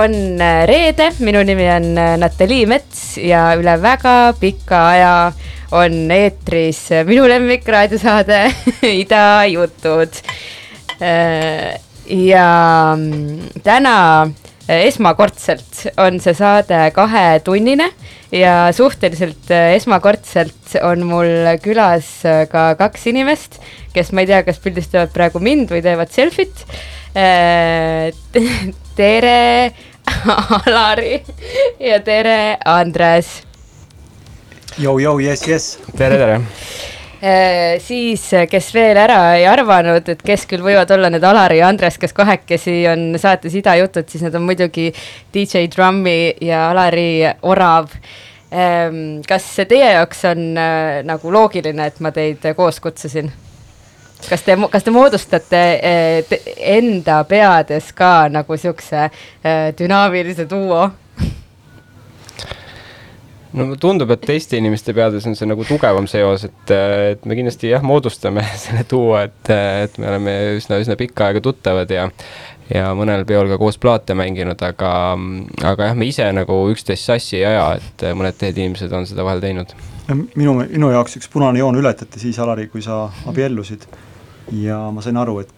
on 0.00 0.40
äh, 0.40 0.64
reede, 0.68 1.10
minu 1.20 1.42
nimi 1.44 1.66
on 1.68 1.92
äh, 1.98 2.16
Natalii 2.20 2.64
Mets 2.68 3.18
ja 3.20 3.50
üle 3.58 3.74
väga 3.82 4.32
pika 4.40 4.78
aja 4.94 5.14
on 5.76 6.10
eetris 6.14 6.86
äh, 6.94 7.04
minu 7.08 7.26
lemmik 7.28 7.68
raadiosaade 7.68 8.42
Ida 9.02 9.44
jutud. 9.50 10.20
ja 12.10 12.46
mm, 12.96 13.60
täna 13.64 13.96
esmakordselt 14.70 15.86
on 15.96 16.18
see 16.20 16.34
saade 16.36 16.80
kahetunnine 16.92 17.86
ja 18.36 18.68
suhteliselt 18.76 19.48
esmakordselt 19.56 20.76
on 20.84 21.06
mul 21.08 21.48
külas 21.64 22.10
ka 22.52 22.74
kaks 22.78 23.06
inimest, 23.10 23.56
kes 23.96 24.12
ma 24.12 24.24
ei 24.24 24.28
tea, 24.28 24.42
kas 24.44 24.60
pildistavad 24.60 25.14
praegu 25.16 25.40
mind 25.40 25.72
või 25.72 25.80
teevad 25.86 26.12
selfit. 26.12 26.66
tere 29.00 29.72
Alari 30.60 31.20
ja 31.80 32.00
tere, 32.04 32.58
Andres. 32.64 33.40
Jou-jou, 34.80 35.18
jess, 35.20 35.48
jess. 35.48 35.78
tere, 35.98 36.16
tere 36.20 36.40
Äh, 37.20 37.76
siis, 37.84 38.22
kes 38.48 38.70
veel 38.72 38.96
ära 38.96 39.34
ei 39.36 39.42
arvanud, 39.44 40.06
et 40.08 40.22
kes 40.24 40.46
küll 40.48 40.62
võivad 40.64 40.88
olla 40.94 41.10
need 41.12 41.24
Alari 41.28 41.58
ja 41.58 41.68
Andres, 41.68 41.98
kes 42.00 42.16
kahekesi 42.16 42.78
on 42.88 43.18
saates 43.20 43.52
Ida 43.60 43.74
jutud, 43.76 44.08
siis 44.08 44.24
need 44.24 44.38
on 44.38 44.46
muidugi 44.48 44.86
DJ 45.34 45.66
Drummi 45.68 46.32
ja 46.40 46.70
Alari 46.70 47.28
Orav. 47.44 47.92
Ähm, 48.50 49.20
kas 49.28 49.44
see 49.52 49.68
teie 49.68 49.92
jaoks 49.98 50.24
on 50.32 50.56
äh, 50.56 51.02
nagu 51.04 51.28
loogiline, 51.36 51.92
et 51.92 52.00
ma 52.00 52.08
teid 52.16 52.48
koos 52.56 52.80
kutsusin? 52.80 53.28
Kas 54.28 54.42
te, 54.46 54.56
kas 54.70 54.86
te 54.86 54.94
moodustate 54.94 55.62
eh, 55.82 56.24
te, 56.28 56.40
enda 56.76 57.22
peades 57.28 57.92
ka 57.96 58.28
nagu 58.32 58.58
siukse 58.60 59.06
eh, 59.06 59.70
dünaamilise 59.78 60.48
duo? 60.50 60.88
no 63.52 63.66
tundub, 63.82 64.12
et 64.14 64.22
teiste 64.22 64.58
inimeste 64.60 64.94
peades 64.94 65.26
on 65.26 65.34
see 65.38 65.48
nagu 65.50 65.64
tugevam 65.66 66.06
seos, 66.10 66.44
et, 66.46 66.72
et 67.16 67.26
me 67.26 67.36
kindlasti 67.38 67.72
jah, 67.72 67.82
moodustame 67.82 68.44
selle 68.64 68.86
duo, 68.90 69.16
et, 69.18 69.50
et 69.50 69.98
me 69.98 70.10
oleme 70.12 70.36
üsna, 70.60 70.78
üsna 70.82 70.98
pikka 71.00 71.30
aega 71.30 71.44
tuttavad 71.44 71.90
ja 71.94 72.08
ja 72.70 72.92
mõnel 72.94 73.24
peol 73.26 73.48
ka 73.50 73.56
koos 73.58 73.80
plaate 73.82 74.14
mänginud, 74.14 74.60
aga, 74.62 74.90
aga 75.66 75.88
jah, 75.88 75.96
me 75.98 76.06
ise 76.06 76.28
nagu 76.30 76.60
üksteist 76.70 77.08
sassi 77.08 77.40
ei 77.40 77.48
aja, 77.48 77.64
et 77.80 78.04
mõned 78.14 78.38
teised 78.38 78.60
inimesed 78.62 78.94
on 78.94 79.08
seda 79.10 79.26
vahel 79.26 79.42
teinud. 79.42 79.74
minu, 80.36 80.54
minu 80.60 80.92
jaoks 80.94 81.18
üks 81.18 81.30
punane 81.32 81.58
joon 81.58 81.80
ületati 81.82 82.22
siis, 82.22 82.38
Alari, 82.38 82.68
kui 82.70 82.82
sa 82.82 83.08
abiellusid 83.26 83.88
ja 84.52 84.90
ma 84.90 85.02
sain 85.02 85.16
aru, 85.20 85.40
et, 85.44 85.50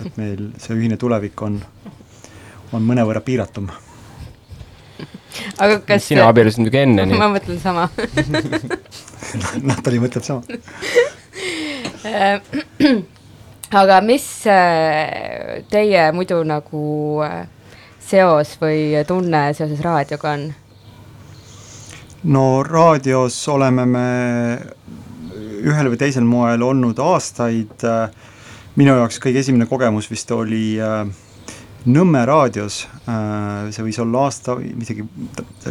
et 0.00 0.16
meil 0.16 0.50
see 0.62 0.76
ühine 0.76 0.96
tulevik 1.00 1.42
on, 1.44 1.58
on 2.72 2.84
mõnevõrra 2.86 3.20
piiratum. 3.24 3.70
aga 5.58 5.80
kas 5.86 6.08
sina 6.10 6.28
abiellusid 6.28 6.60
muidugi 6.62 6.82
enne, 6.82 7.06
nii 7.08 7.18
ma 7.20 7.30
mõtlen 7.32 7.58
sama 7.60 7.88
Natali 9.70 9.98
mõtleb 10.02 10.24
sama 10.26 10.42
aga 13.82 14.00
mis 14.04 14.26
äh, 14.50 15.62
teie 15.72 16.10
muidu 16.12 16.42
nagu 16.44 16.82
äh, 17.24 17.46
seos 18.02 18.56
või 18.60 19.04
tunne 19.08 19.46
seoses 19.56 19.80
raadioga 19.84 20.34
on? 20.36 20.44
no 22.24 22.62
raadios 22.66 23.38
oleme 23.48 23.86
me 23.86 24.06
ühel 25.62 25.90
või 25.92 25.98
teisel 26.00 26.26
moel 26.26 26.62
olnud 26.62 26.98
aastaid. 27.02 27.84
minu 28.76 28.94
jaoks 28.96 29.20
kõige 29.20 29.42
esimene 29.42 29.66
kogemus 29.68 30.08
vist 30.10 30.30
oli 30.32 30.80
äh, 30.80 31.06
Nõmme 31.82 32.20
raadios, 32.22 32.84
äh, 33.10 33.70
see 33.74 33.82
võis 33.82 33.96
olla 33.98 34.20
aasta, 34.28 34.54
isegi 34.62 35.02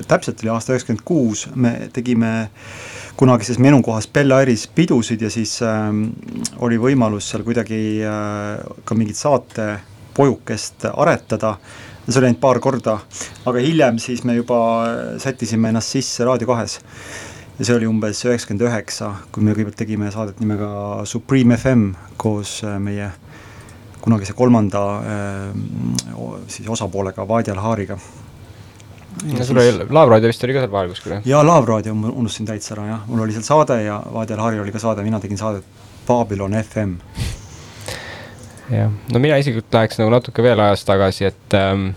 täpselt 0.09 0.41
oli 0.43 0.49
aasta 0.51 0.73
üheksakümmend 0.73 1.05
kuus, 1.07 1.45
me 1.55 1.87
tegime 1.95 2.49
kunagises 3.15 3.61
minu 3.63 3.79
kohas 3.79 4.09
Bella 4.11 4.41
Airis 4.41 4.65
pidusid 4.67 5.23
ja 5.23 5.29
siis 5.31 5.55
äh, 5.63 5.87
oli 6.59 6.81
võimalus 6.83 7.31
seal 7.31 7.45
kuidagi 7.47 7.79
ka 8.83 8.97
mingit 8.99 9.15
saate 9.15 9.69
pojukest 10.13 10.89
aretada. 10.91 11.55
See 12.09 12.19
oli 12.19 12.27
ainult 12.27 12.41
paar 12.43 12.59
korda, 12.59 12.97
aga 13.47 13.61
hiljem 13.63 13.99
siis 14.01 14.25
me 14.27 14.35
juba 14.35 14.57
sättisime 15.21 15.69
ennast 15.71 15.95
sisse 15.95 16.25
Raadio 16.27 16.49
kahes 16.49 16.79
ja 17.59 17.65
see 17.67 17.75
oli 17.75 17.89
umbes 17.89 18.23
üheksakümmend 18.25 18.63
üheksa, 18.69 19.11
kui 19.33 19.43
me 19.43 19.53
kõigepealt 19.55 19.79
tegime 19.79 20.11
saadet 20.13 20.39
nimega 20.41 20.69
Supreme 21.09 21.57
FM 21.57 21.91
koos 22.21 22.59
äh, 22.65 22.77
meie 22.81 23.11
kunagise 24.01 24.33
kolmanda 24.37 24.81
äh, 24.97 26.41
siis 26.49 26.69
osapoolega 26.69 27.27
Vaadja 27.27 27.55
Lahariga. 27.55 27.97
ja 29.37 29.45
sul 29.45 29.57
oli, 29.57 29.85
Laavraadio 29.89 30.31
vist 30.31 30.43
oli 30.43 30.55
ka 30.55 30.63
seal 30.63 30.71
vahel 30.73 30.93
kuskil, 30.93 31.17
jah? 31.17 31.27
jaa, 31.33 31.43
Laavraadio 31.45 31.93
ma 31.97 32.13
unustasin 32.13 32.49
täitsa 32.49 32.75
ära, 32.77 32.87
jah, 32.93 33.03
mul 33.07 33.25
oli 33.25 33.35
seal 33.35 33.45
saade 33.45 33.81
ja 33.83 33.99
Vaadja 34.13 34.39
Laharil 34.39 34.63
oli 34.63 34.73
ka 34.73 34.81
saade, 34.81 35.05
mina 35.05 35.19
tegin 35.19 35.39
saadet 35.41 35.67
Babylon 36.07 36.55
FM. 36.63 36.95
jah, 38.71 38.95
no 39.13 39.19
mina 39.21 39.37
isiklikult 39.41 39.77
läheks 39.77 40.01
nagu 40.01 40.15
natuke 40.15 40.43
veel 40.45 40.63
ajas 40.63 40.87
tagasi, 40.87 41.27
et 41.29 41.59
ähm, 41.59 41.91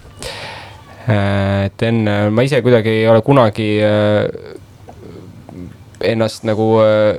äh, 1.06 1.70
et 1.70 1.88
enne, 1.88 2.18
ma 2.34 2.44
ise 2.44 2.60
kuidagi 2.66 2.98
ei 2.98 3.08
ole 3.08 3.22
kunagi 3.24 3.70
äh, 3.80 4.60
ennast 6.00 6.46
nagu 6.48 6.68
äh, 6.82 7.16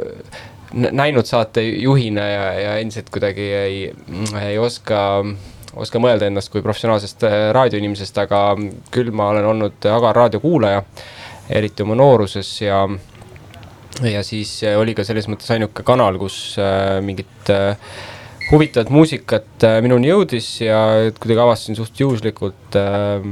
näinud 0.73 1.27
saatejuhina 1.29 2.27
ja, 2.27 2.45
ja 2.59 2.77
endiselt 2.81 3.09
kuidagi 3.13 3.45
ei, 3.55 3.77
ei 4.41 4.57
oska, 4.59 4.99
oska 5.75 6.01
mõelda 6.03 6.27
ennast 6.27 6.51
kui 6.53 6.63
professionaalsest 6.65 7.27
äh, 7.27 7.37
raadioinimesest, 7.55 8.17
aga 8.25 8.47
küll 8.91 9.13
ma 9.15 9.29
olen 9.33 9.51
olnud 9.53 9.89
agar 9.91 10.15
raadiokuulaja, 10.23 10.83
eriti 11.49 11.85
oma 11.85 11.97
nooruses 11.99 12.51
ja 12.61 12.85
ja 14.03 14.23
siis 14.27 14.57
oli 14.75 14.91
ka 14.95 15.05
selles 15.07 15.29
mõttes 15.31 15.47
ainuke 15.55 15.85
kanal, 15.87 16.17
kus 16.19 16.57
äh, 16.59 16.99
mingit 17.05 17.51
äh, 17.53 17.77
huvitavat 18.51 18.91
muusikat 18.93 19.63
äh, 19.65 19.79
minuni 19.83 20.09
jõudis 20.11 20.49
ja 20.61 20.79
kuidagi 21.19 21.41
avastasin 21.41 21.77
suht 21.77 21.99
juhuslikult 21.99 22.77
äh, 22.77 23.23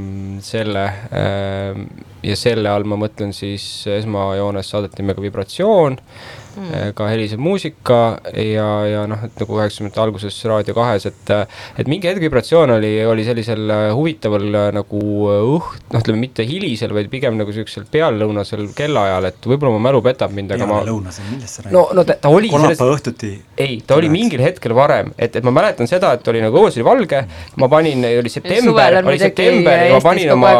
selle 0.44 0.84
äh, 1.12 1.84
ja 2.24 2.36
selle 2.38 2.70
all 2.72 2.88
ma 2.88 2.98
mõtlen 3.00 3.34
siis 3.36 3.66
esmajoones 3.98 4.72
saadet 4.72 4.96
nimega 5.00 5.22
Vibratsioon 5.24 5.98
äh, 5.98 6.44
mm. 6.56 6.92
ka 6.96 7.08
helisev 7.10 7.40
muusika 7.42 7.98
ja, 8.38 8.66
ja 8.88 9.02
noh, 9.10 9.20
et 9.26 9.36
nagu 9.40 9.58
üheksakümnendate 9.58 10.02
alguses 10.02 10.38
Raadio 10.48 10.74
kahes, 10.76 11.06
et, 11.10 11.32
et 11.80 11.90
mingi 11.90 12.08
hetk 12.08 12.22
vibratsioon 12.22 12.74
oli, 12.76 12.92
oli 13.08 13.26
sellisel 13.26 13.70
äh, 13.70 13.84
huvitaval 13.96 14.46
äh, 14.60 14.68
nagu 14.76 15.00
õht, 15.34 15.86
noh, 15.92 16.02
ütleme 16.02 16.22
mitte 16.24 16.46
hilisel, 16.48 16.94
vaid 16.96 17.10
pigem 17.12 17.38
nagu 17.40 17.54
siuksel 17.54 17.86
peallõunasel 17.90 18.66
kellaajal, 18.76 19.30
et 19.30 19.50
võib-olla 19.50 19.74
mu 19.76 19.82
mälu 19.88 20.02
petab 20.04 20.34
mind, 20.36 20.54
aga 20.56 20.68
ma. 20.70 20.80
lõunasel, 20.86 21.28
millest 21.32 21.58
sa 21.58 21.66
räägid? 21.66 21.76
no, 21.76 21.86
no 21.96 22.06
ta, 22.06 22.18
ta 22.22 22.32
oli. 22.32 22.52
kolmapäeva 22.52 22.98
õhtuti. 22.98 23.32
ei, 23.58 23.80
ta 23.86 23.98
oli 23.98 24.12
mingil 24.12 24.44
hetkel 24.44 24.76
varem, 24.76 25.12
et, 25.18 25.40
et 25.40 25.46
ma 25.46 25.54
mäletan 25.54 25.90
seda, 25.90 26.14
et 26.18 26.32
oli 26.32 26.42
nagu 26.44 26.62
õues 26.62 26.78
oli 26.78 26.86
valge, 26.86 27.24
ma 27.60 27.70
panin, 27.72 28.06
oli 28.22 28.32
september, 28.32 29.00
oli 29.02 29.20
september 29.22 29.86
ja 29.88 29.98
ma 29.98 30.04
panin 30.04 30.34
oma 30.36 30.54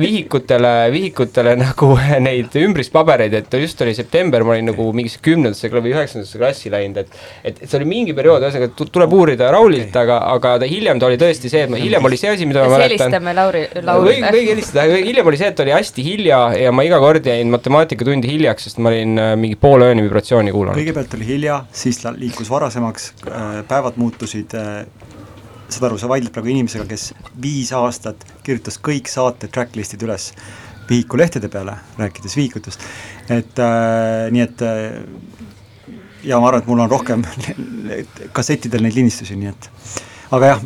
vihikutele, 0.00 0.74
vihikutele 0.92 1.56
nagu 1.64 1.92
neid 2.22 2.54
ümbrispabereid, 2.60 3.36
et 3.42 3.58
just 3.60 3.80
oli 3.84 3.94
september, 3.96 4.44
ma 4.46 4.56
olin 4.56 4.70
nagu 4.72 4.90
mingisse 4.96 5.20
kümnendasse 5.24 5.70
või 5.70 5.94
üheksandasse 5.94 6.40
klassi 6.40 6.72
läinud, 6.72 7.02
et 7.04 7.10
et, 7.44 7.62
et 7.62 7.66
see 7.68 7.78
oli 7.80 7.88
mingi 7.90 8.14
periood, 8.16 8.42
ühesõnaga 8.44 8.88
tuleb 8.90 9.14
uurida 9.16 9.50
Raulilt 9.52 9.96
aga, 9.96 10.20
aga 10.34 10.54
ta 10.62 10.68
hiljem 10.70 11.00
ta 11.00 11.08
oli 11.08 11.18
tõesti 11.20 11.50
see, 11.52 11.64
et 11.66 11.72
ma 11.72 11.80
hiljem 11.80 12.08
oli 12.10 12.18
see 12.20 12.32
asi, 12.34 12.48
mida 12.48 12.64
ma 12.64 12.74
mäletan. 12.74 13.10
helistame 13.10 13.34
Lauri, 13.36 13.64
Laurile. 13.86 14.32
võigi 14.34 14.54
helistada, 14.54 14.86
hiljem 14.96 15.30
oli 15.32 15.40
see, 15.40 15.52
et 15.52 15.62
oli 15.64 15.74
hästi 15.74 16.06
hilja 16.06 16.40
ja 16.64 16.72
ma 16.74 16.86
iga 16.86 17.00
kord 17.02 17.28
jäin 17.30 17.52
matemaatikatundi 17.54 18.30
hiljaks, 18.30 18.68
sest 18.68 18.82
ma 18.82 18.92
olin 18.92 19.20
äh, 19.20 19.34
mingi 19.40 19.58
poole 19.60 19.90
ööni 19.90 20.06
vibratsiooni 20.06 20.54
kuulanud. 20.54 20.80
kõigepealt 20.80 21.18
oli 21.18 21.28
hilja, 21.34 21.62
siis 21.72 22.02
liikus 22.16 22.50
varasemaks, 22.52 23.12
äh, 23.28 23.60
päevad 23.68 24.00
muutusid 24.00 24.56
äh, 24.58 24.84
saad 25.70 25.90
aru, 25.90 26.00
sa 26.00 26.10
vaidled 26.10 26.32
praegu 26.34 26.50
inimesega, 26.52 26.86
kes 26.90 27.10
viis 27.42 27.70
aastat 27.76 28.24
kirjutas 28.46 28.78
kõik 28.82 29.10
saate 29.10 29.50
tracklist'id 29.52 30.02
üles 30.06 30.32
vihikulehtede 30.90 31.48
peale, 31.52 31.78
rääkides 31.98 32.36
vihikutest, 32.36 32.84
et 33.30 33.62
äh, 33.62 34.28
nii 34.34 34.44
et 34.44 34.66
äh, 34.66 35.00
ja 36.26 36.40
ma 36.40 36.50
arvan, 36.50 36.64
et 36.64 36.70
mul 36.70 36.84
on 36.84 36.90
rohkem 36.90 37.24
kassettidel 38.36 38.84
neid 38.84 38.98
linistusi, 38.98 39.38
nii 39.40 39.52
et 39.52 39.70
aga 40.36 40.52
jah, 40.52 40.62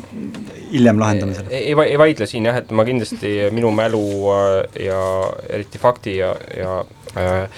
hiljem 0.73 0.99
lahendame 1.01 1.39
selle. 1.39 1.55
ei, 1.55 1.73
ei 1.73 2.01
vaidle 2.01 2.29
siin 2.29 2.51
jah, 2.51 2.59
et 2.65 2.75
ma 2.75 2.85
kindlasti, 2.89 3.37
minu 3.55 3.73
mälu 3.77 4.05
äh, 4.35 4.53
ja 4.89 5.01
eriti 5.49 5.81
fakti 5.83 6.19
ja, 6.19 6.35
ja 6.57 6.83
Äh, 7.17 7.49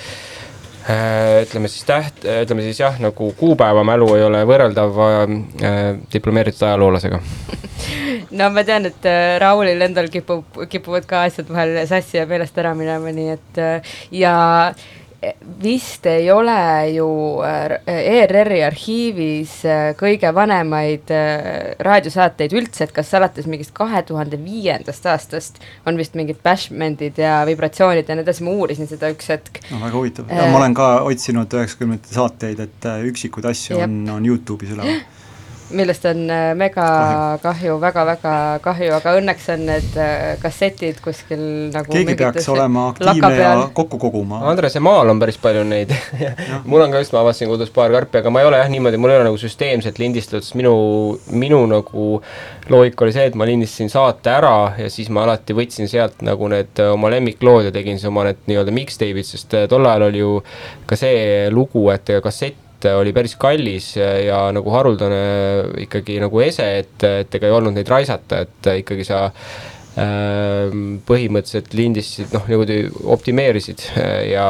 ütleme 0.87 1.71
siis 1.71 1.87
täht, 1.89 2.23
ütleme 2.23 2.63
siis 2.63 2.79
jah, 2.79 2.99
nagu 3.03 3.33
kuupäeva 3.39 3.83
mälu 3.87 4.07
ei 4.15 4.23
ole 4.27 4.45
võrreldav 4.47 5.01
äh, 5.03 5.25
diplomeeritud 6.13 6.69
ajaloolasega. 6.69 7.23
No 8.37 8.49
ma 8.51 8.65
tean, 8.67 8.89
et 8.89 9.07
äh, 9.07 9.37
Raulil 9.41 9.81
endal 9.87 10.09
kipub, 10.13 10.59
kipuvad 10.69 11.07
ka 11.09 11.23
asjad 11.29 11.49
vahel 11.53 11.77
sassi 11.89 12.19
ja 12.19 12.25
meelest 12.29 12.57
ära 12.59 12.73
minema, 12.77 13.13
nii 13.15 13.29
et 13.37 13.61
äh, 13.63 13.93
ja 14.19 14.37
äh, 14.73 15.06
vist 15.63 16.07
ei 16.07 16.31
ole 16.31 16.91
ju 16.95 17.07
äh, 17.43 17.77
ERR-i 17.87 18.61
arhiivis 18.67 19.55
äh, 19.65 19.89
kõige 19.99 20.31
vanemaid 20.35 21.11
äh, 21.15 21.73
raadiosaateid 21.83 22.55
üldse, 22.57 22.87
et 22.87 22.95
kas 22.97 23.15
alates 23.17 23.49
mingist 23.51 23.73
kahe 23.77 24.03
tuhande 24.07 24.39
viiendast 24.43 25.09
aastast 25.11 25.61
on 25.87 25.99
vist 25.99 26.17
mingid 26.19 26.41
bashment'id 26.45 27.19
ja 27.23 27.41
vibratsioonid 27.49 28.09
ja 28.09 28.19
nii 28.19 28.27
edasi, 28.27 28.45
ma 28.47 28.55
uurisin 28.57 28.91
seda 28.91 29.11
üks 29.15 29.33
hetk. 29.33 29.63
no 29.73 29.81
väga 29.83 29.97
huvitav 29.97 30.31
äh,, 30.31 30.47
ma 30.53 30.61
olen 30.61 30.77
ka 30.77 30.91
otsinud 31.09 31.59
üheksakümnendate 31.59 32.15
saateid, 32.15 32.65
et 32.69 32.91
üksikuid 33.11 33.49
asju 33.53 33.81
ja. 33.81 33.89
on, 33.89 34.03
on 34.19 34.31
Youtube'is 34.31 34.77
üleval 34.77 35.01
millest 35.71 36.05
on 36.07 36.31
äh, 36.31 36.55
mega 36.59 36.87
kahju, 37.43 37.77
väga-väga 37.83 38.33
kahju, 38.63 38.93
aga 38.97 39.15
õnneks 39.19 39.49
on 39.55 39.65
need 39.69 39.97
äh, 39.99 40.37
kassetid 40.43 41.01
kuskil 41.05 41.43
nagu 41.75 41.91
keegi 41.93 42.17
peaks 42.19 42.49
olema 42.53 42.89
aktiivne 42.93 43.31
ja 43.35 43.53
kokku 43.75 43.99
koguma. 44.03 44.43
Andrese 44.51 44.83
maal 44.85 45.11
on 45.11 45.23
päris 45.23 45.39
palju 45.43 45.65
neid. 45.67 45.95
Mul 46.71 46.87
on 46.87 46.95
ka 46.95 47.03
just, 47.03 47.15
ma 47.17 47.23
avastasin 47.25 47.51
kodus 47.51 47.73
paar 47.75 47.95
karpi, 47.95 48.21
aga 48.23 48.33
ma 48.33 48.43
ei 48.43 48.51
ole 48.51 48.61
jah 48.61 48.71
niimoodi, 48.73 49.01
mul 49.01 49.15
ei 49.15 49.21
ole 49.21 49.29
nagu 49.31 49.41
süsteemselt 49.41 49.99
lindistatud, 50.03 50.47
sest 50.47 50.59
minu, 50.59 50.75
minu 51.35 51.63
nagu 51.71 52.09
loogika 52.73 53.07
oli 53.07 53.17
see, 53.17 53.27
et 53.31 53.39
ma 53.39 53.49
lindistasin 53.49 53.91
saate 53.93 54.35
ära 54.35 54.55
ja 54.79 54.91
siis 54.93 55.11
ma 55.15 55.25
alati 55.27 55.57
võtsin 55.57 55.91
sealt 55.91 56.23
nagu 56.27 56.51
need 56.53 56.83
äh, 56.83 56.93
oma 56.95 57.11
lemmiklood 57.15 57.71
ja 57.71 57.75
tegin 57.75 57.99
siis 57.99 58.11
oma 58.13 58.29
need 58.29 58.45
nii-öelda 58.51 58.75
mixtape'id, 58.77 59.27
sest 59.27 59.59
tol 59.71 59.91
ajal 59.91 60.09
oli 60.11 60.23
ju 60.23 60.37
ka 60.87 60.99
see 60.99 61.51
lugu, 61.55 61.89
et 61.95 62.15
kassett 62.23 62.66
oli 62.95 63.13
päris 63.17 63.37
kallis 63.41 63.95
ja, 63.97 64.47
nagu 64.55 64.71
haruldane 64.75 65.23
ikkagi 65.87 66.21
nagu 66.23 66.43
ese, 66.45 66.67
et, 66.83 66.99
et 67.07 67.39
ega 67.39 67.49
ei 67.49 67.57
olnud 67.57 67.77
neid 67.77 67.89
raisata, 67.91 68.45
et 68.47 68.71
ikkagi 68.83 69.07
sa 69.09 69.25
äh, 69.27 69.67
põhimõtteliselt 69.97 71.73
lindistasid, 71.77 72.35
noh, 72.37 72.45
niimoodi 72.51 72.83
optimeerisid 73.17 73.87
ja, 74.29 74.49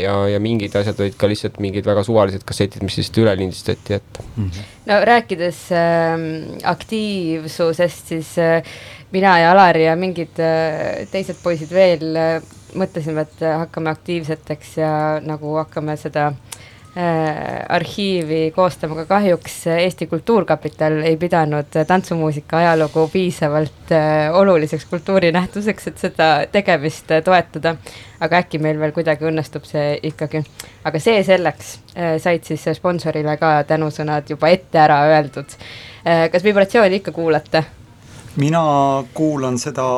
ja, 0.00 0.14
ja 0.32 0.38
mingid 0.40 0.72
asjad 0.80 1.02
olid 1.04 1.18
ka 1.20 1.28
lihtsalt 1.28 1.58
mingid 1.60 1.84
väga 1.88 2.04
suvalised 2.06 2.46
kassetid, 2.48 2.80
mis 2.86 2.96
lihtsalt 2.96 3.20
üle 3.20 3.34
lindistati, 3.42 3.98
et 4.00 4.22
mm. 4.22 4.48
-hmm. 4.48 4.70
no 4.88 4.98
rääkides 5.04 5.60
äh, 5.76 6.16
aktiivsusest, 6.72 8.08
siis 8.14 8.32
äh, 8.38 8.64
mina 9.12 9.38
ja 9.38 9.52
Alari 9.52 9.84
ja 9.84 9.96
mingid 9.96 10.40
äh, 10.40 11.04
teised 11.12 11.36
poisid 11.42 11.70
veel 11.70 12.16
äh, 12.16 12.40
mõtlesime, 12.72 13.28
et 13.28 13.44
hakkame 13.44 13.92
aktiivseteks 13.92 14.76
ja 14.80 15.20
nagu 15.20 15.58
hakkame 15.60 15.96
seda 16.00 16.30
äh, 16.32 16.51
Äh, 16.51 16.51
arhiivi 17.68 18.52
koostama, 18.52 18.92
aga 18.94 19.06
kahjuks 19.08 19.54
Eesti 19.66 20.06
Kultuurkapital 20.06 20.98
ei 21.08 21.16
pidanud 21.16 21.70
tantsumuusika 21.86 22.58
ajalugu 22.58 23.06
piisavalt 23.12 23.92
äh, 23.92 24.34
oluliseks 24.36 24.84
kultuurinähtuseks, 24.90 25.86
et 25.88 25.98
seda 25.98 26.26
tegemist 26.52 27.10
äh, 27.10 27.22
toetada. 27.24 27.76
aga 28.20 28.38
äkki 28.38 28.58
meil 28.62 28.78
veel 28.78 28.92
kuidagi 28.92 29.24
õnnestub 29.24 29.64
see 29.66 29.96
ikkagi. 30.02 30.44
aga 30.84 31.00
see 31.00 31.24
selleks, 31.24 31.72
said 32.22 32.44
siis 32.44 32.68
sponsorile 32.76 33.36
ka 33.40 33.64
tänusõnad 33.66 34.28
juba 34.30 34.52
ette 34.52 34.78
ära 34.78 35.00
öeldud. 35.08 35.56
kas 36.32 36.44
vibratsiooni 36.44 37.00
ikka 37.00 37.12
kuulate? 37.12 37.64
mina 38.36 38.62
kuulan 39.14 39.58
seda 39.58 39.88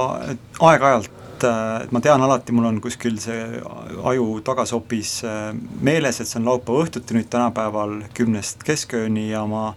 aeg-ajalt 0.61 1.24
et, 1.35 1.45
et 1.85 1.93
ma 1.93 2.01
tean 2.05 2.23
alati, 2.23 2.55
mul 2.55 2.69
on 2.69 2.81
kuskil 2.83 3.19
see 3.23 3.61
aju 4.05 4.41
tagasopis 4.47 5.17
äh, 5.29 5.51
meeles, 5.85 6.21
et 6.21 6.31
see 6.31 6.41
on 6.41 6.49
laupäeva 6.53 6.87
õhtuti 6.87 7.17
nüüd 7.17 7.31
tänapäeval 7.33 8.01
kümnest 8.17 8.65
keskööni 8.67 9.29
ja 9.31 9.45
ma 9.51 9.73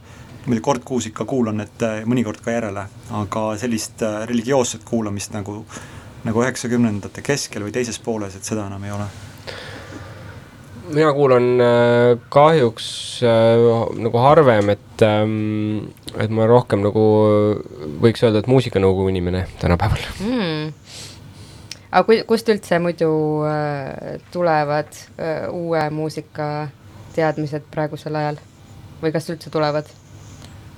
muidu 0.48 0.64
kord 0.64 0.86
kuus 0.88 1.10
ikka 1.10 1.28
kuulan, 1.28 1.62
et 1.64 1.86
äh, 1.86 2.02
mõnikord 2.08 2.42
ka 2.44 2.56
järele, 2.56 2.88
aga 3.22 3.48
sellist 3.60 4.04
äh, 4.06 4.22
religioosset 4.30 4.86
kuulamist 4.88 5.36
nagu, 5.36 5.62
nagu 6.28 6.44
üheksakümnendate 6.46 7.26
keskel 7.26 7.68
või 7.68 7.76
teises 7.76 8.00
pooles, 8.04 8.38
et 8.38 8.48
seda 8.48 8.68
enam 8.68 8.86
ei 8.88 8.96
ole. 8.96 9.10
Mina 10.88 11.10
kuulan 11.12 11.60
kahjuks 12.32 12.86
äh, 13.28 13.66
nagu 14.00 14.22
harvem, 14.24 14.72
et 14.72 15.04
ähm,, 15.04 15.90
et 16.16 16.32
ma 16.32 16.48
rohkem 16.48 16.80
nagu 16.86 17.02
võiks 18.02 18.24
öelda, 18.24 18.40
et 18.40 18.48
muusikanõukogu 18.48 19.12
inimene 19.12 19.44
tänapäeval. 19.60 20.08
Mm 20.24 20.87
aga 21.98 22.18
kust 22.30 22.50
üldse 22.54 22.80
muidu 22.82 23.12
äh, 23.48 24.18
tulevad 24.34 24.92
äh, 25.18 25.48
uue 25.52 25.88
muusika 25.94 26.68
teadmised 27.16 27.70
praegusel 27.74 28.18
ajal 28.20 28.38
või 29.02 29.14
kas 29.16 29.30
üldse 29.34 29.52
tulevad? 29.54 29.90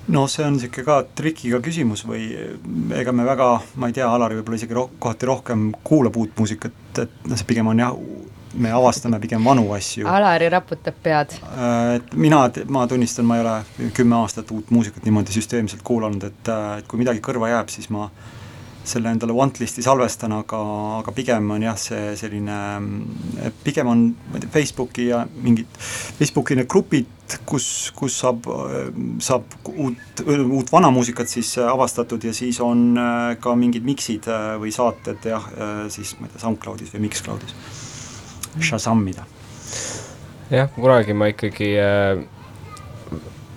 no 0.09 0.25
see 0.31 0.45
on 0.45 0.55
niisugune 0.55 0.87
ka 0.87 1.01
trikiga 1.15 1.59
küsimus 1.63 2.05
või 2.07 2.31
ega 2.97 3.13
me 3.13 3.27
väga, 3.27 3.51
ma 3.75 3.89
ei 3.89 3.95
tea, 3.97 4.07
Alari 4.09 4.39
võib-olla 4.39 4.61
isegi 4.61 4.77
roh-, 4.77 4.95
kohati 4.99 5.29
rohkem 5.29 5.69
kuulab 5.85 6.17
uut 6.17 6.39
muusikat, 6.39 6.79
et 7.03 7.29
noh, 7.29 7.37
see 7.37 7.49
pigem 7.49 7.69
on 7.69 7.83
jah, 7.83 7.93
me 8.59 8.71
avastame 8.73 9.19
pigem 9.21 9.45
vanu 9.45 9.67
asju. 9.75 10.07
Alari 10.09 10.47
raputab 10.49 10.97
pead. 11.03 11.35
Äh, 11.51 11.99
et 11.99 12.17
mina, 12.17 12.41
ma 12.73 12.87
tunnistan, 12.89 13.27
ma 13.29 13.37
ei 13.37 13.45
ole 13.45 13.91
kümme 13.93 14.17
aastat 14.23 14.49
uut 14.55 14.73
muusikat 14.73 15.05
niimoodi 15.05 15.35
süsteemselt 15.35 15.85
kuulanud, 15.85 16.25
et, 16.31 16.41
äh, 16.49 16.79
et 16.81 16.89
kui 16.89 17.03
midagi 17.03 17.21
kõrva 17.29 17.51
jääb, 17.53 17.69
siis 17.69 17.91
ma 17.93 18.07
äh, 18.07 18.38
selle 18.89 19.11
endale 19.13 19.35
wantlist'i 19.35 19.83
salvestan, 19.85 20.33
aga, 20.41 20.59
aga 20.99 21.13
pigem 21.15 21.51
on 21.55 21.63
jah, 21.63 21.77
see 21.79 22.15
selline, 22.19 22.57
pigem 23.63 23.89
on 23.91 24.03
ma 24.29 24.39
ei 24.39 24.43
tea, 24.43 24.51
Facebooki 24.55 25.07
ja 25.09 25.21
mingid, 25.45 25.69
Facebooki 26.19 26.57
need 26.59 26.69
grupid, 26.71 27.37
kus, 27.49 27.67
kus 27.97 28.17
saab, 28.23 28.49
saab 29.23 29.57
uut, 29.69 30.23
uut 30.25 30.73
vana 30.73 30.91
muusikat 30.93 31.29
siis 31.31 31.53
avastatud 31.61 32.25
ja 32.25 32.33
siis 32.35 32.59
on 32.65 32.97
äh, 32.97 33.35
ka 33.41 33.53
mingid 33.59 33.85
miksid 33.87 34.29
äh, 34.31 34.55
või 34.61 34.73
saated 34.75 35.29
jah, 35.29 35.49
äh, 35.53 35.83
siis 35.93 36.15
ma 36.19 36.27
ei 36.27 36.33
tea, 36.33 36.43
SoundCloudis 36.45 36.93
või 36.95 37.05
Mixcloudis, 37.05 37.55
Shazamida. 38.65 39.27
jah, 40.49 40.71
kunagi 40.75 41.13
ma 41.17 41.29
ikkagi 41.29 41.73
äh, 41.77 42.23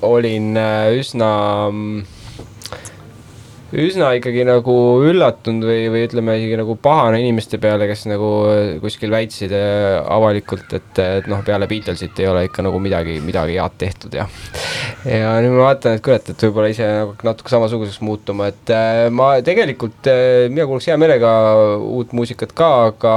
olin 0.05 0.57
äh, 0.57 0.93
üsna 1.01 1.33
äh, 1.71 2.12
üsna 3.73 4.11
ikkagi 4.19 4.45
nagu 4.45 4.75
üllatunud 5.09 5.65
või, 5.65 5.87
või 5.93 6.03
ütleme 6.05 6.35
isegi 6.37 6.59
nagu 6.61 6.75
pahane 6.83 7.23
inimeste 7.23 7.57
peale, 7.63 7.87
kes 7.89 8.05
nagu 8.11 8.29
kuskil 8.83 9.13
väitsid 9.15 9.55
äh, 9.57 9.97
avalikult, 10.13 10.69
et, 10.77 11.01
et 11.01 11.29
noh, 11.31 11.41
peale 11.47 11.69
Beatlesit 11.71 12.21
ei 12.21 12.29
ole 12.29 12.45
ikka 12.49 12.67
nagu 12.67 12.81
midagi, 12.83 13.17
midagi 13.25 13.57
head 13.57 13.79
tehtud 13.81 14.19
ja 14.19 14.27
ja 15.09 15.33
nüüd 15.41 15.57
ma 15.57 15.71
vaatan, 15.71 15.97
et 15.97 16.05
kurat, 16.05 16.29
et 16.29 16.47
võib-olla 16.47 16.73
ise 16.73 16.89
nagu 16.99 17.17
natuke 17.25 17.53
samasuguseks 17.55 18.03
muutuma, 18.05 18.51
et 18.53 18.75
äh, 18.77 19.07
ma 19.15 19.35
tegelikult 19.45 20.11
äh,, 20.13 20.51
mina 20.53 20.69
kuulaks 20.69 20.91
hea 20.93 21.01
meelega 21.01 21.33
uut 21.81 22.13
muusikat 22.17 22.53
ka, 22.57 22.73
aga 22.93 23.17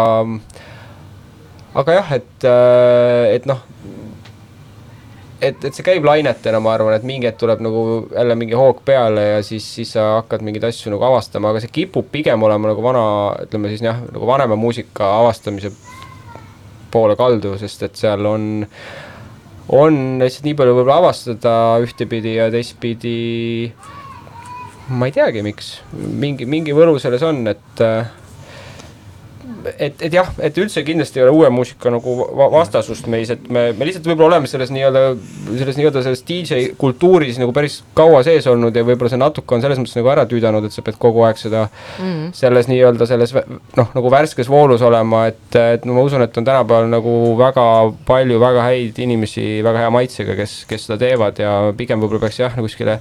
aga 1.76 2.00
jah, 2.00 2.18
et, 2.22 2.36
äh, 2.48 3.36
et 3.36 3.50
noh 3.50 3.75
et, 5.42 5.66
et 5.66 5.74
see 5.76 5.86
käib 5.86 6.06
lainetena, 6.08 6.62
ma 6.64 6.74
arvan, 6.76 6.96
et 6.96 7.06
mingi 7.08 7.28
hetk 7.28 7.40
tuleb 7.42 7.64
nagu 7.64 7.82
jälle 8.14 8.38
mingi 8.40 8.56
hoog 8.58 8.82
peale 8.88 9.26
ja 9.28 9.42
siis, 9.46 9.68
siis 9.78 9.92
sa 9.96 10.06
hakkad 10.20 10.46
mingeid 10.46 10.68
asju 10.70 10.94
nagu 10.94 11.06
avastama, 11.08 11.52
aga 11.52 11.64
see 11.64 11.74
kipub 11.76 12.08
pigem 12.12 12.44
olema 12.48 12.72
nagu 12.72 12.86
vana, 12.86 13.04
ütleme 13.48 13.72
siis 13.72 13.84
jah, 13.86 14.00
nagu 14.14 14.30
vanema 14.30 14.58
muusika 14.60 15.12
avastamise 15.20 15.74
poole 16.94 17.18
kaldu, 17.20 17.56
sest 17.60 17.84
et 17.90 18.00
seal 18.00 18.26
on, 18.30 18.66
on 19.76 20.02
lihtsalt 20.24 20.48
nii 20.48 20.58
palju 20.60 20.78
võib-olla 20.78 21.02
avastada 21.04 21.56
ühtepidi 21.84 22.38
ja 22.38 22.48
teistpidi. 22.54 23.18
ma 24.96 25.10
ei 25.10 25.16
teagi, 25.16 25.42
miks, 25.44 25.80
mingi, 25.96 26.46
mingi 26.46 26.76
võlu 26.78 27.00
selles 27.02 27.24
on, 27.26 27.44
et 27.52 27.84
et, 29.80 30.02
et 30.08 30.14
jah, 30.14 30.30
et 30.44 30.58
üldse 30.62 30.84
kindlasti 30.86 31.20
ei 31.20 31.26
ole 31.26 31.34
uue 31.36 31.50
muusika 31.54 31.92
nagu 31.94 32.16
vastasust 32.54 33.08
meis, 33.12 33.32
et 33.34 33.48
me, 33.50 33.68
me 33.78 33.88
lihtsalt 33.88 34.08
võib-olla 34.10 34.36
oleme 34.36 34.50
selles 34.50 34.72
nii-öelda, 34.74 35.04
selles 35.52 35.80
nii-öelda 35.80 36.04
selles 36.06 36.24
DJ 36.28 36.70
kultuuris 36.80 37.40
nagu 37.42 37.54
päris 37.56 37.80
kaua 37.98 38.22
sees 38.28 38.48
olnud 38.52 38.76
ja 38.76 38.86
võib-olla 38.88 39.14
see 39.14 39.22
natuke 39.22 39.58
on 39.58 39.64
selles 39.64 39.80
mõttes 39.82 39.98
nagu 40.00 40.12
ära 40.14 40.26
tüüdanud, 40.30 40.68
et 40.68 40.76
sa 40.76 40.84
pead 40.86 41.00
kogu 41.02 41.26
aeg 41.28 41.40
seda 41.42 41.66
mm. 41.68 42.34
selles 42.38 42.70
nii-öelda 42.72 43.08
selles 43.10 43.36
noh, 43.36 43.90
nagu 43.96 44.14
värskes 44.14 44.50
voolus 44.52 44.84
olema, 44.86 45.26
et, 45.32 45.60
et 45.60 45.88
no 45.88 45.98
ma 45.98 46.06
usun, 46.06 46.26
et 46.26 46.38
on 46.38 46.48
tänapäeval 46.48 46.90
nagu 46.92 47.16
väga 47.40 47.66
palju 48.08 48.42
väga 48.42 48.68
häid 48.70 49.02
inimesi 49.06 49.46
väga 49.66 49.86
hea 49.86 49.94
maitsega, 49.94 50.38
kes, 50.40 50.58
kes 50.70 50.90
seda 50.90 51.00
teevad 51.02 51.40
ja 51.42 51.56
pigem 51.78 52.04
võib-olla 52.04 52.26
peaks 52.28 52.42
jah, 52.44 52.60
kuskile 52.60 53.00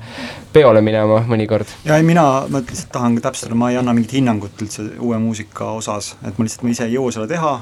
peole 0.55 0.83
minema 0.85 1.21
mõnikord. 1.29 1.71
ja 1.87 1.99
ei, 1.99 2.07
mina, 2.07 2.25
ma 2.49 2.63
lihtsalt 2.63 2.93
tahan 2.95 3.19
täpsustada, 3.23 3.59
ma 3.59 3.73
ei 3.73 3.79
anna 3.81 3.95
mingit 3.97 4.15
hinnangut 4.19 4.63
üldse 4.63 4.87
uue 5.03 5.19
muusika 5.23 5.73
osas, 5.79 6.15
et 6.23 6.39
ma 6.39 6.47
lihtsalt 6.47 6.54
lihtsalt 6.55 6.63
ma 6.63 6.71
ise 6.71 6.87
ei 6.87 6.95
jõua 6.95 7.13
seda 7.13 7.27
teha, 7.27 7.53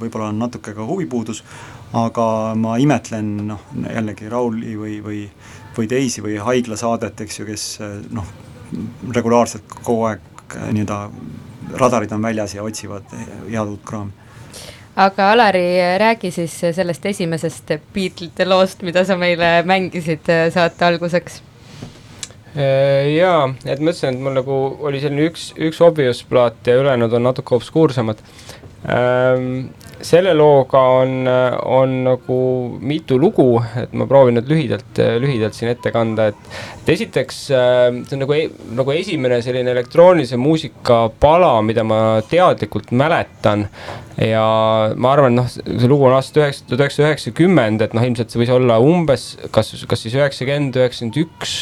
võib-olla 0.00 0.28
on 0.28 0.38
natuke 0.38 0.74
ka 0.76 0.84
huvipuudus, 0.84 1.42
aga 1.96 2.54
ma 2.56 2.76
imetlen 2.78 3.46
noh, 3.48 3.60
jällegi 3.88 4.28
Rauli 4.28 4.76
või, 4.76 5.00
või, 5.02 5.20
või 5.76 5.88
teisi 5.88 6.22
või 6.22 6.36
haiglasaadet, 6.36 7.20
eks 7.20 7.40
ju, 7.40 7.46
kes 7.48 7.66
noh, 8.12 8.26
regulaarselt 9.14 9.64
kogu 9.82 10.04
aeg 10.10 10.20
nii-öelda 10.72 11.10
radarid 11.78 12.12
on 12.12 12.22
väljas 12.22 12.54
ja 12.54 12.62
otsivad 12.62 13.06
head 13.14 13.68
uut 13.68 13.84
kraami. 13.86 14.12
Aga 15.00 15.30
Alari, 15.32 15.78
räägi 15.98 16.30
siis 16.34 16.58
sellest 16.60 17.06
esimesest 17.06 17.70
Beatlesite 17.94 18.44
loost, 18.44 18.82
mida 18.82 19.04
sa 19.06 19.16
meile 19.16 19.62
mängisid 19.64 20.26
saate 20.52 20.84
alguseks. 20.84 21.38
Äh, 21.38 21.49
jaa, 22.54 23.44
et 23.64 23.78
ma 23.78 23.92
ütlesin, 23.92 24.16
et 24.16 24.22
mul 24.24 24.34
nagu 24.34 24.56
oli 24.86 25.02
selline 25.02 25.28
üks, 25.30 25.50
üks 25.54 25.78
obvious 25.86 26.24
plaat 26.26 26.66
ja 26.66 26.80
ülejäänud 26.80 27.12
on 27.14 27.28
natuke 27.30 27.54
obskuursemad 27.54 28.24
ähm,. 28.90 29.70
selle 30.00 30.32
looga 30.32 30.80
on, 30.80 31.28
on 31.68 31.90
nagu 32.06 32.36
mitu 32.80 33.18
lugu, 33.20 33.60
et 33.76 33.92
ma 33.92 34.06
proovin 34.08 34.38
nüüd 34.38 34.48
lühidalt, 34.48 35.00
lühidalt 35.20 35.54
siin 35.54 35.74
ette 35.74 35.92
kanda, 35.92 36.30
et. 36.32 36.54
et 36.80 36.88
esiteks 36.96 37.40
äh, 37.52 37.82
see 38.08 38.16
on 38.16 38.24
nagu, 38.24 38.38
nagu 38.80 38.94
esimene 38.96 39.42
selline 39.44 39.70
elektroonilise 39.76 40.40
muusika 40.40 41.02
pala, 41.20 41.52
mida 41.62 41.84
ma 41.84 42.00
teadlikult 42.32 42.90
mäletan 42.96 43.68
ja 44.18 44.44
ma 44.96 45.12
arvan, 45.14 45.36
noh, 45.38 45.48
see 45.50 45.88
lugu 45.90 46.08
on 46.08 46.16
aastast 46.16 46.40
üheksa, 46.40 46.66
tuhat 46.66 46.84
üheksasada 46.84 47.10
üheksakümmend, 47.10 47.84
et 47.84 47.96
noh, 47.96 48.04
ilmselt 48.06 48.32
see 48.32 48.42
võis 48.42 48.52
olla 48.54 48.80
umbes 48.82 49.32
kas, 49.54 49.72
kas 49.88 50.06
siis 50.06 50.16
üheksakümmend, 50.18 50.78
üheksakümmend 50.80 51.20
üks. 51.24 51.58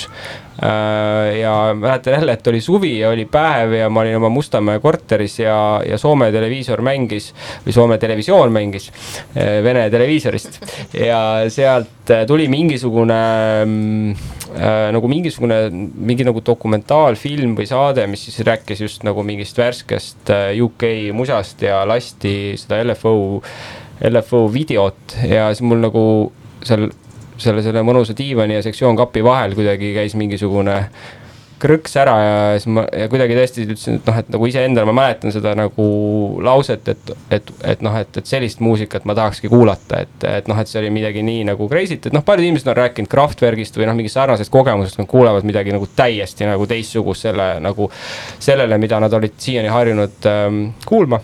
Äh, 0.59 1.37
ja 1.38 1.52
mäletan 1.78 2.17
jälle, 2.17 2.35
et 2.35 2.47
oli 2.50 2.61
suvi 2.61 2.97
ja 2.99 3.12
oli 3.12 3.28
päev 3.31 3.76
ja 3.78 3.87
ma 3.90 4.02
olin 4.02 4.17
oma 4.19 4.31
Mustamäe 4.35 4.81
korteris 4.83 5.37
ja, 5.38 5.55
ja 5.87 5.99
Soome 6.02 6.33
televiisor 6.35 6.83
mängis 6.83 7.28
või 7.62 7.76
Soome 7.76 7.99
televisioon 8.02 8.50
mängis 8.50 8.88
äh, 8.90 9.61
Vene 9.62 9.87
televiisorist 9.93 10.59
ja 10.99 11.21
sealt 11.55 12.11
tuli 12.26 12.49
mingisugune 12.50 13.21
mm, 13.64 14.11
äh, 14.57 14.88
nagu 14.95 15.09
mingisugune, 15.11 15.61
mingi 15.71 16.26
nagu 16.26 16.43
dokumentaalfilm 16.45 17.55
või 17.59 17.69
saade, 17.69 18.07
mis 18.11 18.26
siis 18.26 18.40
rääkis 18.47 18.83
just 18.83 19.07
nagu 19.07 19.23
mingist 19.26 19.59
värskest 19.59 20.33
äh, 20.35 20.50
UK 20.64 21.12
musast 21.17 21.62
ja 21.62 21.85
lasti 21.88 22.38
seda 22.61 22.80
LFO, 22.85 23.14
LFO 24.11 24.47
videot 24.52 25.18
ja 25.28 25.50
siis 25.52 25.64
mul 25.66 25.85
nagu 25.85 26.02
seal 26.66 26.88
selle, 27.38 27.62
selle 27.62 27.85
mõnusa 27.87 28.16
diivani 28.18 28.59
ja 28.59 28.66
sektsioonkapi 28.66 29.23
vahel 29.25 29.57
kuidagi 29.59 29.92
käis 29.97 30.16
mingisugune 30.18 30.83
krõks 31.59 31.97
ära 31.99 32.14
ja 32.23 32.35
siis 32.54 32.68
ma 32.71 32.85
ja 32.87 33.09
kuidagi 33.11 33.35
tõesti 33.35 33.64
ütlesin, 33.64 33.99
et 33.99 34.07
noh, 34.07 34.18
et 34.21 34.28
nagu 34.30 34.47
iseendale 34.47 34.87
ma 34.87 34.95
mäletan 35.00 35.35
seda 35.35 35.57
nagu 35.59 35.87
lauset, 36.45 36.87
et, 36.92 37.12
et, 37.35 37.50
et 37.73 37.83
noh, 37.83 37.97
et, 37.99 38.21
et 38.21 38.30
sellist 38.30 38.62
muusikat 38.62 39.09
ma 39.09 39.16
tahakski 39.18 39.50
kuulata, 39.50 40.04
et, 40.07 40.26
et 40.28 40.50
noh, 40.50 40.61
et 40.61 40.71
see 40.71 40.78
oli 40.83 40.92
midagi 40.95 41.25
nii 41.26 41.49
nagu 41.50 41.66
crazy't, 41.71 42.07
et 42.11 42.14
noh, 42.14 42.23
paljud 42.26 42.47
inimesed 42.47 42.71
on 42.71 42.78
rääkinud 42.78 43.11
Kraftwerkist 43.11 43.78
või 43.78 43.88
noh, 43.90 43.99
mingist 43.99 44.18
sarnasest 44.21 44.54
kogemusest, 44.54 45.00
nad 45.02 45.11
kuulevad 45.11 45.47
midagi 45.49 45.75
nagu 45.75 45.90
täiesti 45.99 46.47
nagu 46.47 46.68
teistsugust 46.71 47.26
selle 47.26 47.50
nagu 47.64 47.90
sellele, 48.38 48.78
mida 48.78 49.02
nad 49.02 49.18
olid 49.18 49.35
siiani 49.42 49.75
harjunud 49.75 50.30
ähm, 50.30 50.68
kuulma 50.87 51.18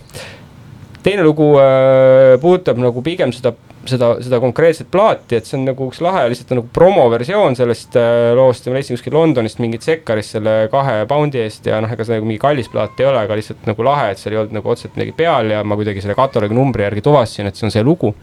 teine 1.05 1.23
lugu 1.25 1.53
äh, 1.61 2.35
puudutab 2.41 2.81
nagu 2.81 3.05
pigem 3.05 3.33
seda 3.35 3.53
seda, 3.89 4.09
seda 4.23 4.39
konkreetset 4.41 4.87
plaati, 4.91 5.37
et 5.37 5.47
see 5.47 5.57
on 5.59 5.65
nagu 5.69 5.87
üks 5.89 6.01
lahe 6.03 6.25
lihtsalt 6.31 6.53
nagu 6.55 6.69
promoversioon 6.73 7.57
sellest 7.57 7.97
äh, 7.99 8.31
loost 8.37 8.65
ja 8.65 8.73
ma 8.73 8.79
leidsin 8.79 8.97
kuskil 8.97 9.15
Londonist 9.15 9.61
mingit 9.63 9.85
sekkarist 9.85 10.35
selle 10.37 10.55
kahe 10.71 11.03
poundi 11.09 11.41
eest 11.43 11.69
ja 11.69 11.79
noh, 11.83 11.91
ega 11.91 12.07
see 12.07 12.17
nagu 12.17 12.29
mingi 12.29 12.41
kallis 12.41 12.69
plaat 12.71 12.99
ei 13.01 13.09
ole, 13.09 13.21
aga 13.25 13.37
lihtsalt 13.37 13.69
nagu 13.69 13.85
lahe, 13.85 14.09
et 14.13 14.21
seal 14.21 14.35
ei 14.35 14.41
olnud 14.41 14.57
nagu 14.57 14.73
otseselt 14.73 14.97
midagi 14.97 15.15
peal 15.17 15.53
ja 15.53 15.61
ma 15.67 15.77
kuidagi 15.79 16.03
selle 16.03 16.17
kataloogi 16.17 16.57
numbri 16.57 16.87
järgi 16.87 17.05
tuvastasin, 17.05 17.51
et 17.51 17.59
see 17.59 17.69
on 17.69 17.75
see 17.75 17.85
lugu. 17.85 18.13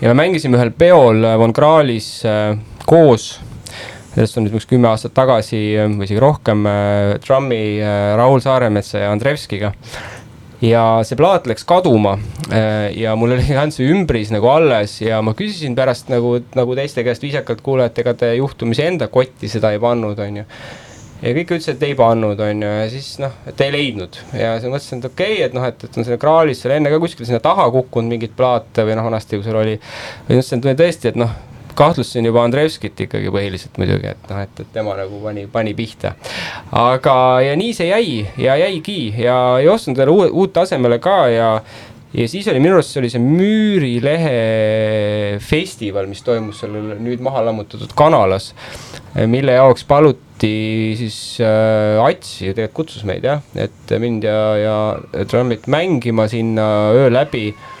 ja 0.00 0.10
me 0.10 0.18
mängisime 0.24 0.58
ühel 0.58 0.74
peol 0.76 1.24
äh, 1.24 1.38
Von 1.40 1.54
Krahlis 1.56 2.08
äh, 2.28 2.56
koos 2.88 3.34
sellest 4.14 4.38
on 4.38 4.46
nüüd 4.46 4.54
umbes 4.54 4.68
kümme 4.70 4.88
aastat 4.90 5.14
tagasi 5.16 5.62
äh, 5.76 5.88
või 5.90 6.08
isegi 6.08 6.22
rohkem 6.22 6.66
äh, 6.70 7.14
Trummi 7.22 7.64
äh, 7.78 8.12
Raul 8.18 8.42
Saaremetsa 8.42 9.04
ja 9.04 9.14
Andrevskiga 9.14 9.74
ja 10.62 10.84
see 11.06 11.18
plaat 11.18 11.48
läks 11.50 11.66
kaduma 11.68 12.14
äh, 12.52 12.92
ja 12.98 13.16
mul 13.18 13.34
oli 13.36 13.46
ainult 13.58 13.76
see 13.76 13.90
ümbris 13.90 14.32
nagu 14.34 14.48
alles 14.52 15.00
ja 15.02 15.20
ma 15.24 15.34
küsisin 15.38 15.76
pärast 15.78 16.12
nagu, 16.12 16.36
nagu 16.54 16.78
teiste 16.78 17.04
käest 17.06 17.24
viisakalt, 17.24 17.62
kuule, 17.64 17.88
et 17.90 17.98
ega 18.04 18.14
te 18.18 18.34
juhtumisi 18.38 18.86
enda 18.86 19.08
kotti 19.12 19.50
seda 19.50 19.74
ei 19.74 19.82
pannud, 19.82 20.18
on 20.18 20.42
ju 20.42 20.48
ja 21.24 21.32
kõik 21.32 21.54
ütlesid, 21.56 21.78
et 21.78 21.86
ei 21.88 21.96
pannud, 21.98 22.40
on 22.44 22.62
ju, 22.66 22.74
ja 22.82 22.84
siis 22.92 23.14
noh, 23.22 23.32
et 23.48 23.64
ei 23.64 23.72
leidnud 23.72 24.18
ja 24.36 24.54
siis 24.58 24.70
mõtlesin, 24.70 25.00
et 25.00 25.08
okei 25.10 25.32
okay,, 25.38 25.48
et 25.48 25.56
noh, 25.56 25.66
et, 25.70 25.86
et 25.86 25.98
on 25.98 26.06
selle 26.06 26.20
kraalis 26.20 26.62
seal 26.64 26.76
enne 26.76 26.92
ka 26.92 27.00
kuskil 27.02 27.28
sinna 27.28 27.40
taha 27.44 27.70
kukkunud 27.74 28.14
mingeid 28.14 28.36
plaate 28.36 28.86
või 28.86 28.98
noh, 28.98 29.08
vanasti, 29.08 29.38
kui 29.38 29.46
seal 29.46 29.60
oli. 29.62 29.78
või 30.28 30.40
mõtlesin, 30.40 30.64
et 30.70 30.80
tõesti, 30.82 31.12
et 31.12 31.20
noh, 31.20 31.34
kahtlustasin 31.78 32.28
juba 32.28 32.44
Andrevskit 32.46 33.00
ikkagi 33.06 33.32
põhiliselt 33.34 33.78
muidugi, 33.80 34.12
et 34.14 34.30
noh, 34.30 34.42
et, 34.44 34.60
et 34.62 34.70
tema 34.74 34.96
nagu 34.98 35.20
pani, 35.22 35.46
pani 35.50 35.74
pihta. 35.76 36.14
aga, 36.70 37.16
ja 37.44 37.56
nii 37.58 37.74
see 37.76 37.88
jäi 37.90 38.20
ja 38.40 38.56
jäigi 38.60 39.14
ja 39.18 39.38
ei 39.62 39.68
ostnud 39.70 39.98
veel 40.00 40.12
uue, 40.14 40.30
uut 40.30 40.62
asemele 40.64 41.00
ka 41.02 41.18
ja 41.32 41.48
ja 42.14 42.28
siis 42.30 42.46
oli 42.50 42.60
minu 42.62 42.78
arust, 42.78 42.94
see 42.94 43.02
oli 43.02 43.10
see 43.10 43.22
Müürilehe 43.22 44.36
festival, 45.42 46.06
mis 46.10 46.22
toimus 46.22 46.62
sellel 46.62 46.94
nüüd 47.02 47.22
maha 47.24 47.42
lammutatud 47.48 47.90
kanalas, 47.98 48.52
mille 49.30 49.58
jaoks 49.58 49.82
paluti 49.88 50.54
siis 50.98 51.18
äh, 51.42 51.98
Ats 52.04 52.38
ju 52.42 52.54
tegelikult 52.54 52.84
kutsus 52.84 53.06
meid 53.08 53.26
jah, 53.26 53.42
et 53.58 53.94
mind 54.02 54.26
ja, 54.26 54.40
ja 54.60 54.76
Trummit 55.30 55.66
mängima 55.70 56.28
sinna 56.30 56.66
öö 56.94 57.10
läbi 57.10 57.48
Äh, 57.50 57.73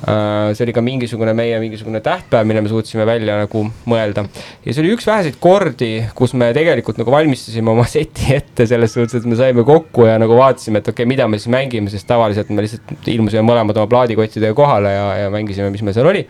see 0.00 0.64
oli 0.64 0.72
ka 0.72 0.82
mingisugune 0.84 1.34
meie 1.36 1.58
mingisugune 1.60 2.00
tähtpäev, 2.04 2.46
mille 2.48 2.62
me 2.64 2.72
suutsime 2.72 3.04
välja 3.08 3.36
nagu 3.42 3.64
mõelda. 3.90 4.24
ja 4.64 4.72
see 4.72 4.82
oli 4.84 4.94
üks 4.94 5.06
väheseid 5.08 5.36
kordi, 5.42 5.92
kus 6.16 6.34
me 6.40 6.50
tegelikult 6.56 7.00
nagu 7.00 7.12
valmistasime 7.12 7.72
oma 7.74 7.86
seti 7.96 8.32
ette 8.36 8.66
selles 8.70 8.96
suhtes, 8.96 9.20
et 9.20 9.28
me 9.28 9.38
saime 9.38 9.64
kokku 9.68 10.08
ja 10.08 10.18
nagu 10.20 10.38
vaatasime, 10.38 10.80
et 10.80 10.88
okei 10.88 11.04
okay,, 11.04 11.10
mida 11.12 11.28
me 11.28 11.40
siis 11.40 11.52
mängime, 11.52 11.92
sest 11.92 12.08
tavaliselt 12.08 12.52
me 12.54 12.64
lihtsalt 12.64 13.12
ilmusime 13.12 13.44
mõlemad 13.46 13.76
oma 13.76 13.90
plaadikottidega 13.92 14.56
kohale 14.56 14.94
ja, 14.96 15.08
ja 15.24 15.32
mängisime, 15.32 15.72
mis 15.74 15.84
meil 15.84 15.96
seal 15.96 16.08
oli 16.10 16.24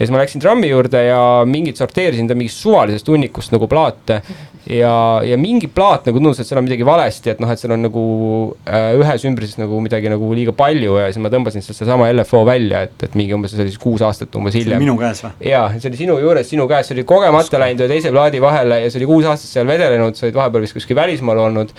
ja 0.00 0.06
siis 0.06 0.12
ma 0.14 0.20
läksin 0.22 0.40
trammi 0.40 0.70
juurde 0.70 1.02
ja 1.04 1.20
mingid 1.44 1.76
sorteerisin 1.76 2.28
ta 2.30 2.36
mingist 2.38 2.62
suvalisest 2.62 3.08
hunnikust 3.10 3.52
nagu 3.52 3.68
plaate 3.68 4.20
ja, 4.68 4.94
ja 5.24 5.36
mingi 5.40 5.68
plaat 5.72 6.08
nagu 6.08 6.20
tundus, 6.20 6.40
et 6.42 6.48
seal 6.48 6.60
on 6.60 6.66
midagi 6.66 6.84
valesti, 6.86 7.32
et 7.32 7.40
noh, 7.42 7.50
et 7.52 7.60
seal 7.60 7.72
on 7.74 7.84
nagu 7.86 8.02
äh, 8.68 8.92
ühes 8.98 9.24
ümbrises 9.28 9.60
nagu 9.60 9.80
midagi 9.84 10.10
nagu 10.12 10.28
liiga 10.36 10.54
palju 10.56 10.98
ja 11.00 11.06
siis 11.08 11.22
ma 11.22 11.32
tõmbasin 11.32 11.64
sealt 11.64 11.78
sedasama 11.78 12.10
LFO 12.12 12.42
välja, 12.48 12.84
et, 12.88 13.06
et 13.06 13.16
mingi 13.18 13.36
umbes, 13.36 13.54
see 13.54 13.64
oli 13.64 13.72
siis 13.72 13.82
kuus 13.82 14.04
aastat 14.06 14.36
umbes 14.40 14.58
hiljem. 14.58 14.82
minu 14.82 14.98
käes 15.00 15.24
või? 15.24 15.32
jaa, 15.48 15.64
see 15.76 15.90
oli 15.92 16.02
sinu 16.02 16.18
juures, 16.20 16.50
sinu 16.50 16.68
käes, 16.70 16.90
see 16.90 16.98
oli 16.98 17.06
kogemata 17.08 17.62
läinud 17.62 17.86
ühe 17.86 17.92
teise 17.94 18.12
plaadi 18.14 18.42
vahele 18.44 18.82
ja 18.84 18.92
see 18.92 19.00
oli 19.02 19.10
kuus 19.14 19.30
aastat 19.30 19.54
seal 19.54 19.70
vedelenud, 19.70 20.18
sa 20.18 20.28
olid 20.28 20.38
vahepeal 20.42 20.66
vist 20.66 20.76
kuskil 20.76 20.98
välismaal 20.98 21.40
olnud. 21.46 21.72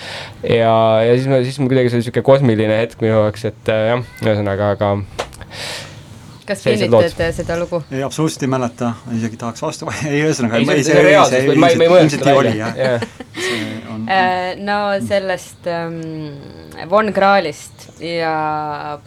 ja, 0.47 0.73
ja 1.05 1.13
siis 1.13 1.29
ma, 1.29 1.43
siis 1.45 1.61
mul 1.61 1.71
kuidagi 1.73 1.93
see 1.93 2.01
oli 2.01 2.09
sihuke 2.09 2.25
kosmiline 2.25 2.81
hetk 2.81 3.05
minu 3.05 3.19
jaoks, 3.19 3.47
et 3.51 3.71
äh, 3.71 3.87
jah, 3.93 4.11
ühesõnaga, 4.25 4.73
aga 4.77 4.95
kas 6.51 6.63
kinnitate 6.65 7.31
seda 7.35 7.57
lugu? 7.59 7.81
ei, 7.91 8.03
absoluutselt 8.05 8.45
ei 8.47 8.51
mäleta, 8.51 8.93
isegi 9.17 9.39
tahaks 9.41 9.63
vastu, 9.65 9.91
ei 10.09 10.23
ühesõnaga. 10.25 10.61
ei, 10.61 10.83
see, 10.85 10.95
see, 10.95 11.45
see 11.47 11.57
ma 11.59 11.71
ei, 11.71 11.79
välja. 12.41 12.71
On... 13.91 14.05
Äh, 14.09 14.55
no 14.61 14.81
sellest 15.07 15.67
ähm, 15.67 15.99
Von 16.89 17.11
Kraalist 17.13 17.89
ja 17.99 18.99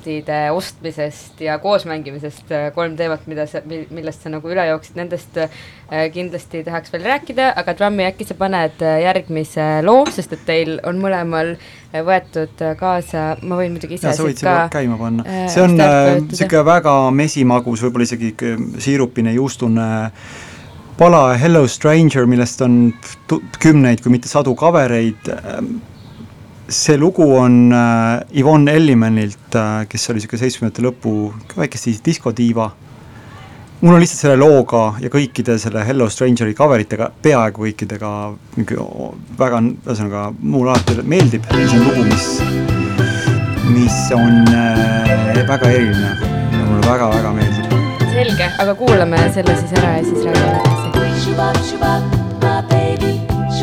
plaatide 0.00 0.50
ostmisest 0.50 1.40
ja 1.40 1.58
koosmängimisest 1.58 2.52
äh, 2.52 2.72
kolm 2.74 2.96
teemat, 2.96 3.26
mida 3.26 3.46
sa, 3.46 3.60
millest 3.66 4.22
sa 4.22 4.30
nagu 4.32 4.48
üle 4.48 4.64
jooksid, 4.66 4.96
nendest 4.96 5.36
äh, 5.36 5.50
kindlasti 6.12 6.64
tahaks 6.64 6.92
veel 6.92 7.04
rääkida, 7.04 7.52
aga 7.56 7.74
Trummi, 7.74 8.04
äkki 8.08 8.24
sa 8.24 8.34
paned 8.34 8.80
järgmise 8.80 9.82
loo, 9.84 10.06
sest 10.10 10.32
et 10.32 10.44
teil 10.46 10.78
on 10.88 11.00
mõlemal 11.02 11.52
äh, 11.54 12.00
võetud 12.06 12.64
kaasa, 12.80 13.36
ma 13.42 13.60
võin 13.60 13.74
muidugi 13.76 13.98
ise 13.98 14.14
sa 14.14 14.24
võid 14.24 14.40
selle 14.40 14.68
käima 14.72 14.98
panna. 15.00 15.26
äh,, 15.26 15.44
see 15.52 15.64
on 15.64 15.76
niisugune 15.76 16.62
äh, 16.62 16.68
väga 16.72 16.96
mesimagus, 17.14 17.84
võib-olla 17.84 18.08
isegi 18.08 18.34
siirupine, 18.80 19.34
juustune 19.36 19.90
pala 21.00 21.30
Hello 21.40 21.66
Stranger, 21.68 22.26
millest 22.28 22.60
on 22.64 22.92
kümneid, 23.60 24.02
kui 24.04 24.12
mitte 24.16 24.28
sadu 24.28 24.56
covereid, 24.58 25.30
see 26.70 26.96
lugu 26.96 27.26
on 27.36 27.72
äh, 27.72 28.20
Yvonne 28.38 28.72
Ellimanilt 28.72 29.54
äh,, 29.58 29.86
kes 29.90 30.10
oli 30.10 30.20
niisugune 30.20 30.40
seitsmekümnendate 30.44 30.86
lõpu 30.86 31.14
väike 31.58 31.78
diskodiiva 32.06 32.70
mul 33.80 33.94
on 33.94 34.00
lihtsalt 34.00 34.20
selle 34.20 34.36
looga 34.36 34.82
ja 35.00 35.08
kõikide 35.12 35.56
selle 35.60 35.84
Hello 35.86 36.08
Strangeri 36.12 36.54
cover 36.56 36.82
itega, 36.82 37.08
peaaegu 37.22 37.64
kõikidega 37.64 38.10
väga, 39.40 39.62
ühesõnaga 39.86 40.26
mulle 40.40 40.74
alati 40.74 41.00
meeldib, 41.02 41.48
see 41.48 41.78
on 41.78 41.86
lugu, 41.88 42.02
mis, 42.10 42.26
mis 43.72 43.98
on 44.16 44.52
äh, 44.52 45.40
väga 45.48 45.72
eriline 45.72 46.12
ja 46.12 46.62
mulle 46.66 46.84
väga-väga 46.84 47.34
meeldib. 47.40 47.66
selge, 48.10 48.46
aga 48.60 48.72
kuulame 48.76 49.24
selle 49.32 49.56
siis 49.62 49.72
ära 49.80 49.96
ja 49.96 50.04
siis 50.04 50.22
räägime 50.28 50.48
edasi. 50.60 50.90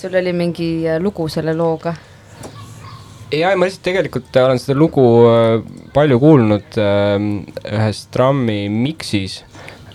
Sul 0.08 0.20
oli 0.20 0.32
mingi 0.32 0.86
äh, 0.88 1.00
lugu 1.00 1.28
selle 1.28 1.54
looga? 1.56 1.94
ja 3.34 3.52
ma 3.56 3.66
lihtsalt 3.68 3.84
tegelikult 3.84 4.36
olen 4.40 4.60
seda 4.60 4.76
lugu 4.78 5.04
äh, 5.28 5.58
palju 5.92 6.18
kuulnud 6.22 6.78
äh, 6.80 7.16
ühes 7.76 8.06
Trammi 8.14 8.68
Mixis. 8.72 9.42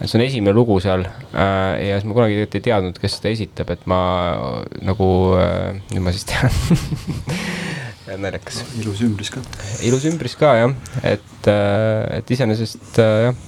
see 0.04 0.20
on 0.20 0.26
esimene 0.26 0.54
lugu 0.54 0.78
seal 0.84 1.06
äh, 1.08 1.88
ja 1.88 1.98
siis 1.98 2.06
ma 2.06 2.18
kunagi 2.18 2.38
tegelikult 2.38 2.60
ei 2.60 2.66
teadnud, 2.70 3.02
kes 3.02 3.18
seda 3.18 3.34
esitab, 3.34 3.74
et 3.74 3.86
ma 3.90 4.02
äh, 4.36 4.82
nagu 4.86 5.10
äh,, 5.40 5.82
nüüd 5.94 6.06
ma 6.06 6.14
siis 6.14 6.28
tean 6.30 6.54
naljakas. 8.24 8.62
ilus 8.84 9.02
ümbris 9.02 9.34
ka. 9.34 9.42
ilus 9.82 10.06
ümbris 10.12 10.38
ka 10.38 10.54
jah, 10.60 10.76
et 11.02 11.33
äh,, 11.52 12.20
et 12.20 12.34
iseenesest 12.36 13.00
äh, 13.02 13.30
jah, 13.30 13.40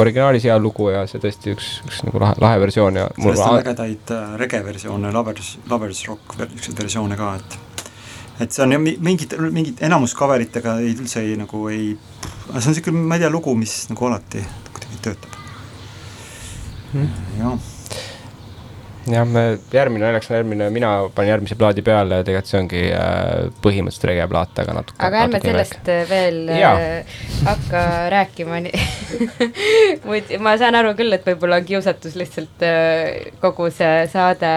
originaalis 0.00 0.46
hea 0.48 0.56
lugu 0.60 0.90
ja 0.92 1.04
see 1.10 1.22
tõesti 1.22 1.54
üks, 1.54 1.68
üks 1.88 2.02
nagu 2.08 2.22
lahe, 2.22 2.38
lahe 2.42 2.62
versioon 2.62 3.00
ja. 3.00 3.06
sellest 3.18 3.46
on 3.46 3.60
ägedaid 3.60 4.14
äh, 4.16 4.34
rege 4.40 4.62
versioone, 4.66 5.12
lovers, 5.14 5.54
lovers 5.70 6.02
rock 6.10 6.36
niisuguseid 6.40 6.82
versioone 6.84 7.20
ka, 7.20 7.34
et 7.40 7.60
et 8.44 8.50
see 8.50 8.64
on 8.64 8.74
jah, 8.74 8.82
mingid, 8.82 9.36
mingid 9.54 9.84
enamus 9.86 10.16
cover 10.18 10.42
itega 10.42 10.78
ei, 10.82 10.96
üldse 10.96 11.22
ei 11.22 11.38
nagu 11.38 11.68
ei, 11.70 11.94
see 12.50 12.58
on 12.58 12.72
niisugune, 12.72 13.06
ma 13.06 13.18
ei 13.18 13.24
tea, 13.24 13.32
lugu, 13.32 13.54
mis 13.58 13.84
nagu 13.92 14.10
alati 14.10 14.42
kuidagi 14.72 15.02
töötab 15.08 15.40
Hmm. 16.94 17.08
jah 17.40 17.73
jah, 19.10 19.26
me 19.28 19.42
järgmine 19.72 20.04
naljakas 20.06 20.30
on 20.30 20.36
järgmine, 20.38 20.68
mina 20.72 20.90
panin 21.14 21.30
järgmise 21.30 21.56
plaadi 21.58 21.82
peale 21.84 22.20
ja 22.20 22.24
tegelikult 22.26 22.50
see 22.50 22.60
ongi 22.62 22.82
äh, 22.96 23.52
põhimõtteliselt 23.64 24.08
regeplaat, 24.10 24.58
aga 24.62 24.76
natuke. 24.78 24.98
aga 25.04 25.22
ärme 25.26 25.40
sellest 25.42 25.90
äh, 25.92 26.02
veel 26.08 26.40
Jaa. 26.48 26.74
äh, 26.80 27.16
hakka 27.44 27.84
rääkima 28.14 28.60
muid, 30.08 30.34
ma 30.40 30.56
saan 30.60 30.78
aru 30.80 30.94
küll, 30.98 31.12
et 31.16 31.26
võib-olla 31.28 31.60
on 31.60 31.68
kiusatus 31.68 32.16
lihtsalt 32.20 32.64
äh, 32.64 33.32
kogu 33.44 33.68
see 33.74 34.06
saade 34.12 34.54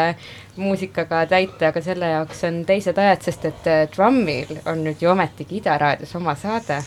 muusikaga 0.57 1.25
täita, 1.29 1.71
aga 1.71 1.81
selle 1.85 2.13
jaoks 2.15 2.45
on 2.47 2.63
teised 2.65 2.97
ajad, 2.97 3.25
sest 3.27 3.49
et 3.51 3.67
Trummil 3.93 4.55
on 4.65 4.81
nüüd 4.87 5.03
ju 5.03 5.11
ometigi 5.11 5.59
Ida 5.59 5.75
raadios 5.77 6.15
oma 6.17 6.33
saade. 6.39 6.79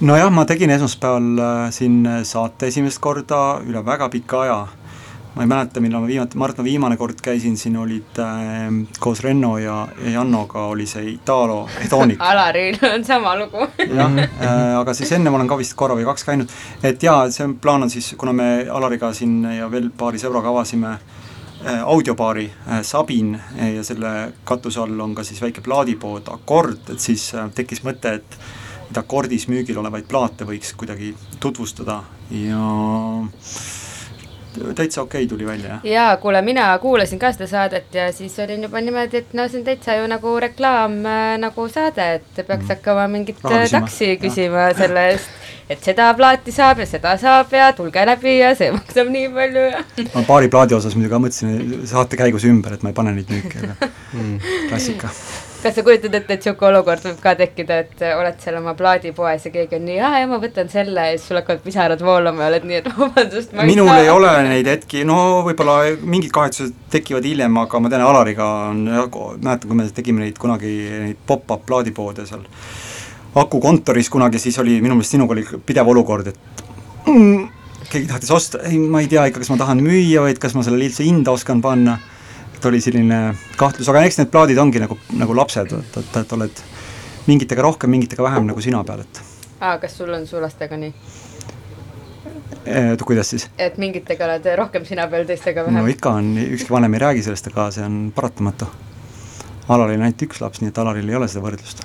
nojah, 0.00 0.32
ma 0.34 0.44
tegin 0.48 0.72
esmaspäeval 0.74 1.70
siin 1.70 2.00
saate 2.26 2.72
esimest 2.72 2.98
korda 2.98 3.60
üle 3.62 3.84
väga 3.86 4.08
pika 4.10 4.42
aja. 4.46 4.58
Ma 5.34 5.42
ei 5.42 5.48
mäleta, 5.50 5.80
millal 5.82 6.04
ma 6.04 6.06
viimati, 6.06 6.38
ma 6.38 6.46
arvan, 6.46 6.54
et 6.54 6.62
ma 6.62 6.66
viimane 6.68 6.96
kord 6.98 7.18
käisin, 7.24 7.56
siin 7.58 7.76
olid 7.80 8.20
äh, 8.22 8.68
koos 9.02 9.22
Renno 9.24 9.56
ja, 9.58 9.80
ja 10.04 10.14
Jannoga 10.18 10.68
oli 10.70 10.86
see 10.86 11.16
Italo 11.16 11.64
Hedonic. 11.80 12.22
Alaril 12.30 12.78
on 12.92 13.04
sama 13.04 13.34
lugu. 13.38 13.66
Jah 13.82 14.20
äh,, 14.22 14.78
aga 14.78 14.94
siis 14.94 15.12
enne 15.16 15.32
ma 15.32 15.40
olen 15.40 15.50
ka 15.50 15.58
vist 15.58 15.74
korra 15.78 15.98
või 15.98 16.06
kaks 16.06 16.26
käinud, 16.28 16.54
et 16.82 17.02
jaa, 17.02 17.26
see 17.34 17.48
on, 17.48 17.58
plaan 17.58 17.86
on 17.86 17.92
siis, 17.92 18.14
kuna 18.18 18.34
me 18.36 18.48
Alariga 18.70 19.12
siin 19.16 19.42
ja 19.58 19.70
veel 19.70 19.90
paari 19.98 20.22
sõbraga 20.22 20.52
avasime 20.54 20.94
äh, 20.94 21.82
audiobaari 21.82 22.46
äh, 22.50 22.82
Sabin 22.86 23.34
äh, 23.34 23.74
ja 23.74 23.84
selle 23.84 24.32
katuse 24.44 24.80
all 24.84 25.00
on 25.00 25.14
ka 25.18 25.24
siis 25.26 25.42
väike 25.42 25.64
plaadipood 25.66 26.30
Akord, 26.30 26.94
et 26.94 27.02
siis 27.02 27.32
äh, 27.34 27.50
tekkis 27.54 27.82
mõte, 27.86 28.20
et 28.20 28.38
et 28.90 28.98
akordis 29.00 29.48
müügil 29.48 29.78
olevaid 29.80 30.04
plaate 30.06 30.44
võiks 30.46 30.74
kuidagi 30.78 31.14
tutvustada. 31.40 32.02
Ja 32.30 32.60
täitsa 34.74 35.02
okei 35.02 35.24
okay 35.24 35.28
tuli 35.28 35.46
välja, 35.46 35.68
jah. 35.68 35.84
jaa, 35.84 36.16
kuule, 36.22 36.42
mina 36.42 36.66
kuulasin 36.78 37.18
ka 37.18 37.32
seda 37.32 37.46
saadet 37.50 37.94
ja 37.94 38.10
siis 38.12 38.38
olin 38.38 38.62
juba 38.66 38.80
niimoodi, 38.80 39.22
et 39.22 39.32
no 39.34 39.46
see 39.48 39.60
on 39.60 39.66
täitsa 39.68 39.96
ju 39.98 40.08
nagu 40.10 40.34
reklaam 40.40 40.98
äh, 41.06 41.22
nagu 41.42 41.68
saade, 41.68 42.08
et 42.18 42.44
peaks 42.46 42.70
hakkama 42.74 43.06
mingit 43.12 43.40
äh, 43.44 43.50
küsima, 43.50 43.80
taksi 43.80 44.10
küsima 44.22 44.66
selle 44.78 45.06
eest, 45.12 45.40
et 45.70 45.88
seda 45.90 46.10
plaati 46.18 46.54
saab 46.54 46.82
ja 46.82 46.88
seda 46.88 47.16
saab 47.20 47.52
ja 47.54 47.72
tulge 47.76 48.06
läbi 48.06 48.38
ja 48.38 48.52
see 48.58 48.70
maksab 48.74 49.10
nii 49.14 49.32
palju 49.38 49.64
ja 49.70 49.82
ma 50.16 50.26
paari 50.28 50.52
plaadi 50.52 50.78
osas 50.78 50.96
muidugi 50.98 51.14
ka 51.14 51.24
mõtlesin 51.26 51.88
saate 51.90 52.20
käigus 52.20 52.46
ümber, 52.50 52.78
et 52.78 52.86
ma 52.86 52.94
ei 52.94 53.00
pane 53.00 53.16
neid 53.16 53.32
müüki, 53.32 53.64
aga 53.64 53.90
klassika. 54.70 55.12
Kas 55.64 55.78
sa 55.78 55.84
kujutad 55.86 56.12
ette, 56.12 56.36
et 56.36 56.42
niisugune 56.44 56.70
olukord 56.70 57.04
võib 57.06 57.20
ka 57.24 57.32
tekkida, 57.38 57.78
et 57.84 58.02
oled 58.12 58.40
seal 58.42 58.58
oma 58.60 58.74
plaadipoes 58.76 59.46
ja 59.48 59.52
keegi 59.54 59.78
on 59.78 59.86
nii, 59.88 59.98
aa 60.04 60.20
ja 60.20 60.28
ma 60.28 60.38
võtan 60.42 60.68
selle 60.72 61.06
ja 61.08 61.16
siis 61.16 61.30
sul 61.30 61.40
hakkavad 61.40 61.64
pisarad 61.64 62.04
voolama 62.04 62.44
ja 62.44 62.50
oled 62.52 62.68
nii, 62.68 62.80
et 62.82 62.90
vabandust, 62.98 63.54
ma 63.56 63.66
minul 63.68 63.92
ei 63.94 64.10
ole 64.12 64.32
neid 64.50 64.68
hetki, 64.68 65.06
no 65.08 65.18
võib-olla 65.46 65.78
mingid 66.04 66.34
kahetsused 66.34 66.76
tekivad 66.92 67.24
hiljem, 67.28 67.56
aga 67.64 67.80
ma 67.80 67.92
tean, 67.92 68.04
Alariga 68.04 68.48
on, 68.70 68.84
mäletan, 68.86 69.68
kui 69.68 69.80
me 69.80 69.88
tegime 69.96 70.26
neid 70.26 70.40
kunagi, 70.40 70.74
neid 71.08 71.24
pop-up 71.26 71.64
plaadipoode 71.68 72.28
seal 72.28 72.44
Aku 73.34 73.58
kontoris 73.58 74.06
kunagi, 74.14 74.38
siis 74.38 74.54
oli 74.62 74.76
minu 74.78 74.94
meelest 74.94 75.16
sinuga 75.16 75.34
oli 75.34 75.42
pidev 75.66 75.88
olukord, 75.90 76.28
et 76.30 76.60
mm, 77.10 77.48
keegi 77.90 78.06
tahtis 78.06 78.30
osta, 78.30 78.60
ei, 78.68 78.78
ma 78.78 79.00
ei 79.02 79.08
tea 79.10 79.24
ikka, 79.26 79.42
kas 79.42 79.50
ma 79.50 79.58
tahan 79.58 79.82
müüa 79.82 80.22
või 80.22 80.34
et 80.34 80.38
kas 80.42 80.54
ma 80.54 80.62
sellele 80.62 80.86
üldse 80.86 81.02
hinda 81.06 81.34
oskan 81.34 81.62
panna. 81.64 81.98
Et 82.64 82.70
oli 82.70 82.80
selline 82.80 83.18
kahtlus, 83.60 83.88
aga 83.92 84.04
eks 84.08 84.18
need 84.22 84.30
plaadid 84.32 84.58
ongi 84.60 84.80
nagu, 84.80 84.96
nagu 85.18 85.36
lapsed, 85.36 85.72
et, 85.76 85.98
et, 86.00 86.16
et 86.22 86.32
oled 86.36 86.62
mingitega 87.28 87.64
rohkem, 87.64 87.92
mingitega 87.92 88.24
vähem 88.24 88.48
nagu 88.48 88.64
sina 88.64 88.80
peal, 88.88 89.04
et 89.04 89.20
aa, 89.60 89.76
kas 89.82 89.96
sul 89.98 90.12
on 90.16 90.24
su 90.28 90.40
lastega 90.40 90.78
nii? 90.80 90.92
et 92.64 93.04
kuidas 93.04 93.34
siis? 93.34 93.46
et 93.60 93.76
mingitega 93.80 94.28
oled 94.30 94.48
rohkem 94.62 94.86
sina 94.88 95.06
peal, 95.12 95.26
teistega 95.28 95.66
no 95.66 95.74
vähem? 95.74 95.92
ikka 95.96 96.14
on, 96.20 96.32
ükski 96.56 96.72
vanem 96.72 96.96
ei 96.96 97.04
räägi 97.04 97.26
sellest, 97.28 97.52
aga 97.52 97.68
see 97.74 97.84
on 97.84 98.00
paratamatu. 98.16 98.70
Alaril 99.74 99.96
on 99.96 100.04
ainult 100.04 100.22
üks 100.26 100.42
laps, 100.44 100.60
nii 100.60 100.72
et 100.72 100.78
Alaril 100.80 101.08
ei 101.08 101.16
ole 101.16 101.28
seda 101.32 101.44
võrdlust. 101.44 101.84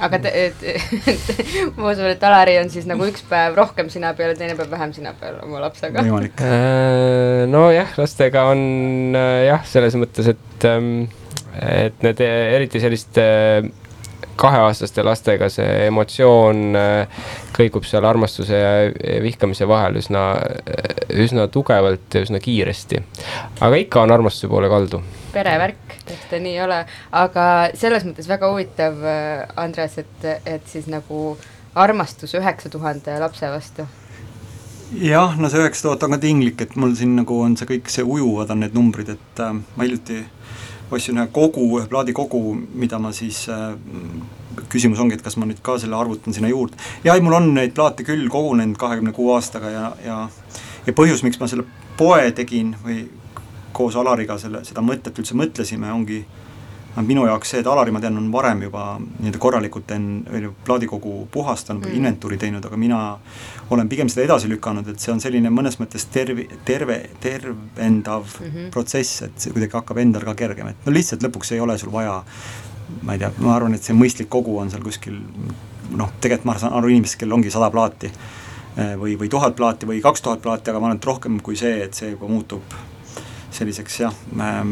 Aga 0.00 0.20
te, 0.24 0.32
et, 0.46 0.62
et 0.64 1.30
ma 1.78 1.92
usun, 1.92 2.08
et 2.10 2.24
Alari 2.26 2.56
on 2.60 2.70
siis 2.72 2.88
nagu 2.88 3.06
üks 3.08 3.24
päev 3.28 3.58
rohkem 3.58 3.90
sina 3.92 4.12
peal 4.18 4.34
ja 4.34 4.38
teine 4.38 4.56
päev 4.58 4.72
vähem 4.72 4.94
sina 4.96 5.12
peal 5.18 5.40
oma 5.44 5.62
lapsega. 5.66 6.04
võimalik. 6.06 6.40
Äh, 6.40 7.44
nojah, 7.50 7.92
lastega 8.00 8.46
on 8.52 8.64
äh, 9.18 9.44
jah, 9.50 9.62
selles 9.68 9.98
mõttes, 10.00 10.32
et, 10.34 10.66
ähm, 10.68 11.04
et 11.60 12.02
need 12.06 12.24
äh, 12.24 12.40
eriti 12.56 12.82
selliste 12.82 13.26
kaheaastaste 14.40 15.04
lastega 15.04 15.50
see 15.52 15.68
emotsioon 15.90 16.78
äh, 16.78 17.24
kõigub 17.56 17.84
seal 17.88 18.06
armastuse 18.08 18.56
ja 18.56 18.72
vihkamise 19.20 19.68
vahel 19.68 20.00
üsna, 20.00 20.24
üsna 21.12 21.46
tugevalt 21.52 22.16
ja 22.16 22.24
üsna 22.24 22.40
kiiresti. 22.40 23.02
aga 23.60 23.82
ikka 23.84 24.06
on 24.06 24.16
armastuse 24.16 24.48
poole 24.48 24.70
kaldu. 24.72 25.02
Perevärk, 25.32 25.96
et 26.06 26.26
ta 26.30 26.40
nii 26.42 26.56
ei 26.56 26.64
ole, 26.64 26.82
aga 27.16 27.46
selles 27.78 28.04
mõttes 28.08 28.28
väga 28.30 28.50
huvitav, 28.50 29.00
Andres, 29.60 29.98
et, 30.02 30.28
et 30.46 30.68
siis 30.68 30.88
nagu 30.90 31.36
armastus 31.78 32.34
üheksa 32.38 32.70
tuhande 32.72 33.18
lapse 33.22 33.50
vastu? 33.50 33.86
jah, 34.90 35.36
no 35.38 35.48
see 35.50 35.62
üheksa 35.62 35.86
tuhat 35.86 36.02
on 36.02 36.16
ka 36.16 36.20
tinglik, 36.24 36.60
et 36.64 36.74
mul 36.80 36.96
siin 36.98 37.14
nagu 37.20 37.36
on 37.44 37.54
see 37.58 37.68
kõik, 37.68 37.90
see 37.92 38.02
ujuvad 38.02 38.50
on 38.50 38.64
need 38.64 38.74
numbrid, 38.74 39.12
et 39.14 39.42
äh, 39.42 39.54
ma 39.54 39.86
hiljuti 39.86 40.24
ostsin 40.90 41.20
ühe 41.20 41.28
kogu, 41.30 41.68
ühe 41.78 41.86
plaadikogu, 41.90 42.40
mida 42.74 42.98
ma 42.98 43.12
siis 43.14 43.44
äh, 43.52 43.76
küsimus 44.72 44.98
ongi, 45.02 45.14
et 45.14 45.22
kas 45.22 45.38
ma 45.38 45.46
nüüd 45.46 45.62
ka 45.62 45.76
selle 45.78 45.94
arvutan 45.98 46.34
sinna 46.34 46.50
juurde. 46.50 46.74
ja 47.06 47.14
ei, 47.14 47.22
mul 47.22 47.38
on 47.38 47.52
neid 47.54 47.76
plaate 47.76 48.06
küll 48.06 48.26
kogunenud 48.32 48.78
kahekümne 48.80 49.14
kuue 49.14 49.36
aastaga 49.36 49.70
ja, 49.70 49.86
ja 50.04 50.18
ja 50.86 50.96
põhjus, 50.96 51.22
miks 51.22 51.38
ma 51.40 51.48
selle 51.50 51.66
poe 52.00 52.30
tegin 52.34 52.74
või 52.84 53.04
koos 53.72 53.96
Alariga 53.96 54.38
selle, 54.38 54.64
seda 54.64 54.82
mõtet 54.84 55.18
üldse 55.18 55.36
mõtlesime, 55.38 55.92
ongi 55.92 56.24
minu 57.06 57.24
jaoks 57.26 57.52
see, 57.52 57.60
et 57.62 57.68
Alari, 57.70 57.92
ma 57.94 58.00
tean, 58.02 58.16
on 58.18 58.30
varem 58.32 58.64
juba 58.66 58.84
nii-öelda 58.98 59.38
korralikult 59.40 59.92
enne 59.94 60.50
plaadikogu 60.66 61.28
puhastanud 61.32 61.84
või 61.84 61.92
mm. 61.92 62.00
inventuuri 62.00 62.38
teinud, 62.40 62.66
aga 62.66 62.78
mina 62.80 63.00
olen 63.70 63.88
pigem 63.88 64.10
seda 64.10 64.24
edasi 64.26 64.50
lükanud, 64.50 64.88
et 64.90 65.02
see 65.02 65.12
on 65.14 65.22
selline 65.22 65.52
mõnes 65.54 65.78
mõttes 65.80 66.08
terve, 66.10 66.48
terve, 66.66 66.98
tervendav 67.22 68.26
mm 68.26 68.50
-hmm. 68.50 68.70
protsess, 68.74 69.22
et 69.28 69.38
see 69.38 69.54
kuidagi 69.54 69.78
hakkab 69.78 70.02
endal 70.02 70.26
ka 70.26 70.34
kergem, 70.34 70.72
et 70.72 70.86
no 70.86 70.92
lihtsalt 70.92 71.22
lõpuks 71.22 71.54
ei 71.54 71.60
ole 71.60 71.78
sul 71.78 71.92
vaja 71.92 72.24
ma 73.02 73.12
ei 73.12 73.18
tea, 73.18 73.32
ma 73.38 73.54
arvan, 73.54 73.74
et 73.74 73.86
see 73.86 73.94
mõistlik 73.94 74.28
kogu 74.28 74.58
on 74.58 74.70
seal 74.70 74.82
kuskil 74.82 75.18
noh, 75.96 76.12
tegelikult 76.20 76.44
ma 76.44 76.58
saan 76.58 76.76
aru 76.78 76.90
inimestest, 76.90 77.20
kellel 77.20 77.38
ongi 77.38 77.50
sada 77.50 77.70
plaati 77.70 78.10
eh, 78.10 78.94
või, 78.98 79.16
või 79.20 79.28
tuhat 79.28 79.56
plaati 79.56 79.86
või 79.86 80.00
kaks 80.02 80.22
tuhat 80.26 80.42
plaati, 80.42 80.70
aga 80.70 80.80
ma 80.80 80.90
arvan, 80.90 80.98
et 80.98 81.10
rohkem 81.10 81.40
kui 81.40 81.56
see, 81.56 81.84
et 81.84 81.94
see 81.94 82.10
juba 82.10 82.28
muutub 82.30 82.62
selliseks 83.54 84.00
jah 84.00 84.16
äh,, 84.38 84.64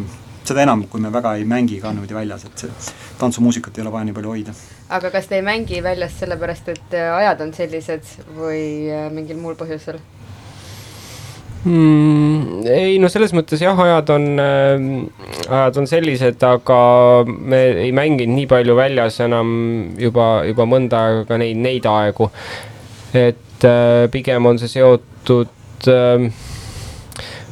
seda 0.48 0.64
enam, 0.64 0.84
kui 0.90 1.02
me 1.04 1.12
väga 1.12 1.34
ei 1.38 1.46
mängi 1.48 1.80
ka 1.82 1.92
niimoodi 1.92 2.16
väljas, 2.16 2.44
et 2.48 2.62
see 2.64 2.92
tantsumuusikat 3.20 3.78
ei 3.78 3.84
ole 3.84 3.92
vaja 3.94 4.08
nii 4.08 4.16
palju 4.16 4.34
hoida. 4.34 4.54
aga 4.98 5.10
kas 5.14 5.28
te 5.28 5.38
ei 5.38 5.44
mängi 5.44 5.82
väljas 5.84 6.14
sellepärast, 6.20 6.70
et 6.74 6.94
äh, 6.96 7.10
ajad 7.22 7.42
on 7.44 7.52
sellised 7.56 8.14
või 8.36 8.62
äh, 8.92 9.10
mingil 9.14 9.40
muul 9.42 9.58
põhjusel? 9.58 10.00
Mm, 11.66 12.62
ei 12.70 13.00
no 13.02 13.10
selles 13.10 13.34
mõttes 13.34 13.60
jah, 13.60 13.78
ajad 13.84 14.12
on 14.14 14.26
äh,, 14.40 14.86
ajad 15.48 15.82
on 15.82 15.90
sellised, 15.90 16.40
aga 16.46 16.80
me 17.26 17.62
ei 17.84 17.92
mänginud 17.92 18.36
nii 18.36 18.48
palju 18.50 18.78
väljas 18.78 19.20
enam 19.26 19.50
juba, 20.00 20.30
juba 20.48 20.68
mõnda 20.70 21.02
aega 21.04 21.28
ka 21.32 21.40
neid, 21.42 21.60
neid 21.60 21.90
aegu. 21.90 22.30
et 23.12 23.68
äh, 23.68 24.06
pigem 24.14 24.46
on 24.46 24.62
see 24.62 24.70
seotud 24.78 25.90
äh,, 25.90 26.28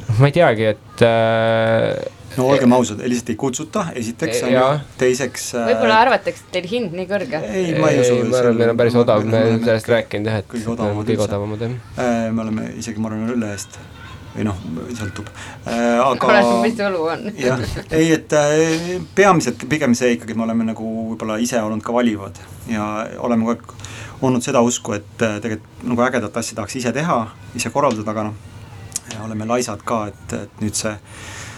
noh, 0.07 0.19
ma 0.21 0.31
ei 0.31 0.37
teagi, 0.39 0.71
et 0.73 0.86
äh, 1.05 1.91
no 2.37 2.47
olgem 2.51 2.73
ausad, 2.77 3.01
lihtsalt 3.09 3.33
ei 3.33 3.37
kutsuta, 3.39 3.85
esiteks 3.97 4.41
on 4.47 4.53
ju, 4.53 4.63
teiseks 5.01 5.49
äh.... 5.57 5.67
võib-olla 5.71 5.99
arvatakse, 6.05 6.45
et 6.45 6.55
teil 6.55 6.69
hind 6.71 6.95
nii 6.97 7.09
kõrge. 7.09 7.43
ei, 7.49 7.75
ma 7.81 7.91
ei 7.93 8.01
usu. 8.03 8.17
ma 8.29 8.41
arvan, 8.41 8.57
meil 8.61 8.73
on 8.73 8.81
päris 8.81 8.97
odav, 8.99 9.25
me 9.25 9.43
oleme 9.43 9.61
sellest 9.65 9.91
rääkinud 9.93 10.31
jah, 10.31 10.41
et 10.43 10.49
kõige 10.51 10.73
odavamad, 10.73 11.07
kõige 11.11 11.25
odavamad 11.27 11.63
jah. 11.65 11.77
Äh, 11.97 12.17
me 12.31 12.43
oleme 12.45 12.67
isegi, 12.77 13.01
ma 13.03 13.11
arvan, 13.11 13.31
üle 13.35 13.53
eest 13.55 13.79
või 14.37 14.45
noh, 14.45 14.59
sõltub 14.99 15.29
äh,, 15.31 15.97
aga 16.03 16.29
oleneb, 16.29 16.59
mis 16.67 16.81
õlu 16.87 17.05
on. 17.13 17.25
jah, 17.41 17.63
ei, 17.87 18.11
et 18.19 18.37
äh, 18.37 18.91
peamiselt 19.17 19.65
pigem 19.69 19.97
see 19.97 20.13
ikkagi, 20.17 20.37
me 20.37 20.45
oleme 20.45 20.67
nagu 20.67 20.91
võib-olla 21.13 21.39
ise 21.41 21.61
olnud 21.63 21.85
ka 21.85 21.95
valivad 21.95 22.37
ja 22.69 23.07
oleme 23.25 23.47
kogu 23.47 23.55
aeg 23.55 23.73
olnud 24.27 24.45
seda 24.45 24.61
usku, 24.65 24.93
et 24.97 25.25
äh, 25.25 25.39
tegelikult 25.41 25.89
nagu 25.89 26.05
ägedat 26.05 26.37
asja 26.41 26.57
tahaks 26.57 26.77
ise 26.79 26.93
teha, 26.93 27.17
ise 27.57 27.73
korraldada, 27.73 28.13
aga 28.13 28.29
noh, 28.29 28.56
oleme 29.23 29.45
laisad 29.45 29.83
ka, 29.85 30.07
et, 30.11 30.33
et 30.33 30.63
nüüd 30.63 30.77
see 30.77 30.95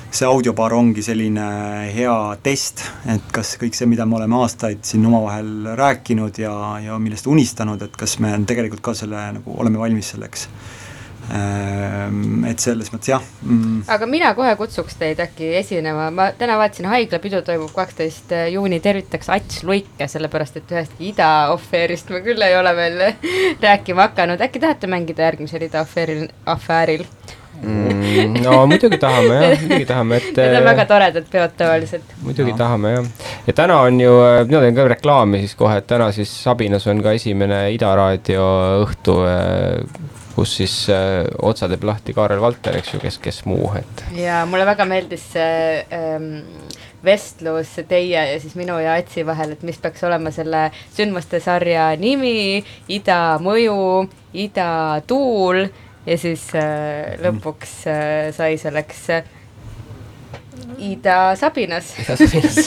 see 0.09 0.25
audiobaar 0.25 0.73
ongi 0.73 1.03
selline 1.05 1.45
hea 1.93 2.17
test, 2.43 2.81
et 3.13 3.31
kas 3.33 3.53
kõik 3.61 3.77
see, 3.77 3.87
mida 3.89 4.07
me 4.09 4.17
oleme 4.17 4.39
aastaid 4.41 4.81
siin 4.87 5.05
omavahel 5.05 5.75
rääkinud 5.77 6.41
ja, 6.41 6.53
ja 6.81 6.97
millest 7.01 7.29
unistanud, 7.29 7.81
et 7.85 7.97
kas 7.97 8.17
me 8.23 8.33
tegelikult 8.49 8.81
ka 8.89 8.95
selle 8.97 9.29
nagu 9.37 9.57
oleme 9.61 9.81
valmis 9.81 10.13
selleks. 10.15 10.47
Ehm, 11.29 12.41
et 12.49 12.57
selles 12.63 12.87
mõttes 12.89 13.11
jah 13.11 13.21
mm.. 13.43 13.83
aga 13.93 14.07
mina 14.09 14.31
kohe 14.33 14.49
kutsuks 14.57 14.95
teid 14.97 15.19
äkki 15.21 15.51
esinema, 15.59 16.07
ma 16.09 16.31
täna 16.33 16.55
vaatasin, 16.57 16.87
haiglapidu 16.89 17.43
toimub 17.45 17.69
kaksteist 17.75 18.33
juuni, 18.49 18.79
tervitaks 18.81 19.29
Ats 19.35 19.61
Luike, 19.67 20.07
sellepärast 20.09 20.57
et 20.57 20.73
ühestki 20.73 21.11
ida 21.11 21.29
afäärist 21.53 22.09
me 22.09 22.23
küll 22.25 22.41
ei 22.41 22.57
ole 22.57 22.73
veel 22.81 23.05
rääkima 23.67 24.07
hakanud, 24.09 24.41
äkki 24.41 24.63
tahate 24.63 24.89
mängida 24.89 25.27
järgmisel 25.29 25.69
ida 25.69 25.85
afääril, 25.85 26.25
afääril? 26.49 27.05
Mm,? 27.61 28.37
no 28.43 28.61
muidugi 28.69 28.99
tahame 29.01 29.39
jah, 29.39 29.63
muidugi 29.63 29.89
tahame, 29.89 30.19
et. 30.19 30.29
Need 30.37 30.59
on 30.61 30.69
väga 30.69 30.85
toredad 30.89 31.27
peod 31.31 31.57
tavaliselt. 31.59 32.15
muidugi 32.25 32.53
no. 32.53 32.59
tahame 32.61 32.93
jah, 32.95 33.09
ja 33.47 33.57
täna 33.61 33.81
on 33.87 33.99
ju, 34.01 34.13
mina 34.49 34.63
teen 34.65 34.77
ka 34.77 34.87
reklaami 34.95 35.43
siis 35.43 35.57
kohe, 35.59 35.79
et 35.81 35.89
täna 35.89 36.11
siis 36.15 36.31
Sabinas 36.43 36.87
on 36.91 37.03
ka 37.05 37.15
esimene 37.17 37.65
Ida 37.75 37.91
raadio 37.99 38.47
õhtu 38.85 39.19
äh, 39.27 40.07
kus 40.39 40.55
siis 40.61 40.75
äh, 40.93 41.25
otsa 41.43 41.67
teeb 41.71 41.83
lahti 41.87 42.15
Kaarel 42.15 42.41
Valter, 42.41 42.77
eks 42.79 42.93
ju, 42.95 43.01
kes, 43.03 43.19
kes 43.23 43.43
muu, 43.49 43.71
et. 43.79 44.05
ja 44.15 44.43
mulle 44.49 44.67
väga 44.69 44.87
meeldis 44.87 45.25
see 45.33 45.81
ähm, 45.95 46.29
vestlus 47.03 47.75
teie 47.87 48.23
ja 48.33 48.39
siis 48.39 48.55
minu 48.59 48.77
ja 48.79 48.97
Atsi 48.99 49.25
vahel, 49.27 49.55
et 49.55 49.63
mis 49.67 49.79
peaks 49.81 50.03
olema 50.07 50.31
selle 50.35 50.69
sündmuste 50.95 51.41
sarja 51.43 51.91
nimi, 51.99 52.63
Ida 52.91 53.37
mõju, 53.43 54.07
Ida 54.39 54.71
tuul 55.07 55.65
ja 56.09 56.17
siis 56.17 56.47
äh, 56.57 57.17
lõpuks 57.21 57.75
äh, 57.89 58.29
sai 58.35 58.55
selleks 58.61 59.03
äh, 59.13 59.27
Ida 60.79 61.35
Sabinas. 61.39 61.91
Ida 62.01 62.15
Sabinas 62.17 62.57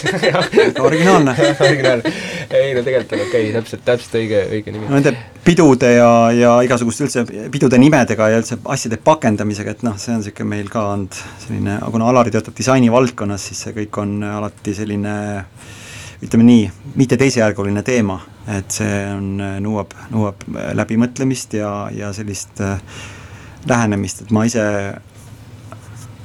originaalne 0.87 1.35
originaalne, 1.67 2.13
ei 2.51 2.73
no 2.77 2.85
tegelikult 2.85 3.15
on 3.17 3.25
okei 3.27 3.49
okay,, 3.49 3.53
täpselt, 3.57 3.85
täpselt 3.87 4.19
õige, 4.21 4.43
õige 4.53 4.75
nimi. 4.75 4.89
Nende 4.93 5.15
pidude 5.45 5.95
ja, 5.97 6.11
ja 6.37 6.55
igasuguste 6.65 7.07
üldse 7.07 7.25
pidude 7.53 7.81
nimedega 7.83 8.31
ja 8.33 8.41
üldse 8.43 8.61
asjade 8.75 9.01
pakendamisega, 9.03 9.77
et 9.77 9.87
noh, 9.87 9.99
see 10.01 10.15
on 10.15 10.23
niisugune 10.23 10.51
meil 10.55 10.73
ka 10.73 10.87
olnud 10.95 11.23
selline, 11.45 11.79
kuna 11.95 12.11
Alari 12.13 12.35
töötab 12.35 12.57
disaini 12.59 12.93
valdkonnas, 12.93 13.49
siis 13.51 13.65
see 13.67 13.79
kõik 13.83 14.03
on 14.03 14.21
alati 14.29 14.77
selline 14.77 15.17
ütleme 16.23 16.47
nii, 16.47 16.69
mitte 17.01 17.19
teisejärguline 17.19 17.83
teema, 17.83 18.21
et 18.55 18.71
see 18.71 19.01
on, 19.11 19.33
nõuab, 19.65 19.97
nõuab 20.13 20.45
läbimõtlemist 20.79 21.57
ja, 21.59 21.73
ja 21.91 22.13
sellist 22.15 22.63
äh, 22.63 22.79
lähenemist, 23.69 24.25
et 24.25 24.31
ma 24.35 24.45
ise, 24.49 24.65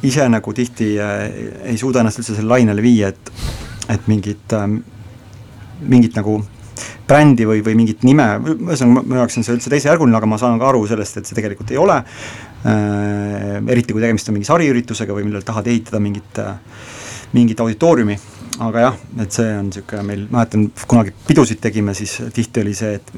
ise 0.06 0.28
nagu 0.32 0.54
tihti 0.56 0.94
äh, 1.02 1.24
ei 1.72 1.78
suuda 1.80 2.02
ennast 2.02 2.22
üldse 2.22 2.38
selle 2.38 2.54
lainele 2.56 2.84
viia, 2.86 3.12
et, 3.14 3.34
et 3.94 4.08
mingit 4.12 4.56
äh,, 4.58 4.70
mingit 5.88 6.18
nagu 6.18 6.40
brändi 7.08 7.46
või, 7.48 7.62
või 7.64 7.78
mingit 7.80 8.04
nime, 8.04 8.26
ühesõnaga 8.44 9.06
minu 9.06 9.22
jaoks 9.22 9.40
on 9.40 9.48
see 9.48 9.56
üldse 9.56 9.72
teisejärguline, 9.72 10.18
aga 10.18 10.30
ma 10.30 10.40
saan 10.42 10.60
ka 10.60 10.68
aru 10.70 10.84
sellest, 10.90 11.22
et 11.22 11.30
see 11.30 11.38
tegelikult 11.38 11.72
ei 11.74 11.82
ole 11.82 12.02
äh,. 12.02 13.62
eriti 13.74 13.96
kui 13.96 14.04
tegemist 14.04 14.30
on 14.30 14.38
mingi 14.38 14.50
sariüritusega 14.50 15.16
või 15.16 15.30
millel 15.30 15.46
tahad 15.48 15.70
ehitada 15.72 16.02
mingit 16.04 16.42
äh,, 16.44 16.58
mingit 17.38 17.60
auditooriumi 17.64 18.18
aga 18.64 18.82
jah, 18.82 18.96
et 19.22 19.36
see 19.36 19.50
on 19.54 19.68
niisugune 19.70 20.04
meil, 20.08 20.24
mäletan 20.34 20.70
kunagi 20.90 21.14
pidusid 21.28 21.60
tegime, 21.62 21.94
siis 21.98 22.18
tihti 22.34 22.64
oli 22.64 22.74
see, 22.78 22.98
et 22.98 23.12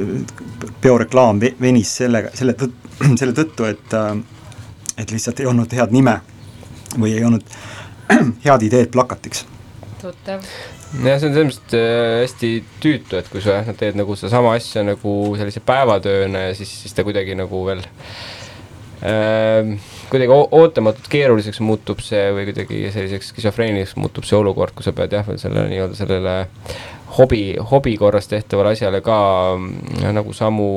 peoreklaam 0.83 1.39
venis 1.61 1.93
sellega, 2.01 2.33
selle 2.35 2.57
tõttu, 2.59 2.91
selle 3.21 3.35
tõttu, 3.37 3.69
et 3.69 3.95
äh, 3.95 4.11
et 4.99 5.13
lihtsalt 5.13 5.39
ei 5.39 5.47
olnud 5.47 5.71
head 5.75 5.93
nime 5.95 6.17
või 6.99 7.13
ei 7.15 7.23
olnud 7.23 7.45
head 8.45 8.67
ideed 8.67 8.91
plakatiks. 8.91 9.45
tuttav. 10.01 10.43
jah, 11.03 11.19
see 11.21 11.29
on 11.29 11.37
selles 11.37 11.53
mõttes 11.53 11.79
äh, 11.79 12.17
hästi 12.25 12.51
tüütu, 12.83 13.19
et 13.21 13.31
kui 13.31 13.43
sa 13.45 13.61
noh, 13.63 13.77
teed 13.79 13.99
nagu 13.99 14.17
sedasama 14.19 14.57
asja 14.59 14.83
nagu 14.87 15.15
sellise 15.39 15.63
päevatööna 15.63 16.49
ja 16.49 16.57
siis, 16.57 16.73
siis 16.83 16.97
ta 16.97 17.07
kuidagi 17.07 17.37
nagu 17.39 17.63
veel 17.69 17.85
äh, 19.07 19.75
kuidagi 20.09 20.33
ootamatult 20.33 21.09
keeruliseks 21.11 21.59
muutub 21.65 22.01
see 22.03 22.29
või 22.35 22.47
kuidagi 22.49 22.87
selliseks 22.93 23.33
skisofreeniliseks 23.33 23.99
muutub 24.01 24.25
see 24.27 24.37
olukord, 24.39 24.73
kui 24.75 24.85
sa 24.85 24.93
pead 24.97 25.13
jah, 25.13 25.27
veel 25.27 25.39
selle 25.41 25.67
nii-öelda 25.69 25.97
sellele 25.97 26.35
hobi, 27.17 27.43
hobi 27.71 27.95
korras 28.01 28.29
tehtavale 28.31 28.73
asjale 28.75 29.01
ka 29.05 29.19
äh, 29.55 30.11
nagu 30.15 30.33
samu 30.33 30.69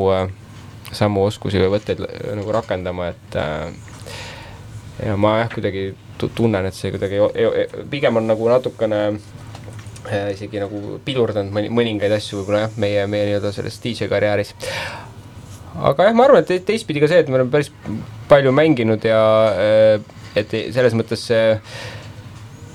samu 0.93 1.25
oskusi 1.25 1.61
või 1.63 1.73
võtteid 1.77 2.03
nagu 2.37 2.53
rakendama, 2.55 3.09
et 3.13 3.37
äh, 3.41 3.73
ja 5.07 5.17
ma 5.17 5.39
jah, 5.43 5.53
kuidagi 5.53 5.93
tunnen, 6.23 6.67
et 6.69 6.77
see 6.77 6.93
kuidagi, 6.95 7.19
pigem 7.91 8.21
on 8.21 8.29
nagu 8.31 8.51
natukene 8.51 9.01
äh, 9.09 10.29
isegi 10.35 10.61
nagu 10.63 10.99
pidurdanud 11.05 11.55
mõni, 11.55 11.73
mõningaid 11.73 12.15
asju 12.19 12.43
võib-olla 12.43 12.67
jah, 12.67 12.77
meie, 12.85 13.07
meie 13.11 13.31
nii-öelda 13.31 13.55
selles 13.57 13.81
DJ 13.83 14.11
karjääris 14.13 14.55
aga 15.77 16.09
jah, 16.09 16.17
ma 16.17 16.27
arvan, 16.29 16.45
et 16.45 16.67
teistpidi 16.69 17.03
ka 17.03 17.11
see, 17.11 17.23
et 17.23 17.31
me 17.31 17.39
oleme 17.41 17.53
päris 17.53 17.73
palju 18.31 18.53
mänginud 18.55 19.05
ja 19.07 19.23
äh, 19.57 19.97
et 20.39 20.53
selles 20.73 20.95
mõttes 20.97 21.27
see 21.29 21.57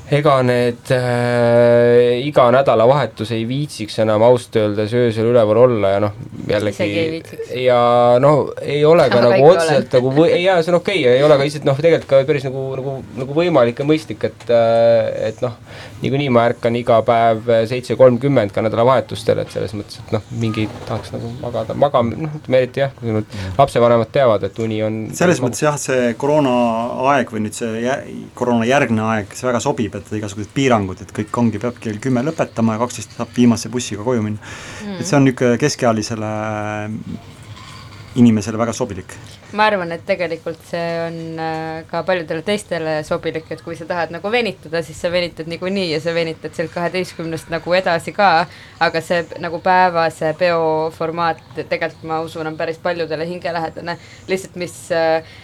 ega 0.08 0.38
need 0.46 0.92
äh, 0.96 2.22
iga 2.24 2.46
nädalavahetus 2.56 3.34
ei 3.36 3.44
viitsiks 3.48 3.98
enam 4.04 4.24
ausalt 4.24 4.56
öeldes 4.62 4.94
öösel 4.96 5.28
üleval 5.34 5.60
olla 5.66 5.92
ja 5.96 6.00
noh, 6.00 6.14
jällegi 6.48 7.24
ja 7.60 7.80
noh, 8.24 8.54
ei 8.62 8.86
ole 8.88 9.10
ka 9.12 9.20
Aga 9.20 9.34
nagu 9.34 9.50
otseselt 9.50 9.98
nagu 9.98 10.14
või, 10.16 10.30
ei 10.38 10.46
jaa, 10.46 10.62
see 10.64 10.72
on 10.72 10.80
okei 10.80 11.02
okay,, 11.02 11.18
ei 11.18 11.26
ole 11.28 11.36
ka 11.36 11.48
lihtsalt 11.48 11.68
noh, 11.68 11.82
tegelikult 11.82 12.08
ka 12.14 12.22
päris 12.30 12.48
nagu, 12.48 12.64
nagu, 12.80 12.94
nagu 13.20 13.36
võimalik 13.36 13.82
ja 13.84 13.88
mõistlik, 13.90 14.24
et 14.30 14.48
äh, 14.54 15.28
et 15.28 15.44
noh, 15.44 15.58
niikuinii 16.02 16.30
ma 16.32 16.46
ärkan 16.54 16.80
iga 16.80 17.02
päev 17.08 17.52
seitse 17.68 17.98
kolmkümmend 18.00 18.56
ka 18.56 18.64
nädalavahetustel, 18.64 19.44
et 19.44 19.52
selles 19.52 19.76
mõttes, 19.76 20.00
et 20.06 20.16
noh, 20.16 20.24
mingi 20.40 20.70
tahaks 20.88 21.12
nagu 21.18 21.34
magada, 21.42 21.76
magama, 21.76 22.16
noh, 22.16 22.40
ütleme 22.40 22.64
eriti 22.64 22.86
jah, 22.86 22.96
kui 22.96 23.12
nüüd 23.12 23.38
lapsevanemad 23.60 24.16
teavad, 24.16 24.48
et 24.48 24.64
uni 24.64 24.80
on 24.88 25.00
selles 25.18 25.44
mõttes 25.44 25.66
jah, 25.68 25.76
see 25.82 26.14
koroonaaeg 26.22 27.36
või 27.36 27.44
nüüd 27.48 27.60
see 27.60 27.84
jä, 27.84 28.00
koroonajärgne 28.40 29.08
aeg, 29.12 29.36
see 29.36 29.50
väga 29.50 29.64
sobib, 29.64 29.97
et 30.00 30.12
igasugused 30.20 30.54
piirangud, 30.56 31.02
et 31.04 31.16
kõik 31.22 31.42
ongi, 31.42 31.62
peab 31.64 31.80
kell 31.84 32.02
kümme 32.04 32.24
lõpetama 32.28 32.78
ja 32.78 32.84
kaksteist 32.84 33.18
saab 33.18 33.34
viimase 33.36 33.72
bussiga 33.74 34.06
koju 34.08 34.26
minna 34.26 34.40
mm.. 34.42 35.00
et 35.00 35.06
see 35.08 35.18
on 35.20 35.28
niisugune 35.28 35.58
keskealisele 35.62 36.32
inimesele 38.18 38.58
väga 38.58 38.74
sobilik. 38.74 39.14
ma 39.54 39.68
arvan, 39.70 39.92
et 39.96 40.04
tegelikult 40.06 40.60
see 40.68 40.88
on 41.06 41.40
äh, 41.40 41.84
ka 41.88 42.02
paljudele 42.08 42.44
teistele 42.44 42.98
sobilik, 43.08 43.46
et 43.54 43.62
kui 43.64 43.78
sa 43.80 43.86
tahad 43.88 44.12
nagu 44.12 44.32
venitada, 44.32 44.82
siis 44.84 45.00
sa 45.02 45.12
venitad 45.14 45.48
niikuinii 45.48 45.92
ja 45.92 46.02
sa 46.04 46.14
venitad 46.16 46.56
sealt 46.58 46.74
kaheteistkümnest 46.74 47.52
nagu 47.54 47.76
edasi 47.78 48.12
ka, 48.18 48.32
aga 48.84 49.02
see 49.06 49.24
nagu 49.44 49.62
päevase 49.64 50.34
peo 50.40 50.62
formaat 50.98 51.44
tegelikult 51.58 52.04
ma 52.10 52.20
usun, 52.26 52.50
on 52.52 52.58
päris 52.60 52.82
paljudele 52.84 53.28
hingelähedane, 53.30 53.96
lihtsalt 54.28 54.60
mis 54.60 54.76
äh, 54.92 55.38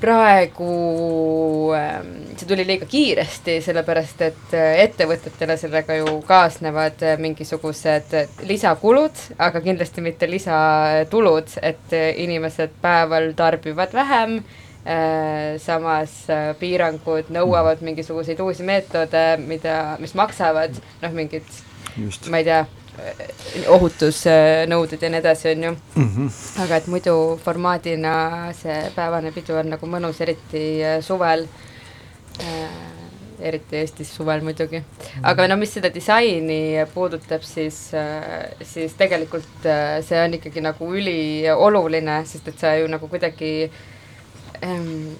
praegu 0.00 1.72
ähm, 1.74 2.12
see 2.38 2.46
tuli 2.48 2.64
liiga 2.66 2.86
kiiresti, 2.88 3.58
sellepärast 3.64 4.22
et 4.26 4.54
äh, 4.56 4.78
ettevõtetele 4.84 5.56
sellega 5.58 5.96
ju 5.98 6.18
kaasnevad 6.28 7.02
äh, 7.02 7.18
mingisugused 7.20 8.14
lisakulud, 8.48 9.18
aga 9.42 9.62
kindlasti 9.64 10.04
mitte 10.04 10.30
lisatulud, 10.30 11.58
et 11.62 11.96
äh, 11.96 12.12
inimesed 12.24 12.78
päeval 12.82 13.32
tarbivad 13.38 13.94
vähem, 13.96 14.40
samas 15.60 16.12
piirangud 16.56 17.28
nõuavad 17.34 17.82
mingisuguseid 17.84 18.38
uusi 18.40 18.64
meetode, 18.64 19.24
mida, 19.42 19.98
mis 20.00 20.14
maksavad, 20.16 20.78
noh, 21.02 21.12
mingid, 21.12 21.44
ma 22.32 22.40
ei 22.40 22.46
tea, 22.46 22.62
ohutusnõuded 23.68 25.02
ja 25.02 25.10
nii 25.12 25.20
edasi, 25.20 25.52
on 25.52 25.62
ju 25.62 25.70
mm. 25.72 26.08
-hmm. 26.16 26.62
aga 26.64 26.76
et 26.76 26.86
muidu 26.86 27.14
formaadina 27.44 28.52
see 28.58 28.78
päevane 28.94 29.32
pidu 29.32 29.56
on 29.56 29.70
nagu 29.74 29.86
mõnus, 29.86 30.20
eriti 30.20 30.84
äh, 30.84 31.00
suvel 31.02 31.46
äh,. 32.40 32.68
eriti 33.38 33.76
Eestis 33.76 34.08
suvel 34.16 34.40
muidugi, 34.42 34.80
aga 35.22 35.46
no 35.48 35.56
mis 35.56 35.72
seda 35.72 35.92
disaini 35.94 36.86
puudutab, 36.94 37.42
siis 37.42 37.94
äh,, 37.94 38.50
siis 38.62 38.92
tegelikult 38.98 39.66
äh, 39.66 40.02
see 40.02 40.18
on 40.24 40.34
ikkagi 40.34 40.60
nagu 40.60 40.92
ülioluline, 40.94 42.24
sest 42.26 42.48
et 42.48 42.58
sa 42.58 42.74
ju 42.74 42.88
nagu 42.88 43.08
kuidagi 43.08 43.70
ähm, 44.62 45.14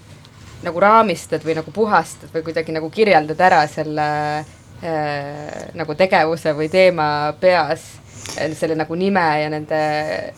nagu 0.62 0.80
raamistad 0.80 1.46
või 1.46 1.54
nagu 1.54 1.70
puhastad 1.70 2.34
või 2.34 2.42
kuidagi 2.42 2.74
nagu 2.74 2.90
kirjeldad 2.90 3.40
ära 3.40 3.66
selle 3.70 4.08
äh, 4.40 4.57
nagu 5.78 5.94
tegevuse 5.98 6.52
või 6.54 6.68
teema 6.70 7.08
peas, 7.40 7.86
selle 8.54 8.76
nagu 8.78 8.94
nime 8.98 9.24
ja 9.42 9.48
nende 9.50 9.78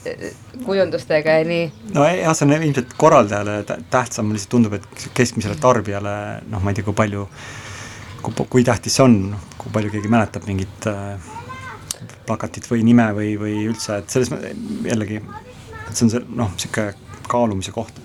äh, 0.07 0.31
kujundustega 0.65 1.39
ja 1.41 1.47
nii. 1.49 1.65
no 1.95 2.07
jah, 2.07 2.35
see 2.37 2.47
on 2.47 2.55
ilmselt 2.57 2.95
korraldajale 3.01 3.63
tä- 3.69 3.79
tähtsam, 3.91 4.29
mulle 4.29 4.39
lihtsalt 4.39 4.55
tundub, 4.57 4.77
et 4.79 5.09
keskmisele 5.17 5.57
tarbijale 5.61 6.15
noh, 6.49 6.63
ma 6.63 6.71
ei 6.73 6.79
tea, 6.79 6.87
kui 6.87 6.97
palju, 6.97 7.27
kui, 8.23 8.47
kui 8.57 8.65
tähtis 8.67 8.97
see 8.99 9.05
on, 9.05 9.19
kui 9.59 9.73
palju 9.75 9.93
keegi 9.97 10.13
mäletab 10.13 10.47
mingit 10.49 10.89
äh, 10.91 11.31
plakatit 12.27 12.69
või 12.71 12.85
nime 12.87 13.11
või, 13.17 13.35
või 13.41 13.57
üldse, 13.69 14.01
et 14.01 14.13
selles 14.13 14.31
jällegi, 14.87 15.21
et 15.89 15.93
see 15.97 16.07
on 16.07 16.15
see 16.15 16.25
noh, 16.29 16.53
niisugune 16.55 16.95
kaalumise 17.31 17.75
koht. 17.75 17.99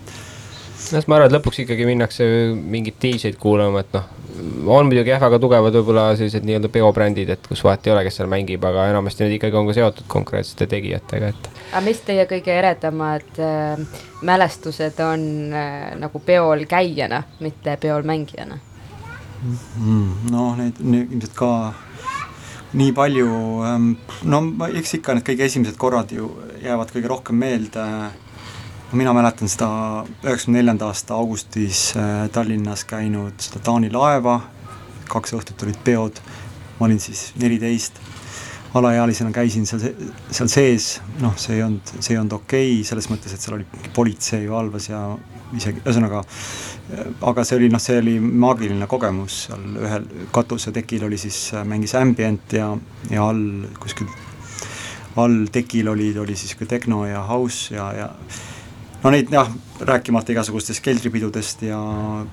noh, 0.93 1.07
ma 1.07 1.17
arvan, 1.17 1.29
et 1.29 1.35
lõpuks 1.37 1.63
ikkagi 1.63 1.87
minnakse 1.87 2.27
mingit 2.55 2.99
DJ-d 3.01 3.39
kuulama, 3.41 3.81
et 3.85 3.95
noh, 3.95 4.05
on 4.75 4.89
muidugi 4.89 5.13
jah, 5.13 5.21
väga 5.23 5.39
tugevad 5.41 5.75
võib-olla 5.79 6.05
sellised 6.19 6.45
nii-öelda 6.45 6.71
peobrändid, 6.73 7.31
et 7.33 7.47
kus 7.49 7.63
vahet 7.65 7.87
ei 7.87 7.93
ole, 7.95 8.03
kes 8.07 8.19
seal 8.19 8.29
mängib, 8.31 8.65
aga 8.67 8.89
enamasti 8.91 9.25
need 9.25 9.37
ikkagi 9.37 9.59
on 9.59 9.69
ka 9.69 9.77
seotud 9.77 10.09
konkreetsete 10.11 10.67
tegijatega, 10.75 11.31
et 11.31 11.49
aga 11.71 11.83
mis 11.85 11.99
teie 12.07 12.27
kõige 12.29 12.53
eredamad 12.55 13.41
äh, 13.41 14.03
mälestused 14.25 14.99
on 15.05 15.25
äh, 15.55 15.95
nagu 15.99 16.21
peol 16.25 16.65
käijana, 16.69 17.23
mitte 17.43 17.77
peol 17.81 18.05
mängijana? 18.07 18.59
mm,. 19.45 20.29
noh, 20.31 20.53
neid 20.59 20.79
neid 20.83 21.15
ilmselt 21.15 21.35
ka 21.37 21.51
nii 22.75 22.91
palju 22.95 23.29
ähm,, 23.67 23.91
no 24.27 24.41
eks 24.67 24.97
ikka 24.99 25.15
need 25.15 25.27
kõige 25.27 25.47
esimesed 25.47 25.77
korrad 25.79 26.11
ju 26.11 26.31
jäävad 26.63 26.91
kõige 26.91 27.11
rohkem 27.11 27.39
meelde. 27.39 27.85
no 27.85 28.24
mina 28.95 29.13
mäletan 29.13 29.49
seda 29.51 29.67
üheksakümne 30.23 30.59
neljanda 30.59 30.89
aasta 30.89 31.15
augustis 31.19 31.89
äh, 31.99 32.25
Tallinnas 32.31 32.85
käinud 32.87 33.39
seda 33.43 33.61
Taani 33.63 33.91
laeva, 33.93 34.39
kaks 35.11 35.35
õhtut 35.37 35.65
olid 35.67 35.79
peod, 35.83 36.21
ma 36.79 36.87
olin 36.87 37.01
siis 37.03 37.27
neliteist, 37.41 37.99
alaealisena 38.75 39.33
käisin 39.35 39.67
seal, 39.67 39.83
seal 40.31 40.51
sees, 40.51 40.89
noh, 41.23 41.35
see 41.39 41.57
ei 41.57 41.65
olnud, 41.65 41.95
see 41.99 42.15
ei 42.15 42.21
olnud 42.21 42.37
okei 42.39 42.71
okay, 42.77 42.87
selles 42.87 43.09
mõttes, 43.11 43.35
et 43.35 43.43
seal 43.43 43.57
oli 43.59 43.67
politsei 43.95 44.47
valvas 44.49 44.89
ja 44.91 45.01
isegi, 45.55 45.83
ühesõnaga 45.83 46.23
aga 47.25 47.45
see 47.47 47.59
oli 47.59 47.69
noh, 47.73 47.81
see 47.81 47.99
oli 48.01 48.15
maagiline 48.19 48.87
kogemus. 48.89 49.45
Seal 49.47 49.79
ühel 49.81 50.07
katusetekil 50.35 51.05
oli 51.07 51.19
siis, 51.21 51.39
mängis 51.67 51.95
ambient 51.97 52.55
ja, 52.57 52.71
ja 53.11 53.27
all 53.27 53.65
kuskil 53.81 54.09
all 55.15 55.47
tekil 55.51 55.87
oli, 55.89 56.09
oli 56.19 56.35
siis 56.35 56.57
ka 56.59 56.67
tehno 56.69 57.05
ja 57.07 57.23
house 57.23 57.75
ja, 57.75 57.87
ja 57.95 58.09
no 59.05 59.11
neid 59.13 59.29
jah, 59.29 59.51
rääkimata 59.85 60.33
igasugustest 60.33 60.81
keldripidudest 60.81 61.61
ja 61.67 61.77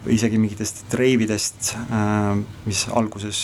isegi 0.08 0.38
mingitest 0.40 0.94
reividest 0.96 1.74
äh,, 1.84 2.38
mis 2.64 2.86
alguses 2.88 3.42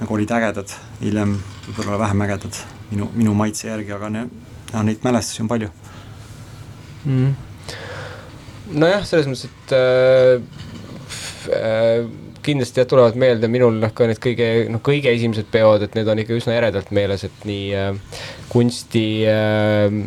nagu 0.00 0.16
olid 0.16 0.30
ägedad, 0.32 0.72
hiljem 1.02 1.34
võib-olla 1.66 1.98
vähem 2.06 2.24
ägedad 2.24 2.56
minu, 2.88 3.10
minu 3.12 3.34
maitse 3.36 3.68
järgi, 3.68 3.92
aga 3.92 4.08
ne, 4.14 4.24
no, 4.72 4.84
neid 4.86 5.04
mälestusi 5.04 5.44
on 5.44 5.50
palju. 5.50 5.68
mm.. 7.04 7.34
nojah, 8.80 9.04
selles 9.04 9.28
mõttes, 9.28 9.50
et 9.50 9.76
äh, 9.76 10.64
äh, 11.58 12.08
kindlasti 12.40 12.80
jah, 12.80 12.88
tulevad 12.88 13.20
meelde 13.20 13.52
minul 13.52 13.76
noh, 13.82 13.92
ka 13.92 14.08
need 14.08 14.22
kõige 14.24 14.48
noh, 14.72 14.80
kõige 14.88 15.12
esimesed 15.12 15.52
peod, 15.52 15.84
et 15.84 16.00
need 16.00 16.08
on 16.08 16.24
ikka 16.24 16.40
üsna 16.40 16.56
eredalt 16.56 16.96
meeles, 16.96 17.28
et 17.28 17.46
nii 17.50 17.70
äh, 17.76 18.18
kunsti 18.48 19.06
äh, 19.28 20.00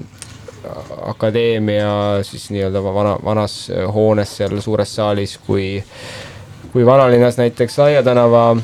akadeemia 1.09 2.23
siis 2.27 2.49
nii-öelda 2.53 2.83
vana, 2.83 3.17
vanas 3.23 3.57
äh, 3.71 3.87
hoones 3.93 4.37
seal 4.37 4.59
suures 4.61 4.95
saalis, 4.95 5.37
kui 5.47 5.83
kui 6.73 6.85
vanalinnas 6.85 7.37
näiteks 7.37 7.77
Laia 7.77 8.03
tänava, 8.03 8.55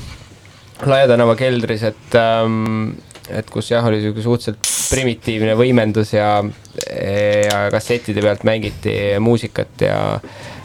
Laia 0.85 1.07
tänava 1.07 1.35
keldris, 1.37 1.83
et 1.83 2.17
ähm, 2.17 2.95
et 3.29 3.49
kus 3.53 3.69
jah, 3.71 3.85
oli 3.85 3.99
niisugune 3.99 4.25
suhteliselt 4.25 4.71
primitiivne 4.89 5.53
võimendus 5.59 6.15
ja 6.15 6.39
ja 6.79 7.59
kassettide 7.71 8.23
pealt 8.25 8.45
mängiti 8.47 8.95
muusikat 9.19 9.85
ja 9.85 9.99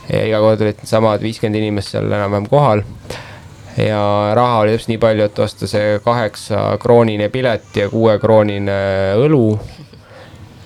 ja 0.09 0.25
iga 0.29 0.41
kord 0.41 0.61
olid 0.61 0.81
needsamad 0.81 1.23
viiskümmend 1.25 1.61
inimest 1.61 1.95
seal 1.95 2.09
enam-vähem 2.09 2.49
kohal 2.49 2.83
ja 3.77 4.31
raha 4.35 4.59
oli 4.59 4.75
täpselt 4.75 4.93
nii 4.93 5.01
palju, 5.03 5.25
et 5.25 5.39
osta 5.39 5.69
see 5.71 5.99
kaheksa 6.05 6.63
kroonine 6.83 7.29
pilet 7.33 7.81
ja 7.81 7.89
kuue 7.91 8.19
kroonine 8.23 8.77
õlu. 9.25 9.47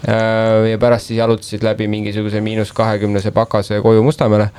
Ja 0.07 0.77
pärast 0.79 1.11
siis 1.11 1.19
jalutasid 1.19 1.65
läbi 1.67 1.89
mingisuguse 1.91 2.39
miinus 2.41 2.71
kahekümnese 2.73 3.33
pakase 3.35 3.81
koju 3.83 4.03
Mustamäele. 4.07 4.51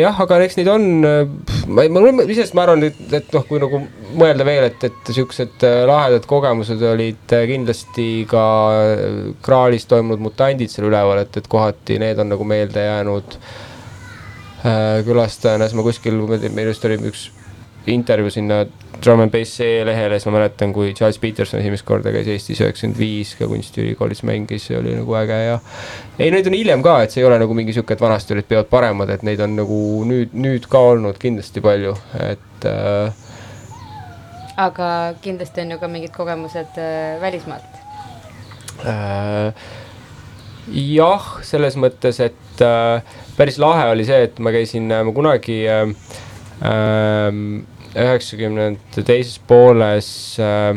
jah, 0.00 0.20
aga 0.20 0.38
eks 0.44 0.58
neid 0.58 0.68
on, 0.68 0.84
ma, 1.00 1.86
ma 1.88 2.02
iseenesest 2.08 2.54
ma 2.56 2.66
arvan, 2.66 2.84
et, 2.88 3.00
et 3.16 3.32
noh, 3.32 3.44
kui 3.48 3.60
nagu 3.60 3.80
mõelda 4.18 4.46
veel, 4.46 4.66
et, 4.70 4.84
et 4.88 5.12
siuksed 5.14 5.64
äh, 5.66 5.80
lahedad 5.88 6.26
kogemused 6.28 6.82
olid 6.90 7.34
äh, 7.36 7.46
kindlasti 7.50 8.06
ka 8.30 8.44
äh, 8.74 9.18
Kraalis 9.44 9.86
toimunud 9.90 10.22
mutandid 10.24 10.72
seal 10.72 10.88
üleval, 10.90 11.22
et, 11.24 11.36
et 11.40 11.50
kohati 11.50 11.98
need 12.02 12.20
on 12.22 12.32
nagu 12.32 12.46
meelde 12.48 12.84
jäänud 12.86 13.36
äh, 14.64 15.00
külastajana, 15.06 15.68
siis 15.68 15.78
ma 15.78 15.86
kuskil, 15.86 16.20
meil 16.48 16.72
just 16.72 16.88
oli 16.88 16.98
üks 17.10 17.28
intervjuu 17.90 18.32
sinna 18.34 18.64
Drum 19.04 19.22
and 19.24 19.32
Bass 19.32 19.58
lehele, 19.60 20.18
siis 20.18 20.28
ma 20.28 20.36
mäletan, 20.36 20.74
kui 20.76 20.92
Charles 20.96 21.18
Peterson 21.22 21.60
esimest 21.62 21.86
korda 21.88 22.12
käis 22.14 22.28
Eestis 22.28 22.60
üheksakümmend 22.60 23.00
viis 23.00 23.32
ka 23.38 23.48
kunstiülikoolis 23.50 24.22
mängis, 24.28 24.66
see 24.68 24.78
oli 24.78 24.92
nagu 24.98 25.16
äge 25.16 25.38
ja 25.40 25.56
ei, 26.18 26.28
neid 26.34 26.48
on 26.50 26.56
hiljem 26.58 26.84
ka, 26.84 26.98
et 27.04 27.14
see 27.14 27.22
ei 27.22 27.28
ole 27.28 27.40
nagu 27.40 27.56
mingi 27.56 27.74
sihuke, 27.76 27.96
et 27.96 28.04
vanasti 28.04 28.36
olid 28.36 28.48
peod 28.50 28.68
paremad, 28.72 29.12
et 29.14 29.24
neid 29.26 29.40
on 29.44 29.56
nagu 29.56 29.80
nüüd, 30.08 30.36
nüüd 30.36 30.68
ka 30.70 30.82
olnud 30.92 31.20
kindlasti 31.20 31.64
palju, 31.64 31.96
et 32.28 32.68
äh, 32.68 33.26
aga 34.60 34.90
kindlasti 35.24 35.64
on 35.64 35.74
ju 35.76 35.80
ka 35.80 35.88
mingid 35.88 36.12
kogemused 36.14 36.80
äh, 36.80 37.16
välismaalt. 37.22 37.80
Äh, 38.84 39.52
jah, 40.70 41.34
selles 41.46 41.76
mõttes, 41.80 42.20
et 42.24 42.64
äh, 42.64 43.18
päris 43.36 43.58
lahe 43.60 43.90
oli 43.94 44.06
see, 44.08 44.24
et 44.28 44.40
ma 44.42 44.52
käisin, 44.54 44.88
ma 44.92 45.16
kunagi 45.16 45.62
äh, 45.68 45.92
ähm, 46.68 47.62
üheksakümnendate 47.94 49.04
teises 49.06 49.38
pooles 49.38 50.38
äh, 50.38 50.74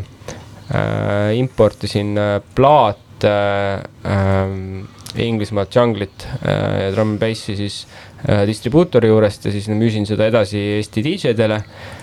äh, 0.73 1.37
importisin 1.37 2.17
äh, 2.17 2.41
plaate 2.55 3.83
äh, 4.03 5.25
Inglismaalt 5.27 5.75
Junglit 5.75 6.27
äh, 6.45 6.85
ja 6.85 6.91
Drum 6.91 7.15
n 7.15 7.19
Bassi 7.19 7.55
siis 7.55 7.83
äh, 8.27 8.45
distribuutori 8.49 9.11
juurest 9.11 9.45
ja 9.45 9.51
siis 9.51 9.67
müüsin 9.69 10.07
seda 10.09 10.27
edasi 10.31 10.57
Eesti 10.79 11.03
DJ-dele 11.05 11.61
äh,. 11.61 12.02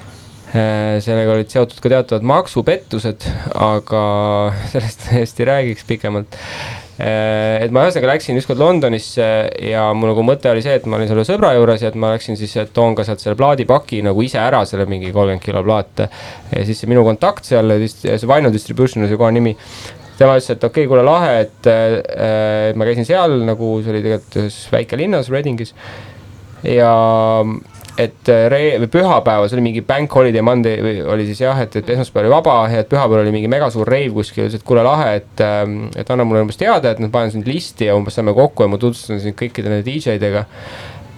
Sellega 0.50 1.34
olid 1.36 1.52
seotud 1.52 1.78
ka 1.78 1.92
teatavad 1.92 2.26
maksupettused, 2.26 3.26
aga 3.54 4.04
sellest 4.72 5.10
hästi 5.14 5.46
räägiks 5.46 5.86
pikemalt 5.86 6.34
äh, 6.36 6.80
et 7.00 7.72
ma 7.72 7.84
ühesõnaga 7.86 8.10
läksin 8.12 8.38
ükskord 8.40 8.60
Londonisse 8.60 9.26
ja 9.64 9.86
mul 9.96 10.12
nagu 10.12 10.24
mõte 10.26 10.50
oli 10.50 10.64
see, 10.64 10.74
et 10.80 10.88
ma 10.90 10.98
olin 10.98 11.08
selle 11.08 11.24
sõbra 11.28 11.54
juures 11.56 11.84
ja 11.84 11.92
et 11.92 11.96
ma 12.00 12.12
läksin 12.12 12.36
siis, 12.40 12.52
et 12.60 12.74
toon 12.76 12.96
ka 12.98 13.06
sealt 13.06 13.22
selle 13.22 13.38
plaadipaki 13.40 14.02
nagu 14.04 14.26
ise 14.26 14.40
ära, 14.42 14.64
selle 14.68 14.88
mingi 14.90 15.12
kolmkümmend 15.14 15.44
kilo 15.44 15.62
plaate. 15.64 16.10
ja 16.52 16.66
siis 16.68 16.82
see 16.82 16.90
minu 16.90 17.06
kontakt 17.06 17.48
seal, 17.48 17.72
see 17.86 18.28
Vinyl 18.28 18.52
Distribution 18.52 19.04
oli 19.04 19.12
see 19.12 19.20
koha 19.20 19.32
nimi 19.36 19.54
tema 20.20 20.36
ütles, 20.36 20.50
et 20.52 20.64
okei 20.66 20.84
okay,, 20.84 20.90
kuule 20.90 21.06
lahe, 21.06 21.32
et 21.46 21.70
äh, 21.72 22.74
ma 22.76 22.88
käisin 22.88 23.08
seal 23.08 23.38
nagu, 23.48 23.78
see 23.80 23.94
oli 23.94 24.04
tegelikult 24.04 24.40
ühes 24.42 24.60
väikelinnas, 24.74 25.32
Readingis. 25.32 25.72
ja 26.66 26.92
et 27.98 28.30
äh, 28.30 28.44
re-, 28.52 28.78
või 28.82 28.90
pühapäeval, 28.92 29.48
see 29.48 29.58
oli 29.58 29.66
mingi 29.66 29.82
bank 29.86 30.14
holiday 30.14 30.44
Monday 30.44 30.82
või 30.84 31.00
oli 31.14 31.26
siis 31.28 31.42
jah, 31.42 31.58
et, 31.64 31.74
et 31.80 31.90
esmaspäeval 31.96 32.28
oli 32.28 32.34
vaba 32.36 32.56
ja 32.72 32.84
et 32.84 32.90
pühapäeval 32.90 33.24
oli 33.24 33.34
mingi 33.34 33.50
megasuur 33.50 33.88
reiv 33.90 34.14
kuskil, 34.16 34.46
ütles, 34.46 34.60
et 34.60 34.66
kuule 34.66 34.84
lahe, 34.86 35.16
et 35.20 35.44
ähm,, 35.44 35.82
et 35.98 36.10
anna 36.10 36.26
mulle 36.28 36.44
umbes 36.46 36.60
teada, 36.60 36.94
et 36.94 37.02
noh, 37.02 37.10
panen 37.12 37.34
sind 37.34 37.50
listi 37.50 37.90
ja 37.90 37.98
umbes 37.98 38.16
saame 38.18 38.34
kokku 38.36 38.66
ja 38.66 38.72
ma 38.72 38.80
tutvustan 38.80 39.20
sind 39.22 39.38
kõikide 39.38 39.72
nende 39.72 39.86
DJ-dega 39.86 40.46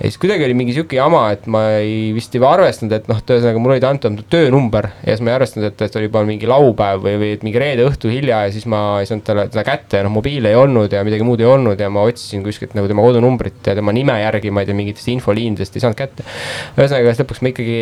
ja 0.03 0.11
siis 0.11 0.19
kuidagi 0.19 0.43
oli 0.43 0.55
mingi 0.59 0.73
sihuke 0.75 0.97
jama, 0.99 1.21
et 1.31 1.45
ma 1.51 1.61
ei 1.79 2.11
vist 2.15 2.35
ei 2.35 2.43
arvestanud, 2.43 2.95
et 2.97 3.05
noh, 3.11 3.21
ühesõnaga 3.23 3.61
mul 3.63 3.75
olid 3.77 3.85
antud 3.87 4.25
töönumber 4.33 4.89
ja 5.05 5.13
siis 5.13 5.23
ma 5.23 5.31
ei 5.31 5.37
arvestanud, 5.37 5.67
et, 5.69 5.85
et 5.87 5.99
oli 6.01 6.09
juba 6.09 6.25
mingi 6.27 6.49
laupäev 6.51 7.05
või, 7.05 7.13
või 7.21 7.37
mingi 7.47 7.63
reede 7.63 7.85
õhtu 7.87 8.11
hilja 8.11 8.41
ja 8.49 8.55
siis 8.55 8.67
ma 8.71 8.81
ei 8.99 9.07
saanud 9.07 9.27
talle 9.29 9.45
teda 9.53 9.63
kätte 9.69 10.01
ja 10.01 10.07
noh, 10.09 10.15
mobiili 10.17 10.51
ei 10.51 10.59
olnud 10.59 10.91
ja 10.91 11.05
midagi 11.07 11.27
muud 11.29 11.45
ei 11.45 11.47
olnud 11.47 11.79
ja 11.79 11.91
ma 11.95 12.03
otsisin 12.11 12.43
kuskilt 12.43 12.75
nagu 12.79 12.91
tema 12.91 13.05
kodunumbrit 13.07 13.71
ja 13.71 13.77
tema 13.79 13.95
nime 13.95 14.19
järgi, 14.25 14.51
ma 14.51 14.65
ei 14.65 14.73
tea, 14.73 14.79
mingitest 14.81 15.13
infoliinidest 15.15 15.79
ei 15.79 15.87
saanud 15.87 16.01
kätte. 16.03 16.27
ühesõnaga, 16.75 17.15
siis 17.15 17.23
lõpuks 17.23 17.45
ma 17.47 17.55
ikkagi 17.55 17.79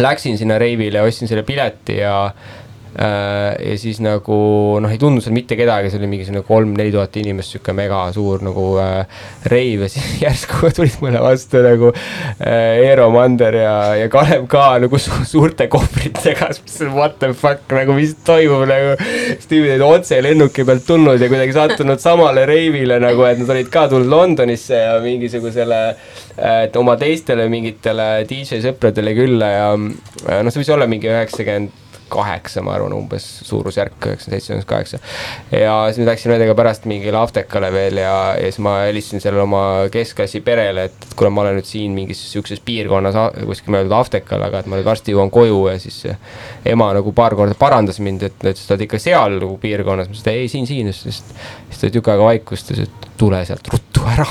läksin 0.00 0.40
sinna 0.40 0.56
reivile, 0.62 1.04
ostsin 1.04 1.28
selle 1.28 1.44
pileti 1.44 2.00
ja 2.00 2.14
ja 2.98 3.76
siis 3.78 4.00
nagu 4.02 4.36
noh, 4.82 4.90
ei 4.90 4.98
tundnud 4.98 5.22
seal 5.22 5.34
mitte 5.36 5.56
kedagi, 5.58 5.90
see 5.92 6.00
oli 6.00 6.08
mingisugune 6.10 6.42
kolm-neli 6.46 6.92
tuhat 6.94 7.16
inimest, 7.20 7.54
sihuke 7.54 7.74
mega 7.76 8.00
suur 8.14 8.42
nagu 8.44 8.64
äh, 8.82 9.20
reiv 9.52 9.84
ja 9.86 9.90
siis 9.92 10.08
järsku 10.24 10.72
tulid 10.74 10.98
mulle 11.04 11.22
vastu 11.22 11.62
nagu 11.64 11.92
äh, 11.92 12.80
Eero 12.82 13.10
Mander 13.14 13.56
ja, 13.60 13.74
ja 14.00 14.08
Kalev 14.12 14.48
ka 14.50 14.64
nagu 14.82 14.98
su 14.98 15.14
suurte 15.28 15.68
kohvritega. 15.70 16.50
What 16.94 17.18
the 17.20 17.32
fuck 17.36 17.70
nagu, 17.74 17.94
mis 17.96 18.16
toimub 18.26 18.66
nagu. 18.70 18.96
siis 19.00 19.50
tüübid 19.50 19.76
olid 19.76 19.86
otse 19.86 20.20
lennuki 20.24 20.66
pealt 20.66 20.86
tulnud 20.88 21.22
ja 21.22 21.30
kuidagi 21.30 21.54
sattunud 21.54 22.02
samale 22.02 22.46
reivile 22.48 22.98
nagu, 23.02 23.24
et 23.28 23.38
nad 23.40 23.54
olid 23.54 23.70
ka 23.72 23.86
tulnud 23.92 24.10
Londonisse 24.10 24.82
ja 24.82 24.96
mingisugusele 25.04 25.80
et 26.40 26.76
oma 26.80 26.96
teistele 27.00 27.46
mingitele 27.52 28.08
DJ 28.28 28.60
sõpradele 28.64 29.14
külla 29.16 29.50
ja 29.52 29.68
noh, 29.76 30.50
see 30.50 30.62
võis 30.62 30.72
olla 30.74 30.88
mingi 30.90 31.10
üheksakümmend 31.10 31.78
kaheksa, 32.10 32.62
ma 32.66 32.74
arvan, 32.76 32.94
umbes 32.96 33.26
suurusjärk, 33.46 33.96
üheksakümmend 33.98 34.36
seitse, 34.36 34.54
üheksakümmend 34.54 34.68
kaheksa. 34.70 35.00
ja 35.54 35.74
siis 35.88 36.02
me 36.02 36.08
läksime 36.10 36.34
nendega 36.34 36.56
pärast 36.58 36.86
mingile 36.90 37.20
Aftekale 37.20 37.72
veel 37.74 38.00
ja, 38.02 38.14
ja 38.36 38.50
siis 38.50 38.60
ma 38.64 38.76
helistasin 38.86 39.22
sellele 39.24 39.44
oma 39.46 39.62
keskklassi 39.92 40.42
perele, 40.46 40.88
et 40.90 41.10
kuule, 41.16 41.32
ma 41.34 41.44
olen 41.44 41.58
nüüd 41.60 41.68
siin 41.68 41.94
mingis 41.96 42.22
sihukeses 42.32 42.62
piirkonnas 42.66 43.18
kuskil 43.46 43.74
möödunud 43.76 43.96
Aftekal, 44.00 44.42
aga 44.46 44.62
et 44.62 44.70
ma 44.70 44.78
nüüd 44.78 44.88
varsti 44.88 45.14
jõuan 45.14 45.32
koju 45.34 45.62
ja 45.70 45.78
siis 45.82 46.02
ema 46.66 46.90
nagu 46.96 47.14
paar 47.16 47.36
korda 47.38 47.56
parandas 47.58 48.00
mind, 48.02 48.26
et, 48.30 48.42
et 48.44 48.58
sa 48.58 48.74
oled 48.74 48.86
ikka 48.86 49.00
seal 49.02 49.38
nagu 49.38 49.56
piirkonnas, 49.62 50.10
ma 50.10 50.16
ütlesin, 50.16 50.32
et 50.32 50.44
ei, 50.44 50.50
siin, 50.52 50.68
siin, 50.68 50.92
siis, 50.96 51.22
ta 51.80 51.90
tükk 51.92 52.12
aega 52.12 52.32
vaikust 52.32 52.72
ja 52.72 52.78
ütles, 52.78 52.90
et 52.90 53.10
tule 53.20 53.40
sealt 53.44 53.68
ruttu 53.72 54.04
ära 54.08 54.24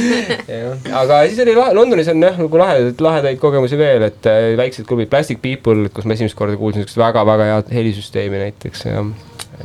aga 1.02 1.18
siis 1.28 1.40
oli 1.44 1.54
Londonis 1.56 2.08
on 2.12 2.22
jah 2.24 2.38
nagu 2.40 2.60
lahedaid, 2.60 3.02
lahedaid 3.04 3.40
kogemusi 3.40 3.78
veel, 3.78 4.06
et 4.08 4.28
äh, 4.30 4.54
väiksed 4.58 4.86
klubid, 4.88 5.10
Plastic 5.12 5.42
People, 5.42 5.90
kus 5.92 6.08
ma 6.08 6.16
esimest 6.16 6.36
korda 6.38 6.56
kuulsin 6.60 6.82
sihukest 6.82 6.95
väga-väga 7.00 7.50
head 7.52 7.74
helisüsteemi 7.74 8.40
näiteks 8.46 8.86
ja, 8.88 9.04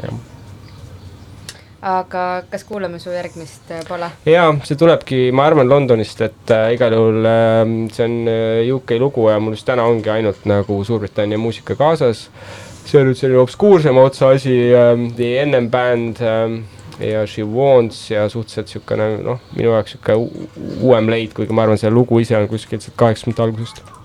ja 0.02 0.14
aga 1.82 2.44
kas 2.50 2.64
kuulame 2.64 3.00
su 3.02 3.10
järgmist 3.10 3.72
äh, 3.74 3.82
pala? 3.88 4.12
jaa, 4.26 4.52
see 4.68 4.78
tulebki, 4.78 5.22
ma 5.34 5.48
arvan, 5.50 5.70
Londonist, 5.70 6.22
et 6.22 6.54
äh, 6.54 6.74
igal 6.76 6.94
juhul 6.94 7.26
äh, 7.26 7.64
see 7.94 8.06
on 8.06 8.18
äh, 8.30 8.74
UK 8.76 8.98
lugu 9.02 9.30
ja 9.32 9.40
mul 9.42 9.58
just 9.58 9.66
täna 9.70 9.88
ongi 9.90 10.12
ainult 10.14 10.46
nagu 10.50 10.82
Suurbritannia 10.86 11.42
muusika 11.42 11.76
kaasas. 11.76 12.30
see 12.86 13.00
on 13.02 13.10
nüüd 13.10 13.18
selline 13.18 13.42
obskuursema 13.42 14.02
otsa 14.06 14.32
asi 14.36 14.54
äh,, 14.74 14.94
The 15.18 15.34
NM 15.46 15.70
Band 15.74 16.22
äh, 16.22 16.62
ja 17.02 17.26
She 17.28 17.46
Wants 17.46 18.12
ja 18.12 18.28
suhteliselt 18.30 18.68
niisugune 18.70 19.08
noh, 19.26 19.42
minu 19.56 19.74
jaoks 19.74 19.96
niisugune 19.96 20.86
uuem 20.86 21.10
leid, 21.10 21.34
kuigi 21.38 21.54
ma 21.54 21.66
arvan, 21.66 21.82
see 21.82 21.90
lugu 21.90 22.22
ise 22.22 22.38
on 22.38 22.50
kuskilt 22.52 22.92
kaheksakümnendate 22.94 23.48
algusest 23.48 24.01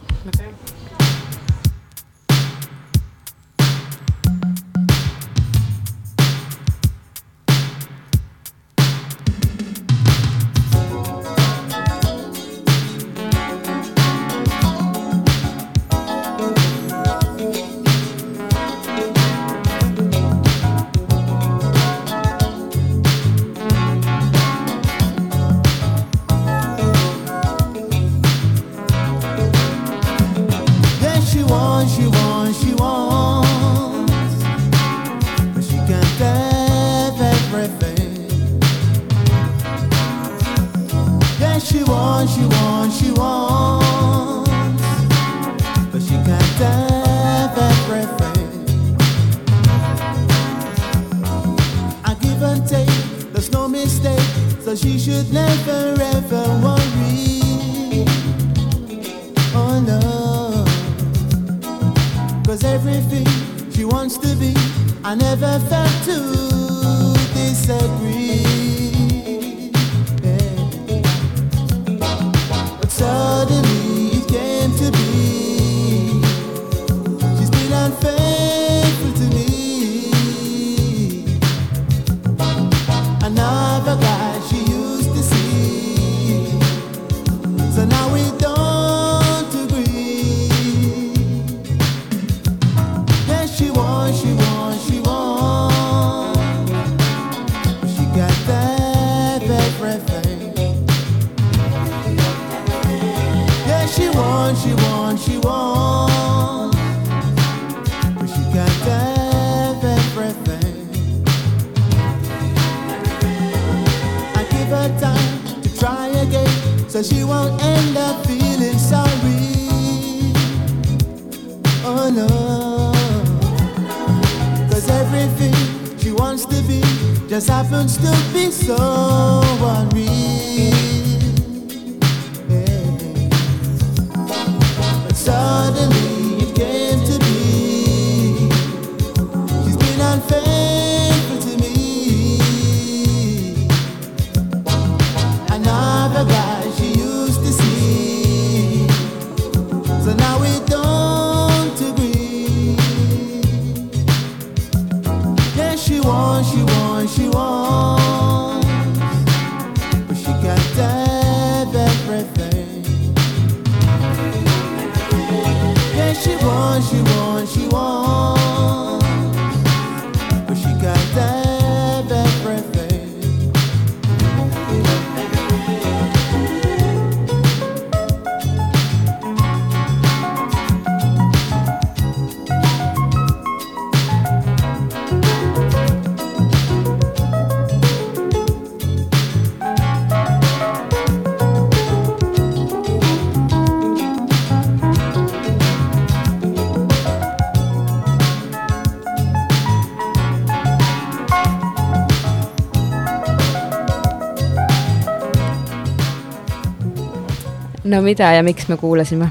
no 207.97 208.05
mida 208.05 208.29
ja 208.37 208.45
miks 208.45 208.69
me 208.69 208.77
kuulasime? 208.81 209.31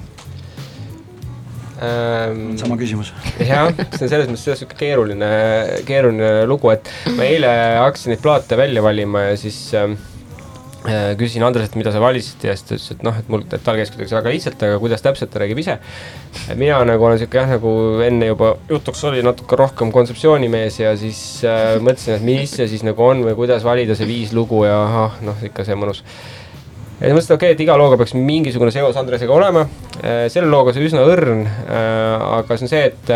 ähm, 1.86 2.56
sama 2.58 2.78
küsimus. 2.80 3.14
jah, 3.40 3.70
see 3.94 4.08
on 4.08 4.10
selles 4.10 4.32
mõttes 4.32 4.48
jah, 4.50 4.58
sihuke 4.58 4.78
keeruline, 4.80 5.30
keeruline 5.88 6.34
lugu, 6.50 6.72
et 6.74 6.90
ma 7.18 7.28
eile 7.28 7.54
hakkasin 7.82 8.16
neid 8.16 8.24
plaate 8.24 8.58
välja 8.60 8.84
valima 8.86 9.26
ja 9.28 9.34
siis 9.40 9.60
ähm, 9.78 9.98
äh, 10.88 11.12
küsisin 11.20 11.44
Andreselt, 11.46 11.76
mida 11.78 11.92
sa 11.94 12.02
valisid 12.02 12.48
ja 12.48 12.56
siis 12.56 12.66
ta 12.66 12.78
ütles, 12.78 12.88
et 12.96 13.04
noh, 13.06 13.20
et 13.20 13.28
mul, 13.32 13.44
et 13.44 13.66
tal 13.66 13.78
käis 13.78 13.92
kuidagi 13.94 14.16
väga 14.16 14.34
lihtsalt, 14.34 14.64
aga 14.70 14.80
kuidas 14.82 15.04
täpselt, 15.04 15.34
ta 15.34 15.44
räägib 15.44 15.60
ise. 15.66 15.78
mina 16.56 16.80
nagu 16.88 17.10
olen 17.10 17.20
sihuke 17.22 17.42
jah, 17.42 17.52
nagu 17.58 17.76
enne 18.08 18.32
juba 18.32 18.56
jutuks 18.72 19.04
oli, 19.12 19.26
natuke 19.26 19.60
rohkem 19.60 19.92
kontseptsioonimees 19.96 20.80
ja 20.80 20.96
siis 21.00 21.20
äh, 21.44 21.76
mõtlesin, 21.84 22.18
et 22.18 22.26
mis 22.32 22.56
see 22.56 22.72
siis 22.72 22.88
nagu 22.88 23.04
on 23.04 23.28
või 23.28 23.36
kuidas 23.44 23.68
valida 23.68 24.00
see 24.00 24.10
viis 24.10 24.34
lugu 24.34 24.64
ja 24.64 24.80
ahah, 24.88 25.22
noh, 25.28 25.44
ikka 25.52 25.68
see 25.68 25.78
mõnus 25.80 26.06
ja 27.00 27.10
siis 27.10 27.16
mõtlesin, 27.16 27.32
et 27.32 27.36
okei 27.36 27.50
okay,, 27.50 27.58
et 27.58 27.66
iga 27.66 27.76
looga 27.80 28.00
peaks 28.00 28.16
mingisugune 28.18 28.72
seos 28.74 28.98
Andresega 29.00 29.36
olema. 29.36 29.66
selle 30.32 30.48
looga 30.52 30.74
see 30.76 30.88
üsna 30.88 31.04
õrn, 31.08 31.44
aga 31.68 32.58
see 32.58 32.68
on 32.68 32.72
see, 32.72 32.86
et, 32.92 33.12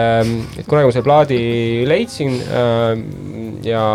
et 0.59 0.67
kunagi 0.67 0.89
ma 0.89 0.95
selle 0.95 1.07
plaadi 1.07 1.39
leidsin 1.87 2.37
ja 3.65 3.85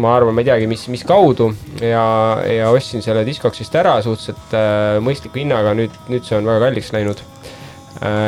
ma 0.00 0.16
arvan, 0.16 0.34
ma 0.34 0.42
ei 0.42 0.48
teagi, 0.48 0.70
mis, 0.70 0.86
mis 0.90 1.04
kaudu 1.06 1.50
ja, 1.82 2.06
ja 2.48 2.72
ostsin 2.74 3.04
selle 3.04 3.26
Discogsist 3.26 3.74
ära 3.78 3.98
suhteliselt 4.02 4.58
mõistliku 5.04 5.42
hinnaga, 5.42 5.76
nüüd, 5.78 6.02
nüüd 6.10 6.26
see 6.26 6.38
on 6.38 6.48
väga 6.48 6.68
kalliks 6.68 6.94
läinud 6.94 7.22
Äh, 7.22 7.33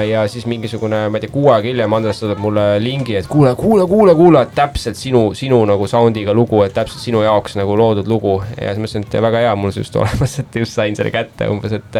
ja 0.08 0.22
siis 0.30 0.46
mingisugune, 0.46 1.06
ma 1.10 1.18
ei 1.18 1.24
tea, 1.24 1.32
kuu 1.34 1.48
aega 1.50 1.66
hiljem 1.66 1.96
Andres 1.96 2.20
saadab 2.22 2.38
mulle 2.42 2.66
lingi, 2.82 3.16
et 3.18 3.26
kuule, 3.30 3.54
kuule, 3.58 3.86
kuule, 3.90 4.14
kuule, 4.18 4.44
täpselt 4.54 4.98
sinu, 4.98 5.28
sinu 5.34 5.58
nagu 5.68 5.88
sound'iga 5.90 6.34
lugu, 6.36 6.62
et 6.64 6.74
täpselt 6.76 7.02
sinu 7.02 7.24
jaoks 7.24 7.58
nagu 7.58 7.76
loodud 7.78 8.08
lugu. 8.10 8.38
ja 8.60 8.70
siis 8.70 8.82
mõtlesin, 8.82 9.08
et 9.08 9.18
väga 9.26 9.46
hea, 9.46 9.56
mul 9.58 9.74
see 9.74 9.82
just 9.82 9.96
olemas, 9.98 10.38
et 10.42 10.60
just 10.62 10.78
sain 10.78 10.96
selle 10.98 11.14
kätte 11.14 11.50
umbes, 11.50 11.74
et 11.76 11.98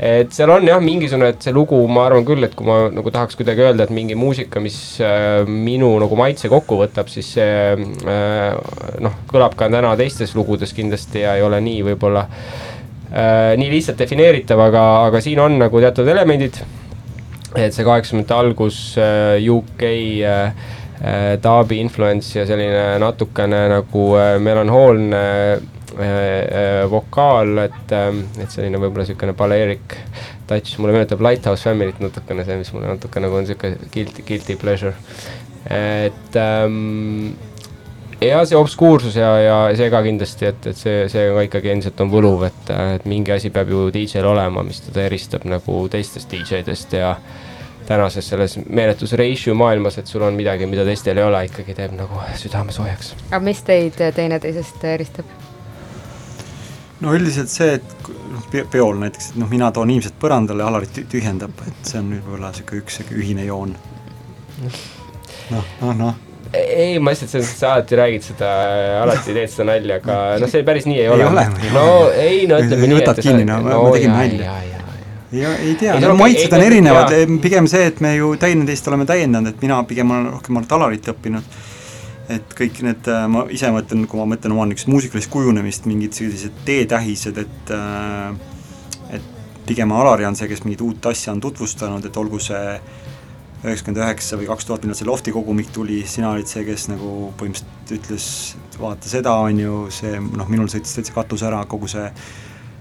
et 0.00 0.32
seal 0.32 0.48
on 0.48 0.64
jah, 0.64 0.80
mingisugune, 0.80 1.28
et 1.34 1.44
see 1.44 1.52
lugu, 1.52 1.76
ma 1.92 2.06
arvan 2.08 2.24
küll, 2.24 2.40
et 2.46 2.54
kui 2.56 2.64
ma 2.64 2.78
nagu 2.88 3.12
tahaks 3.12 3.36
kuidagi 3.36 3.66
öelda, 3.66 3.84
et 3.84 3.92
mingi 3.92 4.16
muusika, 4.16 4.62
mis 4.64 4.78
äh, 5.04 5.44
minu 5.44 5.92
nagu 6.00 6.16
maitse 6.16 6.48
kokku 6.48 6.80
võtab, 6.80 7.10
siis 7.12 7.28
see 7.36 7.76
äh, 7.76 8.96
noh, 9.04 9.18
kõlab 9.30 9.56
ka 9.60 9.68
täna 9.72 9.92
teistes 10.00 10.32
lugudes 10.38 10.72
kindlasti 10.76 11.26
ja 11.26 11.36
ei 11.36 11.44
ole 11.44 11.60
nii 11.66 11.84
võib-olla 11.90 12.24
äh, 12.24 13.52
nii 13.60 13.68
lihtsalt 13.74 14.00
defineeritav, 14.00 14.64
aga, 14.70 14.86
aga 15.10 15.20
siin 15.24 15.42
on 15.44 15.60
nagu 15.60 15.84
teatud 15.84 16.08
elemendid 16.08 16.62
et 17.58 17.74
see 17.74 17.86
kaheksakümnendate 17.86 18.36
algus 18.36 18.78
äh, 19.00 19.40
UK 19.50 19.82
äh, 19.82 20.52
äh, 21.02 21.34
daabi 21.42 21.80
influence 21.82 22.38
ja 22.38 22.46
selline 22.46 22.98
natukene 23.02 23.66
nagu 23.74 24.06
melanhoolne 24.42 25.26
vokaal, 26.90 27.64
et, 27.64 27.92
et 28.38 28.52
selline 28.52 28.78
võib-olla 28.78 29.02
niisugune 29.02 29.34
baleerik 29.36 29.96
touch, 30.46 30.76
mulle 30.78 30.94
meenutab 30.94 31.20
Lighthouse 31.26 31.66
Family't 31.66 31.98
natukene 32.00 32.44
see, 32.46 32.60
mis 32.60 32.70
mulle 32.72 32.92
natuke 32.92 33.20
nagu 33.20 33.36
on 33.36 33.42
niisugune 33.44 33.90
guilty, 33.92 34.22
guilty 34.28 34.56
pleasure. 34.56 34.94
et 35.66 36.38
ähm, 36.38 37.34
ja 38.20 38.40
see 38.46 38.56
obskuursus 38.58 39.16
ja, 39.16 39.30
ja 39.40 39.58
see 39.76 39.90
ka 39.92 40.02
kindlasti, 40.04 40.48
et, 40.50 40.66
et 40.72 40.78
see, 40.78 41.04
see 41.12 41.28
ka 41.34 41.44
ikkagi 41.46 41.72
endiselt 41.72 42.00
on 42.04 42.12
võluv, 42.12 42.44
et, 42.48 42.72
et 42.96 43.06
mingi 43.08 43.32
asi 43.34 43.52
peab 43.54 43.70
ju 43.72 43.88
DJ-l 43.94 44.28
olema, 44.32 44.64
mis 44.66 44.82
teda 44.84 45.06
eristab 45.08 45.46
nagu 45.48 45.82
teistest 45.92 46.32
DJ-dest 46.32 46.96
ja 46.98 47.14
tänases 47.88 48.28
selles 48.30 48.58
meeletus 48.68 49.16
ratio 49.18 49.54
maailmas, 49.58 49.98
et 49.98 50.10
sul 50.10 50.22
on 50.22 50.36
midagi, 50.36 50.68
mida 50.70 50.84
teistel 50.86 51.18
ei 51.18 51.26
ole, 51.26 51.44
ikkagi 51.48 51.74
teeb 51.74 51.96
nagu 51.98 52.22
südame 52.38 52.74
soojaks. 52.76 53.14
aga 53.30 53.42
mis 53.44 53.64
teid 53.66 53.98
teineteisest 54.14 54.84
eristab? 54.92 55.36
no 57.00 57.16
üldiselt 57.16 57.50
see, 57.50 57.78
et 57.80 58.08
noh, 58.30 58.48
peol 58.52 59.00
näiteks, 59.00 59.32
et 59.32 59.42
noh, 59.42 59.50
mina 59.50 59.72
toon 59.74 59.90
inimesed 59.90 60.20
põrandale, 60.20 60.66
Alarit 60.66 61.02
tühjendab, 61.10 61.56
et 61.66 61.86
see 61.88 62.02
on 62.02 62.12
võib-olla 62.18 62.52
niisugune 62.52 62.84
üks 62.84 63.00
sihuke 63.00 63.16
ühine 63.16 63.48
joon. 63.48 63.78
noh, 64.60 65.70
noh, 65.80 65.94
noh 65.96 66.26
ei, 66.52 66.98
ma 66.98 67.12
lihtsalt 67.12 67.30
selles 67.30 67.48
mõttes, 67.48 67.60
sa 67.60 67.72
alati 67.76 67.98
räägid 67.98 68.26
seda, 68.26 68.50
alati 69.04 69.32
teed 69.36 69.52
seda 69.52 69.66
nalja, 69.70 70.00
aga 70.00 70.18
noh, 70.42 70.50
see 70.50 70.66
päris 70.66 70.86
nii 70.88 70.98
ei 70.98 71.08
ole. 71.12 71.22
ei 71.22 71.30
ole, 71.30 71.46
no 71.74 71.86
ei, 72.10 72.44
no 72.50 72.60
ütleme 72.64 72.90
nii, 72.90 73.00
et 73.04 73.22
kinni, 73.22 73.46
no 73.48 73.58
ma, 73.64 73.80
ma 73.84 73.94
tegin 73.94 74.14
nalja. 74.14 74.54
ja 75.40 75.56
ei 75.62 75.74
tea, 75.80 75.96
no 76.02 76.14
maitsed 76.18 76.54
on 76.56 76.66
erinevad, 76.66 77.16
pigem 77.44 77.70
see, 77.70 77.90
et 77.92 78.00
me 78.04 78.14
ju 78.16 78.32
teineteist 78.40 78.90
oleme 78.90 79.06
täiendanud, 79.08 79.54
et 79.54 79.66
mina 79.66 79.82
pigem 79.88 80.14
olen 80.14 80.30
rohkem 80.36 80.62
Alarit 80.78 81.10
õppinud. 81.14 81.58
et 82.30 82.54
kõik 82.58 82.82
need, 82.86 83.10
ma 83.30 83.44
ise 83.50 83.70
mõtlen, 83.74 84.06
kui 84.06 84.18
ma 84.20 84.28
mõtlen 84.34 84.54
oma 84.54 84.66
niisugust 84.70 84.90
muusikalist 84.90 85.30
kujunemist, 85.32 85.86
mingid 85.90 86.14
sellised 86.18 86.64
teetähised, 86.66 87.38
et 87.42 87.72
et 89.10 89.30
pigem 89.66 89.92
Alari 89.94 90.26
on 90.26 90.38
see, 90.38 90.50
kes 90.50 90.64
mingit 90.66 90.82
uut 90.86 91.06
asja 91.10 91.34
on 91.34 91.42
tutvustanud, 91.42 92.06
et 92.06 92.16
olgu 92.18 92.38
see 92.42 92.78
üheksakümmend 93.60 94.00
üheksa 94.00 94.38
või 94.40 94.48
kaks 94.48 94.68
tuhat, 94.68 94.84
millal 94.84 94.96
see 94.96 95.08
Lofti 95.08 95.34
kogumik 95.34 95.72
tuli, 95.74 96.00
sina 96.08 96.32
olid 96.34 96.48
see, 96.48 96.62
kes 96.64 96.88
nagu 96.88 97.30
põhimõtteliselt 97.40 97.96
ütles, 97.98 98.28
vaata 98.80 99.10
seda, 99.10 99.34
on 99.44 99.60
ju, 99.60 99.80
see 99.92 100.16
noh, 100.20 100.48
minul 100.48 100.70
sõitis 100.72 100.96
täitsa 100.96 101.16
katus 101.16 101.44
ära, 101.46 101.60
kogu 101.68 101.90
see 101.90 102.06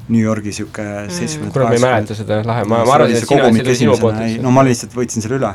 New 0.10 0.24
Yorgi 0.24 0.54
sihuke 0.56 0.84
mm. 0.84 1.14
seitsmekümne 1.14 1.54
kurat, 1.54 1.70
ma 1.70 1.78
ei 1.78 1.84
mäleta 1.84 2.18
seda, 2.18 2.40
lahe, 2.48 2.66
ma, 2.66 2.82
ma 2.88 2.96
arvasin, 2.96 3.20
et 3.20 3.28
sina, 3.28 3.52
see 3.52 3.66
tuli 3.68 3.78
sinu 3.84 3.98
poolt. 4.00 4.24
no 4.42 4.54
ma 4.56 4.64
lihtsalt 4.66 4.96
võtsin 4.98 5.26
selle 5.26 5.38
üle, 5.38 5.52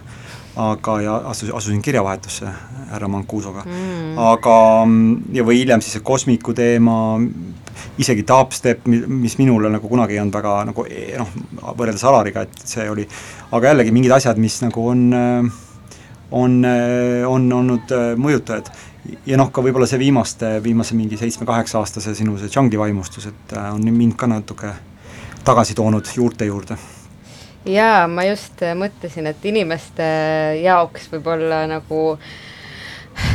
aga, 0.68 0.99
ja 1.03 1.16
asus, 1.33 1.51
asusin 1.57 1.83
kirjavahetusse 1.83 2.53
härra 2.93 3.09
Mancusoga 3.11 3.64
mm., 3.64 4.14
aga 4.29 4.57
ja 5.35 5.47
või 5.47 5.62
hiljem 5.62 5.83
siis 5.83 5.97
see 5.99 6.05
kosmiku 6.07 6.55
teema, 6.55 6.99
isegi 7.99 8.25
dubstep, 8.29 8.87
mis 8.87 9.37
minule 9.41 9.70
nagu 9.72 9.91
kunagi 9.91 10.16
ei 10.16 10.22
olnud 10.22 10.39
väga 10.39 10.55
nagu 10.70 10.87
e, 10.89 11.05
noh, 11.18 11.37
võrreldes 11.75 12.07
Alariga, 12.09 12.47
et 12.47 12.64
see 12.64 12.89
oli, 12.91 13.07
aga 13.53 13.72
jällegi 13.72 13.95
mingid 13.95 14.16
asjad, 14.16 14.41
mis 14.41 14.61
nagu 14.64 14.89
on, 14.91 15.05
on, 16.31 16.59
on 17.29 17.53
olnud 17.61 17.95
mõjutajad. 18.20 18.72
ja 19.27 19.39
noh, 19.41 19.53
ka 19.53 19.62
võib-olla 19.64 19.89
see 19.91 20.01
viimaste, 20.01 20.57
viimase 20.64 20.97
mingi 20.99 21.20
seitsme-kaheksa-aastase 21.20 22.16
sinu 22.18 22.39
see 22.41 22.51
džungli 22.53 22.81
vaimustus, 22.81 23.31
et 23.31 23.57
on 23.68 23.85
mind 23.91 24.18
ka 24.18 24.31
natuke 24.31 24.75
tagasi 25.45 25.77
toonud 25.77 26.09
juurte 26.16 26.49
juurde 26.49 26.79
jaa, 27.68 28.07
ma 28.09 28.25
just 28.29 28.62
mõtlesin, 28.77 29.29
et 29.31 29.45
inimeste 29.49 30.07
jaoks 30.62 31.09
võib-olla 31.12 31.64
nagu 31.70 32.03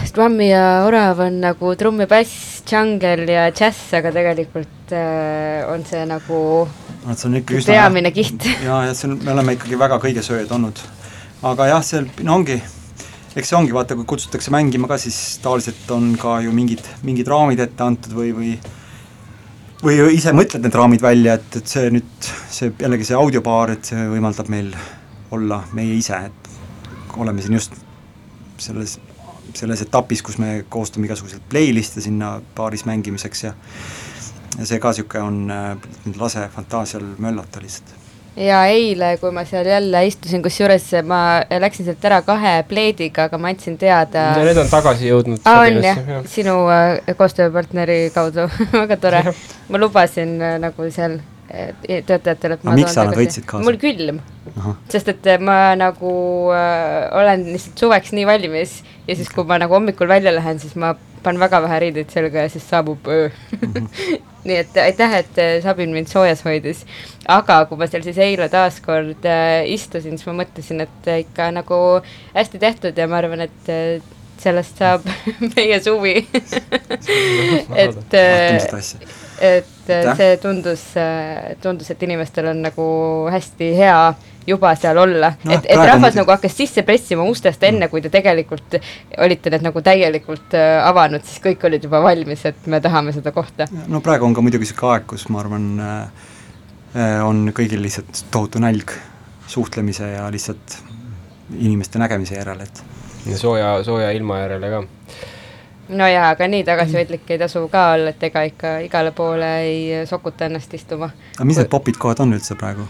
Slummi 0.10 0.50
ja 0.50 0.84
Orav 0.88 1.22
on 1.24 1.40
nagu 1.44 1.74
trumm 1.80 2.02
ja 2.04 2.08
bass, 2.10 2.64
džungel 2.68 3.28
ja 3.30 3.50
džäss, 3.54 3.92
aga 4.00 4.12
tegelikult 4.16 4.94
äh, 4.96 5.68
on 5.70 5.86
see 5.88 6.02
nagu 6.10 6.40
no, 6.66 7.14
see 7.14 7.30
on 7.30 7.38
ikka 7.40 7.62
peamine 7.68 8.12
kiht. 8.16 8.48
jaa, 8.68 8.82
ja 8.90 8.96
see 8.98 9.10
on, 9.10 9.20
me 9.24 9.34
oleme 9.36 9.56
ikkagi 9.58 9.80
väga 9.80 10.00
kõigesööjad 10.04 10.52
olnud. 10.58 10.82
aga 11.52 11.70
jah, 11.72 11.86
seal 11.86 12.10
no 12.26 12.40
ongi, 12.40 12.58
eks 13.36 13.52
see 13.52 13.60
ongi, 13.60 13.76
vaata, 13.76 13.98
kui 14.00 14.08
kutsutakse 14.10 14.54
mängima 14.54 14.90
ka, 14.92 15.00
siis 15.02 15.40
tavaliselt 15.44 15.92
on 15.96 16.12
ka 16.20 16.40
ju 16.46 16.54
mingid, 16.56 16.84
mingid 17.08 17.30
raamid 17.32 17.62
ette 17.64 17.86
antud 17.86 18.16
või, 18.18 18.34
või 18.36 18.54
või 19.84 20.00
ise 20.12 20.34
mõtled 20.36 20.66
need 20.66 20.76
raamid 20.76 21.04
välja, 21.04 21.38
et, 21.40 21.62
et 21.62 21.70
see 21.72 21.92
nüüd, 21.94 22.32
see 22.52 22.74
jällegi 22.82 23.08
see 23.08 23.20
audiobaar, 23.20 23.78
et 23.78 23.92
see 23.94 24.08
võimaldab 24.12 24.50
meil 24.52 24.74
olla 25.36 25.62
meie 25.78 25.96
ise, 25.96 26.20
et 26.28 27.16
oleme 27.20 27.44
siin 27.44 27.56
just 27.56 27.78
selles 28.60 28.98
selles 29.56 29.82
etapis, 29.86 30.22
kus 30.26 30.38
me 30.42 30.66
koostame 30.70 31.10
igasuguseid 31.10 31.46
playlist'e 31.50 32.02
sinna 32.02 32.40
baaris 32.56 32.86
mängimiseks 32.90 33.44
ja 33.44 33.54
ja 34.60 34.66
see 34.66 34.80
ka 34.80 34.92
niisugune 34.92 35.24
on, 35.24 35.40
äh, 35.52 35.78
lase 36.20 36.50
fantaasial 36.56 37.06
möllata 37.18 37.62
lihtsalt. 37.62 37.96
ja 38.36 38.60
eile, 38.72 39.18
kui 39.18 39.32
ma 39.36 39.44
seal 39.46 39.68
jälle 39.68 40.06
istusin, 40.08 40.44
kusjuures 40.44 40.86
ma 41.08 41.22
läksin 41.60 41.86
sealt 41.86 42.06
ära 42.06 42.22
kahe 42.22 42.54
pleediga, 42.68 43.28
aga 43.30 43.38
ma 43.38 43.52
andsin 43.54 43.78
teada. 43.78 44.30
ja 44.40 44.46
need 44.46 44.58
on 44.58 44.70
tagasi 44.70 45.10
jõudnud. 45.10 45.42
aa, 45.46 45.66
on 45.66 45.82
jah 45.84 46.00
ja., 46.08 46.22
sinu 46.28 46.56
äh, 46.74 47.16
koostööpartneri 47.18 48.00
kaudu 48.16 48.48
väga 48.82 48.98
tore. 48.98 49.26
ma 49.70 49.82
lubasin 49.82 50.40
äh, 50.42 50.58
nagu 50.62 50.92
seal 50.92 51.20
töötajatele, 51.50 52.60
et 52.60 52.66
ma 52.68 52.76
miks 52.78 52.94
sa 52.94 53.06
nad 53.08 53.18
võtsid 53.18 53.46
kaasa? 53.50 53.66
mul 53.66 53.80
külm. 53.82 54.22
sest 54.92 55.12
et 55.14 55.30
äh, 55.30 55.42
ma 55.42 55.76
nagu 55.80 56.14
äh, 56.54 57.10
olen 57.20 57.46
lihtsalt 57.54 57.86
suveks 57.86 58.14
nii 58.18 58.26
valmis 58.30 58.80
ja 59.08 59.16
siis, 59.16 59.30
kui 59.34 59.48
ma 59.50 59.60
nagu 59.62 59.78
hommikul 59.78 60.10
välja 60.10 60.34
lähen, 60.36 60.62
siis 60.62 60.76
ma 60.80 60.94
panen 61.24 61.42
väga 61.42 61.62
vähe 61.66 61.80
riideid 61.86 62.12
selga 62.14 62.46
ja 62.46 62.52
siis 62.52 62.66
saabub 62.70 63.08
öö 63.08 63.30
mm. 63.30 63.74
-hmm. 63.74 64.20
nii 64.48 64.56
et 64.56 64.78
aitäh, 64.78 65.16
et 65.20 65.64
Sabin 65.64 65.92
mind 65.92 66.08
soojas 66.08 66.46
hoidis. 66.46 66.86
aga 67.28 67.66
kui 67.66 67.78
ma 67.78 67.88
seal 67.88 68.06
siis 68.06 68.18
eile 68.18 68.50
taaskord 68.50 69.26
äh, 69.26 69.66
istusin, 69.74 70.18
siis 70.18 70.28
ma 70.30 70.38
mõtlesin, 70.44 70.86
et 70.86 71.12
ikka 71.26 71.52
nagu 71.52 71.82
hästi 72.36 72.60
tehtud 72.60 72.98
ja 72.98 73.08
ma 73.08 73.20
arvan, 73.20 73.42
et 73.50 73.74
äh, 73.74 74.00
sellest 74.40 74.80
saab 74.80 75.08
meie 75.56 75.82
suvi 75.84 76.16
et 77.76 78.16
äh, 78.16 79.64
et 79.94 80.10
Täh. 80.10 80.18
see 80.18 80.38
tundus, 80.44 80.84
tundus, 81.62 81.92
et 81.92 82.04
inimestel 82.08 82.52
on 82.54 82.62
nagu 82.66 82.90
hästi 83.32 83.74
hea 83.78 84.02
juba 84.50 84.72
seal 84.80 84.98
olla 84.98 85.32
no,, 85.44 85.54
et, 85.54 85.68
et 85.70 85.80
rahvas 85.80 86.18
nagu 86.18 86.32
hakkas 86.34 86.56
sisse 86.58 86.84
pressima 86.88 87.26
ustest 87.30 87.64
enne, 87.68 87.90
kui 87.92 88.02
te 88.04 88.12
tegelikult 88.14 88.78
olite 89.26 89.54
need 89.54 89.66
nagu 89.66 89.84
täielikult 89.86 90.56
äh, 90.58 90.80
avanud, 90.88 91.26
siis 91.28 91.42
kõik 91.44 91.66
olid 91.70 91.86
juba 91.90 92.02
valmis, 92.04 92.46
et 92.50 92.70
me 92.72 92.82
tahame 92.84 93.14
seda 93.16 93.34
kohta. 93.36 93.70
no 93.88 94.02
praegu 94.06 94.28
on 94.28 94.38
ka 94.38 94.46
muidugi 94.46 94.68
niisugune 94.68 94.96
aeg, 94.96 95.08
kus 95.10 95.28
ma 95.34 95.44
arvan 95.44 95.68
äh, 95.84 95.98
äh, 96.96 97.18
on 97.26 97.50
kõigil 97.56 97.84
lihtsalt 97.86 98.26
tohutu 98.34 98.62
nälg 98.64 98.94
suhtlemise 99.50 100.14
ja 100.16 100.30
lihtsalt 100.34 100.80
inimeste 101.58 102.02
nägemise 102.02 102.38
järele, 102.38 102.70
et 102.70 102.84
ja 103.30 103.38
sooja, 103.38 103.74
sooja 103.84 104.14
ilma 104.16 104.44
järele 104.44 104.74
ka. 104.76 104.84
No 105.90 106.08
jaa, 106.08 106.30
aga 106.36 106.48
nii 106.48 106.64
tagasihoidlik 106.68 107.30
ei 107.34 107.38
tasu 107.42 107.68
ka 107.72 107.92
olla, 107.96 108.14
et 108.14 108.24
ega 108.30 108.44
ikka 108.48 108.78
igale 108.86 109.12
poole 109.16 109.52
ei 109.66 110.06
sokuta 110.10 110.46
ennast 110.50 110.74
istuma. 110.74 111.12
aga 111.36 111.46
mis 111.46 111.58
need 111.58 111.70
popid 111.72 111.98
kohad 112.02 112.22
on 112.26 112.34
üldse 112.38 112.56
praegu? 112.60 112.88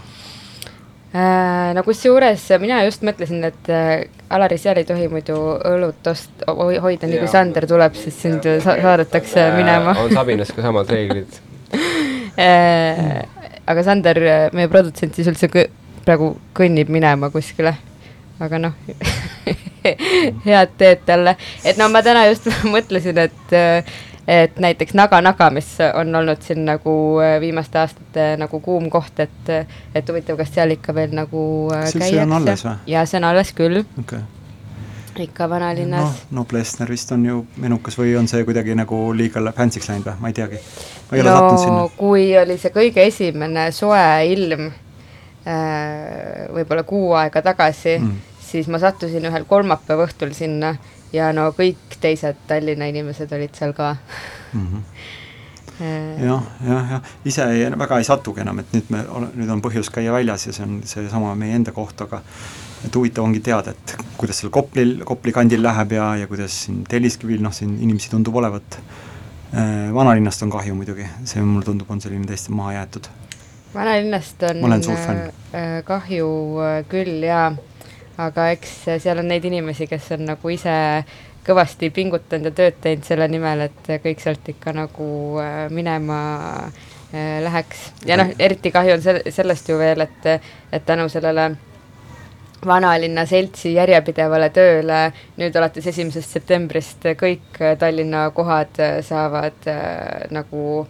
Äh, 1.10 1.72
no 1.74 1.82
kusjuures 1.82 2.44
mina 2.62 2.84
just 2.86 3.02
mõtlesin, 3.02 3.42
et 3.48 3.70
äh, 3.72 4.04
Alari, 4.30 4.58
seal 4.62 4.78
ei 4.78 4.86
tohi 4.86 5.08
muidu 5.10 5.34
õlut 5.66 6.06
ost-, 6.06 6.44
hoida, 6.46 7.08
nii 7.10 7.18
kui. 7.18 7.30
Sander 7.32 7.66
tuleb, 7.66 7.96
siis 7.98 8.14
sind 8.22 8.46
sa 8.62 8.76
saadetakse 8.78 9.48
minema 9.56 9.96
on 9.98 10.12
Sabinas 10.14 10.52
ka 10.54 10.62
samad 10.68 10.90
reeglid. 10.94 11.40
Äh, 12.40 13.26
aga 13.68 13.82
Sander, 13.84 14.16
meie 14.56 14.68
produtsent 14.70 15.16
siis 15.18 15.26
üldse 15.28 15.48
kõ- 15.52 15.66
praegu 16.06 16.30
kõnnib 16.56 16.88
minema 16.94 17.28
kuskile. 17.34 17.74
Aga 18.40 18.58
noh 18.58 18.72
head 20.46 20.76
teed 20.78 21.02
talle, 21.06 21.36
et 21.64 21.80
no 21.80 21.88
ma 21.88 22.02
täna 22.04 22.26
just 22.28 22.48
mõtlesin, 22.74 23.18
et 23.18 23.56
et 24.30 24.58
näiteks 24.62 24.94
Naga-Naga, 24.94 25.48
mis 25.50 25.68
on 25.94 26.14
olnud 26.14 26.42
siin 26.44 26.64
nagu 26.68 26.92
äh, 27.24 27.38
viimaste 27.42 27.80
aastate 27.80 28.26
nagu 28.38 28.60
kuum 28.60 28.90
koht, 28.90 29.20
et 29.20 29.48
et 29.94 30.08
huvitav, 30.08 30.36
kas 30.38 30.52
seal 30.54 30.76
ikka 30.76 30.94
veel 30.94 31.16
nagu 31.16 31.40
äh, 31.74 31.86
Kas 31.88 31.96
alles 31.96 32.04
käiakse 32.12 32.76
ja 32.86 33.06
see 33.06 33.18
on 33.18 33.26
alles 33.32 33.54
küll, 33.56 33.82
okei. 34.00 34.20
Ikka 35.20 35.44
noh 35.44 35.50
vanalinnas, 35.50 36.20
no 36.32 36.44
Plessner 36.48 36.88
vist 36.88 37.10
on 37.12 37.24
ju 37.26 37.40
menukas 37.60 37.98
või 37.98 38.14
on 38.16 38.28
see 38.30 38.44
kuidagi 38.46 38.76
nagu 38.78 39.00
liiga 39.12 39.42
fancy'ks 39.56 39.90
läinud 39.90 40.06
või, 40.06 40.14
ma 40.20 40.30
ei 40.30 40.36
teagi. 40.38 40.60
ma 41.10 41.16
ei 41.16 41.24
ole 41.24 41.32
no 41.32 41.36
sattunud 41.36 41.64
sinna. 41.64 41.82
kui 41.98 42.28
oli 42.38 42.56
see 42.62 42.72
kõige 42.72 43.04
esimene 43.10 43.66
soe 43.74 44.06
ilm 44.30 44.70
äh, 44.70 46.46
võib-olla 46.54 46.86
kuu 46.88 47.12
aega 47.18 47.42
tagasi 47.42 47.98
Mm. 47.98 48.29
Siis 48.50 48.68
ma 48.68 48.80
sattusin 48.82 49.24
ühel 49.30 49.46
kolmapäeva 49.48 50.08
õhtul 50.08 50.34
sinna 50.36 50.74
ja 51.12 51.32
no 51.36 51.50
kõik 51.56 51.98
teised 52.00 52.46
Tallinna 52.50 52.90
inimesed 52.90 53.32
olid 53.36 53.54
seal 53.58 53.74
ka 53.76 53.94
Mm 54.52 54.66
-hmm. 54.66 54.82
äh,. 55.80 56.24
jah, 56.24 56.42
jah, 56.66 56.90
jah, 56.90 57.02
ise 57.24 57.44
ei, 57.44 57.78
väga 57.78 57.98
ei 57.98 58.04
satugi 58.04 58.40
enam, 58.40 58.58
et 58.58 58.72
nüüd 58.72 58.88
me, 58.90 59.04
nüüd 59.36 59.50
on 59.50 59.62
põhjus 59.62 59.90
käia 59.94 60.12
väljas 60.12 60.46
ja 60.46 60.52
see 60.52 60.64
on 60.64 60.80
seesama 60.84 61.34
meie 61.34 61.54
enda 61.54 61.72
koht, 61.72 62.00
aga 62.00 62.22
et 62.84 62.96
huvitav 62.96 63.24
ongi 63.24 63.40
teada, 63.40 63.70
et 63.70 63.96
kuidas 64.16 64.40
seal 64.40 64.50
Koplil, 64.50 65.04
Kopli 65.04 65.32
kandil 65.32 65.62
läheb 65.62 65.92
ja, 65.92 66.16
ja 66.16 66.26
kuidas 66.26 66.64
siin 66.64 66.84
Telliskivil, 66.88 67.42
noh, 67.42 67.52
siin 67.52 67.78
inimesi 67.80 68.10
tundub 68.10 68.36
olevat. 68.36 68.80
vanalinnast 69.94 70.42
on 70.42 70.50
kahju 70.50 70.74
muidugi, 70.74 71.06
see 71.24 71.42
mulle 71.42 71.64
tundub, 71.64 71.90
on 71.90 72.00
selline 72.00 72.26
täiesti 72.26 72.52
maha 72.54 72.72
jäetud. 72.72 73.08
vanalinnast 73.74 74.42
on 74.42 74.60
äh, 75.54 75.82
kahju 75.84 76.28
äh, 76.62 76.84
küll 76.88 77.24
jaa, 77.26 77.50
aga 78.26 78.50
eks 78.54 78.76
seal 79.02 79.22
on 79.22 79.28
neid 79.30 79.44
inimesi, 79.48 79.88
kes 79.90 80.12
on 80.16 80.26
nagu 80.32 80.52
ise 80.52 80.76
kõvasti 81.46 81.90
pingutanud 81.94 82.50
ja 82.50 82.56
tööd 82.56 82.78
teinud 82.84 83.06
selle 83.06 83.28
nimel, 83.30 83.66
et 83.68 83.90
kõik 84.04 84.20
sealt 84.22 84.46
ikka 84.52 84.74
nagu 84.76 85.08
äh, 85.40 85.64
minema 85.72 86.20
äh, 86.68 87.40
läheks 87.44 87.88
ja 88.08 88.18
noh, 88.20 88.32
eriti 88.38 88.72
kahju 88.74 88.98
on 88.98 89.04
sel-, 89.04 89.24
sellest 89.32 89.70
ju 89.70 89.78
veel, 89.80 90.04
et, 90.04 90.30
et 90.72 90.86
tänu 90.86 91.08
sellele 91.12 91.50
vanalinna 92.66 93.24
seltsi 93.26 93.72
järjepidevale 93.72 94.50
tööle 94.52 95.06
nüüd 95.40 95.54
alates 95.56 95.86
esimesest 95.94 96.36
septembrist 96.36 97.08
kõik 97.22 97.62
Tallinna 97.80 98.26
kohad 98.36 98.82
saavad 99.06 99.70
äh, 99.70 100.26
nagu 100.34 100.84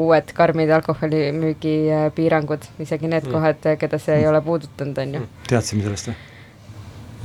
uued 0.00 0.32
karmid 0.32 0.70
alkoholimüügi 0.70 1.76
piirangud, 2.14 2.64
isegi 2.78 3.10
need 3.10 3.26
Mm. 3.26 3.28
mm. 3.28 3.32
kohad, 3.34 3.78
keda 3.78 3.98
see 3.98 4.20
ei 4.22 4.26
ole 4.30 4.40
puudutanud, 4.40 4.98
on 5.02 5.14
ju. 5.18 5.28
teadsime 5.50 5.82
sellest 5.82 6.12
või? 6.12 6.29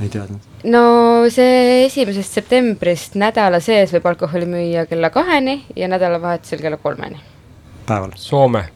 Ei 0.00 0.08
teadnud. 0.08 0.40
no 0.64 0.82
see 1.30 1.86
esimesest 1.86 2.40
septembrist 2.40 3.14
nädala 3.14 3.60
sees 3.60 3.94
võib 3.96 4.10
alkoholi 4.12 4.50
müüa 4.50 4.86
kella 4.90 5.10
kaheni 5.10 5.64
ja 5.76 5.88
nädalavahetusel 5.88 6.60
kella 6.60 6.76
kolmeni 6.76 7.22
päeval. 7.86 8.10
Soome. 8.14 8.68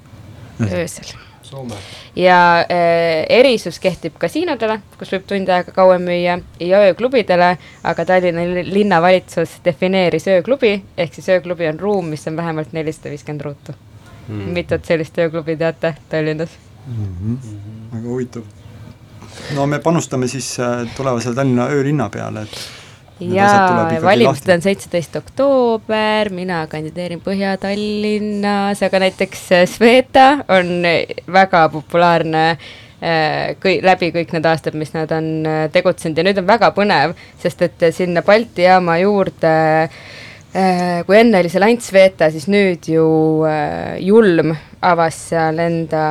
öösel. 0.73 1.05
Soome. 1.43 1.75
ja 2.17 2.59
äh, 2.61 3.27
erisus 3.29 3.79
kehtib 3.83 4.15
kasiinodele, 4.23 4.77
kus 4.99 5.11
võib 5.15 5.25
tund 5.27 5.51
aega 5.51 5.73
kauem 5.75 6.05
müüa 6.07 6.37
ja 6.63 6.83
ööklubidele, 6.87 7.49
aga 7.83 8.05
Tallinna 8.07 8.45
li- 8.47 8.67
linnavalitsus 8.71 9.57
defineeris 9.65 10.29
ööklubi, 10.31 10.77
ehk 10.97 11.15
siis 11.15 11.29
ööklubi 11.35 11.67
on 11.73 11.81
ruum, 11.81 12.13
mis 12.15 12.27
on 12.31 12.39
vähemalt 12.39 12.73
nelisada 12.77 13.11
viiskümmend 13.11 13.47
ruutu 13.49 13.75
mm.. 14.29 14.55
mitut 14.55 14.87
sellist 14.87 15.19
ööklubi 15.19 15.57
teate 15.57 15.95
Tallinnas? 16.09 16.55
mm. 16.87 17.17
-hmm. 17.25 17.59
väga 17.97 18.09
huvitav. 18.09 18.43
No 19.57 19.67
me 19.67 19.81
panustame 19.83 20.29
siis 20.31 20.53
äh, 20.61 20.85
tulevasele 20.97 21.35
Tallinna 21.35 21.71
öölinna 21.75 22.09
peale, 22.13 22.47
et 22.47 22.61
need 23.21 23.41
asjad 23.41 23.67
tuleb 23.69 23.81
ja 23.81 23.97
ikkagi 23.97 24.05
valimised 24.07 24.53
on 24.55 24.63
seitseteist 24.65 25.17
oktoober, 25.21 26.31
mina 26.35 26.61
kandideerin 26.71 27.23
Põhja-Tallinnas, 27.25 28.85
aga 28.87 29.03
näiteks 29.05 29.43
äh, 29.57 29.67
Sveta 29.69 30.29
on 30.49 30.79
äh, 30.89 31.19
väga 31.31 31.67
populaarne 31.73 32.45
äh, 32.53 33.59
kõi-, 33.61 33.81
läbi 33.85 34.13
kõik 34.17 34.33
need 34.37 34.49
aastad, 34.49 34.79
mis 34.79 34.95
nad 34.97 35.13
on 35.17 35.29
äh, 35.49 35.67
tegutsenud. 35.73 36.21
Ja 36.21 36.27
nüüd 36.27 36.41
on 36.41 36.49
väga 36.49 36.73
põnev, 36.77 37.17
sest 37.43 37.67
et 37.67 37.85
äh, 37.87 37.95
sinna 37.97 38.25
Balti 38.27 38.65
jaama 38.65 38.97
juurde 39.03 39.53
äh, 39.85 41.05
kui 41.07 41.21
enne 41.21 41.43
oli 41.43 41.53
see 41.53 41.63
Lants 41.63 41.93
Sveta, 41.93 42.31
siis 42.33 42.49
nüüd 42.51 42.89
ju 42.89 43.07
äh, 43.49 43.99
Julm 44.05 44.55
avas 44.81 45.27
seal 45.31 45.61
enda 45.61 46.07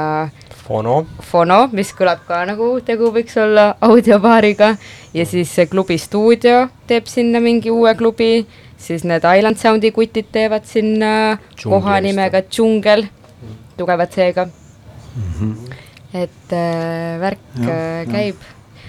Fono. 0.70 1.00
Fono, 1.26 1.64
mis 1.74 1.90
kõlab 1.98 2.20
ka 2.28 2.44
nagu 2.46 2.68
tegu 2.86 3.10
võiks 3.16 3.34
olla 3.42 3.72
audiobaariga 3.82 4.76
ja 5.18 5.26
siis 5.26 5.50
see 5.50 5.66
klubi 5.66 5.98
stuudio 5.98 6.68
teeb 6.88 7.08
sinna 7.10 7.42
mingi 7.42 7.72
uue 7.74 7.96
klubi, 7.98 8.46
siis 8.78 9.02
need 9.04 9.26
Island 9.26 9.58
Soundi 9.58 9.90
kutid 9.96 10.30
teevad 10.32 10.68
sinna 10.70 11.12
Džungli 11.56 11.72
koha 11.74 11.98
nimega 12.06 12.44
Džungel, 12.46 13.08
tugevad 13.78 14.14
seega, 14.14 14.48
Mhm. 15.20 15.56
et 16.14 16.54
äh, 16.54 17.18
värk 17.20 17.40
Jah, 17.58 17.70
äh, 17.74 18.06
käib. 18.12 18.36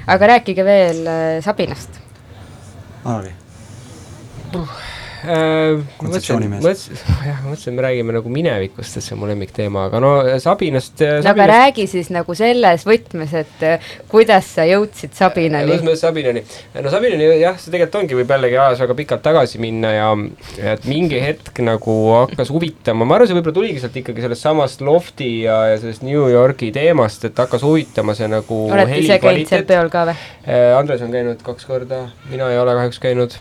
aga 0.07 0.27
rääkige 0.35 0.65
veel 0.65 1.07
äh, 1.09 1.41
Sabinast. 1.43 1.97
Alari, 3.05 3.33
Äh, 5.21 5.81
jah, 7.27 7.41
ma 7.45 7.51
mõtlesin, 7.51 7.73
et 7.73 7.77
me 7.77 7.83
räägime 7.85 8.15
nagu 8.17 8.31
minevikust, 8.33 8.97
et 8.97 9.05
see 9.05 9.13
on 9.13 9.21
mu 9.21 9.29
lemmikteema, 9.29 9.85
aga 9.91 10.01
no 10.01 10.13
Sabinast. 10.41 11.03
no 11.03 11.33
aga 11.35 11.49
räägi 11.51 11.85
siis 11.91 12.09
nagu 12.15 12.35
selles 12.39 12.87
võtmes, 12.89 13.35
et 13.37 13.65
äh, 13.67 13.91
kuidas 14.09 14.49
sa 14.57 14.65
jõudsid 14.69 15.13
Sabinani 15.19 15.69
kuidas. 15.69 15.85
ma 15.85 15.97
Sabinani, 16.01 16.45
no 16.81 16.95
Sabinani 16.95 17.29
jah, 17.43 17.59
see 17.61 17.69
tegelikult 17.75 18.01
ongi, 18.01 18.19
võib 18.23 18.35
jällegi 18.35 18.59
ajas 18.65 18.83
väga 18.87 18.99
pikalt 19.03 19.25
tagasi 19.27 19.61
minna 19.61 19.93
ja 19.93 20.09
et 20.73 20.89
mingi 20.89 21.21
hetk 21.21 21.61
nagu 21.67 21.97
hakkas 22.23 22.53
huvitama, 22.55 23.05
ma 23.05 23.19
arvan, 23.19 23.29
see 23.29 23.37
võib-olla 23.37 23.59
tuligi 23.61 23.85
sealt 23.85 24.01
ikkagi 24.01 24.25
sellest 24.25 24.49
samast 24.49 24.85
lofti 24.85 25.31
ja, 25.45 25.63
ja 25.75 25.79
sellest 25.83 26.07
New 26.07 26.31
Yorgi 26.33 26.73
teemast, 26.73 27.29
et 27.29 27.45
hakkas 27.45 27.67
huvitama 27.67 28.17
see 28.17 28.31
nagu 28.31 28.65
olete 28.71 29.03
ise 29.05 29.21
käinud 29.21 29.53
seal 29.53 29.69
peol 29.69 29.93
ka 29.93 30.09
või? 30.09 30.21
Äh, 30.49 30.71
Andres 30.79 31.05
on 31.05 31.13
käinud 31.13 31.45
kaks 31.45 31.69
korda, 31.69 32.07
mina 32.33 32.49
ei 32.53 32.61
ole 32.63 32.79
kahjuks 32.81 33.03
käinud. 33.05 33.37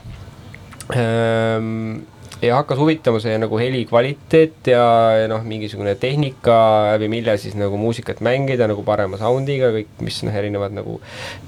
Ja 2.42 2.56
hakkas 2.56 2.80
huvitama 2.80 3.20
see 3.22 3.36
nagu 3.42 3.60
heli 3.60 3.84
kvaliteet 3.90 4.70
ja, 4.72 4.86
ja 5.22 5.28
noh, 5.32 5.44
mingisugune 5.46 5.96
tehnika, 6.00 6.60
läbi 6.94 7.10
mille 7.12 7.36
siis 7.38 7.58
nagu 7.60 7.78
muusikat 7.78 8.24
mängida 8.26 8.70
nagu 8.70 8.86
parema 8.88 9.20
sound'iga, 9.20 9.74
kõik, 9.76 9.92
mis 10.06 10.22
noh, 10.26 10.36
erinevad 10.36 10.76
nagu 10.76 11.00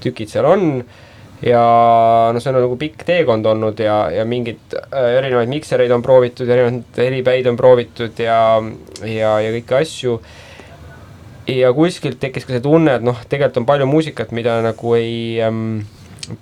tükid 0.04 0.32
seal 0.32 0.48
on. 0.48 0.84
Ja 1.42 1.62
noh, 2.30 2.38
see 2.38 2.52
on 2.52 2.60
nagu 2.60 2.76
pikk 2.78 3.02
teekond 3.08 3.46
olnud 3.50 3.80
ja, 3.82 3.96
ja 4.14 4.26
mingeid 4.28 4.76
äh, 4.78 5.16
erinevaid 5.18 5.50
miksereid 5.50 5.90
on 5.90 6.04
proovitud, 6.04 6.46
erinevaid 6.46 7.02
helipäid 7.02 7.48
on 7.50 7.58
proovitud 7.58 8.22
ja, 8.22 8.38
ja, 9.02 9.34
ja 9.42 9.50
kõiki 9.56 9.78
asju. 9.80 10.20
Ja 11.50 11.72
kuskilt 11.74 12.20
tekkis 12.22 12.46
ka 12.46 12.54
see 12.54 12.62
tunne, 12.62 13.00
et 13.00 13.02
noh, 13.02 13.18
tegelikult 13.26 13.64
on 13.64 13.66
palju 13.66 13.88
muusikat, 13.90 14.30
mida 14.36 14.60
nagu 14.62 14.94
ei 14.94 15.40
ähm,, 15.42 15.80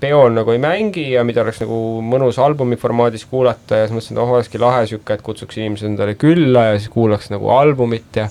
peol 0.01 0.34
nagu 0.36 0.55
ei 0.55 0.61
mängi 0.62 1.07
ja 1.12 1.24
mida 1.26 1.45
oleks 1.45 1.62
nagu 1.64 1.78
mõnus 2.05 2.38
albumi 2.43 2.78
formaadis 2.80 3.26
kuulata 3.30 3.82
ja 3.82 3.86
siis 3.86 3.97
mõtlesin, 3.97 4.18
et 4.18 4.24
oh, 4.24 4.34
olekski 4.36 4.61
lahe 4.62 4.82
sihuke, 4.91 5.16
et 5.16 5.24
kutsuks 5.26 5.61
inimesed 5.61 5.91
endale 5.91 6.16
külla 6.20 6.70
ja 6.70 6.76
siis 6.78 6.93
kuulaks 6.93 7.30
nagu 7.32 7.51
albumit 7.55 8.20
ja 8.22 8.28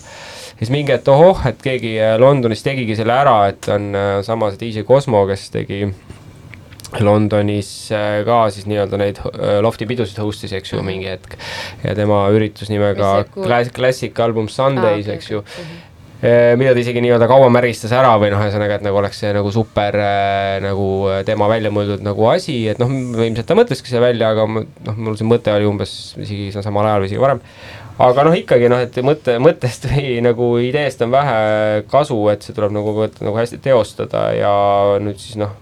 siis 0.59 0.71
mingi 0.73 0.93
hetk 0.95 1.09
ohoh, 1.13 1.43
et 1.49 1.59
keegi 1.63 1.95
äh, 2.01 2.15
Londonis 2.21 2.63
tegigi 2.65 2.97
selle 2.99 3.15
ära, 3.15 3.41
et 3.51 3.69
on 3.73 3.91
äh, 3.95 4.13
sama 4.27 4.51
see 4.53 4.63
DJ 4.65 4.87
Cosmo, 4.87 5.25
kes 5.29 5.49
tegi 5.55 5.83
Londonis 6.97 7.69
äh, 7.93 8.21
ka 8.25 8.39
siis 8.53 8.65
nii-öelda 8.69 8.97
neid 8.99 9.19
äh, 9.21 9.59
lofti 9.63 9.85
pidusid 9.89 10.17
host'is, 10.23 10.55
eks 10.57 10.73
ju, 10.73 10.81
mingi 10.85 11.11
hetk. 11.11 11.37
ja 11.83 11.93
tema 11.97 12.23
üritus 12.33 12.71
nimega 12.73 13.19
Classic, 13.35 13.75
Classic 13.75 14.23
Album 14.25 14.49
Sundays, 14.49 15.05
okei, 15.05 15.19
eks 15.19 15.29
ju 15.31 15.43
okei. 15.43 15.69
Mida 16.19 16.73
ta 16.75 16.81
isegi 16.81 16.99
nii-öelda 16.99 17.29
kaua 17.31 17.47
märistas 17.47 17.93
ära 17.95 18.09
või 18.19 18.27
noh, 18.33 18.41
ühesõnaga, 18.43 18.75
et 18.75 18.83
nagu 18.83 18.97
oleks 18.99 19.21
see 19.21 19.29
nagu 19.31 19.51
super 19.55 19.95
äh, 19.95 20.57
nagu 20.59 20.87
tema 21.23 21.47
välja 21.47 21.69
mõeldud 21.71 22.01
nagu 22.03 22.25
asi, 22.27 22.57
et 22.67 22.79
noh, 22.81 22.89
ilmselt 22.91 23.47
ta 23.47 23.55
mõtleski 23.55 23.87
selle 23.87 24.09
välja, 24.09 24.33
aga 24.33 24.43
noh, 24.51 24.97
mul 24.97 25.15
see 25.15 25.27
mõte 25.29 25.53
oli 25.55 25.69
umbes 25.69 25.93
isegi 26.19 26.49
samal 26.51 26.89
ajal 26.89 27.05
või 27.05 27.07
isegi 27.07 27.21
varem. 27.23 27.39
aga 28.03 28.25
noh, 28.27 28.35
ikkagi 28.35 28.67
noh, 28.67 28.83
et 28.83 28.99
mõte, 29.07 29.37
mõttest 29.39 29.87
või 29.93 30.17
nagu 30.25 30.49
ideest 30.59 31.05
on 31.07 31.13
vähe 31.15 31.37
kasu, 31.91 32.17
et 32.33 32.43
see 32.43 32.57
tuleb 32.57 32.75
nagu, 32.75 32.97
nagu 33.07 33.39
hästi 33.39 33.61
teostada 33.63 34.25
ja 34.35 34.51
nüüd 34.99 35.23
siis 35.23 35.39
noh, 35.39 35.53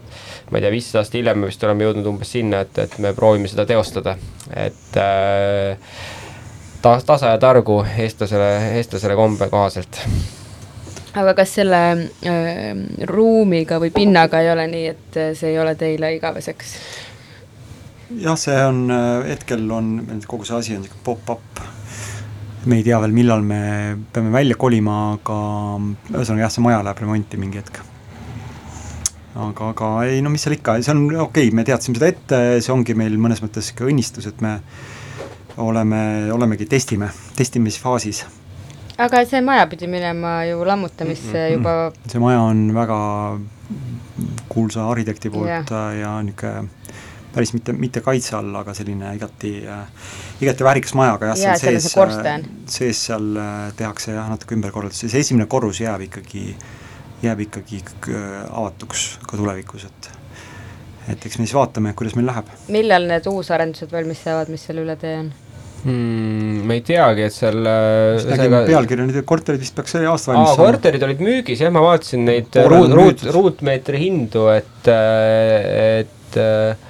ma 0.49 0.57
ei 0.57 0.65
tea, 0.65 0.73
viisteist 0.73 1.01
aastat 1.03 1.19
hiljem 1.19 1.37
me 1.43 1.51
vist 1.51 1.67
oleme 1.69 1.85
jõudnud 1.85 2.09
umbes 2.15 2.33
sinna, 2.33 2.63
et, 2.65 2.81
et 2.81 2.97
me 3.03 3.13
proovime 3.13 3.51
seda 3.51 3.67
teostada, 3.69 4.15
et 4.57 4.97
äh, 5.05 6.01
ta-, 6.81 6.97
tasa 7.05 7.35
ja 7.35 7.37
targu 7.45 7.83
eestlasele, 7.93 8.49
eestlasele 8.81 9.19
kombe 9.21 9.51
kohaselt 9.53 10.01
aga 11.17 11.33
kas 11.37 11.55
selle 11.59 11.81
äh, 12.29 12.71
ruumiga 13.09 13.79
või 13.81 13.91
pinnaga 13.95 14.41
ei 14.43 14.51
ole 14.53 14.67
nii, 14.71 14.85
et 14.93 15.19
äh, 15.19 15.33
see 15.37 15.53
ei 15.53 15.59
ole 15.61 15.75
teile 15.79 16.13
igaveseks? 16.17 16.75
jah, 18.21 18.37
see 18.39 18.55
on, 18.63 18.85
hetkel 19.27 19.65
on, 19.73 19.91
kogu 20.29 20.47
see 20.47 20.55
asi 20.57 20.77
on 20.77 20.85
niisugune 20.85 21.03
pop-up. 21.03 21.61
me 22.67 22.79
ei 22.79 22.85
tea 22.85 22.99
veel, 23.03 23.13
millal 23.15 23.43
me 23.43 23.59
peame 24.13 24.31
välja 24.31 24.55
kolima, 24.59 24.97
aga 25.17 25.37
ühesõnaga 26.13 26.45
jah, 26.45 26.55
see 26.55 26.65
maja 26.65 26.81
läheb 26.85 27.03
remonti 27.03 27.39
mingi 27.41 27.61
hetk. 27.61 27.81
aga, 29.35 29.71
aga 29.73 29.91
ei 30.07 30.23
no 30.23 30.31
mis 30.33 30.47
seal 30.47 30.57
ikka, 30.57 30.79
see 30.81 30.95
on 30.95 31.05
okei 31.09 31.49
okay,, 31.49 31.53
me 31.55 31.67
teadsime 31.67 31.99
seda 31.99 32.13
ette, 32.13 32.41
see 32.61 32.73
ongi 32.73 32.95
meil 32.97 33.19
mõnes 33.19 33.43
mõttes 33.43 33.71
sihuke 33.71 33.89
õnnistus, 33.89 34.29
et 34.29 34.43
me 34.45 34.57
oleme, 35.57 35.99
olemegi, 36.31 36.67
testime, 36.69 37.09
testimisfaasis 37.35 38.25
aga 38.97 39.25
see 39.25 39.41
maja 39.41 39.67
pidi 39.67 39.87
minema 39.87 40.43
ju 40.45 40.65
lammutamisse 40.65 41.27
mm 41.27 41.33
-hmm. 41.33 41.53
juba. 41.53 41.91
see 42.07 42.19
maja 42.19 42.41
on 42.41 42.73
väga 42.73 42.99
kuulsa 44.49 44.89
arhitekti 44.89 45.29
poolt 45.29 45.47
yeah. 45.47 45.97
ja 46.01 46.21
niisugune 46.23 46.69
päris 47.37 47.53
mitte, 47.53 47.73
mitte 47.73 48.01
kaitse 48.01 48.35
all, 48.35 48.55
aga 48.55 48.73
selline 48.73 49.13
igati 49.15 49.51
igati 50.41 50.65
väärikas 50.65 50.93
maja, 50.97 51.13
aga 51.17 51.31
jah, 51.31 51.57
seal 51.59 51.79
sees, 51.79 51.95
sees 52.73 53.05
seal 53.09 53.37
äh, 53.37 53.73
tehakse 53.77 54.15
jah, 54.15 54.29
natuke 54.31 54.57
ümberkorraldusi, 54.57 55.09
see 55.11 55.21
esimene 55.25 55.45
korrus 55.51 55.81
jääb 55.83 56.07
ikkagi, 56.07 56.45
jääb 57.21 57.43
ikkagi 57.45 57.81
äh, 57.83 58.39
avatuks 58.49 59.07
ka 59.27 59.37
tulevikus, 59.37 59.85
et 59.89 60.13
et 61.07 61.25
eks 61.29 61.37
me 61.39 61.45
siis 61.45 61.55
vaatame, 61.55 61.93
kuidas 61.95 62.17
meil 62.17 62.27
läheb. 62.31 62.49
millal 62.73 63.05
need 63.11 63.29
uusarendused 63.29 63.93
valmis 63.93 64.23
saavad, 64.25 64.49
mis 64.51 64.65
seal 64.67 64.81
üle 64.83 64.97
tee 64.99 65.19
on? 65.19 65.29
Hmm,? 65.83 66.63
me 66.67 66.79
ei 66.79 66.83
teagi, 66.87 67.27
et 67.27 67.35
seal 67.35 67.59
nägime 67.61 68.63
pealkirja 68.67 69.05
nüüd, 69.07 69.21
et 69.21 69.27
korterid 69.29 69.61
vist 69.63 69.75
peaks 69.77 69.95
see 69.97 70.07
aasta 70.09 70.33
aa, 70.33 70.35
valmis 70.35 70.55
saama. 70.55 70.71
korterid 70.71 71.05
olid 71.07 71.23
müügis, 71.27 71.61
jah, 71.63 71.71
ma 71.73 71.83
vaatasin 71.85 72.25
neid 72.27 72.51
Poolel 72.57 72.91
ruut, 72.91 72.97
ruut, 72.97 73.23
ruutmeetri 73.37 74.01
hindu, 74.01 74.47
et, 74.55 74.91
et 74.91 76.37
äh, 76.41 76.85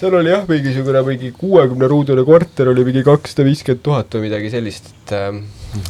seal 0.00 0.14
oli 0.16 0.32
jah, 0.32 0.44
mingisugune 0.48 1.02
mingi 1.06 1.32
kuuekümne 1.36 1.88
ruudune 1.92 2.24
korter 2.24 2.70
oli 2.72 2.84
mingi 2.88 3.02
kakssada 3.06 3.44
viiskümmend 3.48 3.82
tuhat 3.84 4.16
või 4.16 4.28
midagi 4.30 4.52
sellist, 4.52 4.92
et 4.94 5.12
äh, 5.16 5.40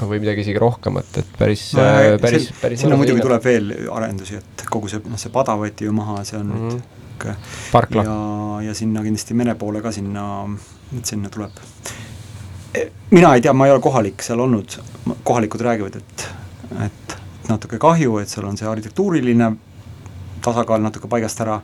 või 0.04 0.18
midagi 0.20 0.42
isegi 0.44 0.61
rohkemat, 0.61 1.20
et 1.22 1.28
päris 1.38 1.68
no, 1.78 1.84
äh, 1.86 2.14
päris, 2.20 2.50
päris 2.61 2.82
sinna 2.84 2.98
muidugi 3.00 3.22
tuleb 3.24 3.44
veel 3.46 3.70
arendusi, 3.94 4.40
et 4.42 4.64
kogu 4.70 4.90
see, 4.92 5.00
noh, 5.06 5.20
see 5.20 5.30
pada 5.32 5.54
võeti 5.61 5.86
ju 5.86 5.94
maha, 5.96 6.24
see 6.26 6.40
on 6.40 6.50
Mhm. 6.50 6.66
nüüd 6.66 6.80
niisugune 7.20 7.36
parkla 7.70 8.02
ja, 8.06 8.18
ja 8.70 8.74
sinna 8.74 9.02
kindlasti 9.04 9.34
mere 9.36 9.52
poole 9.61 9.82
ka 9.84 9.90
sinna, 9.92 10.22
et 10.99 11.07
sinna 11.07 11.30
tuleb. 11.30 11.51
mina 13.11 13.34
ei 13.34 13.41
tea, 13.41 13.53
ma 13.53 13.66
ei 13.66 13.72
ole 13.72 13.82
kohalik 13.82 14.22
seal 14.22 14.41
olnud, 14.41 14.76
kohalikud 15.24 15.61
räägivad, 15.61 15.97
et, 15.97 16.26
et 16.86 17.16
natuke 17.49 17.78
kahju, 17.82 18.18
et 18.18 18.28
seal 18.28 18.47
on 18.47 18.59
see 18.59 18.68
arhitektuuriline 18.68 19.53
tasakaal 20.45 20.82
natuke 20.82 21.09
paigast 21.11 21.41
ära 21.43 21.61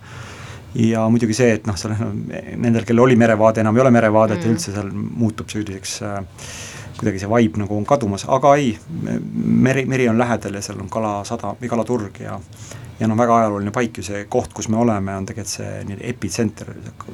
ja 0.75 1.07
muidugi 1.09 1.37
see, 1.37 1.53
et 1.57 1.69
noh, 1.69 1.77
seal 1.79 1.95
nendel, 1.97 2.85
kellel 2.85 3.07
oli 3.07 3.17
merevaade, 3.17 3.63
enam 3.63 3.77
ei 3.77 3.85
ole 3.85 3.93
merevaadet 3.95 4.41
mm. 4.41 4.49
Ja 4.49 4.57
üldse 4.57 4.75
seal 4.75 4.91
muutub 4.93 5.53
selliseks 5.53 6.01
äh, 6.05 6.19
kuidagi 6.99 7.21
see 7.23 7.31
vibe 7.31 7.61
nagu 7.63 7.77
on 7.77 7.87
kadumas, 7.89 8.27
aga 8.33 8.55
ei, 8.59 8.73
meri, 9.37 9.85
meri 9.89 10.09
on 10.09 10.19
lähedal 10.19 10.59
ja 10.59 10.65
seal 10.65 10.81
on 10.83 10.91
kalasada 10.93 11.55
või 11.61 11.71
kalaturg 11.71 12.21
ja 12.25 12.39
ja 12.97 13.09
noh, 13.09 13.19
väga 13.19 13.43
ajalooline 13.43 13.73
paik 13.77 13.99
ju 14.01 14.07
see 14.07 14.23
koht, 14.33 14.55
kus 14.57 14.71
me 14.73 14.79
oleme, 14.81 15.13
on 15.17 15.27
tegelikult 15.29 15.53
see 15.53 15.83
nii-öelda 15.85 16.07
epitsenter, 16.09 16.71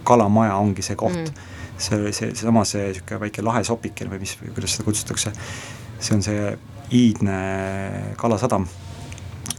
kalamaja 0.07 0.55
ongi 0.63 0.85
see 0.87 0.97
koht 0.99 1.19
Mm. 1.19 1.51
see, 1.79 2.13
see, 2.13 2.33
seesama 2.35 2.65
see 2.69 2.89
niisugune 2.91 3.21
väike 3.27 3.45
lahe 3.45 3.65
sopike 3.67 4.09
või 4.11 4.23
mis, 4.23 4.37
kuidas 4.43 4.77
seda 4.77 4.87
kutsutakse, 4.89 5.33
see 5.99 6.17
on 6.17 6.25
see 6.25 6.53
iidne 6.93 7.39
kalasadam, 8.21 8.67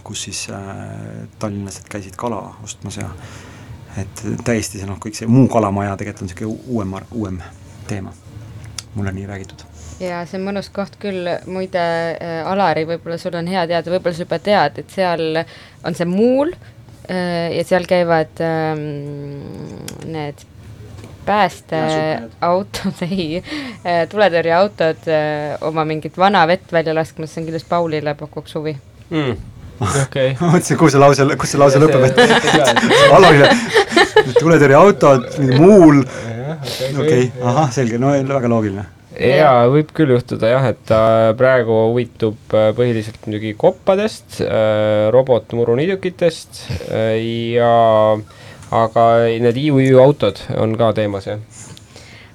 kus 0.03 0.27
siis 0.27 0.45
äh, 0.53 1.25
tallinlased 1.39 1.89
käisid 1.91 2.17
kala 2.19 2.41
ostmas 2.63 2.99
ja 3.01 3.09
et 3.97 4.23
täiesti 4.45 4.81
see 4.81 4.89
noh, 4.89 4.99
kõik 5.01 5.17
see 5.17 5.29
muu 5.29 5.47
kalamaja 5.51 5.97
tegelikult 5.99 6.25
on 6.25 6.31
niisugune 6.31 6.73
uuem, 6.73 6.97
uuem 7.11 7.39
teema, 7.89 8.13
mulle 8.95 9.13
nii 9.13 9.29
räägitud. 9.29 9.65
Ja 10.01 10.23
see 10.27 10.39
on 10.39 10.47
mõnus 10.47 10.69
koht 10.73 10.97
küll, 11.01 11.29
muide 11.47 11.81
äh, 11.81 12.39
Alari, 12.49 12.85
võib-olla 12.89 13.19
sul 13.21 13.35
on 13.37 13.49
hea 13.49 13.65
teada, 13.69 13.93
võib-olla 13.93 14.17
sa 14.17 14.25
juba 14.25 14.39
tead, 14.43 14.79
et 14.81 14.93
seal 14.93 15.43
on 15.85 15.97
see 15.97 16.09
muul 16.09 16.53
äh, 16.53 17.53
ja 17.57 17.65
seal 17.67 17.85
käivad 17.89 18.41
ähm, 18.43 18.83
need 20.09 20.41
päästeautod, 21.25 23.01
ei 23.07 23.39
äh,, 23.39 24.03
tuletõrjeautod 24.11 25.07
äh, 25.11 25.55
oma 25.67 25.85
mingit 25.87 26.17
vana 26.19 26.45
vett 26.49 26.71
välja 26.73 26.95
laskmas, 26.95 27.33
see 27.33 27.43
on 27.43 27.49
kindlasti 27.49 27.69
Paulile 27.69 28.15
pakuks 28.19 28.55
huvi. 28.59 28.75
mm.. 29.09 29.37
okei 30.05 30.33
ma 30.39 30.53
mõtlesin, 30.55 30.79
kus 30.79 30.95
see 30.95 31.03
lause, 31.03 31.27
kus 31.39 31.53
see 31.53 31.61
lause 31.61 31.81
lõpeb, 31.81 32.07
et 32.09 33.13
Alarile, 33.13 33.51
tuletõrjeautod, 34.39 35.29
mingi 35.39 35.61
muul, 35.61 36.03
okei 36.03 36.91
okay,, 37.05 37.31
ahah, 37.41 37.71
selge, 37.73 38.01
no 38.01 38.13
väga 38.13 38.51
loogiline. 38.51 38.85
jaa, 39.13 39.65
võib 39.73 39.91
küll 39.95 40.15
juhtuda 40.15 40.53
jah, 40.53 40.69
et 40.73 40.85
ta 40.89 41.01
praegu 41.39 41.83
huvitub 41.89 42.55
äh, 42.57 42.71
põhiliselt 42.77 43.27
muidugi 43.27 43.53
koppadest, 43.59 44.39
robotmuruniidukitest 45.13 46.63
äh, 46.89 47.19
ja 47.57 47.73
aga 48.73 49.05
need 49.43 49.57
IUÜ 49.57 49.99
autod 50.01 50.41
on 50.57 50.77
ka 50.77 50.93
teemas 50.97 51.27
jah. 51.27 51.39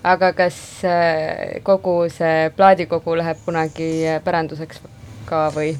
aga 0.04 0.32
kas 0.32 0.58
äh, 0.86 1.58
kogu 1.66 1.96
see 2.12 2.50
plaadikogu 2.56 3.16
läheb 3.18 3.40
kunagi 3.44 3.90
äh, 4.06 4.20
päranduseks 4.24 4.82
ka 5.26 5.48
või 5.54 5.72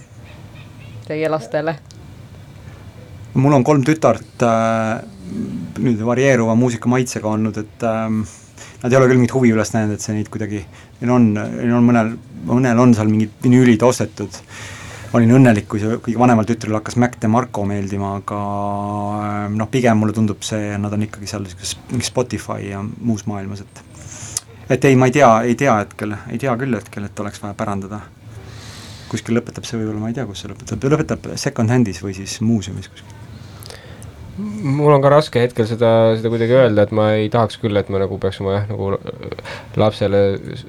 teie 1.06 1.30
lastele? 1.30 1.76
mul 3.34 3.54
on 3.54 3.64
kolm 3.64 3.84
tütart 3.86 4.42
äh, 4.42 4.98
nüüd 5.78 6.00
varieeruva 6.04 6.56
muusikamaitsega 6.58 7.28
olnud, 7.30 7.60
et 7.62 7.86
ähm, 7.86 8.22
nad 8.82 8.92
ei 8.92 8.98
ole 8.98 9.08
küll 9.10 9.20
mingit 9.20 9.34
huvi 9.36 9.52
üles 9.54 9.70
näidanud, 9.74 9.98
et 9.98 10.04
see 10.04 10.16
neid 10.16 10.30
kuidagi, 10.32 10.64
neil 11.00 11.14
on, 11.14 11.28
neil 11.36 11.76
on 11.76 11.86
mõnel, 11.86 12.12
mõnel 12.48 12.82
on 12.82 12.94
seal 12.96 13.10
mingid 13.12 13.34
vinüülid 13.44 13.84
ostetud, 13.86 14.40
olin 15.16 15.34
õnnelik, 15.38 15.66
kui 15.70 15.80
see 15.80 15.98
kõige 16.04 16.20
vanemal 16.20 16.46
tütrel 16.48 16.76
hakkas 16.78 16.98
Mac 17.00 17.16
DeMarco 17.22 17.64
meeldima, 17.68 18.14
aga 18.20 18.38
äh, 19.18 19.36
noh, 19.54 19.68
pigem 19.72 20.00
mulle 20.02 20.16
tundub 20.16 20.42
see, 20.46 20.74
nad 20.80 20.92
on 20.94 21.06
ikkagi 21.06 21.30
seal 21.30 21.44
niisuguses 21.46 21.78
mingi 21.92 22.08
Spotify 22.08 22.70
ja 22.70 22.82
muus 22.84 23.24
maailmas, 23.30 23.64
et 23.64 23.84
et 24.68 24.84
ei, 24.84 24.96
ma 25.00 25.08
ei 25.08 25.14
tea, 25.16 25.30
ei 25.48 25.54
tea 25.56 25.78
hetkel, 25.80 26.12
ei 26.28 26.40
tea 26.40 26.52
küll 26.60 26.76
hetkel, 26.76 27.08
et 27.08 27.20
oleks 27.24 27.40
vaja 27.42 27.56
pärandada. 27.56 28.02
kuskil 29.08 29.38
lõpetab 29.38 29.64
see 29.64 29.78
võib-olla, 29.80 30.02
ma 30.02 30.10
ei 30.10 30.18
tea, 30.18 30.26
kus 30.28 30.42
see 30.44 30.50
lõpetab, 30.50 30.84
lõpetab 30.92 31.30
second-hand'is 31.40 32.02
või 32.04 32.12
siis 32.18 32.40
muuseumis 32.44 32.90
kuskil. 32.92 33.17
Mul 34.38 34.92
on 34.94 35.02
ka 35.02 35.10
raske 35.12 35.42
hetkel 35.42 35.66
seda, 35.66 35.90
seda 36.18 36.30
kuidagi 36.30 36.54
öelda, 36.54 36.84
et 36.86 36.92
ma 36.94 37.08
ei 37.18 37.28
tahaks 37.32 37.58
küll, 37.62 37.76
et 37.80 37.88
ma 37.90 38.00
nagu 38.02 38.18
peaks 38.22 38.38
oma 38.42 38.54
jah, 38.54 38.66
nagu 38.70 38.92
lapsele 39.80 40.20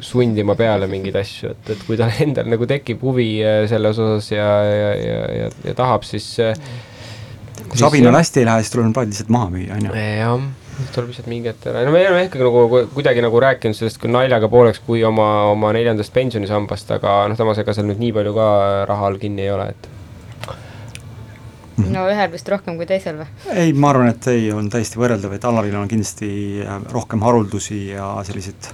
sundima 0.05 0.55
peale 0.59 0.89
mingeid 0.89 1.19
asju, 1.21 1.53
et, 1.53 1.73
et 1.75 1.83
kui 1.87 1.99
tal 1.99 2.13
endal 2.25 2.49
nagu 2.49 2.67
tekib 2.69 3.03
huvi 3.05 3.27
äh, 3.45 3.63
selles 3.71 3.99
osas 4.01 4.31
ja, 4.33 4.47
ja, 4.65 4.93
ja, 4.97 5.19
ja, 5.41 5.51
ja 5.69 5.75
tahab, 5.77 6.07
siis. 6.07 6.31
kui 7.69 7.77
sabinal 7.81 8.17
hästi 8.17 8.41
ei 8.41 8.49
lähe, 8.49 8.63
siis 8.65 8.73
tuleb 8.73 8.95
plaadid 8.95 9.13
lihtsalt 9.13 9.35
maha 9.35 9.51
müüa, 9.53 9.77
on 9.77 9.89
ju. 9.89 9.93
jah, 9.99 10.49
tuleb 10.95 11.11
lihtsalt 11.11 11.29
mingi 11.29 11.51
hetk 11.51 11.69
ära, 11.69 11.85
no 11.85 11.93
me 11.93 12.01
oleme 12.07 12.25
ikkagi 12.25 12.47
nagu 12.47 12.65
ku- 12.73 12.83
kuidagi 12.95 13.21
nagu 13.25 13.43
rääkinud 13.45 13.77
sellest 13.77 14.01
küll 14.01 14.15
naljaga 14.15 14.49
pooleks 14.49 14.81
kui 14.87 15.03
oma, 15.05 15.29
oma 15.53 15.73
neljandast 15.77 16.15
pensionisambast, 16.15 16.89
aga 16.97 17.21
noh, 17.29 17.37
samas 17.37 17.61
ega 17.61 17.75
seal 17.77 17.89
nüüd 17.91 18.01
nii 18.01 18.13
palju 18.17 18.33
ka 18.37 18.49
raha 18.89 19.11
all 19.11 19.21
kinni 19.21 19.45
ei 19.45 19.53
ole, 19.53 19.69
et 19.75 19.89
no 21.93 22.05
ühel 22.11 22.31
vist 22.31 22.49
rohkem 22.51 22.75
kui 22.79 22.85
teisel 22.89 23.17
või? 23.21 23.27
ei, 23.53 23.73
ma 23.73 23.89
arvan, 23.93 24.09
et 24.13 24.27
ei, 24.31 24.51
on 24.55 24.69
täiesti 24.69 24.99
võrreldav, 24.99 25.33
et 25.37 25.45
Alaril 25.45 25.75
on 25.79 25.87
kindlasti 25.91 26.29
äh, 26.65 26.79
rohkem 26.93 27.21
haruldusi 27.25 27.79
ja 27.93 28.09
selliseid 28.27 28.69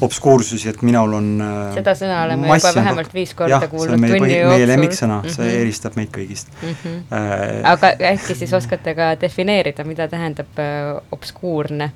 obskuursusi, 0.00 0.68
et 0.72 0.82
minul 0.86 1.12
on 1.18 1.28
äh, 1.42 1.74
seda 1.78 1.94
sõna 1.98 2.22
oleme 2.26 2.48
juba 2.52 2.72
vähemalt 2.78 3.14
viis 3.14 3.34
korda 3.34 3.58
jah, 3.58 3.68
kuulnud 3.70 3.96
tunni 3.96 4.12
põhi- 4.14 4.34
jooksul. 4.38 4.54
meie 4.56 4.66
lemmiksõna, 4.72 5.20
see 5.28 5.46
Mhm. 5.48 5.60
eristab 5.62 5.96
meid 5.96 6.10
kõigist 6.14 6.52
Mhm. 6.62 6.98
äh,. 7.12 7.62
aga 7.64 7.92
äkki 8.14 8.34
siis 8.34 8.52
oskate 8.52 8.94
ka 8.94 9.14
defineerida, 9.20 9.84
mida 9.84 10.08
tähendab 10.08 10.58
äh, 10.58 11.00
obskuurne? 11.12 11.92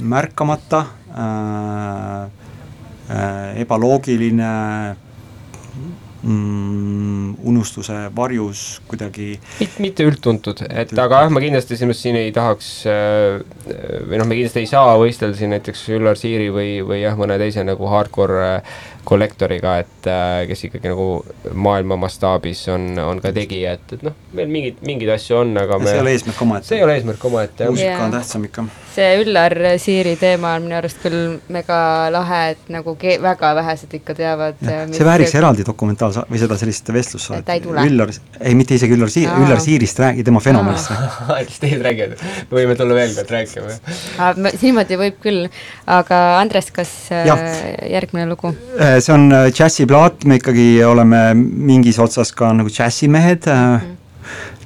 märkamata 0.00 0.78
äh,, 1.10 2.22
äh, 3.10 3.60
ebaloogiline 3.60 4.50
mm, 6.28 7.34
unustuse 7.48 7.96
varjus 8.16 8.64
kuidagi 8.88 9.30
mitte, 9.82 10.06
üldtuntud, 10.08 10.62
et 10.68 10.92
aga 10.98 11.24
jah, 11.24 11.32
ma 11.32 11.42
kindlasti 11.42 11.76
selles 11.76 11.92
mõttes 11.92 12.04
siin 12.04 12.18
ei 12.20 12.32
tahaks 12.34 12.70
äh, 12.90 13.40
või 14.08 14.20
noh, 14.20 14.28
me 14.28 14.38
kindlasti 14.38 14.64
ei 14.64 14.70
saa 14.70 14.96
võistelda 15.00 15.38
siin 15.38 15.54
näiteks 15.56 15.86
Üllar 15.96 16.18
Siiri 16.20 16.50
või, 16.54 16.70
või 16.86 17.02
jah, 17.02 17.16
mõne 17.18 17.38
teise 17.40 17.64
nagu 17.66 17.88
hardcore 17.92 18.44
äh, 18.58 18.78
kollektoriga, 19.08 19.78
et 19.82 20.08
äh, 20.10 20.42
kes 20.50 20.66
ikkagi 20.68 20.90
nagu 20.90 21.06
maailma 21.56 21.96
mastaabis 22.00 22.66
on, 22.74 22.90
on 23.00 23.22
ka 23.24 23.32
tegija, 23.36 23.76
et, 23.78 23.94
et 23.96 24.04
noh, 24.04 24.16
meil 24.36 24.50
mingeid, 24.52 24.82
mingeid 24.84 25.14
asju 25.14 25.40
on, 25.42 25.54
aga 25.60 25.78
me 25.80 25.88
see 25.88 25.96
ei 25.96 26.02
ole 26.02 26.14
eesmärk 26.16 26.42
omaette. 26.44 26.68
see 26.68 26.78
ei 26.80 26.84
ole 26.84 26.96
eesmärk 26.98 27.24
omaette, 27.30 27.64
jah. 27.64 27.72
muusika 27.72 28.04
on 28.04 28.12
tähtsam 28.12 28.44
ikka. 28.48 28.64
see 28.94 29.08
Üllar 29.22 29.54
Siiri 29.80 30.14
teema 30.20 30.52
on 30.58 30.66
minu 30.66 30.76
arust 30.78 31.00
küll 31.02 31.38
mega 31.54 31.78
lahe, 32.12 32.42
et 32.54 32.68
nagu 32.74 32.96
väga 32.98 33.52
vähesed 33.60 33.96
ikka 34.00 34.16
teavad. 34.18 34.60
see 34.92 35.08
vääriks 35.08 35.34
eraldi 35.40 35.64
dokumentaalsa- 35.68 36.26
või 36.28 36.42
seda 36.42 36.58
sellist 36.60 36.92
vestlussaadet. 36.92 37.46
Ta 37.48 37.56
ei 37.56 37.64
tule. 37.64 37.86
Üllar, 37.88 38.12
ei 38.40 38.54
mitte 38.58 38.76
isegi 38.76 38.96
Üllar 38.96 39.12
Siir. 39.12 39.30
Üllar 39.40 39.60
Siirist 39.62 39.98
räägi, 40.02 40.24
tema 40.26 40.42
fenomenist 40.44 40.92
räägi. 40.92 41.46
siis 41.48 41.62
teised 41.64 41.84
räägivad, 41.86 42.24
me 42.50 42.60
võime 42.60 42.76
tulla 42.76 42.98
veel 42.98 43.14
kord 43.16 43.32
rääkima. 43.38 43.78
niimoodi 44.60 45.00
võib 45.00 45.20
küll, 45.22 45.48
aga 45.86 46.22
Andres, 46.42 46.72
kas 46.74 46.92
äh, 47.14 47.24
Jah. 47.28 47.44
järgmine 47.88 48.28
lugu? 48.28 48.52
See 49.04 49.14
on 49.14 49.28
äh, 49.32 49.48
džässiplaat, 49.54 50.24
me 50.28 50.38
ikkagi 50.40 50.82
oleme 50.86 51.22
mingis 51.36 51.98
otsas 52.02 52.32
ka 52.36 52.52
nagu 52.56 52.70
džässimehed 52.72 53.48
mm., 53.52 53.94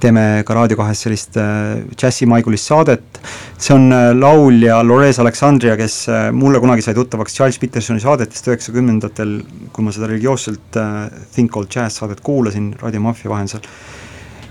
teeme 0.02 0.42
ka 0.46 0.56
Raadio 0.56 0.78
kahes 0.80 1.04
sellist 1.04 1.36
äh, 1.38 1.82
džässimaigulist 1.94 2.70
saadet, 2.70 3.20
see 3.54 3.74
on 3.76 3.92
äh, 3.94 4.08
laulja 4.16 4.80
Lores 4.86 5.20
Alexandria, 5.22 5.76
kes 5.78 5.96
äh, 6.10 6.24
mulle 6.34 6.60
kunagi 6.62 6.82
sai 6.82 6.96
tuttavaks 6.98 7.36
Charles 7.36 7.60
Petersoni 7.62 8.02
saadetest 8.02 8.50
üheksakümnendatel, 8.50 9.38
kui 9.72 9.86
ma 9.86 9.94
seda 9.94 10.10
religioosselt 10.10 10.78
äh, 10.80 11.06
Think 11.34 11.56
Old 11.56 11.70
Jazz 11.70 12.00
saadet 12.02 12.22
kuulasin 12.26 12.72
Raadio 12.82 13.04
Mafia 13.04 13.30
vahendusel. 13.30 13.62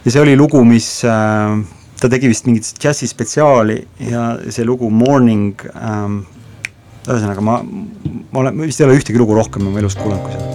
ja 0.05 0.11
see 0.11 0.21
oli 0.23 0.37
lugu, 0.39 0.63
mis 0.65 0.87
äh, 1.05 1.57
ta 2.01 2.09
tegi 2.09 2.31
vist 2.31 2.47
mingit 2.47 2.71
džässispetsiaali 2.79 3.81
ja 4.09 4.35
see 4.49 4.65
lugu 4.65 4.89
Morning 4.89 5.53
ähm, 5.75 6.21
ühesõnaga 7.07 7.41
ma, 7.41 7.59
ma 7.63 8.43
olen, 8.43 8.61
vist 8.61 8.81
ei 8.81 8.87
ole 8.87 8.99
ühtegi 8.99 9.21
lugu 9.21 9.37
rohkem 9.37 9.67
oma 9.67 9.81
elus 9.81 9.97
kuulanud 9.97 10.23
kui 10.25 10.33
seda. 10.35 10.49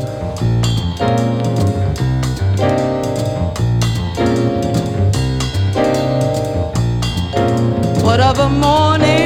What 8.07 8.21
of 8.21 8.39
a 8.39 8.49
morning 8.49 9.26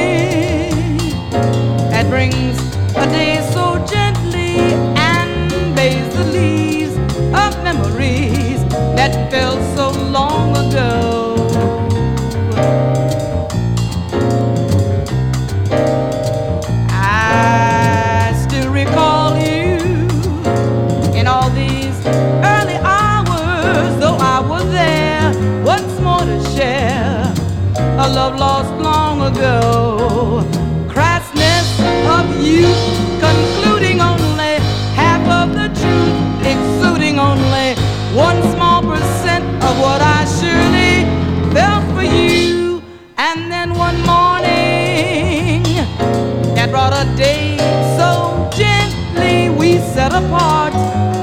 apart 50.27 50.75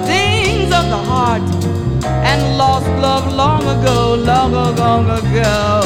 things 0.05 0.69
of 0.79 0.85
the 0.93 1.01
heart 1.11 1.41
and 2.29 2.57
lost 2.57 2.87
love 3.05 3.25
long 3.33 3.63
ago, 3.75 4.15
long 4.15 4.51
ago, 4.51 4.73
long 4.83 5.05
ago. 5.19 5.76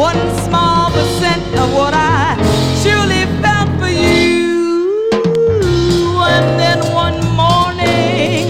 One 0.00 0.16
small 0.46 0.90
percent 0.90 1.44
of 1.58 1.74
what 1.74 1.92
I 1.92 2.34
truly 2.82 3.26
felt 3.42 3.68
for 3.78 3.90
you. 3.90 4.96
And 6.36 6.58
then 6.58 6.78
one 6.94 7.20
morning 7.36 8.48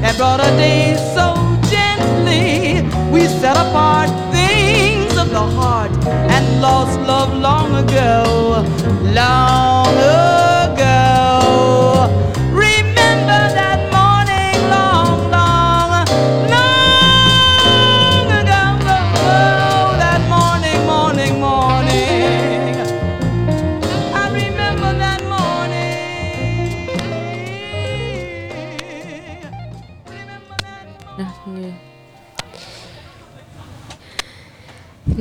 that 0.00 0.14
brought 0.16 0.38
a 0.38 0.50
day 0.56 0.94
so 1.16 1.34
gently, 1.74 2.86
we 3.10 3.26
set 3.26 3.56
apart 3.56 4.10
things 4.30 5.16
of 5.16 5.30
the 5.30 5.46
heart 5.58 5.90
and 6.06 6.62
lost 6.62 7.00
love 7.00 7.36
long 7.36 7.74
ago, 7.84 8.64
long 9.12 9.88
ago. 9.88 10.41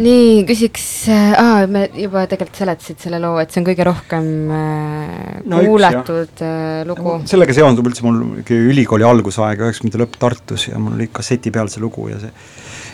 nii. 0.02 0.42
küsiks 0.50 0.86
äh,, 1.12 1.68
me 1.72 1.86
juba 1.96 2.26
tegelikult 2.30 2.62
seletasid 2.62 3.02
selle 3.04 3.20
loo, 3.22 3.38
et 3.42 3.52
see 3.54 3.62
on 3.62 3.68
kõige 3.68 3.88
rohkem 3.88 4.28
äh, 4.56 5.42
No 5.46 5.62
üks, 5.62 5.70
kuulatud 5.70 6.44
äh, 6.46 6.82
lugu. 6.90 7.16
sellega 7.30 7.56
seondub 7.56 7.90
üldse 7.90 8.06
mul 8.06 8.42
ülikooli 8.42 9.08
algusaeg, 9.08 9.64
üheksakümnendate 9.66 10.04
lõpp 10.04 10.20
Tartus 10.22 10.68
ja 10.70 10.82
mul 10.82 10.98
oli 10.98 11.10
kasseti 11.14 11.54
peal 11.54 11.72
see 11.72 11.84
lugu 11.84 12.10
ja 12.12 12.20
see 12.22 12.34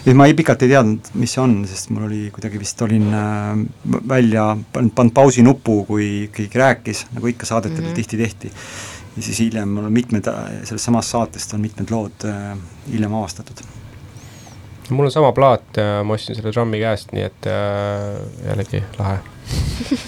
ja 0.08 0.16
ma 0.16 0.28
ei, 0.30 0.36
pikalt 0.38 0.64
ei 0.64 0.72
teadnud, 0.72 1.10
mis 1.20 1.34
see 1.36 1.41
on, 1.43 1.58
sest 1.68 1.91
mul 1.91 2.08
oli 2.08 2.28
kuidagi 2.36 2.62
vist 2.62 2.82
olin 2.86 3.08
äh, 3.12 3.49
välja 4.08 4.49
pannud, 4.74 4.93
pannud 4.95 5.16
pausinupu, 5.18 5.82
kui 5.89 6.12
keegi 6.34 6.64
rääkis, 6.64 7.08
nagu 7.16 7.34
ikka 7.34 7.49
saadetel 7.49 7.82
mm 7.82 7.89
-hmm. 7.91 7.99
tihti 8.01 8.18
tehti. 8.24 8.51
ja 9.18 9.24
siis 9.24 9.39
hiljem 9.39 9.70
mul 9.70 9.89
on 9.89 9.93
mitmed, 9.93 10.30
sellest 10.64 10.86
samast 10.86 11.10
saatest 11.10 11.53
on 11.53 11.62
mitmed 11.62 11.91
lood 11.91 12.26
äh, 12.26 12.58
hiljem 12.91 13.14
avastatud 13.14 13.76
mul 14.90 15.06
on 15.06 15.12
sama 15.12 15.32
plaat 15.36 15.78
ja 15.78 16.04
ma 16.04 16.16
ostsin 16.16 16.38
selle 16.38 16.54
Drummi 16.54 16.80
käest, 16.82 17.12
nii 17.16 17.26
et 17.28 17.50
äh, 17.52 18.22
jällegi 18.48 18.84
lahe. 19.00 19.18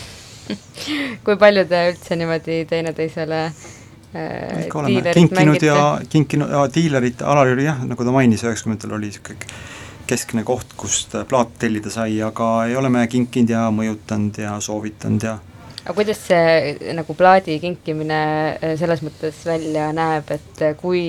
Kui 1.26 1.36
palju 1.40 1.66
te 1.70 1.82
üldse 1.92 2.16
niimoodi 2.18 2.62
teineteisele 2.70 3.42
äh, 3.46 4.70
kinkinud 5.14 5.66
ja 5.66 5.82
kinkinud 6.10 6.56
ja 6.56 6.64
diilerit, 6.74 7.22
Alari 7.22 7.58
oli 7.58 7.68
jah, 7.68 7.84
nagu 7.86 8.08
ta 8.08 8.16
mainis, 8.16 8.46
üheksakümnendatel 8.48 8.96
oli 8.98 9.12
niisugune 9.12 9.52
keskne 10.10 10.42
koht, 10.42 10.72
kust 10.78 11.14
plaat 11.30 11.52
tellida 11.62 11.92
sai, 11.94 12.16
aga 12.26 12.50
ei 12.66 12.74
oleme 12.80 13.04
kinkinud 13.12 13.54
ja 13.54 13.68
mõjutanud 13.74 14.42
ja 14.42 14.56
soovitanud 14.64 15.28
ja 15.28 15.38
aga 15.84 15.96
kuidas 15.98 16.20
see 16.22 16.94
nagu 16.98 17.14
plaadi 17.18 17.60
kinkimine 17.62 18.22
äh, 18.56 18.74
selles 18.80 19.04
mõttes 19.06 19.44
välja 19.46 19.92
näeb, 19.96 20.32
et 20.34 20.64
kui 20.82 21.04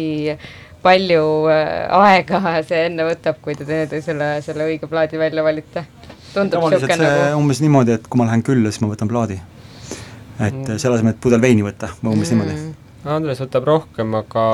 palju 0.82 1.24
äh, 1.52 1.86
aega 2.00 2.56
see 2.66 2.84
enne 2.88 3.06
võtab, 3.08 3.40
kui 3.44 3.56
te 3.58 3.66
teineteisele 3.68 4.32
selle 4.44 4.68
õige 4.68 4.90
plaadi 4.90 5.20
välja 5.20 5.44
valite? 5.46 5.86
tavaliselt 6.34 6.86
see 6.86 7.00
nagu... 7.00 7.40
umbes 7.40 7.62
niimoodi, 7.64 7.96
et 7.98 8.06
kui 8.10 8.20
ma 8.20 8.28
lähen 8.28 8.44
külla, 8.46 8.70
siis 8.70 8.84
ma 8.84 8.92
võtan 8.92 9.10
plaadi. 9.10 9.40
et 10.38 10.54
mm. 10.54 10.78
selle 10.78 10.98
asemel, 10.98 11.16
et 11.16 11.22
pudel 11.22 11.42
veini 11.42 11.66
võtta, 11.66 11.92
umbes 12.04 12.30
mm. 12.30 12.36
niimoodi. 12.36 12.76
Andres 13.10 13.40
võtab 13.40 13.64
rohkem, 13.64 14.12
aga 14.18 14.44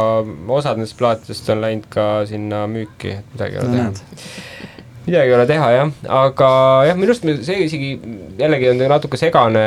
osad 0.54 0.78
nendest 0.78 0.94
plaatidest 1.00 1.48
on 1.50 1.64
läinud 1.64 1.88
ka 1.90 2.06
sinna 2.30 2.62
müüki, 2.70 3.16
et 3.18 3.32
midagi 3.34 3.58
ei 3.58 3.62
ole 3.64 3.72
teha 3.74 4.36
midagi 5.06 5.30
ei 5.30 5.34
ole 5.36 5.46
teha 5.46 5.66
jah, 5.70 5.90
aga 6.10 6.50
jah, 6.88 6.96
minu 6.98 7.12
arust 7.12 7.26
see 7.46 7.66
isegi 7.66 7.90
jällegi 8.40 8.70
on 8.72 8.82
natuke 8.90 9.18
segane, 9.20 9.62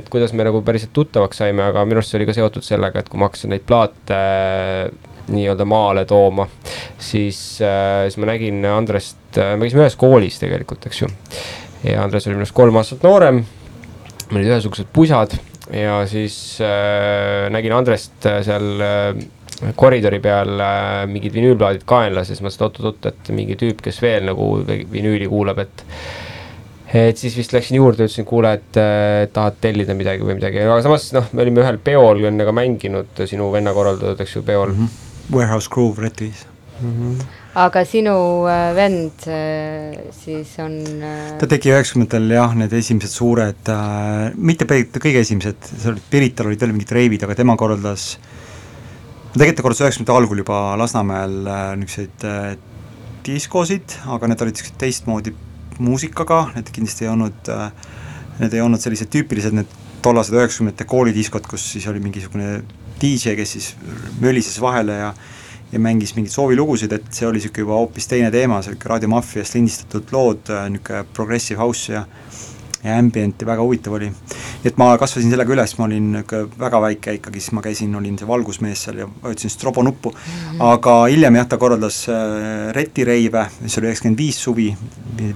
et 0.00 0.08
kuidas 0.10 0.34
me 0.34 0.46
nagu 0.46 0.62
päriselt 0.66 0.90
tuttavaks 0.96 1.38
saime, 1.42 1.62
aga 1.68 1.84
minu 1.86 2.02
arust 2.02 2.10
see 2.10 2.18
oli 2.18 2.28
ka 2.30 2.34
seotud 2.36 2.66
sellega, 2.66 3.02
et 3.02 3.10
kui 3.10 3.20
ma 3.22 3.28
hakkasin 3.30 3.54
neid 3.54 3.66
plaate 3.68 4.18
nii-öelda 5.32 5.66
maale 5.68 6.04
tooma, 6.08 6.46
siis 6.98 7.38
äh,, 7.64 8.04
siis 8.08 8.18
ma 8.20 8.32
nägin 8.32 8.64
Andrest 8.68 9.38
äh,, 9.38 9.54
me 9.56 9.66
käisime 9.66 9.84
ühes 9.86 9.96
koolis 10.00 10.40
tegelikult, 10.42 10.86
eks 10.88 11.04
ju. 11.04 11.10
ja 11.86 12.02
Andres 12.04 12.28
oli 12.28 12.38
minust 12.38 12.56
kolm 12.56 12.76
aastat 12.80 13.04
noorem, 13.06 13.44
meil 14.30 14.42
olid 14.42 14.52
ühesugused 14.52 14.90
pusad 14.92 15.36
ja 15.72 16.02
siis 16.08 16.58
äh, 16.60 17.48
nägin 17.52 17.72
Andrest 17.76 18.26
äh, 18.28 18.42
seal 18.44 18.84
äh, 18.84 19.24
koridori 19.78 20.20
peal 20.20 20.60
äh, 20.60 21.06
mingid 21.10 21.34
vinüülplaadid 21.36 21.86
kaenlas 21.88 22.28
ja 22.28 22.36
siis 22.36 22.44
mõtlesin, 22.44 22.68
et 22.68 22.78
oot-oot, 22.84 23.08
et 23.10 23.32
mingi 23.36 23.56
tüüp, 23.60 23.80
kes 23.84 24.00
veel 24.04 24.28
nagu 24.28 24.50
vinüüli 24.66 25.28
kuulab, 25.30 25.64
et 25.64 25.84
et 26.94 27.18
siis 27.18 27.34
vist 27.34 27.50
läksin 27.50 27.80
juurde, 27.80 28.04
ütlesin, 28.06 28.26
kuule, 28.28 28.52
et 28.58 28.78
äh, 28.78 29.24
tahad 29.34 29.56
tellida 29.62 29.96
midagi 29.98 30.22
või 30.26 30.36
midagi, 30.38 30.60
aga 30.62 30.82
samas 30.84 31.08
noh, 31.16 31.32
me 31.32 31.42
olime 31.42 31.64
ühel 31.64 31.80
peol 31.82 32.22
enne 32.28 32.46
ka 32.46 32.54
mänginud, 32.54 33.24
sinu 33.26 33.48
venna 33.54 33.72
korraldatud, 33.74 34.20
eks 34.22 34.36
ju, 34.36 34.44
peol 34.46 34.70
mm. 34.74 34.84
-hmm 34.84 35.00
Warehouse 35.32 35.70
Groove 35.70 36.02
Redwis 36.04 36.44
mm. 36.80 36.92
-hmm. 36.92 37.24
aga 37.54 37.84
sinu 37.84 38.14
äh, 38.48 38.74
vend 38.76 39.26
äh, 39.26 40.12
siis 40.12 40.58
on 40.58 40.78
äh... 41.02 41.38
ta 41.38 41.46
tegi 41.46 41.72
üheksakümnendatel 41.72 42.30
jah, 42.30 42.54
need 42.54 42.72
esimesed 42.72 43.10
suured 43.10 43.68
äh,, 43.68 44.32
mitte 44.36 44.64
kõige 44.66 45.20
esimesed, 45.20 45.56
seal 45.70 45.94
olid, 45.94 46.06
Pirital 46.10 46.50
olid 46.50 46.60
veel 46.60 46.72
mingid 46.72 46.92
reivid, 46.92 47.24
aga 47.24 47.34
tema 47.34 47.56
korraldas 47.56 48.18
tegelikult 49.34 49.56
ta 49.56 49.62
korraldas 49.66 49.84
üheksakümnendate 49.86 50.18
algul 50.18 50.44
juba 50.44 50.60
Lasnamäel 50.78 51.40
äh, 51.46 51.64
niisuguseid 51.80 52.28
äh, 52.28 52.56
diskosid, 53.24 53.98
aga 54.06 54.28
need 54.28 54.42
olid 54.44 54.58
niisugused 54.58 54.78
teistmoodi 54.78 55.34
muusikaga, 55.78 56.50
need 56.54 56.70
kindlasti 56.74 57.06
ei 57.06 57.12
olnud 57.14 57.50
äh,, 57.50 57.70
need 58.42 58.54
ei 58.54 58.62
olnud 58.62 58.82
sellised 58.82 59.10
tüüpilised, 59.14 59.56
need 59.56 59.80
tollased 60.04 60.36
üheksakümnendate 60.36 60.86
koolidiskod, 60.90 61.46
kus 61.48 61.64
siis 61.72 61.86
oli 61.88 62.02
mingisugune 62.04 62.60
DJ, 63.00 63.36
kes 63.38 63.56
siis 63.56 63.70
mölises 64.20 64.60
vahele 64.60 65.00
ja 65.00 65.14
ja 65.74 65.80
mängis 65.82 66.12
mingeid 66.14 66.30
soovilugusid, 66.30 66.92
et 66.94 67.06
see 67.10 67.26
oli 67.26 67.40
niisugune 67.40 67.64
juba 67.64 67.78
hoopis 67.80 68.06
teine 68.06 68.28
teema, 68.30 68.60
see 68.62 68.70
niisugune 68.70 68.92
Raadio 68.92 69.10
Maffiast 69.10 69.56
lindistatud 69.56 70.12
lood, 70.14 70.52
niisugune 70.70 71.06
progressive 71.16 71.58
house 71.58 71.92
ja 71.92 72.04
ja 72.84 72.98
ambient'i 73.00 73.46
väga 73.48 73.64
huvitav 73.64 73.96
oli. 73.96 74.10
et 74.64 74.76
ma 74.80 74.90
kasvasin 75.00 75.32
sellega 75.32 75.52
üles, 75.54 75.72
ma 75.78 75.86
olin 75.86 76.10
väga 76.60 76.80
väike 76.84 77.14
ikkagi, 77.18 77.40
siis 77.40 77.54
ma 77.56 77.62
käisin, 77.64 77.94
olin 77.96 78.18
see 78.20 78.28
valgusmees 78.28 78.84
seal 78.86 79.00
ja 79.00 79.08
vajutasin 79.22 79.52
strobo 79.52 79.82
nuppu 79.82 80.12
mm, 80.12 80.18
-hmm. 80.18 80.64
aga 80.68 80.96
hiljem 81.12 81.40
jah, 81.40 81.48
ta 81.48 81.58
korraldas 81.58 82.04
äh, 82.08 82.72
retireive, 82.76 83.46
mis 83.60 83.78
oli 83.78 83.88
üheksakümmend 83.88 84.20
viis 84.20 84.42
suvi, 84.44 84.68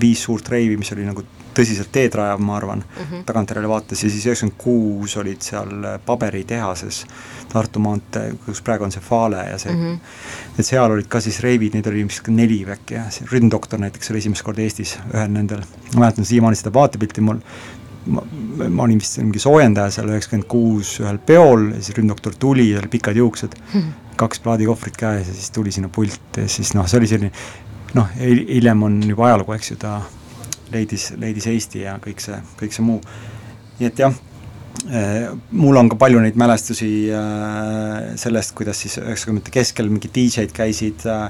viis 0.00 0.22
suurt 0.22 0.48
reivi, 0.48 0.76
mis 0.76 0.92
oli 0.92 1.08
nagu 1.08 1.24
tõsiselt 1.58 1.90
teed 1.92 2.14
rajav, 2.18 2.40
ma 2.40 2.56
arvan 2.56 2.84
mm 2.84 3.04
-hmm., 3.04 3.24
tagantjärele 3.26 3.68
vaates 3.68 4.04
ja 4.04 4.10
siis 4.10 4.26
üheksakümmend 4.26 4.58
kuus 4.62 5.16
olid 5.16 5.42
seal 5.42 5.74
paberitehases 6.06 7.04
Tartu 7.48 7.80
maantee, 7.80 8.34
kus 8.44 8.60
praegu 8.60 8.84
on 8.84 8.92
see 8.92 9.00
Fale 9.00 9.44
ja 9.48 9.58
see 9.58 9.72
mm, 9.72 9.84
-hmm. 9.84 10.58
et 10.58 10.66
seal 10.66 10.92
olid 10.92 11.06
ka 11.08 11.20
siis 11.20 11.40
reivid, 11.40 11.74
neid 11.74 11.86
oli 11.86 12.04
vist 12.04 12.28
neli 12.28 12.60
äkki 12.74 12.94
jah, 12.98 13.08
see 13.12 13.28
Ründoktor 13.32 13.80
näiteks 13.80 14.10
oli 14.10 14.18
esimest 14.18 14.44
korda 14.44 14.62
Eestis 14.62 14.98
ühel 15.14 15.30
nendel, 15.32 15.62
ma 15.94 16.04
mäletan 16.04 16.28
siiamaani 16.28 16.56
seda 16.60 16.72
vaatepilti 16.74 17.24
mul, 17.24 17.40
ma, 18.06 18.24
ma 18.68 18.82
olin 18.82 19.00
vist 19.00 19.16
mingi 19.22 19.40
soojendaja 19.40 19.90
seal 19.96 20.12
üheksakümmend 20.12 20.48
kuus 20.48 20.98
ühel 21.00 21.18
peol 21.18 21.70
ja 21.72 21.80
siis 21.80 21.96
Ründdoktor 21.96 22.36
tuli, 22.38 22.68
tal 22.74 22.90
pikad 22.92 23.16
juuksed 23.16 23.56
mm, 23.56 23.80
-hmm. 23.80 24.12
kaks 24.16 24.44
plaadikohvrit 24.44 24.96
käes 24.96 25.28
ja 25.28 25.34
siis 25.34 25.50
tuli 25.50 25.72
sinna 25.72 25.88
pulti 25.88 26.44
ja 26.44 26.48
siis 26.48 26.74
noh, 26.74 26.86
see 26.86 27.00
oli 27.00 27.06
selline 27.06 27.32
noh, 27.94 28.08
hiljem 28.20 28.82
on 28.82 29.02
juba 29.08 29.26
ajalugu, 29.30 29.52
eks 29.56 29.70
ju, 29.70 29.76
ta 29.80 30.00
leidis, 30.72 31.10
leidis 31.20 31.48
Eesti 31.50 31.84
ja 31.84 31.98
kõik 32.02 32.22
see, 32.22 32.38
kõik 32.60 32.74
see 32.74 32.86
muu. 32.86 33.00
nii 33.78 33.88
et 33.88 34.02
jah, 34.02 34.14
eh, 34.90 35.28
mul 35.50 35.80
on 35.80 35.90
ka 35.92 35.98
palju 36.00 36.20
neid 36.24 36.38
mälestusi 36.40 36.90
eh, 37.08 38.12
sellest, 38.20 38.54
kuidas 38.58 38.84
siis 38.84 38.98
üheksakümnendate 39.02 39.54
keskel 39.54 39.90
mingid 39.92 40.14
DJ-d 40.14 40.54
käisid 40.56 41.06
äh, 41.08 41.26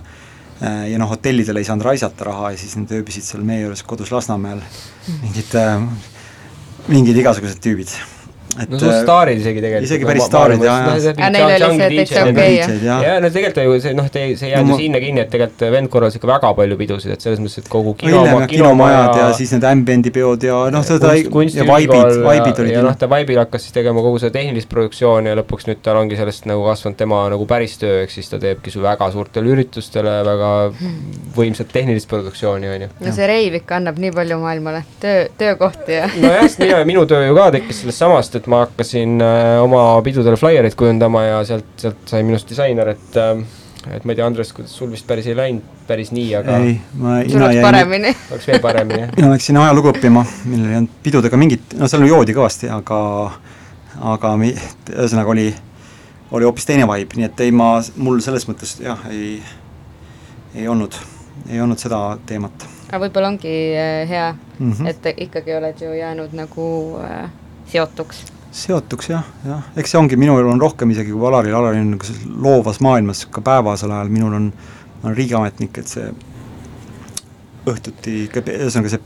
ja 0.58 0.98
noh, 0.98 1.10
hotellidel 1.12 1.60
ei 1.60 1.66
saanud 1.68 1.86
raisata 1.86 2.26
raha 2.26 2.52
ja 2.54 2.58
siis 2.58 2.74
nad 2.80 2.90
ööbisid 2.96 3.22
seal 3.22 3.44
meie 3.46 3.62
juures 3.62 3.84
kodus 3.86 4.10
Lasnamäel, 4.10 4.62
mingid, 5.22 5.54
mingid 6.90 7.20
igasugused 7.22 7.62
tüübid 7.62 7.94
et 8.56 8.70
no 8.72 8.78
äh, 8.80 9.00
staarid 9.02 9.40
isegi 9.42 9.60
tegelikult. 9.62 9.86
isegi 9.88 10.08
päris 10.08 10.26
staarid 10.28 10.62
jah, 10.64 10.86
jah. 10.88 11.08
aga 11.12 11.28
neil 11.34 11.64
oli 11.66 11.78
see 11.78 11.88
täitsa 11.92 12.22
okei 12.30 12.54
jah. 12.56 13.04
ja 13.04 13.16
no 13.22 13.30
tegelikult 13.34 13.66
ju 13.66 13.80
see 13.84 13.94
noh, 13.98 14.08
see 14.12 14.24
ei 14.30 14.52
jäänud 14.54 14.72
ju 14.72 14.78
sinna 14.80 15.02
kinni, 15.02 15.22
et 15.24 15.30
tegelikult 15.34 15.64
vend 15.74 15.92
korraldas 15.92 16.18
ikka 16.18 16.30
väga 16.30 16.52
palju 16.58 16.78
pidusid, 16.80 17.12
et 17.14 17.24
selles 17.24 17.42
mõttes, 17.42 17.62
et 17.62 17.70
kogu 17.72 17.94
kinoma, 18.00 18.40
kinomajad 18.50 19.20
ja 19.20 19.28
siis 19.38 19.52
need 19.54 19.66
ambient'i 19.68 20.12
peod 20.14 20.46
ja 20.48 20.60
noh, 20.74 20.86
seda 20.86 21.12
ja 21.14 21.68
vaibid, 21.68 22.18
vaibid 22.24 22.62
olid. 22.64 22.74
ja 22.78 22.84
noh, 22.86 22.96
ta 22.98 23.10
vaibil 23.10 23.40
hakkas 23.42 23.66
siis 23.66 23.76
tegema 23.76 24.04
kogu 24.04 24.20
seda 24.22 24.34
tehnilist 24.38 24.70
produktsiooni 24.72 25.32
ja 25.32 25.38
lõpuks 25.38 25.68
nüüd 25.68 25.82
tal 25.84 26.00
ongi 26.00 26.18
sellest 26.18 26.48
nagu 26.48 26.64
kasvanud 26.66 26.98
tema 26.98 27.20
nagu 27.32 27.46
päris 27.50 27.76
töö, 27.82 28.02
ehk 28.04 28.14
siis 28.14 28.30
ta 28.32 28.40
teebki 28.42 28.72
su 28.74 28.82
väga 28.84 29.10
suurtele 29.14 29.52
üritustele 29.54 30.18
väga 30.26 30.50
võimsat 31.36 31.72
tehnilist 31.72 32.08
produktsiooni, 32.10 32.70
on 32.74 32.86
ju. 32.86 32.90
no 33.04 33.14
see 33.14 33.28
reiv 33.30 33.58
ikka 33.60 33.78
annab 33.78 34.00
nii 34.02 34.12
palju 34.16 34.40
maailmale, 34.42 34.82
töö, 35.02 35.26
töökohti 35.38 35.98
ja. 36.00 36.08
nojah, 36.18 36.84
minu 36.88 37.04
töö 37.08 37.26
ju 37.28 37.36
ka 37.38 37.48
tekkis 37.58 37.82
sellest 37.82 38.02
samast, 38.02 38.37
et 38.38 38.46
ma 38.50 38.64
hakkasin 38.66 39.18
äh, 39.24 39.54
oma 39.62 39.86
pidudele 40.06 40.38
flaiereid 40.40 40.76
kujundama 40.78 41.24
ja 41.26 41.40
sealt, 41.48 41.72
sealt 41.80 42.04
sai 42.10 42.24
minust 42.26 42.48
disainer, 42.50 42.94
et 42.96 43.18
äh, 43.20 43.42
et 43.94 44.04
ma 44.04 44.12
ei 44.12 44.18
tea, 44.18 44.26
Andres, 44.26 44.50
kuidas 44.52 44.72
sul 44.74 44.90
vist 44.92 45.06
päris 45.08 45.28
ei 45.30 45.36
läinud 45.36 45.76
päris 45.88 46.10
nii, 46.12 46.32
aga 46.36 46.56
ei, 46.60 46.74
ma 47.00 47.18
sul 47.24 47.42
oleks 47.42 47.62
paremini. 47.64 48.10
oleks 48.32 48.48
veel 48.50 48.60
paremini, 48.64 49.00
jah. 49.04 49.12
mina 49.16 49.30
läksin 49.32 49.60
ajalugu 49.60 49.92
õppima, 49.94 50.24
millel 50.44 50.72
ei 50.72 50.80
olnud 50.82 50.98
pidudega 51.04 51.40
mingit, 51.40 51.76
no 51.78 51.88
seal 51.90 52.04
joodi 52.08 52.36
kõvasti, 52.36 52.68
aga 52.72 52.98
aga 54.12 54.34
ühesõnaga 54.44 55.32
oli, 55.32 55.46
oli 56.36 56.46
hoopis 56.46 56.68
teine 56.68 56.86
vibe, 56.90 57.18
nii 57.18 57.28
et 57.30 57.40
ei 57.46 57.54
ma, 57.54 57.70
mul 57.96 58.20
selles 58.24 58.46
mõttes 58.50 58.76
jah, 58.82 59.00
ei, 59.10 59.38
ei 60.54 60.68
olnud, 60.68 60.98
ei 61.48 61.62
olnud 61.64 61.80
seda 61.80 62.02
teemat. 62.28 62.68
aga 62.90 63.02
võib-olla 63.06 63.32
ongi 63.32 63.56
äh, 63.72 64.04
hea 64.10 64.30
mm, 64.34 64.72
-hmm. 64.72 64.88
et 64.92 65.12
ikkagi 65.28 65.56
oled 65.56 65.80
ju 65.80 65.92
jäänud 65.96 66.36
nagu 66.36 66.68
äh, 67.04 67.30
seotuks? 67.72 68.24
Seotuks 68.58 69.10
jah, 69.10 69.26
jah, 69.44 69.66
eks 69.76 69.92
see 69.92 70.00
ongi, 70.00 70.16
minul 70.20 70.46
on 70.48 70.60
rohkem 70.60 70.90
isegi 70.94 71.12
kui 71.12 71.26
Alaril, 71.28 71.54
Alaril 71.54 71.84
on 71.84 71.92
nagu 71.96 72.16
loovas 72.46 72.80
maailmas 72.84 73.26
ka 73.32 73.44
päevasel 73.44 73.92
ajal, 73.92 74.10
minul 74.12 74.36
on, 74.38 74.48
olen 75.02 75.16
riigiametnik, 75.18 75.78
et 75.82 75.92
see 75.92 76.08
õhtuti, 77.68 78.22
ühesõnaga 78.32 78.94
see 78.94 79.02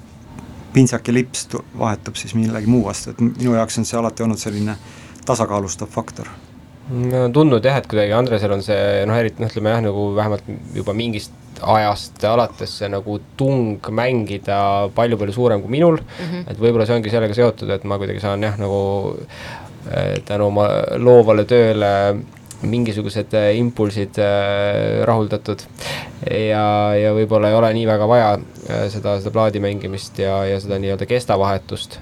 pintsak 0.72 1.10
ja 1.10 1.16
lips 1.16 1.48
vahetub 1.78 2.16
siis 2.16 2.36
millegi 2.38 2.70
muu 2.70 2.86
vastu, 2.86 3.12
et 3.12 3.20
minu 3.24 3.56
jaoks 3.58 3.80
on 3.82 3.88
see 3.88 3.98
alati 3.98 4.24
olnud 4.24 4.40
selline 4.40 4.76
tasakaalustav 5.26 5.90
faktor. 5.92 6.30
no 6.90 7.26
tundnud 7.34 7.64
jah, 7.64 7.78
et 7.82 7.90
kuidagi 7.90 8.14
Andresel 8.16 8.54
on 8.54 8.64
see 8.64 9.04
noh, 9.08 9.18
eriti 9.18 9.42
noh, 9.42 9.50
ütleme 9.52 9.74
jah, 9.74 9.82
nagu 9.84 10.08
vähemalt 10.16 10.48
juba 10.74 10.94
mingist 10.96 11.34
ajast 11.62 12.24
alates 12.24 12.76
see 12.80 12.90
nagu 12.90 13.18
tung 13.36 13.80
mängida 13.94 14.90
palju-palju 14.96 15.34
suurem 15.34 15.62
kui 15.62 15.70
minul 15.70 15.98
mm. 16.00 16.28
-hmm. 16.28 16.50
et 16.50 16.60
võib-olla 16.60 16.86
see 16.86 16.98
ongi 16.98 17.10
sellega 17.10 17.34
seotud, 17.34 17.70
et 17.70 17.84
ma 17.84 17.98
kuidagi 17.98 18.20
saan 18.20 18.42
jah, 18.42 18.58
nagu 18.58 19.16
äh, 19.90 20.20
tänu 20.24 20.50
oma 20.50 20.68
loovale 20.96 21.44
tööle 21.44 21.92
mingisugused 22.62 23.34
äh, 23.34 23.56
impulsid 23.58 24.18
äh, 24.18 25.02
rahuldatud. 25.04 25.62
ja, 26.30 26.94
ja 26.94 27.12
võib-olla 27.14 27.50
ei 27.50 27.58
ole 27.58 27.72
nii 27.74 27.86
väga 27.86 28.08
vaja 28.08 28.38
seda, 28.88 29.18
seda 29.18 29.30
plaadi 29.30 29.60
mängimist 29.60 30.18
ja, 30.18 30.44
ja 30.46 30.60
seda 30.60 30.78
nii-öelda 30.78 31.06
kestavahetust 31.06 31.98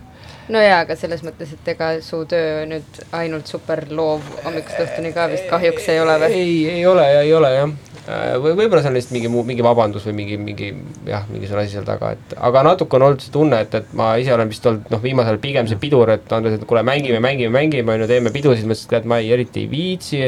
no 0.48 0.60
jaa, 0.60 0.80
aga 0.84 0.96
selles 0.98 1.22
mõttes, 1.24 1.52
et 1.54 1.68
ega 1.74 1.92
su 2.04 2.24
töö 2.28 2.64
nüüd 2.68 3.00
ainult 3.16 3.50
super 3.50 3.86
loov 3.90 4.24
hommikust 4.44 4.82
õhtuni 4.84 5.14
ka 5.14 5.28
vist 5.32 5.48
kahjuks 5.50 5.88
ei 5.88 6.00
ole 6.00 6.18
või? 6.24 6.42
ei, 6.42 6.56
ei 6.78 6.86
ole 6.86 7.06
ja 7.12 7.22
ei 7.26 7.34
ole 7.34 7.54
jah 7.54 7.89
või 8.06 8.54
võib-olla 8.56 8.82
on 8.88 8.96
lihtsalt 8.96 9.14
mingi 9.14 9.30
muu, 9.32 9.42
mingi 9.46 9.64
vabandus 9.64 10.06
või 10.08 10.14
mingi, 10.22 10.38
mingi 10.40 10.70
jah, 11.08 11.26
mingisugune 11.30 11.64
asi 11.64 11.76
seal 11.76 11.86
taga, 11.86 12.14
et 12.16 12.34
aga 12.48 12.62
natuke 12.70 12.96
on 12.96 13.06
olnud 13.08 13.24
see 13.24 13.34
tunne, 13.34 13.60
et, 13.66 13.76
et 13.76 13.92
ma 13.96 14.12
ise 14.20 14.32
olen 14.34 14.50
vist 14.50 14.66
olnud 14.66 14.88
noh, 14.92 15.02
viimasel 15.04 15.34
ajal 15.34 15.42
pigem 15.42 15.68
see 15.70 15.80
pidur, 15.82 16.10
et 16.14 16.32
Andres, 16.32 16.56
et 16.56 16.66
kuule, 16.68 16.82
mängime, 16.86 17.20
mängime, 17.22 17.52
mängime, 17.54 17.94
on 17.94 18.04
ju, 18.04 18.10
teeme 18.10 18.32
pidusid, 18.34 18.66
mõtlesin, 18.70 18.96
et 19.02 19.08
ma 19.12 19.20
ei, 19.20 19.30
eriti 19.36 19.64
ei 19.66 19.70
viitsi, 19.70 20.24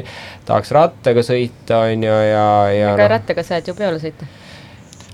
tahaks 0.49 0.75
rattaga 0.77 1.25
sõita, 1.27 1.85
on 1.89 2.07
ju, 2.09 2.21
ja, 2.29 2.47
ja 2.77 2.93
aga 2.93 3.07
noh. 3.07 3.13
rattaga 3.17 3.47
saad 3.47 3.73
ju 3.73 3.77
peole 3.79 4.03
sõita 4.03 4.29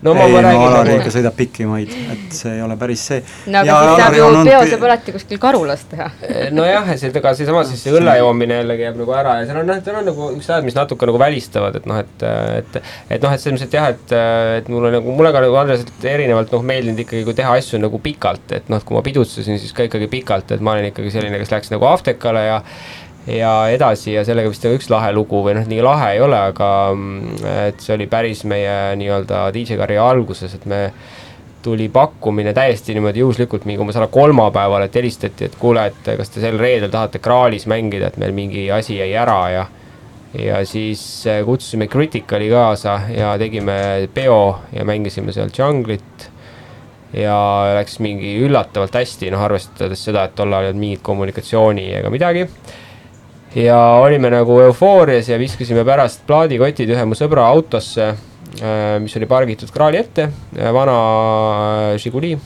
no 0.02 0.14
ma, 0.14 0.26
ma 0.28 0.42
räägin. 0.44 0.64
Alari 0.68 0.96
ikka 0.98 1.12
sõidab 1.14 1.36
pikki 1.38 1.66
maid, 1.68 1.92
et 2.12 2.36
see 2.36 2.54
ei 2.56 2.62
ole 2.64 2.76
päris 2.80 3.04
see. 3.10 3.22
no 3.50 3.62
aga 3.62 3.72
ja 3.72 3.78
siis 3.82 4.02
saab 4.02 4.18
ju 4.18 4.28
peo 4.48 4.60
saab 4.72 4.86
alati 4.88 5.14
kuskil 5.16 5.40
Karulas 5.42 5.84
teha 5.90 6.08
nojah, 6.54 6.90
et 6.92 7.02
see, 7.02 7.12
ega 7.20 7.32
seesama 7.38 7.64
siis 7.68 7.82
see 7.84 7.94
õlle 7.98 8.14
joomine 8.20 8.60
jällegi 8.60 8.86
jääb 8.86 9.00
nagu 9.02 9.16
ära 9.18 9.38
ja 9.40 9.48
seal 9.48 9.62
on 9.62 9.70
noh, 9.72 9.80
seal 9.84 9.98
on 10.00 10.08
nagu 10.08 10.28
niisugused 10.28 10.54
ajad, 10.54 10.68
mis 10.68 10.78
natuke 10.78 11.08
nagu 11.10 11.22
välistavad, 11.22 11.78
et 11.80 11.88
noh, 11.90 12.00
et, 12.02 12.26
et, 12.60 12.78
et 13.16 13.26
noh, 13.26 13.34
et 13.34 13.42
selles 13.42 13.58
mõttes, 13.58 13.68
et 13.68 13.78
jah, 13.78 13.90
et, 13.94 14.14
et 14.60 14.70
mulle 14.72 14.92
nagu, 14.94 15.16
mulle 15.18 15.32
ka 15.34 15.42
nagu 15.44 15.58
Andreselt 15.60 16.06
erinevalt 16.12 16.54
noh, 16.54 16.64
meeldinud 16.72 17.02
ikkagi, 17.04 17.24
kui 17.26 17.36
teha 17.38 17.56
asju 17.58 17.82
nagu 17.82 18.00
pikalt, 18.02 18.54
et 18.58 18.70
noh, 18.72 18.82
kui 18.84 18.98
ma 18.98 19.04
pidutsesin, 19.06 19.60
siis 19.60 19.74
ka 19.76 19.88
ikkagi 19.88 20.10
pikalt, 20.12 20.54
et 20.54 20.64
ma 20.64 20.76
olen 20.76 20.90
ikkagi 20.92 21.12
selline, 21.14 21.40
kes 21.42 21.52
läks 21.54 21.74
nagu 21.74 21.88
Aftekale 21.90 22.44
ja 22.46 22.62
ja 23.28 23.52
edasi 23.72 24.14
ja 24.14 24.24
sellega 24.24 24.50
vist 24.50 24.64
üks 24.70 24.88
lahe 24.92 25.12
lugu 25.12 25.42
või 25.44 25.56
noh, 25.58 25.66
nii 25.68 25.80
lahe 25.84 26.12
ei 26.16 26.20
ole, 26.24 26.38
aga 26.52 26.68
mm, 26.94 27.40
et 27.68 27.82
see 27.84 27.94
oli 27.96 28.08
päris 28.10 28.44
meie 28.48 28.94
nii-öelda 28.98 29.48
DJ 29.54 29.78
karjääri 29.80 30.00
alguses, 30.00 30.54
et 30.56 30.64
me 30.70 30.82
tuli 31.62 31.88
pakkumine 31.92 32.54
täiesti 32.56 32.94
niimoodi 32.96 33.20
juhuslikult 33.20 33.66
mingi 33.68 33.82
umbes 33.82 33.98
alla 33.98 34.08
kolmapäeval, 34.12 34.86
et 34.86 34.94
helistati, 34.94 35.48
et 35.48 35.58
kuule, 35.58 35.88
et 35.90 36.12
kas 36.20 36.32
te 36.32 36.40
sel 36.44 36.56
reedel 36.60 36.92
tahate 36.94 37.20
Kraalis 37.20 37.66
mängida, 37.68 38.08
et 38.08 38.16
meil 38.22 38.32
mingi 38.36 38.68
asi 38.72 39.00
jäi 39.00 39.12
ära 39.18 39.42
ja 39.52 39.66
ja 40.38 40.58
siis 40.68 41.02
äh, 41.26 41.40
kutsusime 41.44 41.86
Criticali 41.88 42.50
kaasa 42.52 42.98
ja 43.16 43.30
tegime 43.40 44.08
peo 44.14 44.58
ja 44.72 44.84
mängisime 44.84 45.32
seal 45.32 45.48
Junglit 45.56 46.28
ja 47.16 47.38
läks 47.78 47.96
mingi 48.04 48.34
üllatavalt 48.44 48.94
hästi, 49.00 49.30
noh 49.32 49.40
arvestades 49.40 50.02
seda, 50.04 50.26
et 50.28 50.36
tol 50.36 50.52
ajal 50.52 50.68
ei 50.68 50.74
olnud 50.74 50.82
mingit 50.84 51.02
kommunikatsiooni 51.02 51.86
ega 51.96 52.12
midagi 52.12 52.44
ja 53.56 53.78
olime 54.02 54.30
nagu 54.32 54.60
eufoorias 54.60 55.28
ja 55.28 55.38
viskasime 55.40 55.84
pärast 55.86 56.24
plaadikotid 56.28 56.90
ühe 56.92 57.04
mu 57.08 57.16
sõbra 57.16 57.46
autosse, 57.48 58.10
äh, 58.60 58.96
mis 59.02 59.16
oli 59.16 59.28
pargitud 59.30 59.72
kraali 59.72 60.00
ette, 60.02 60.28
äh, 60.58 60.72
vana 60.74 60.98
äh, 61.94 61.98
Žiguli. 62.00 62.36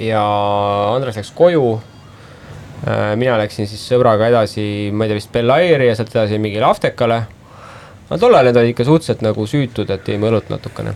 ja 0.00 0.24
Andres 0.94 1.16
läks 1.16 1.30
koju. 1.34 1.78
mina 3.18 3.34
läksin 3.34 3.66
siis 3.66 3.80
sõbraga 3.90 4.28
edasi, 4.30 4.90
ma 4.94 5.04
ei 5.04 5.10
tea, 5.10 5.16
vist 5.18 5.32
Bel 5.34 5.50
Airi 5.50 5.88
ja 5.88 5.96
sealt 5.98 6.12
edasi 6.14 6.38
mingile 6.38 6.68
Aftekale 6.68 7.16
no 8.08 8.18
tol 8.20 8.34
ajal 8.34 8.48
need 8.48 8.58
olid 8.60 8.72
ikka 8.72 8.86
suhteliselt 8.88 9.22
nagu 9.24 9.44
süütud, 9.48 9.90
et 9.92 10.08
jõime 10.08 10.30
õlut 10.30 10.48
natukene 10.52 10.94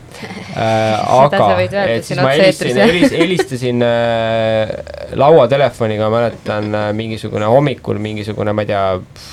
äh,. 0.57 1.17
aga, 1.17 1.49
et 1.93 2.07
siis 2.07 2.21
ma 2.21 2.31
helistasin, 2.33 2.81
helis, 2.81 3.17
helistasin 3.17 3.85
äh, 3.87 4.73
lauatelefoniga, 5.21 6.09
mäletan 6.13 6.71
äh, 6.79 6.87
mingisugune 6.97 7.49
hommikul 7.53 8.01
mingisugune, 8.03 8.55
ma 8.57 8.65
ei 8.65 8.71
tea, 8.73 8.85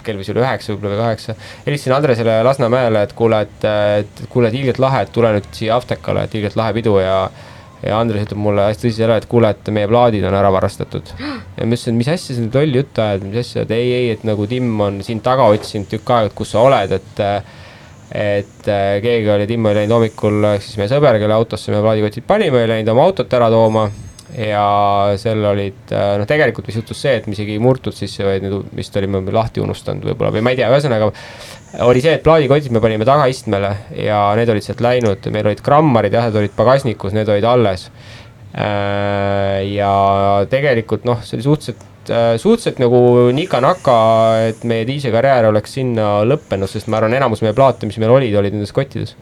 kell 0.07 0.19
võis 0.19 0.31
olla 0.33 0.43
üheksa 0.47 0.73
võib-olla 0.73 0.95
või 0.95 1.03
kaheksa. 1.05 1.37
helistasin 1.67 1.95
Andresele 1.99 2.39
Lasnamäele, 2.47 3.05
et 3.07 3.15
kuule, 3.15 3.45
et, 3.47 3.69
et 4.03 4.25
kuule, 4.33 4.51
et 4.51 4.59
ilgelt 4.59 4.81
lahe, 4.83 5.05
et 5.05 5.13
tule 5.15 5.31
nüüd 5.37 5.47
siia 5.55 5.79
Aftekale, 5.79 6.27
et 6.27 6.35
ilgelt 6.35 6.59
lahe 6.59 6.75
pidu 6.75 6.99
ja 6.99 7.21
ja 7.79 7.95
Andres 7.95 8.25
ütleb 8.25 8.41
mulle 8.43 8.65
hästi 8.67 8.89
tõsiselt 8.89 9.05
ära, 9.05 9.17
et 9.21 9.25
kuule, 9.31 9.53
et 9.55 9.69
meie 9.71 9.87
plaadid 9.87 10.25
on 10.27 10.35
ära 10.35 10.49
varastatud. 10.51 11.13
ja 11.15 11.63
ma 11.63 11.69
ütlesin, 11.71 11.93
et 11.93 11.99
mis 12.01 12.09
asja 12.11 12.35
sa 12.35 12.43
nüüd 12.43 12.57
lolli 12.59 12.81
juttu 12.81 13.03
ajad, 13.05 13.23
mis 13.23 13.39
asja, 13.39 13.63
et 13.63 13.71
ei, 13.71 13.93
ei, 13.95 14.09
et 14.17 14.25
nagu 14.27 14.47
Tim 14.51 14.73
on 14.83 14.99
sind 15.05 15.23
taga 15.23 15.47
otsinud 15.53 15.87
tükk 15.87 16.11
aega, 16.11 16.27
et 16.27 16.35
kus 16.35 16.51
sa 16.51 16.65
oled, 16.67 16.97
et 16.99 17.23
et 18.09 18.67
äh, 18.67 18.97
keegi 19.03 19.29
oli, 19.29 19.47
Tim 19.49 19.65
oli 19.69 19.83
läinud 19.83 19.97
hommikul, 19.99 20.43
ehk 20.55 20.65
siis 20.65 20.79
meie 20.81 20.91
sõber, 20.91 21.19
kelle 21.21 21.35
autosse 21.35 21.73
me 21.73 21.81
plaadikotid 21.83 22.25
panime, 22.29 22.63
oli 22.63 22.71
läinud 22.73 22.93
oma 22.95 23.05
autot 23.05 23.33
ära 23.37 23.49
tooma 23.53 23.89
ja 24.37 24.63
seal 25.17 25.43
olid, 25.51 25.81
äh, 25.93 26.15
noh, 26.21 26.27
tegelikult 26.29 26.69
vist 26.69 26.81
juhtus 26.81 27.01
see, 27.01 27.15
et 27.19 27.27
me 27.29 27.37
isegi 27.37 27.55
ei 27.55 27.61
murtud 27.61 27.95
sisse, 27.95 28.25
vaid 28.25 28.45
nüüd 28.45 28.69
vist 28.77 28.97
olime 28.97 29.21
lahti 29.33 29.61
unustanud 29.63 30.05
võib-olla 30.09 30.33
või 30.35 30.45
ma 30.45 30.53
ei 30.53 30.59
tea, 30.61 30.69
ühesõnaga 30.73 31.09
oli 31.85 32.01
see, 32.01 32.15
et 32.17 32.25
plaadikotid 32.25 32.73
me 32.73 32.81
panime 32.83 33.05
tagaistmele 33.09 33.73
ja 33.97 34.21
need 34.37 34.49
olid 34.53 34.65
sealt 34.65 34.81
läinud, 34.85 35.29
meil 35.33 35.51
olid 35.51 35.61
grammarid 35.65 36.17
jah, 36.17 36.29
need 36.29 36.41
olid 36.43 36.55
pagasnikus, 36.57 37.13
need 37.17 37.29
olid 37.29 37.45
alles. 37.45 37.89
Äh, 38.49 39.61
ja 39.75 39.93
tegelikult 40.49 41.05
noh, 41.05 41.21
see 41.25 41.37
oli 41.37 41.45
suhteliselt 41.45 41.88
Äh, 42.09 42.39
suhteliselt 42.41 42.79
nagu 42.81 42.99
nika-naka, 43.37 43.95
et 44.49 44.63
meie 44.67 44.85
DJ 44.87 45.11
karjäär 45.13 45.45
oleks 45.51 45.75
sinna 45.77 46.23
lõppenud, 46.25 46.69
sest 46.71 46.89
ma 46.89 46.97
arvan, 46.97 47.13
enamus 47.13 47.43
meie 47.45 47.53
plaate, 47.53 47.85
mis 47.85 47.99
meil 48.01 48.13
olid, 48.15 48.33
olid 48.39 48.55
nendes 48.55 48.73
kottides. 48.73 49.13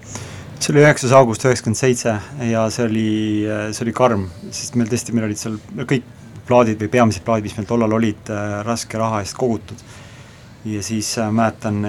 see 0.58 0.72
oli 0.74 0.82
üheksas 0.82 1.12
august 1.14 1.44
üheksakümmend 1.46 1.78
seitse 1.78 2.16
ja 2.50 2.64
see 2.74 2.86
oli, 2.88 3.10
see 3.76 3.84
oli 3.84 3.94
karm, 3.98 4.24
sest 4.56 4.78
meil 4.80 4.88
tõesti, 4.90 5.14
meil 5.14 5.28
olid 5.28 5.42
seal 5.42 5.58
kõik 5.84 6.08
plaadid 6.48 6.80
või 6.82 6.90
peamised 6.96 7.26
plaadid, 7.28 7.50
mis 7.50 7.58
meil 7.60 7.68
tollal 7.70 7.98
olid, 8.00 8.32
äh, 8.32 8.60
raske 8.66 8.98
raha 8.98 9.20
eest 9.26 9.36
kogutud. 9.38 9.84
ja 10.66 10.84
siis 10.84 11.12
äh, 11.20 11.32
mäletan 11.32 11.84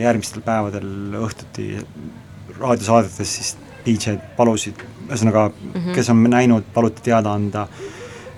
järgmistel 0.00 0.42
päevadel 0.42 1.20
õhtuti 1.22 1.68
raadiosaadetes 2.58 3.36
siis 3.38 3.54
DJ-d 3.86 4.34
palusid, 4.36 4.82
ühesõnaga 5.06 5.52
mm, 5.52 5.70
-hmm. 5.72 5.94
kes 5.94 6.10
on 6.10 6.26
näinud, 6.34 6.66
paluti 6.74 7.06
teada 7.06 7.32
anda 7.32 7.68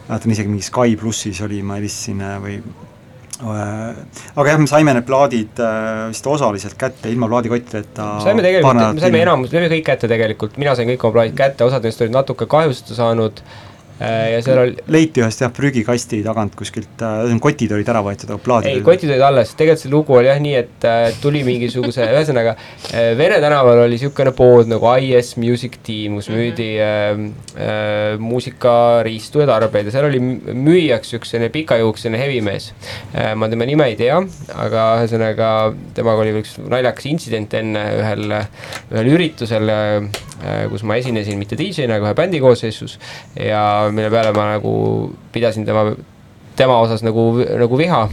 mäletan 0.09 0.35
isegi 0.35 0.53
mingi 0.53 0.67
Sky 0.67 0.97
plussis 1.01 1.41
oli, 1.45 1.63
ma 1.63 1.79
helistasin 1.79 2.23
äh, 2.25 2.37
või 2.43 2.59
äh, 2.59 4.03
aga 4.35 4.55
jah, 4.55 4.61
me 4.63 4.69
saime 4.71 4.97
need 4.97 5.07
plaadid 5.09 5.63
äh, 5.63 6.09
vist 6.13 6.27
osaliselt 6.27 6.79
kätte 6.81 7.13
ilma 7.13 7.31
plaadikottideta. 7.31 8.11
saime 8.25 8.45
tegelikult, 8.45 8.83
me 8.99 9.07
saime 9.07 9.25
enamus, 9.25 9.53
me 9.53 9.59
saime 9.59 9.73
kõik 9.77 9.89
kätte 9.93 10.11
tegelikult, 10.11 10.61
mina 10.61 10.77
sain 10.79 10.91
kõik 10.91 11.07
oma 11.07 11.21
plaadid 11.21 11.39
kätte, 11.39 11.69
osad 11.69 11.87
neist 11.87 12.05
olid 12.05 12.17
natuke 12.17 12.49
kahjustada 12.51 12.99
saanud 13.03 13.45
äh, 13.45 13.57
Äh, 13.59 13.68
ja 13.99 14.39
seal 14.45 14.61
oli 14.63 14.77
leiti 14.95 15.23
ühest 15.23 15.43
jah, 15.43 15.51
prügikasti 15.55 16.21
tagant 16.23 16.55
kuskilt 16.59 17.03
äh,, 17.03 17.33
kotid 17.43 17.73
olid 17.75 17.89
ära 17.91 18.03
võetud, 18.05 18.31
aga 18.31 18.43
plaadid 18.43 18.71
ei, 18.71 18.83
kotid 18.87 19.11
olid 19.11 19.25
alles, 19.27 19.55
tegelikult 19.59 19.83
see 19.83 19.93
lugu 19.93 20.17
oli 20.19 20.31
jah 20.31 20.39
nii, 20.43 20.55
et 20.61 20.87
äh, 20.87 21.07
tuli 21.23 21.43
mingisuguse, 21.47 22.07
ühesõnaga 22.15 22.55
äh, 22.55 23.11
Vene 23.19 23.41
tänaval 23.43 23.83
oli 23.85 23.97
niisugune 23.97 24.33
pood 24.39 24.71
nagu 24.71 24.93
IS 25.03 25.35
Music 25.41 25.81
Team, 25.87 26.19
kus 26.21 26.31
mhm. 26.31 26.39
müüdi 26.39 26.69
äh, 26.85 27.09
äh, 27.59 28.15
muusikariistu 28.23 29.43
ja 29.43 29.49
tarbeid 29.51 29.91
ja 29.91 29.97
seal 29.97 30.09
oli 30.11 30.23
müüjaks 30.23 31.17
üks 31.19 31.35
selline 31.35 31.51
pikajuuksene 31.55 32.21
hevimees 32.21 32.71
äh,. 33.15 33.35
ma 33.35 33.51
tema 33.51 33.67
nime 33.69 33.91
ei 33.91 33.99
tea, 33.99 34.21
aga 34.55 34.87
ühesõnaga 35.01 35.51
temaga 35.99 36.23
oli 36.23 36.39
üks 36.45 36.55
naljakas 36.63 37.11
intsident 37.11 37.59
enne 37.59 37.85
ühel, 37.99 38.39
ühel 38.93 39.13
üritusel 39.17 39.75
äh,, 39.75 40.09
kus 40.71 40.87
ma 40.87 40.99
esinesin 41.01 41.39
mitte 41.41 41.59
DJ-na, 41.59 41.99
aga 41.99 42.13
ühe 42.13 42.17
bändi 42.19 42.39
koosseisus 42.43 42.99
ja 43.35 43.88
mille 43.95 44.11
peale 44.11 44.33
ma 44.37 44.51
nagu 44.55 44.73
pidasin 45.33 45.67
tema, 45.67 45.85
tema 46.57 46.79
osas 46.83 47.03
nagu, 47.07 47.31
nagu 47.59 47.79
viha 47.79 48.07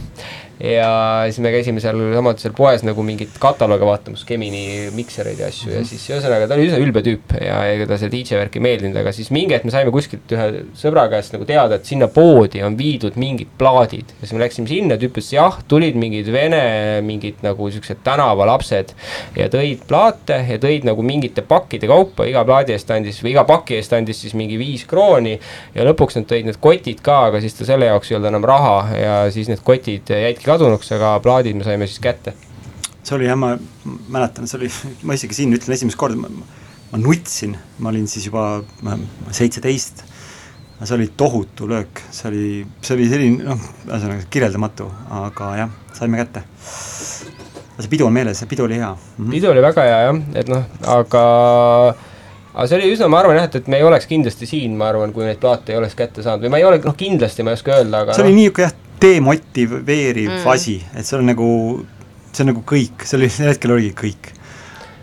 ja 0.60 1.26
siis 1.28 1.42
me 1.44 1.52
käisime 1.52 1.82
seal 1.84 1.98
samuti 2.14 2.46
seal 2.46 2.54
poes 2.56 2.84
nagu 2.86 3.02
mingit 3.04 3.34
kataloogi 3.40 3.84
vaatamas, 3.88 4.24
Gemini 4.28 4.88
miksereid 4.96 5.40
ja 5.42 5.50
asju 5.50 5.68
mm 5.68 5.72
-hmm. 5.72 5.76
ja 5.76 5.80
mhm. 5.80 5.88
siis 5.88 6.06
ühesõnaga 6.10 6.48
ta 6.48 6.54
oli 6.54 6.68
üsna 6.68 6.78
ülbe 6.80 7.02
tüüp 7.04 7.34
ja 7.44 7.58
ega 7.72 7.86
ta 7.86 7.98
see 8.00 8.08
DJ 8.12 8.40
värk 8.40 8.56
ei 8.56 8.62
meeldinud, 8.64 8.96
aga 8.96 9.12
siis 9.12 9.30
mingi 9.30 9.54
hetk 9.54 9.64
me 9.64 9.70
saime 9.70 9.92
kuskilt 9.92 10.32
ühe 10.32 10.64
sõbra 10.74 11.08
käest 11.12 11.36
nagu 11.36 11.44
teada, 11.44 11.76
et 11.76 11.84
sinna 11.84 12.08
poodi 12.08 12.62
on 12.62 12.78
viidud 12.78 13.16
mingid 13.16 13.52
plaadid 13.58 14.14
ja 14.16 14.22
siis 14.22 14.32
me 14.32 14.40
läksime 14.44 14.68
sinna, 14.68 14.96
tüüp 14.96 15.16
ütles 15.16 15.32
jah, 15.32 15.60
tulid 15.68 15.96
mingid 15.96 16.32
vene 16.32 17.00
mingid 17.02 17.44
nagu 17.44 17.70
siuksed 17.70 18.00
tänavalapsed 18.04 18.94
ja 19.36 19.48
tõid 19.52 19.84
plaate 19.88 20.40
ja 20.48 20.58
tõid 20.62 20.88
nagu 20.88 21.02
mingite 21.02 21.42
pakkide 21.42 21.86
kaupa, 21.86 22.24
iga 22.24 22.44
plaadi 22.44 22.72
eest 22.72 22.90
andis 22.90 23.20
või 23.22 23.34
iga 23.34 23.44
paki 23.44 23.76
eest 23.76 23.92
andis 23.92 24.20
siis 24.20 24.34
mingi 24.34 24.58
viis 24.58 24.86
krooni 24.88 25.38
ja 25.74 25.84
lõpuks 25.84 26.16
nad 26.16 26.28
tõid 26.30 26.48
need 26.48 26.60
kotid 26.60 27.00
ka, 27.04 27.26
aga 27.28 27.40
siis 27.44 27.54
ta 27.54 27.68
selle 27.68 27.86
jaoks 27.86 28.10
ei 28.10 28.16
olnud 28.16 28.32
enam 28.32 28.44
raha 28.48 28.76
ja 28.96 29.14
siis 29.30 29.48
need 29.52 29.60
kotid 29.66 30.08
jäidki 30.08 30.45
kadunuks, 30.46 30.90
aga 30.96 31.16
plaadid 31.24 31.58
me 31.58 31.66
saime 31.66 31.88
siis 31.90 32.02
kätte. 32.02 32.34
see 33.06 33.14
oli 33.14 33.28
jah, 33.28 33.38
ma 33.38 33.52
mäletan, 34.10 34.48
see 34.50 34.58
oli, 34.60 34.70
ma 35.06 35.14
isegi 35.14 35.36
siin 35.36 35.54
ütlen 35.54 35.76
esimest 35.76 35.98
korda, 35.98 36.18
ma, 36.18 36.98
nutsin, 36.98 37.54
ma 37.78 37.92
olin 37.92 38.08
siis 38.10 38.26
juba 38.26 38.62
seitseteist, 39.30 40.02
see 40.82 40.96
oli 40.96 41.06
tohutu 41.16 41.68
löök, 41.70 42.02
see 42.10 42.28
oli, 42.30 42.48
see 42.82 42.96
oli 42.96 43.06
selline 43.12 43.46
noh, 43.46 43.62
ühesõnaga 43.86 44.26
kirjeldamatu, 44.30 44.88
aga 45.20 45.52
jah, 45.60 45.76
saime 45.96 46.18
kätte. 46.24 46.42
see 47.76 47.92
pidu 47.92 48.08
on 48.08 48.12
meeles, 48.16 48.40
see 48.40 48.48
pidu 48.50 48.64
oli 48.64 48.80
hea 48.80 48.90
mm. 48.90 49.24
-hmm. 49.24 49.30
pidu 49.30 49.50
oli 49.50 49.62
väga 49.62 49.82
hea 49.84 50.00
jah, 50.08 50.20
et 50.42 50.48
noh, 50.48 50.64
aga, 50.96 51.24
aga 52.54 52.66
see 52.66 52.78
oli 52.80 52.92
üsna, 52.94 53.08
ma 53.12 53.20
arvan 53.20 53.38
jah, 53.38 53.46
et, 53.50 53.60
et 53.60 53.68
me 53.68 53.76
ei 53.76 53.86
oleks 53.86 54.06
kindlasti 54.10 54.46
siin, 54.46 54.74
ma 54.76 54.88
arvan, 54.88 55.12
kui 55.12 55.24
neid 55.28 55.38
plaate 55.38 55.72
ei 55.72 55.78
oleks 55.78 55.94
kätte 55.94 56.26
saanud 56.26 56.46
või 56.46 56.56
ma 56.56 56.62
ei 56.62 56.64
ole, 56.64 56.82
noh 56.84 56.96
kindlasti 56.96 57.46
ma 57.46 57.54
ei 57.54 57.60
oska 57.60 57.78
öelda, 57.78 58.02
aga 58.02 58.16
see 58.16 58.26
oli 58.26 58.34
noh, 58.34 58.40
niisugune 58.42 58.66
jah, 58.66 58.85
demotiveeriv 59.02 60.30
Mm. 60.30 60.38
mm. 60.42 60.48
asi, 60.50 60.78
et 60.96 61.04
see 61.06 61.18
on 61.18 61.26
nagu, 61.26 61.48
see 62.32 62.44
on 62.44 62.50
nagu 62.52 62.62
kõik, 62.66 63.04
see 63.04 63.18
oli, 63.18 63.28
sel 63.32 63.48
hetkel 63.52 63.72
oligi 63.76 63.92
kõik. 63.96 64.32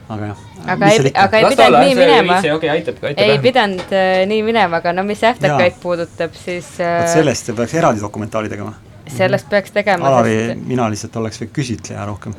aga 0.10 0.26
jah. 0.34 0.38
Aga 0.68 0.88
ei- 0.94 1.12
aga 1.16 1.38
ei 1.38 1.46
pidanud 1.50 1.80
nii 1.84 1.96
minema. 1.96 2.38
okei, 2.56 2.70
aitab, 2.70 2.96
aitab 3.04 3.24
ei 3.26 3.40
pidanud 3.44 3.92
äh, 3.92 4.26
nii 4.30 4.44
minema, 4.48 4.78
aga 4.80 4.94
no 4.94 5.04
mis 5.04 5.20
äftakaid 5.28 5.74
Jaa. 5.74 5.80
puudutab, 5.82 6.34
siis 6.40 6.70
äh, 6.80 7.08
sellest 7.14 7.50
peaks 7.56 7.74
eraldi 7.74 8.02
dokumentaali 8.02 8.50
tegema. 8.50 8.74
sellest 9.18 9.50
peaks 9.50 9.72
tegema, 9.76 10.08
Alari 10.08 10.36
sest, 10.36 10.62
mina 10.68 10.88
lihtsalt 10.90 11.16
oleks 11.20 11.42
võinud 11.42 11.54
küsitleja 11.58 12.06
rohkem. 12.08 12.34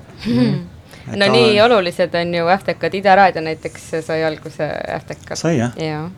no 1.16 1.26
nii 1.32 1.60
olulised 1.60 2.14
on 2.14 2.34
ju 2.34 2.46
äftekad, 2.48 2.94
Ida 2.94 3.14
Raadio 3.16 3.42
näiteks 3.44 3.90
sai 4.06 4.24
alguse 4.24 4.70
äfteka. 4.96 5.36
sai 5.36 5.58
jah, 5.58 5.72
jaa. 5.76 6.10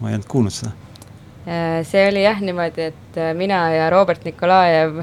ma 0.00 0.08
ei 0.10 0.14
olnud 0.18 0.26
kuulnud 0.28 0.52
seda. 0.52 0.72
See 1.44 2.06
oli 2.08 2.22
jah 2.22 2.40
niimoodi, 2.42 2.90
et 2.92 3.18
äh, 3.18 3.32
mina 3.34 3.64
ja 3.74 3.90
Robert 3.90 4.24
Nikolajev 4.24 5.02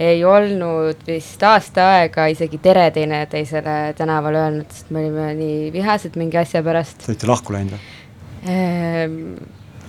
ei 0.00 0.20
olnud 0.24 1.00
vist 1.06 1.42
aasta 1.44 1.86
aega 1.96 2.26
isegi 2.32 2.60
tere 2.62 2.86
teineteisele 2.94 3.94
tänaval 3.98 4.38
öelnud, 4.42 4.68
sest 4.72 4.92
me 4.92 5.02
olime 5.04 5.32
nii 5.38 5.72
vihased 5.74 6.16
mingi 6.20 6.40
asja 6.40 6.62
pärast 6.64 7.00
Te 7.04 7.12
olite 7.14 7.30
lahku 7.30 7.56
läinud 7.56 7.74
või? 7.76 7.80
ehm,. 8.52 9.18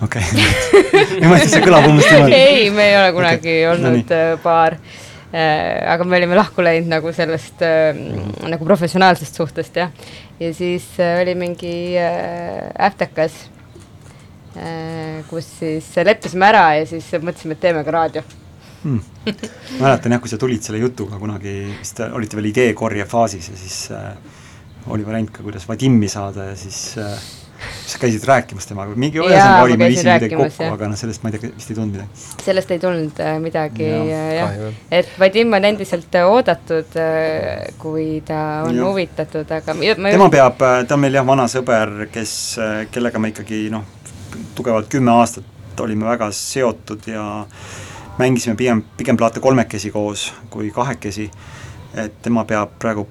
okei 0.04 0.24
ma 0.32 1.30
mõtlesin, 1.32 1.54
see 1.54 1.64
kõlab 1.64 1.88
umbes 1.88 2.10
niimoodi. 2.10 2.42
ei, 2.48 2.66
me 2.74 2.90
ei 2.90 2.98
ole 2.98 3.14
kunagi 3.16 3.54
okay. 3.54 3.62
no 3.68 3.72
olnud 3.76 4.12
äh, 4.16 4.34
paar 4.42 4.76
äh,. 4.80 5.80
aga 5.94 6.08
me 6.08 6.20
olime 6.20 6.40
lahku 6.40 6.64
läinud 6.64 6.92
nagu 6.92 7.12
sellest 7.16 7.64
äh, 7.68 7.96
nagu 8.48 8.68
professionaalsest 8.68 9.40
suhtest 9.40 9.80
jah. 9.80 9.92
ja 10.40 10.52
siis 10.56 10.88
äh, 11.00 11.20
oli 11.20 11.36
mingi 11.46 11.74
äh, 12.00 12.68
äftekas 12.88 13.44
äh,, 13.46 13.51
kus 15.30 15.46
siis 15.58 15.86
leppisime 16.04 16.48
ära 16.50 16.64
ja 16.76 16.86
siis 16.88 17.06
mõtlesime, 17.22 17.56
et 17.56 17.62
teeme 17.62 17.84
ka 17.86 17.94
raadio. 17.94 18.22
mäletan 18.82 20.12
jah, 20.12 20.20
kui 20.20 20.30
sa 20.30 20.38
tulid 20.40 20.64
selle 20.64 20.80
jutuga 20.82 21.20
kunagi, 21.20 21.52
vist 21.78 22.00
olite 22.08 22.38
veel 22.38 22.50
ideekorje 22.50 23.06
faasis 23.06 23.52
ja 23.52 23.58
siis 23.60 23.76
äh, 23.94 24.10
oli 24.90 25.06
variant 25.06 25.30
ka, 25.30 25.44
kuidas 25.44 25.68
Vadimi 25.68 26.08
saada 26.10 26.50
ja 26.50 26.56
siis 26.58 26.98
äh, 26.98 27.14
sa 27.86 27.98
käisid 27.98 28.24
rääkimas 28.26 28.66
temaga, 28.66 28.94
mingi 28.98 29.20
ühesõnaga 29.20 29.66
oli 29.66 29.76
käisin 29.76 29.92
viisin 29.92 30.08
midagi 30.08 30.38
kokku, 30.38 30.68
aga 30.74 30.88
noh, 30.90 30.98
sellest 30.98 31.22
ma 31.22 31.30
ei 31.30 31.36
tea, 31.36 31.52
vist 31.56 31.70
ei 31.70 31.76
tulnud 31.76 31.94
midagi. 31.94 32.24
sellest 32.46 32.74
ei 32.74 32.82
tulnud 32.82 33.22
äh, 33.22 33.32
midagi 33.42 33.86
Jaa, 33.86 34.02
äh, 34.02 34.34
jah 34.36 34.50
kahju., 34.50 34.70
et 34.98 35.14
Vadim 35.22 35.56
on 35.58 35.68
endiselt 35.70 36.18
äh, 36.18 36.28
oodatud 36.28 36.98
äh,, 36.98 37.70
kui 37.82 38.06
ta 38.26 38.42
on 38.66 38.78
Jah. 38.78 38.88
huvitatud, 38.88 39.56
aga 39.58 39.76
ma 39.78 39.94
ma 39.96 40.14
tema 40.16 40.30
peab, 40.32 40.62
ta 40.88 40.98
on 40.98 41.04
meil 41.04 41.18
jah, 41.20 41.26
vana 41.26 41.48
sõber, 41.50 41.94
kes, 42.14 42.36
kellega 42.94 43.22
me 43.22 43.32
ikkagi 43.34 43.64
noh, 43.74 43.86
tugevalt 44.54 44.88
kümme 44.92 45.10
aastat 45.10 45.80
olime 45.80 46.04
väga 46.04 46.30
seotud 46.36 47.06
ja 47.06 47.46
mängisime 48.18 48.56
pigem, 48.56 48.82
pigem 48.96 49.16
plaate 49.16 49.40
kolmekesi 49.40 49.90
koos 49.90 50.32
kui 50.50 50.70
kahekesi. 50.70 51.30
et 51.94 52.22
tema 52.22 52.44
peab 52.48 52.70
praegu 52.80 53.08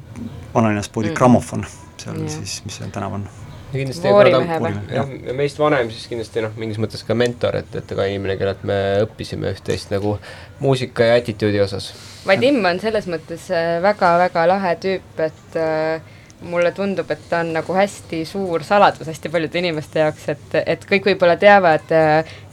vanalinnas 0.53 0.89
poodi 0.89 1.07
Mm. 1.07 1.11
mm. 1.11 1.17
Grammofon, 1.17 1.65
seal 1.97 2.17
yeah. 2.17 2.29
siis, 2.29 2.61
mis 2.65 2.77
see 2.77 2.87
tänav 2.91 3.13
on. 3.13 3.27
Ja 3.73 3.77
kindlasti 3.77 4.07
Voorimehe 4.07 4.57
või? 4.59 4.71
jah, 4.91 5.11
ja 5.27 5.33
meist 5.37 5.59
vanem 5.59 5.91
siis 5.93 6.07
kindlasti 6.09 6.41
noh, 6.41 6.55
mingis 6.57 6.79
mõttes 6.81 7.05
ka 7.07 7.15
mentor, 7.15 7.55
et, 7.61 7.75
et 7.75 7.93
ka 7.95 8.07
inimene, 8.09 8.35
kellelt 8.39 8.63
me 8.67 8.79
õppisime 9.03 9.53
üht-teist 9.53 9.93
nagu 9.93 10.15
muusika 10.59 11.07
ja 11.07 11.19
attitude'i 11.21 11.61
osas. 11.61 11.91
Vadim 12.27 12.59
on 12.65 12.81
selles 12.81 13.07
mõttes 13.11 13.45
äh, 13.53 13.77
väga-väga 13.85 14.47
lahe 14.49 14.73
tüüp, 14.81 15.13
et 15.23 15.59
äh, 15.61 16.17
mulle 16.41 16.71
tundub, 16.73 17.09
et 17.11 17.25
ta 17.29 17.41
on 17.45 17.51
nagu 17.53 17.73
hästi 17.75 18.23
suur 18.25 18.63
saladus 18.65 19.07
hästi 19.07 19.29
paljude 19.29 19.59
inimeste 19.61 20.01
jaoks, 20.01 20.29
et, 20.33 20.55
et 20.65 20.85
kõik 20.89 21.11
võib-olla 21.11 21.37
teavad, 21.41 21.91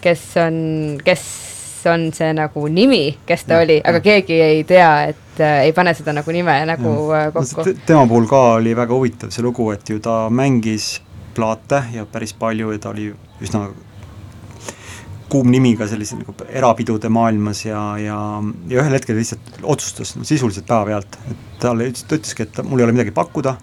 kes 0.05 0.25
on, 0.45 0.59
kes 1.05 1.25
on 1.89 2.09
see 2.15 2.31
nagu 2.37 2.67
nimi, 2.73 3.19
kes 3.27 3.45
ta 3.47 3.59
Jah, 3.59 3.65
oli, 3.67 3.79
aga 3.85 4.01
keegi 4.05 4.39
ei 4.43 4.63
tea, 4.69 4.91
et 5.13 5.43
äh, 5.43 5.61
ei 5.69 5.75
pane 5.77 5.95
seda 5.97 6.15
nagu 6.17 6.35
nime 6.35 6.57
nagu 6.69 6.95
äh, 7.15 7.29
kokku. 7.35 7.65
tema 7.87 8.07
puhul 8.11 8.29
ka 8.31 8.43
oli 8.59 8.75
väga 8.77 8.95
huvitav 8.95 9.33
see 9.35 9.45
lugu, 9.47 9.71
et 9.73 9.89
ju 9.89 10.01
ta 10.03 10.27
mängis 10.31 10.99
plaate 11.37 11.85
ja 11.95 12.07
päris 12.07 12.35
palju 12.35 12.73
ja 12.75 12.83
ta 12.83 12.93
oli 12.95 13.13
üsna 13.45 13.69
kuum 15.29 15.51
nimi 15.53 15.75
ka 15.77 15.89
sellise 15.91 16.17
nagu 16.17 16.33
erapidude 16.49 17.11
maailmas 17.13 17.65
ja, 17.67 17.83
ja, 18.01 18.17
ja 18.71 18.81
ühel 18.81 18.97
hetkel 18.97 19.19
lihtsalt 19.19 19.61
otsustas 19.63 20.15
no, 20.17 20.25
sisuliselt 20.29 20.67
päevapealt, 20.69 21.19
et 21.31 21.61
talle 21.63 21.91
ütles, 21.91 22.07
ta 22.09 22.17
ütleski, 22.17 22.47
et 22.49 22.61
mul 22.65 22.81
ei 22.81 22.89
ole 22.89 22.97
midagi 22.97 23.13
pakkuda 23.17 23.57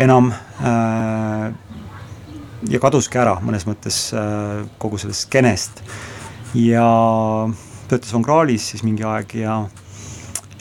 enam 0.00 0.30
äh, 0.32 1.46
ja 2.68 2.82
kaduski 2.82 3.20
ära 3.20 3.38
mõnes 3.44 3.66
mõttes 3.68 4.02
äh, 4.16 4.64
kogu 4.82 5.00
sellest 5.00 5.28
skeenest 5.28 5.80
ja 6.58 6.84
töötas 7.88 8.12
Von 8.12 8.26
Krahlis 8.26 8.72
siis 8.72 8.84
mingi 8.86 9.06
aeg 9.06 9.34
ja 9.40 9.62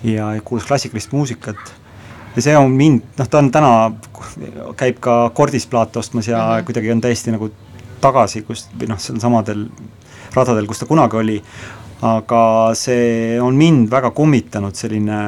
ja 0.08 0.32
kuulas 0.46 0.68
klassikalist 0.68 1.12
muusikat 1.12 1.60
ja 2.36 2.44
see 2.46 2.56
on 2.58 2.72
mind, 2.72 3.04
noh 3.20 3.28
ta 3.28 3.42
on 3.42 3.50
täna, 3.52 3.72
käib 4.80 5.02
ka 5.04 5.22
Kordis 5.36 5.68
plaate 5.68 6.00
ostmas 6.00 6.28
ja 6.28 6.38
mm. 6.38 6.52
-hmm. 6.52 6.66
kuidagi 6.66 6.92
on 6.92 7.02
täiesti 7.02 7.32
nagu 7.36 7.52
tagasi, 8.02 8.42
kus 8.48 8.70
või 8.80 8.88
noh, 8.94 9.00
seal 9.00 9.20
samadel 9.20 9.68
radadel, 10.36 10.68
kus 10.70 10.82
ta 10.82 10.88
kunagi 10.90 11.20
oli, 11.20 11.38
aga 12.06 12.42
see 12.78 13.40
on 13.44 13.58
mind 13.60 13.90
väga 13.92 14.12
kummitanud, 14.16 14.76
selline 14.76 15.20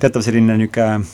teatav 0.00 0.24
selline 0.24 0.56
niisugune, 0.58 1.04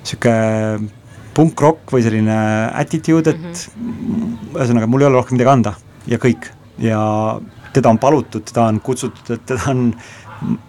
niisugune 0.00 0.90
punk-rock 1.34 1.92
või 1.94 2.02
selline 2.04 2.38
attitude, 2.74 3.30
et 3.30 3.66
mm 3.70 3.84
-hmm. 3.84 4.56
ühesõnaga, 4.56 4.86
mul 4.90 5.04
ei 5.04 5.10
ole 5.10 5.20
rohkem 5.20 5.38
midagi 5.38 5.52
anda 5.52 5.74
ja 6.06 6.18
kõik 6.18 6.50
ja 6.80 7.00
teda 7.72 7.92
on 7.92 7.98
palutud, 7.98 8.44
teda 8.44 8.66
on 8.68 8.80
kutsutud, 8.80 9.30
et 9.30 9.46
teda 9.46 9.70
on 9.70 9.92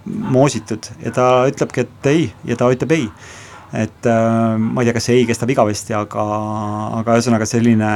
moositud 0.06 0.92
ja 1.04 1.12
ta 1.16 1.28
ütlebki, 1.50 1.86
et 1.86 2.12
ei 2.12 2.26
ja 2.46 2.58
ta 2.60 2.70
ütleb 2.72 2.92
ei. 2.92 3.10
et 3.74 4.06
äh, 4.06 4.58
ma 4.60 4.82
ei 4.82 4.86
tea, 4.86 4.94
kas 4.94 5.06
see 5.08 5.16
ei 5.16 5.26
kestab 5.26 5.50
igavesti, 5.50 5.94
aga, 5.96 6.24
aga 7.00 7.14
ühesõnaga 7.16 7.46
selline 7.48 7.92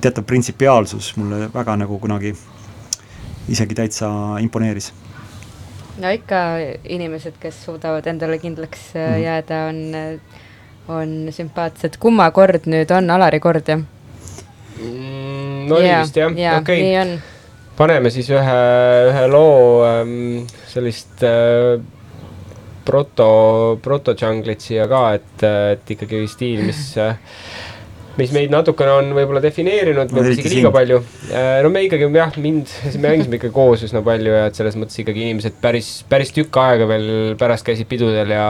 teatav 0.00 0.24
printsipiaalsus 0.28 1.14
mulle 1.16 1.48
väga 1.54 1.76
nagu 1.76 1.98
kunagi 1.98 2.34
isegi 3.48 3.74
täitsa 3.78 4.08
imponeeris. 4.42 4.92
no 5.98 6.10
ikka 6.12 6.40
inimesed, 6.84 7.38
kes 7.40 7.62
suudavad 7.64 8.06
endale 8.06 8.38
kindlaks 8.38 8.90
äh, 8.96 9.10
Mhm. 9.10 9.22
jääda, 9.22 9.60
on, 9.68 10.20
on 10.88 11.32
sümpaatsed. 11.32 11.96
kumma 11.98 12.30
kord 12.30 12.66
nüüd 12.66 12.90
on 12.92 13.10
Alari 13.10 13.40
kord 13.40 13.68
jah? 13.68 13.80
Mm, 14.76 15.66
no 15.68 15.76
oli 15.76 15.88
vist 15.88 16.16
jah, 16.16 16.32
jaa, 16.36 16.58
okei 16.60 16.98
on. 17.00 17.16
paneme 17.76 18.10
siis 18.10 18.28
ühe, 18.30 18.58
ühe 19.10 19.26
loo 19.32 19.84
ähm, 19.88 20.46
sellist 20.68 21.24
äh, 21.24 21.80
proto, 22.84 23.78
proto-džunglit 23.82 24.60
siia 24.60 24.86
ka, 24.88 25.14
et, 25.16 25.42
et 25.72 25.90
ikkagi 25.96 26.26
stiil, 26.30 26.62
mis 26.68 26.82
äh, 27.02 27.16
mis 28.16 28.32
meid 28.34 28.52
natukene 28.52 28.94
on 29.00 29.10
võib-olla 29.16 29.42
defineerinud, 29.44 30.12
võib-olla 30.12 30.36
isegi 30.36 30.54
liiga 30.54 30.72
palju. 30.74 31.02
no 31.64 31.72
me 31.72 31.84
ikkagi 31.86 32.08
jah, 32.16 32.38
mind, 32.40 32.72
me 32.96 33.02
mängisime 33.10 33.40
ikka 33.40 33.52
koos 33.54 33.84
üsna 33.86 34.02
palju 34.06 34.32
ja 34.38 34.46
et 34.50 34.58
selles 34.58 34.78
mõttes 34.78 35.02
ikkagi 35.02 35.26
inimesed 35.26 35.60
päris, 35.62 36.00
päris 36.10 36.32
tükk 36.36 36.60
aega 36.62 36.88
veel 36.90 37.10
pärast 37.40 37.66
käisid 37.66 37.88
pidudel 37.90 38.32
ja 38.34 38.46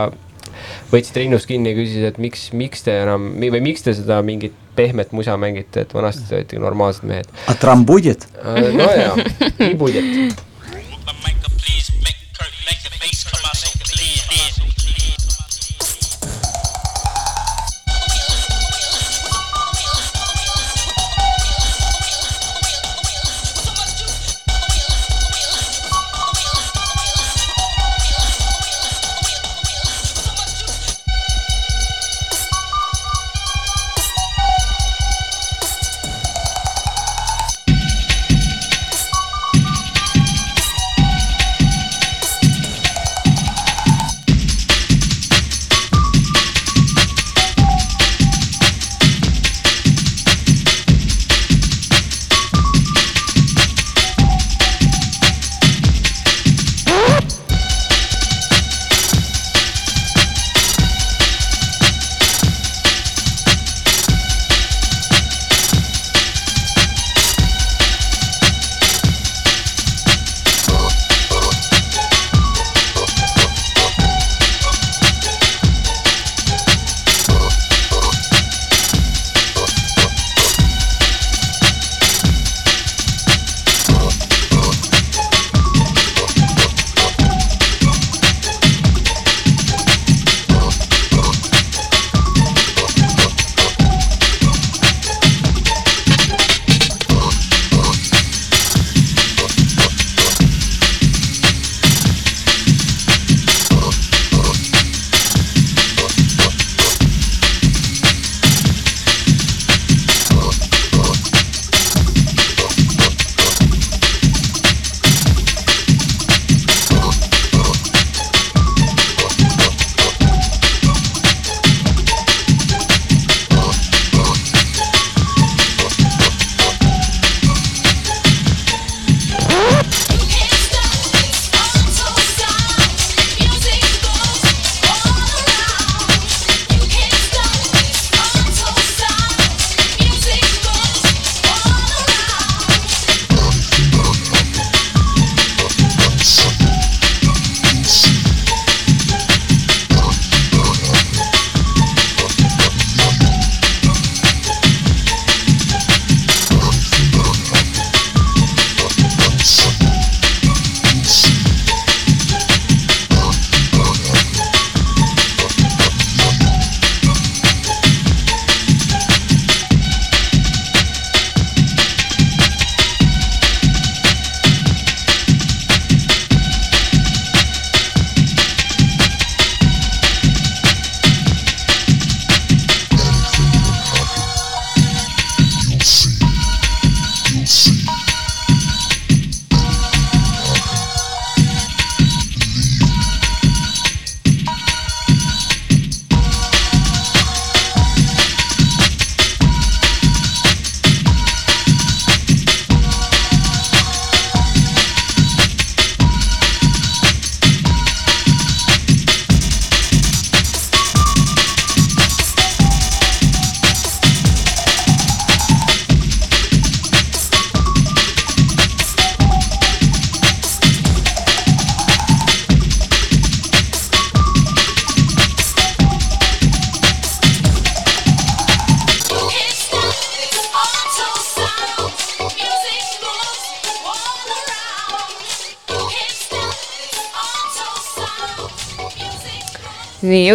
võtsid 0.92 1.18
rinnust 1.20 1.48
kinni 1.50 1.72
ja 1.72 1.78
küsisid, 1.78 2.06
et 2.10 2.20
miks, 2.22 2.48
miks 2.56 2.86
te 2.86 2.94
enam 3.02 3.32
või 3.42 3.62
miks 3.70 3.84
te 3.84 3.94
seda 3.96 4.20
mingit 4.26 4.54
pehmet 4.76 5.12
musa 5.16 5.36
mängite, 5.40 5.86
et 5.86 5.94
vanasti 5.96 6.26
te 6.28 6.40
olite 6.40 6.60
normaalsed 6.60 7.06
mehed. 7.08 7.30
A 7.48 7.56
trambudjet, 7.60 8.26
no 8.76 8.90
jaa, 8.92 9.16
nii 9.62 9.78
budjet. 9.80 10.44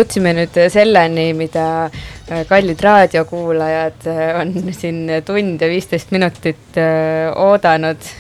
Jõudsime 0.02 0.34
nüüd 0.34 0.57
selleni, 0.73 1.32
mida 1.38 1.65
äh, 1.86 2.41
kallid 2.49 2.82
raadiokuulajad 2.82 4.07
äh, 4.10 4.23
on 4.41 4.73
siin 4.73 5.06
tund 5.28 5.61
ja 5.61 5.69
viisteist 5.69 6.11
minutit 6.15 6.80
äh, 6.80 7.30
oodanud. 7.38 8.11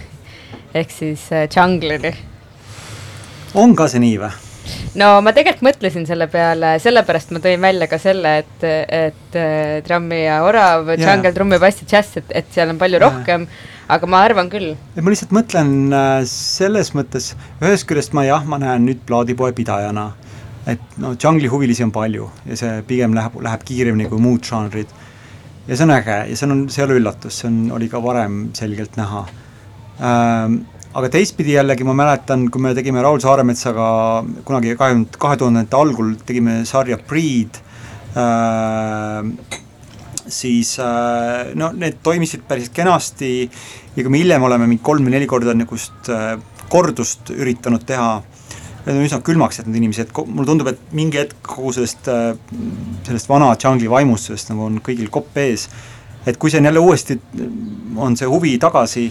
ehk 0.73 0.91
siis 0.91 1.25
Jungle'i. 1.51 2.13
on 3.59 3.75
ka 3.75 3.89
see 3.91 3.99
nii 3.99 4.19
või? 4.21 4.29
no 5.01 5.09
ma 5.25 5.33
tegelikult 5.33 5.65
mõtlesin 5.71 6.05
selle 6.07 6.29
peale, 6.31 6.77
sellepärast 6.79 7.33
ma 7.33 7.41
tõin 7.43 7.61
välja 7.61 7.89
ka 7.91 7.97
selle, 7.99 8.37
et, 8.43 8.63
et 8.87 9.37
trammi 9.87 10.21
ja 10.21 10.43
orav 10.45 10.93
yeah., 10.93 11.01
jungle, 11.01 11.33
trumm 11.35 11.57
ja 11.57 11.59
bass 11.59 11.81
ja 11.81 11.89
džäss, 11.95 12.21
et, 12.21 12.31
et 12.43 12.53
seal 12.53 12.71
on 12.71 12.79
palju 12.79 13.01
yeah. 13.01 13.07
rohkem, 13.09 13.47
aga 13.91 14.07
ma 14.07 14.23
arvan 14.29 14.53
küll. 14.53 14.75
ma 14.95 15.11
lihtsalt 15.11 15.33
mõtlen 15.35 15.73
selles 16.29 16.93
mõttes, 16.95 17.33
ühest 17.59 17.89
küljest 17.89 18.15
ma 18.15 18.27
jah, 18.29 18.45
ma 18.45 18.61
näen 18.61 18.85
nüüd 18.87 19.01
plaadipoe 19.09 19.51
pidajana 19.57 20.11
et 20.69 20.97
no 21.01 21.13
džungli 21.17 21.49
huvilisi 21.49 21.85
on 21.85 21.93
palju 21.93 22.27
ja 22.45 22.57
see 22.59 22.81
pigem 22.87 23.15
läheb, 23.17 23.39
läheb 23.41 23.63
kiiremini 23.65 24.09
kui 24.09 24.21
muud 24.21 24.45
žanrid. 24.45 24.91
ja 25.67 25.77
see 25.77 25.85
on 25.87 25.95
äge 25.95 26.17
ja 26.29 26.35
see 26.37 26.49
on, 26.49 26.67
see 26.69 26.83
ei 26.83 26.87
ole 26.87 26.99
üllatus, 26.99 27.39
see 27.41 27.49
on, 27.49 27.63
oli 27.77 27.89
ka 27.89 28.01
varem 28.03 28.43
selgelt 28.57 28.99
näha 28.99 29.25
ähm,. 30.01 30.61
aga 30.93 31.09
teistpidi 31.09 31.55
jällegi 31.55 31.87
ma 31.87 31.95
mäletan, 31.95 32.49
kui 32.51 32.61
me 32.61 32.75
tegime 32.75 33.01
Raul 33.01 33.21
Saaremetsaga 33.23 33.87
kunagi 34.45 34.75
kahekümne, 34.75 35.07
kahe 35.17 35.39
tuhandete 35.39 35.77
algul 35.79 36.13
tegime 36.27 36.61
sarja 36.67 36.99
Breed 37.09 37.61
äh,, 38.13 39.59
siis 40.27 40.77
äh, 40.79 41.55
no 41.55 41.71
need 41.73 42.03
toimisid 42.03 42.45
päris 42.47 42.69
kenasti 42.69 43.49
ja 43.95 44.03
kui 44.03 44.11
me 44.11 44.21
hiljem 44.21 44.43
oleme 44.45 44.69
mingi 44.69 44.83
kolm 44.85 45.07
või 45.07 45.17
neli 45.17 45.29
korda 45.29 45.55
niisugust 45.57 46.11
äh, 46.13 46.35
kordust 46.71 47.33
üritanud 47.33 47.83
teha 47.87 48.21
need 48.85 48.97
on 48.97 49.05
üsna 49.05 49.21
külmaks 49.25 49.61
jätnud 49.61 49.77
inimesi, 49.77 50.05
et 50.05 50.21
mulle 50.25 50.47
tundub, 50.49 50.71
et 50.71 50.93
mingi 50.97 51.21
hetk 51.21 51.41
kogu 51.45 51.73
sellest, 51.77 52.07
äh, 52.11 52.35
sellest 53.07 53.29
vana 53.29 53.51
džungli 53.55 53.89
vaimustusest 53.91 54.53
nagu 54.53 54.67
on 54.69 54.79
kõigil 54.83 55.11
kopp 55.13 55.37
ees. 55.41 55.67
et 56.25 56.37
kui 56.37 56.51
see 56.51 56.59
on 56.61 56.65
jälle 56.69 56.79
uuesti, 56.79 57.17
on 57.97 58.15
see 58.17 58.27
huvi 58.29 58.57
tagasi 58.61 59.07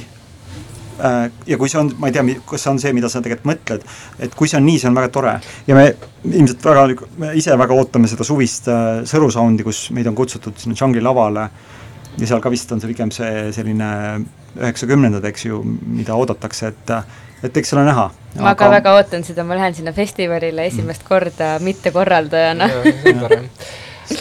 äh, 1.03 1.31
ja 1.47 1.59
kui 1.59 1.69
see 1.69 1.81
on, 1.81 1.91
ma 1.99 2.07
ei 2.11 2.15
tea, 2.15 2.23
kas 2.47 2.63
see 2.63 2.71
on 2.71 2.79
see, 2.79 2.93
mida 2.95 3.09
sa 3.11 3.23
tegelikult 3.23 3.51
mõtled, 3.51 3.87
et 4.19 4.35
kui 4.35 4.49
see 4.49 4.61
on 4.61 4.67
nii, 4.67 4.79
see 4.79 4.91
on 4.91 4.99
väga 4.99 5.11
tore 5.11 5.35
ja 5.67 5.79
me 5.79 5.89
ilmselt 6.25 6.65
väga, 6.65 7.09
me 7.19 7.33
ise 7.39 7.59
väga 7.59 7.75
ootame 7.75 8.11
seda 8.11 8.27
suvist 8.27 8.71
äh, 8.71 9.03
Sõru 9.11 9.31
soundi, 9.35 9.67
kus 9.67 9.89
meid 9.97 10.07
on 10.07 10.19
kutsutud 10.19 10.59
sinna 10.59 10.79
džungli 10.79 11.03
lavale 11.03 11.49
ja 12.19 12.27
seal 12.27 12.43
ka 12.43 12.51
vist 12.53 12.71
on 12.73 12.83
see 12.83 12.91
pigem 12.91 13.11
see 13.15 13.51
selline 13.55 13.91
üheksakümnendad, 14.59 15.25
eks 15.31 15.47
ju, 15.47 15.61
mida 15.65 16.17
oodatakse, 16.19 16.73
et 16.73 16.95
et 17.47 17.57
eks 17.57 17.73
ole 17.75 17.87
näha. 17.87 18.11
Ma 18.37 18.53
aga... 18.53 18.59
ka 18.63 18.71
väga 18.77 18.95
ootan 18.99 19.25
seda, 19.27 19.45
ma 19.47 19.59
lähen 19.59 19.77
sinna 19.77 19.95
festivalile 19.97 20.67
esimest 20.71 21.07
korda 21.07 21.57
mittekorraldajana. 21.65 22.71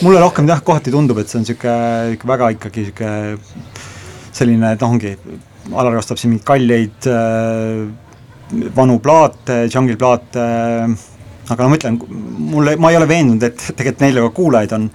Mulle 0.06 0.20
rohkem 0.22 0.50
jah, 0.50 0.62
kohati 0.66 0.94
tundub, 0.94 1.18
et 1.22 1.32
see 1.32 1.40
on 1.40 1.46
niisugune 1.46 2.32
väga 2.34 2.52
ikkagi 2.56 2.88
niisugune 2.88 3.38
selline, 4.40 4.76
et 4.76 4.84
noh, 4.86 4.98
ongi, 4.98 5.16
Alar 5.70 6.00
ostab 6.00 6.18
siin 6.18 6.32
mingeid 6.32 6.48
kalleid 6.48 7.06
äh, 7.12 8.70
vanu 8.74 8.96
plaate, 9.04 9.68
jungle 9.70 9.98
plaate 10.00 10.42
äh,, 10.42 10.94
aga 11.50 11.66
no 11.66 11.70
ma 11.70 11.78
ütlen, 11.78 11.98
mulle, 12.54 12.76
ma 12.82 12.90
ei 12.90 12.98
ole 12.98 13.10
veendunud, 13.10 13.44
et 13.46 13.66
tegelikult 13.74 14.02
neil 14.06 14.22
ka 14.24 14.32
kuulajaid 14.40 14.74
on 14.78 14.88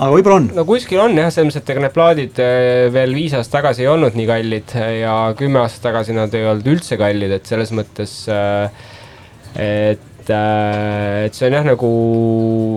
aga 0.00 0.10
võib-olla 0.14 0.40
on. 0.40 0.50
no 0.56 0.66
kuskil 0.68 1.02
on 1.02 1.16
jah, 1.18 1.30
selles 1.32 1.50
mõttes, 1.50 1.64
et 1.64 1.72
ega 1.74 1.84
need 1.84 1.96
plaadid 1.96 2.42
eh, 2.42 2.86
veel 2.94 3.16
viis 3.16 3.34
aastat 3.36 3.60
tagasi 3.60 3.84
ei 3.84 3.90
olnud 3.92 4.16
nii 4.18 4.28
kallid 4.30 4.76
ja 5.00 5.16
kümme 5.38 5.60
aastat 5.62 5.90
tagasi 5.90 6.16
nad 6.16 6.34
ei 6.36 6.46
olnud 6.48 6.70
üldse 6.74 6.98
kallid, 7.00 7.34
et 7.36 7.50
selles 7.50 7.74
mõttes 7.76 8.22
äh, 8.32 8.86
et 9.60 10.06
et 10.30 11.34
see 11.34 11.48
on 11.48 11.56
jah, 11.56 11.64
nagu 11.66 11.88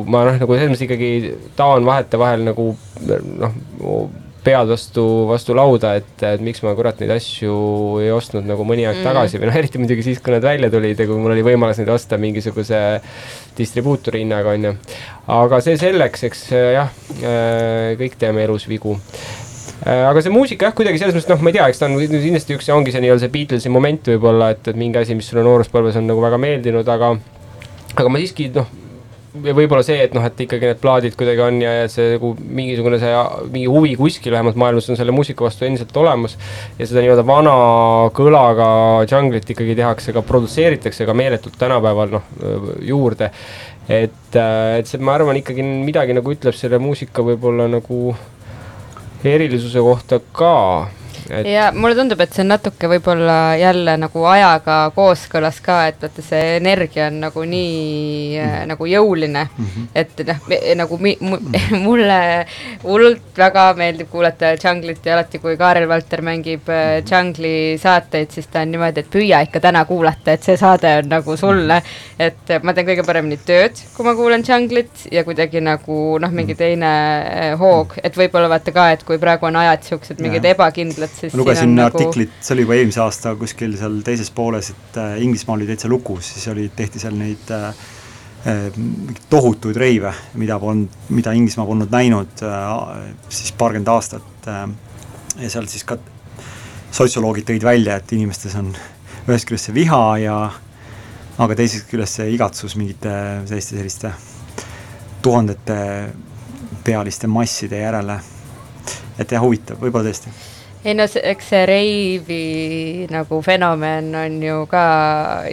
ma 0.09 0.23
noh, 0.25 0.37
nagu 0.41 0.55
selles 0.55 0.71
mõttes 0.71 0.85
ikkagi 0.87 1.09
taon 1.59 1.85
vahetevahel 1.85 2.45
nagu 2.47 2.71
noh, 3.43 3.57
pead 4.43 4.69
vastu, 4.69 5.03
vastu 5.29 5.55
lauda, 5.55 5.93
et, 5.99 6.11
et 6.27 6.41
miks 6.43 6.63
ma 6.65 6.73
kurat 6.77 6.99
neid 7.01 7.13
asju 7.15 7.53
ei 8.03 8.11
ostnud 8.13 8.47
nagu 8.47 8.65
mõni 8.67 8.85
aeg 8.87 8.99
mm. 8.99 9.07
tagasi 9.07 9.39
või 9.39 9.49
noh, 9.49 9.59
eriti 9.59 9.81
muidugi 9.81 10.05
siis, 10.05 10.19
kui 10.23 10.35
nad 10.35 10.43
välja 10.45 10.69
tulid 10.73 10.99
ja 10.99 11.07
kui 11.09 11.19
mul 11.19 11.35
oli 11.35 11.45
võimalus 11.45 11.79
neid 11.79 11.91
osta 11.93 12.19
mingisuguse 12.21 12.81
distribuutori 13.57 14.23
hinnaga, 14.23 14.57
on 14.57 14.67
ju. 14.69 14.73
aga 15.37 15.61
see 15.63 15.79
selleks, 15.79 16.27
eks 16.29 16.43
jah, 16.51 16.91
äh, 17.21 17.93
kõik 17.99 18.19
teeme 18.19 18.43
elus 18.47 18.67
vigu 18.67 18.97
äh, 18.97 20.03
aga 20.09 20.23
see 20.25 20.33
muusika 20.33 20.69
jah, 20.69 20.77
kuidagi 20.77 21.01
selles 21.01 21.15
mõttes 21.15 21.31
noh, 21.31 21.43
ma 21.43 21.53
ei 21.53 21.59
tea, 21.59 21.71
eks 21.71 21.83
ta 21.83 21.89
on 21.89 21.97
kindlasti 22.03 22.59
üks, 22.59 22.71
ongi 22.75 22.95
see 22.95 23.03
nii-öelda 23.05 23.25
see 23.25 23.35
Beatlesi 23.37 23.73
moment 23.73 24.13
võib-olla, 24.13 24.53
et, 24.57 24.71
et 24.73 24.79
mingi 24.79 24.99
asi, 24.99 25.15
mis 25.17 25.31
sulle 25.31 25.45
nooruspõlves 25.47 26.01
on 26.01 26.09
nagu 26.11 26.23
väga 26.23 26.41
meeldinud, 26.41 26.95
aga 26.97 27.15
aga 27.93 28.09
ma 28.09 28.19
siiski 28.19 28.51
noh 28.55 28.82
ja 29.33 29.53
võib-olla 29.57 29.81
see, 29.85 29.97
et 30.05 30.13
noh, 30.13 30.23
et 30.27 30.41
ikkagi 30.45 30.69
need 30.69 30.79
plaadid 30.81 31.15
kuidagi 31.17 31.41
on 31.41 31.57
ja, 31.63 31.71
ja 31.81 31.89
see 31.91 32.15
nagu 32.15 32.33
mingisugune 32.37 32.99
see, 33.01 33.13
mingi 33.53 33.69
huvi 33.71 33.95
kuskil 33.97 34.35
vähemalt 34.35 34.59
maailmas 34.59 34.89
on 34.93 34.99
selle 34.99 35.15
muusika 35.15 35.45
vastu 35.45 35.65
endiselt 35.65 35.95
olemas. 35.97 36.37
ja 36.77 36.85
seda 36.85 37.01
nii-öelda 37.01 37.25
vana 37.25 37.55
kõlaga 38.13 38.67
džunglit 39.09 39.49
ikkagi 39.55 39.77
tehakse 39.79 40.13
ka, 40.13 40.21
produtseeritakse 40.27 41.07
ka 41.09 41.17
meeletult 41.17 41.57
tänapäeval 41.59 42.13
noh, 42.13 42.29
juurde. 42.85 43.31
et, 43.89 44.37
et 44.37 44.89
see, 44.89 45.01
ma 45.01 45.17
arvan, 45.17 45.41
ikkagi 45.41 45.65
midagi 45.65 46.13
nagu 46.17 46.35
ütleb 46.35 46.57
selle 46.57 46.77
muusika 46.83 47.25
võib-olla 47.25 47.67
nagu 47.71 48.13
erilisuse 49.23 49.81
kohta 49.81 50.21
ka 50.35 50.53
et.... 51.29 51.47
ja 51.47 51.69
mulle 51.75 51.95
tundub, 51.97 52.21
et 52.23 52.33
see 52.33 52.43
on 52.43 52.51
natuke 52.53 52.89
võib-olla 52.91 53.37
jälle 53.59 53.95
nagu 54.01 54.25
ajaga 54.29 54.77
kooskõlas 54.95 55.59
ka, 55.63 55.79
et 55.91 56.01
vaata, 56.03 56.25
see 56.25 56.57
energia 56.57 57.07
on 57.11 57.19
nagu 57.25 57.43
nii 57.43 58.39
mm 58.39 58.45
-hmm. 58.45 58.67
nagu 58.73 58.87
jõuline 58.89 59.43
mm, 59.45 59.65
-hmm. 59.65 59.87
et 59.95 60.23
noh, 60.27 60.41
nagu 60.81 60.97
mi, 60.97 61.15
mu, 61.19 61.39
mulle 61.87 62.19
hullult 62.83 63.37
väga 63.37 63.65
meeldib 63.77 64.09
kuulata 64.09 64.53
Junglit 64.63 65.05
ja 65.05 65.13
alati, 65.17 65.39
kui 65.39 65.57
Kaarel 65.57 65.87
Valter 65.89 66.21
mängib 66.21 66.69
äh, 66.69 67.03
Jungli 67.11 67.77
saateid, 67.77 68.31
siis 68.31 68.47
ta 68.47 68.61
on 68.61 68.71
niimoodi, 68.71 68.99
et 68.99 69.11
püüa 69.13 69.41
ikka 69.47 69.59
täna 69.59 69.85
kuulata, 69.85 70.33
et 70.33 70.43
see 70.43 70.57
saade 70.57 70.97
on 70.99 71.09
nagu 71.09 71.37
sulle. 71.37 71.81
et 72.19 72.51
ma 72.63 72.73
teen 72.73 72.87
kõige 72.87 73.05
paremini 73.05 73.37
tööd, 73.37 73.79
kui 73.95 74.05
ma 74.05 74.15
kuulan 74.15 74.43
Junglit 74.47 75.07
ja 75.11 75.23
kuidagi 75.23 75.61
nagu 75.61 75.99
noh, 76.21 76.31
mingi 76.31 76.55
teine 76.55 76.91
äh, 77.21 77.59
hoog, 77.59 77.97
et 78.03 78.17
võib-olla 78.17 78.49
vaata 78.51 78.73
ka, 78.75 78.89
et 78.95 79.03
kui 79.07 79.19
praegu 79.21 79.47
on 79.49 79.59
ajad 79.63 79.83
siuksed 79.89 80.21
mingid 80.23 80.45
ebakindlad, 80.53 81.12
ma 81.21 81.39
lugesin 81.39 81.75
nagu... 81.75 81.89
artiklit, 81.89 82.37
see 82.41 82.55
oli 82.55 82.65
juba 82.65 82.77
eelmise 82.77 83.01
aasta 83.03 83.35
kuskil 83.39 83.75
seal 83.79 83.99
teises 84.05 84.31
pooles, 84.35 84.71
et 84.73 84.97
äh, 85.01 85.17
Inglismaa 85.23 85.57
oli 85.57 85.67
täitsa 85.69 85.91
lukus, 85.91 86.33
siis 86.35 86.47
oli, 86.51 86.69
tehti 86.75 87.01
seal 87.01 87.15
neid 87.19 87.51
äh, 87.53 87.67
äh, 88.49 88.65
tohutuid 89.29 89.77
reive, 89.79 90.13
mida 90.39 90.59
polnud, 90.59 90.97
mida 91.13 91.35
Inglismaa 91.37 91.67
polnud 91.69 91.93
näinud 91.93 92.43
äh, 92.47 92.65
siis 93.29 93.53
paarkümmend 93.57 93.93
aastat 93.93 94.49
äh,. 94.51 94.67
ja 95.43 95.49
seal 95.49 95.69
siis 95.71 95.85
ka 95.87 95.97
sotsioloogid 96.93 97.47
tõid 97.49 97.63
välja, 97.65 97.97
et 97.97 98.11
inimestes 98.13 98.55
on 98.59 98.73
ühest 99.23 99.47
küljest 99.47 99.69
see 99.69 99.77
viha 99.77 100.03
ja 100.21 100.37
aga 101.41 101.55
teisest 101.57 101.87
küljest 101.89 102.19
see 102.19 102.29
igatsus 102.35 102.75
mingite 102.77 103.13
selliste, 103.49 103.77
selliste 103.79 104.11
tuhandete 105.23 105.77
pealiste 106.83 107.27
masside 107.27 107.79
järele. 107.79 108.19
et 109.19 109.31
jah, 109.31 109.41
huvitav, 109.41 109.77
võib-olla 109.79 110.09
tõesti 110.09 110.33
ei 110.83 110.95
no 110.97 111.05
eks 111.07 111.49
see 111.53 111.63
reivi 111.67 112.39
nagu 113.11 113.39
fenomen 113.45 114.09
on 114.19 114.35
ju 114.43 114.57
ka 114.71 114.83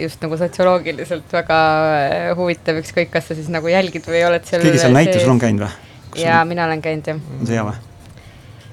just 0.01 0.23
nagu 0.23 0.37
sotsioloogiliselt 0.39 1.31
väga 1.31 1.59
äh, 1.95 2.25
huvitav, 2.35 2.81
ükskõik, 2.81 3.11
kas 3.13 3.29
sa 3.29 3.37
siis 3.37 3.47
nagu 3.53 3.71
jälgid 3.71 4.07
või 4.07 4.25
oled 4.27 4.47
seal 4.47 4.63
keegi 4.65 4.81
seal 4.83 4.95
näitusel 4.95 5.31
on 5.31 5.39
käinud 5.39 5.63
või? 5.63 5.71
jaa, 6.19 6.43
mina 6.47 6.67
olen 6.67 6.83
käinud 6.83 7.07
jah. 7.13 7.21
on 7.39 7.47
see 7.47 7.55
hea 7.55 7.63
või? 7.67 7.79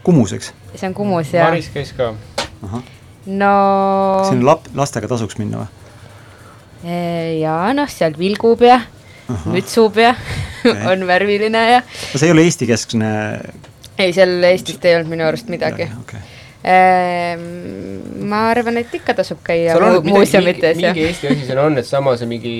Kumus, 0.09 0.35
eks? 0.35 0.52
see 0.74 0.89
on 0.89 0.97
Kumus 0.98 1.30
jah. 1.35 1.47
Maris 1.47 1.68
käis 1.74 1.93
ka. 1.94 2.10
no. 2.66 3.52
sinna 4.26 4.51
lap-, 4.51 4.70
lastega 4.74 5.10
tasuks 5.10 5.39
minna 5.39 5.62
või? 5.62 6.97
jaa, 7.39 7.70
noh, 7.76 7.90
seal 7.93 8.18
vilgub 8.18 8.64
ja 8.66 8.80
mütsub 9.52 9.98
ja 10.01 10.10
okay. 10.16 10.82
on 10.90 11.06
värviline 11.06 11.62
ja. 11.70 11.85
no 11.86 12.18
see 12.18 12.32
ei 12.32 12.35
ole 12.35 12.48
Eesti-keskne? 12.51 13.12
ei, 13.94 14.10
seal 14.10 14.43
Eestist 14.51 14.90
ei 14.90 14.98
olnud 14.98 15.14
minu 15.14 15.28
arust 15.28 15.55
midagi 15.55 15.86
okay 16.01 16.26
ma 16.64 18.40
arvan, 18.51 18.80
et 18.80 18.94
ikka 18.98 19.14
tasub 19.20 19.39
käia 19.47 19.76
mu 19.78 20.01
muuseumites. 20.10 20.76
mingi 20.76 21.06
Eesti 21.06 21.30
asi 21.30 21.47
seal 21.47 21.60
on, 21.62 21.78
et 21.78 21.86
sama 21.86 22.16
see 22.18 22.28
mingi 22.30 22.55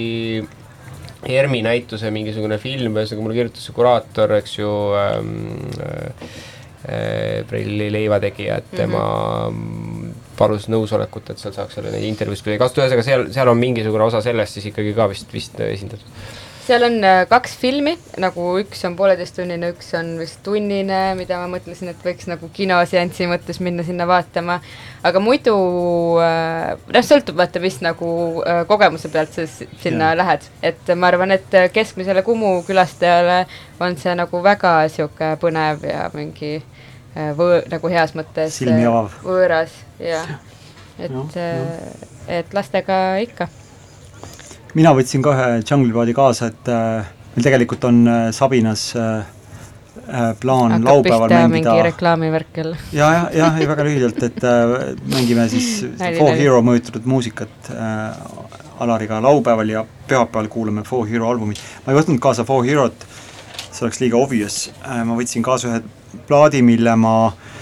ERMi 1.29 1.63
näituse 1.67 2.13
mingisugune 2.15 2.61
film, 2.63 2.95
ühesõnaga 2.95 3.25
mulle 3.25 3.41
kirjutas 3.41 3.67
see 3.67 3.75
kuraator, 3.75 4.37
eks 4.39 4.55
ju 4.61 4.71
ähm,, 4.99 5.35
äh, 5.83 7.43
Preili 7.49 7.89
leivategija, 7.93 8.61
et 8.63 8.69
tema 8.71 9.03
mm 9.51 9.57
-hmm. 9.57 10.13
palus 10.39 10.69
nõusolekut, 10.71 11.33
et 11.33 11.39
seal 11.43 11.53
saaks 11.53 11.75
selle 11.75 11.91
neid 11.91 12.07
intervjuusid 12.07 12.55
kasutada, 12.59 12.87
ühesõnaga 12.87 13.05
seal, 13.05 13.27
seal 13.35 13.51
on 13.51 13.59
mingisugune 13.59 14.05
osa 14.05 14.23
sellest 14.23 14.55
siis 14.55 14.71
ikkagi 14.71 14.95
ka 14.95 15.09
vist, 15.11 15.33
vist 15.35 15.59
esindatud 15.61 16.38
seal 16.69 16.85
on 16.85 16.97
äh, 17.05 17.23
kaks 17.29 17.55
filmi, 17.57 17.95
nagu 18.21 18.45
üks 18.61 18.83
on 18.85 18.97
pooleteisttunnine, 18.99 19.71
üks 19.73 19.89
on 19.97 20.11
vist 20.21 20.43
tunnine, 20.45 20.99
mida 21.17 21.39
ma 21.41 21.47
mõtlesin, 21.55 21.89
et 21.93 22.03
võiks 22.05 22.29
nagu 22.29 22.51
kinoseansi 22.53 23.29
mõttes 23.31 23.61
minna 23.65 23.85
sinna 23.87 24.05
vaatama. 24.09 24.59
aga 25.09 25.23
muidu 25.23 25.55
äh, 26.21 26.75
noh, 26.93 27.07
sõltub 27.07 27.39
vaata, 27.41 27.63
mis 27.65 27.79
nagu 27.85 28.11
äh, 28.45 28.65
kogemuse 28.69 29.09
pealt 29.13 29.33
sa 29.33 29.47
sinna 29.49 30.11
Jaa. 30.13 30.19
lähed, 30.21 30.49
et 30.63 30.93
ma 30.97 31.09
arvan, 31.09 31.33
et 31.39 31.57
keskmisele 31.73 32.23
Kumu 32.27 32.59
külastajale 32.67 33.39
on 33.81 33.97
see 33.97 34.13
nagu 34.19 34.43
väga 34.45 34.75
sihuke 34.93 35.37
põnev 35.41 35.87
ja 35.89 36.11
mingi 36.15 36.59
võõ- 37.39 37.65
nagu 37.73 37.89
heas 37.95 38.13
mõttes 38.19 38.59
võõras 39.25 39.73
ja 40.03 40.21
et 40.99 41.41
et 42.29 42.53
lastega 42.55 43.17
ikka 43.25 43.49
mina 44.79 44.93
võtsin 44.97 45.25
ka 45.25 45.35
ühe 45.35 45.49
Jungle 45.63 45.95
Poodi 45.97 46.15
kaasa, 46.17 46.53
et 46.53 46.71
äh, 46.73 47.11
meil 47.35 47.47
tegelikult 47.49 47.85
on 47.89 48.01
äh, 48.07 48.21
Sabinas 48.35 48.85
äh, 48.99 49.27
äh, 50.07 50.31
plaan 50.41 50.77
hakkab 50.77 50.89
laupäeval 50.91 51.29
pihta 51.33 51.43
mingi 51.49 51.57
mängida 51.57 51.87
reklaamivärk 51.89 52.61
jälle. 52.63 52.79
ja, 52.93 53.11
ja, 53.15 53.25
jah, 53.43 53.61
väga 53.73 53.87
lühidalt, 53.89 54.23
et 54.29 54.45
äh, 54.45 54.75
mängime 55.15 55.49
siis 55.53 55.71
Four. 56.21 56.35
Hero 56.39 56.63
mõjutatud 56.67 57.09
muusikat 57.11 57.73
äh, 57.75 58.23
Alariga 58.79 59.19
laupäeval 59.23 59.75
ja 59.75 59.85
pühapäeval 60.09 60.51
kuulame 60.53 60.87
Four 60.87 61.09
Hero 61.11 61.31
albumit. 61.33 61.63
ma 61.85 61.93
ei 61.95 62.01
võtnud 62.01 62.23
kaasa 62.23 62.47
Four 62.49 62.67
Herot, 62.69 63.07
see 63.69 63.87
oleks 63.87 64.03
liiga 64.05 64.21
obvious 64.21 64.69
äh,, 64.85 65.03
ma 65.05 65.19
võtsin 65.19 65.45
kaasa 65.47 65.73
ühe 65.73 65.83
plaadi, 66.31 66.63
mille 66.63 66.95
ma 66.97 67.17
äh, 67.27 67.58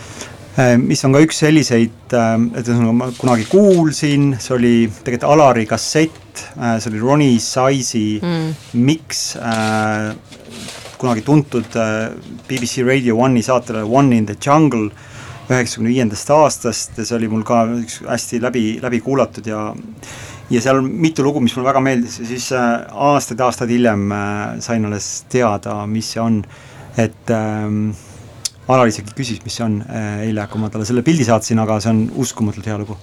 mis 0.81 1.05
on 1.05 1.13
ka 1.13 1.21
üks 1.21 1.43
selliseid, 1.43 1.97
et 2.09 2.63
ühesõnaga 2.63 2.93
ma 2.97 3.11
kunagi 3.13 3.45
kuulsin, 3.51 4.31
see 4.41 4.55
oli 4.57 4.75
tegelikult 4.89 5.27
Alari 5.35 5.67
kassett, 5.69 6.45
see 6.57 6.91
oli 6.91 7.03
Ronnie 7.03 7.41
Size'i 7.43 8.17
Mm. 8.23 8.55
Mix 8.87 9.37
äh, 9.37 10.15
kunagi 10.97 11.23
tuntud 11.23 11.77
äh, 11.77 12.11
BBC 12.49 12.85
Radio 12.87 13.19
One'i 13.21 13.43
saatele 13.43 13.85
One 13.85 14.17
in 14.17 14.27
the 14.27 14.37
Jungle 14.41 14.91
üheksakümne 15.47 15.93
viiendast 15.93 16.31
aastast 16.35 16.97
ja 16.99 17.05
see 17.07 17.17
oli 17.21 17.29
mul 17.31 17.45
ka 17.47 17.63
üks 17.77 18.01
hästi 18.07 18.41
läbi, 18.43 18.65
läbi 18.83 19.01
kuulatud 19.05 19.47
ja 19.47 19.69
ja 20.51 20.63
seal 20.63 20.81
on 20.81 20.89
mitu 21.03 21.25
lugu, 21.27 21.43
mis 21.43 21.55
mulle 21.57 21.69
väga 21.69 21.83
meeldis 21.85 22.21
ja 22.23 22.27
siis 22.27 22.49
äh, 22.55 22.87
aastaid-aastaid 23.11 23.71
hiljem 23.71 24.11
äh, 24.15 24.59
sain 24.65 24.89
alles 24.89 25.11
teada, 25.31 25.79
mis 25.91 26.13
see 26.15 26.23
on, 26.23 26.41
et 26.99 27.35
ähm, 27.35 27.91
Alar 28.67 28.89
isegi 28.91 29.13
küsis, 29.15 29.39
mis 29.45 29.55
see 29.55 29.63
on 29.63 29.77
äh, 29.85 30.25
eile, 30.25 30.43
kui 30.51 30.59
ma 30.59 30.67
talle 30.75 30.87
selle 30.89 31.05
pildi 31.07 31.23
saatsin, 31.29 31.59
aga 31.63 31.77
see 31.83 31.93
on 31.93 32.01
uskumatult 32.23 32.67
hea 32.67 32.79
lugu. 32.81 32.97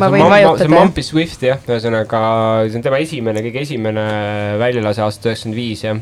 ma 0.00 0.08
võin 0.12 0.24
vajutada 0.24 0.64
see 0.64 0.70
on 0.70 0.76
Mumpy 0.78 1.04
Swift 1.04 1.44
jah, 1.44 1.60
ühesõnaga 1.68 2.22
see 2.68 2.78
on 2.80 2.86
tema 2.86 3.00
esimene, 3.04 3.42
kõige 3.44 3.66
esimene 3.66 4.04
väljalase 4.62 5.04
aastast 5.04 5.28
üheksakümmend 5.28 5.60
viis 5.60 5.84
jah. 5.84 6.00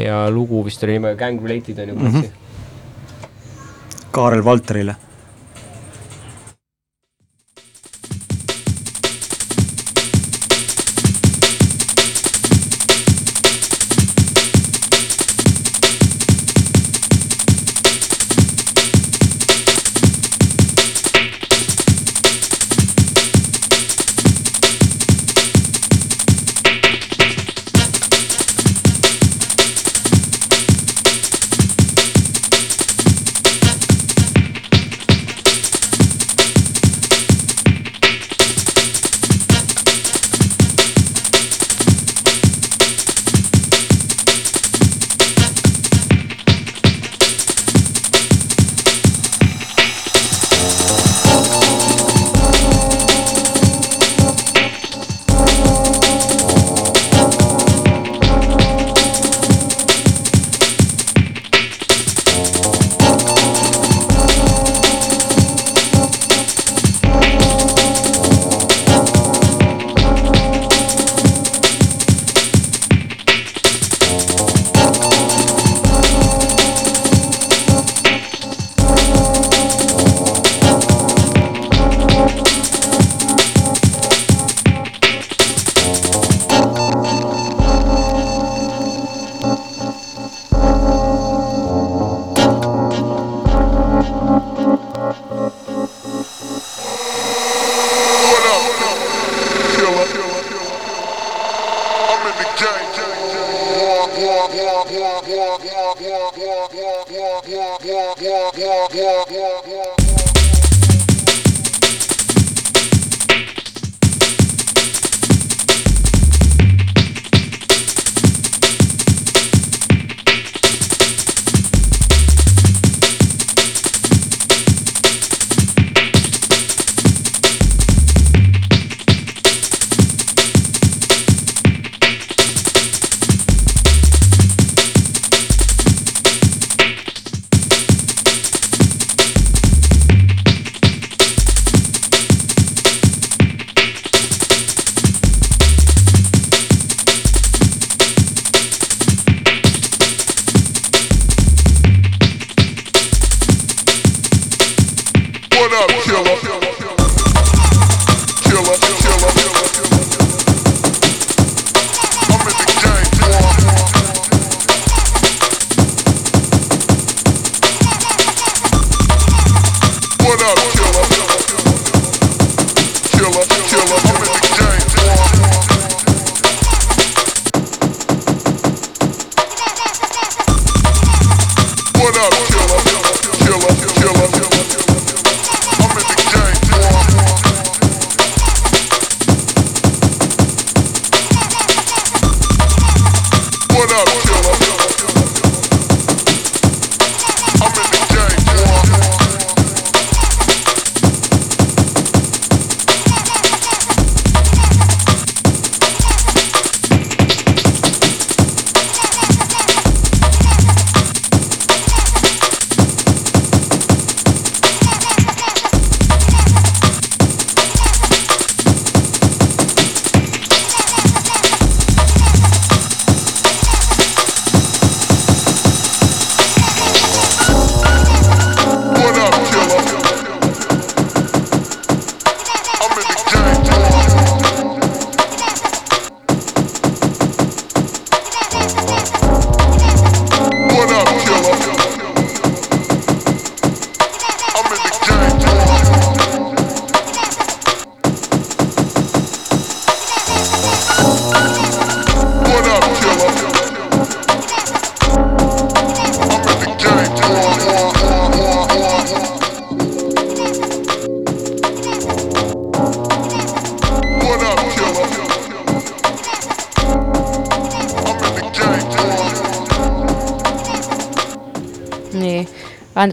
ja 0.00 0.22
lugu 0.32 0.62
vist 0.64 0.84
oli 0.86 0.96
nimega 0.96 1.20
Gang 1.20 1.44
Related 1.44 1.82
on 1.84 1.92
ju, 1.92 1.98
ei 1.98 2.22
eksi. 2.22 2.32
Kaarel 4.16 4.44
Valterile. 4.44 4.96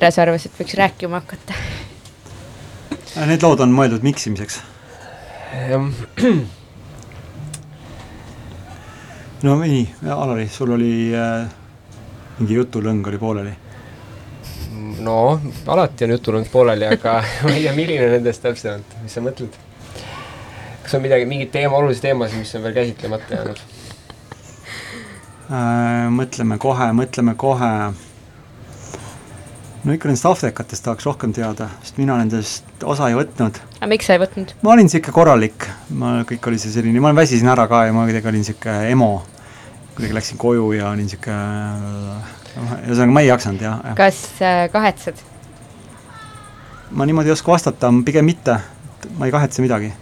Andres 0.05 0.19
arvas, 0.21 0.43
et 0.45 0.53
võiks 0.53 0.75
rääkima 0.77 1.17
hakata. 1.17 1.55
Need 3.25 3.41
lood 3.41 3.63
on 3.63 3.71
mõeldud 3.73 4.03
miksimiseks. 4.05 4.59
no 9.41 9.55
nii, 9.63 9.81
Alari, 10.05 10.45
sul 10.45 10.75
oli 10.77 11.09
äh, 11.09 11.49
mingi 12.37 12.53
jutulõng 12.53 13.01
oli 13.09 13.17
pooleli. 13.17 13.55
no 15.01 15.41
alati 15.65 16.05
on 16.05 16.13
jutulõng 16.19 16.53
pooleli, 16.53 16.85
aga 16.85 17.17
ma 17.47 17.57
ei 17.57 17.65
tea, 17.65 17.73
milline 17.73 18.13
nendest 18.13 18.45
täpsemalt, 18.45 18.97
mis 19.01 19.17
sa 19.17 19.25
mõtled? 19.25 19.57
kas 20.83 20.93
on 20.93 21.01
midagi, 21.01 21.25
mingeid 21.25 21.49
teema, 21.49 21.81
olulisi 21.81 22.05
teemasid, 22.05 22.45
mis 22.45 22.53
on 22.53 22.67
veel 22.67 22.77
käsitlemata 22.77 23.39
jäänud? 23.39 23.67
Äh, 25.49 26.11
mõtleme 26.13 26.61
kohe, 26.61 26.93
mõtleme 26.93 27.33
kohe. 27.33 27.73
No 29.85 29.93
ikka 29.93 30.09
nendest 30.09 30.25
Aafrikatest 30.25 30.85
tahaks 30.85 31.05
rohkem 31.05 31.33
teada, 31.35 31.67
sest 31.85 31.99
mina 32.01 32.17
nendest 32.17 32.83
osa 32.89 33.09
ei 33.11 33.17
võtnud. 33.17 33.59
aga 33.77 33.89
miks 33.91 34.09
sa 34.09 34.17
ei 34.17 34.21
võtnud? 34.23 34.55
ma 34.65 34.73
olin 34.73 34.89
sihuke 34.91 35.13
korralik, 35.15 35.67
ma 36.01 36.17
kõik 36.27 36.49
oli 36.49 36.59
see 36.61 36.73
selline, 36.73 37.01
ma 37.03 37.13
väsisin 37.15 37.51
ära 37.53 37.67
ka 37.71 37.85
ja 37.87 37.93
ma 37.95 38.07
kuidagi 38.09 38.31
olin 38.31 38.45
sihuke 38.47 38.75
emo. 38.89 39.11
kuidagi 39.93 40.17
läksin 40.17 40.41
koju 40.41 40.71
ja 40.79 40.89
olin 40.89 41.09
sihuke, 41.11 41.37
ühesõnaga 42.87 43.17
ma 43.17 43.25
ei 43.25 43.29
jaksanud 43.29 43.65
jah 43.67 43.81
ja.. 43.91 43.95
kas 43.99 44.21
äh, 44.41 44.65
kahetsed? 44.73 45.21
ma 46.91 47.05
niimoodi 47.05 47.29
ei 47.29 47.37
oska 47.37 47.53
vastata, 47.53 47.93
pigem 48.05 48.25
mitte, 48.25 48.57
ma 49.19 49.29
ei 49.29 49.35
kahetse 49.35 49.65
midagi. 49.65 49.93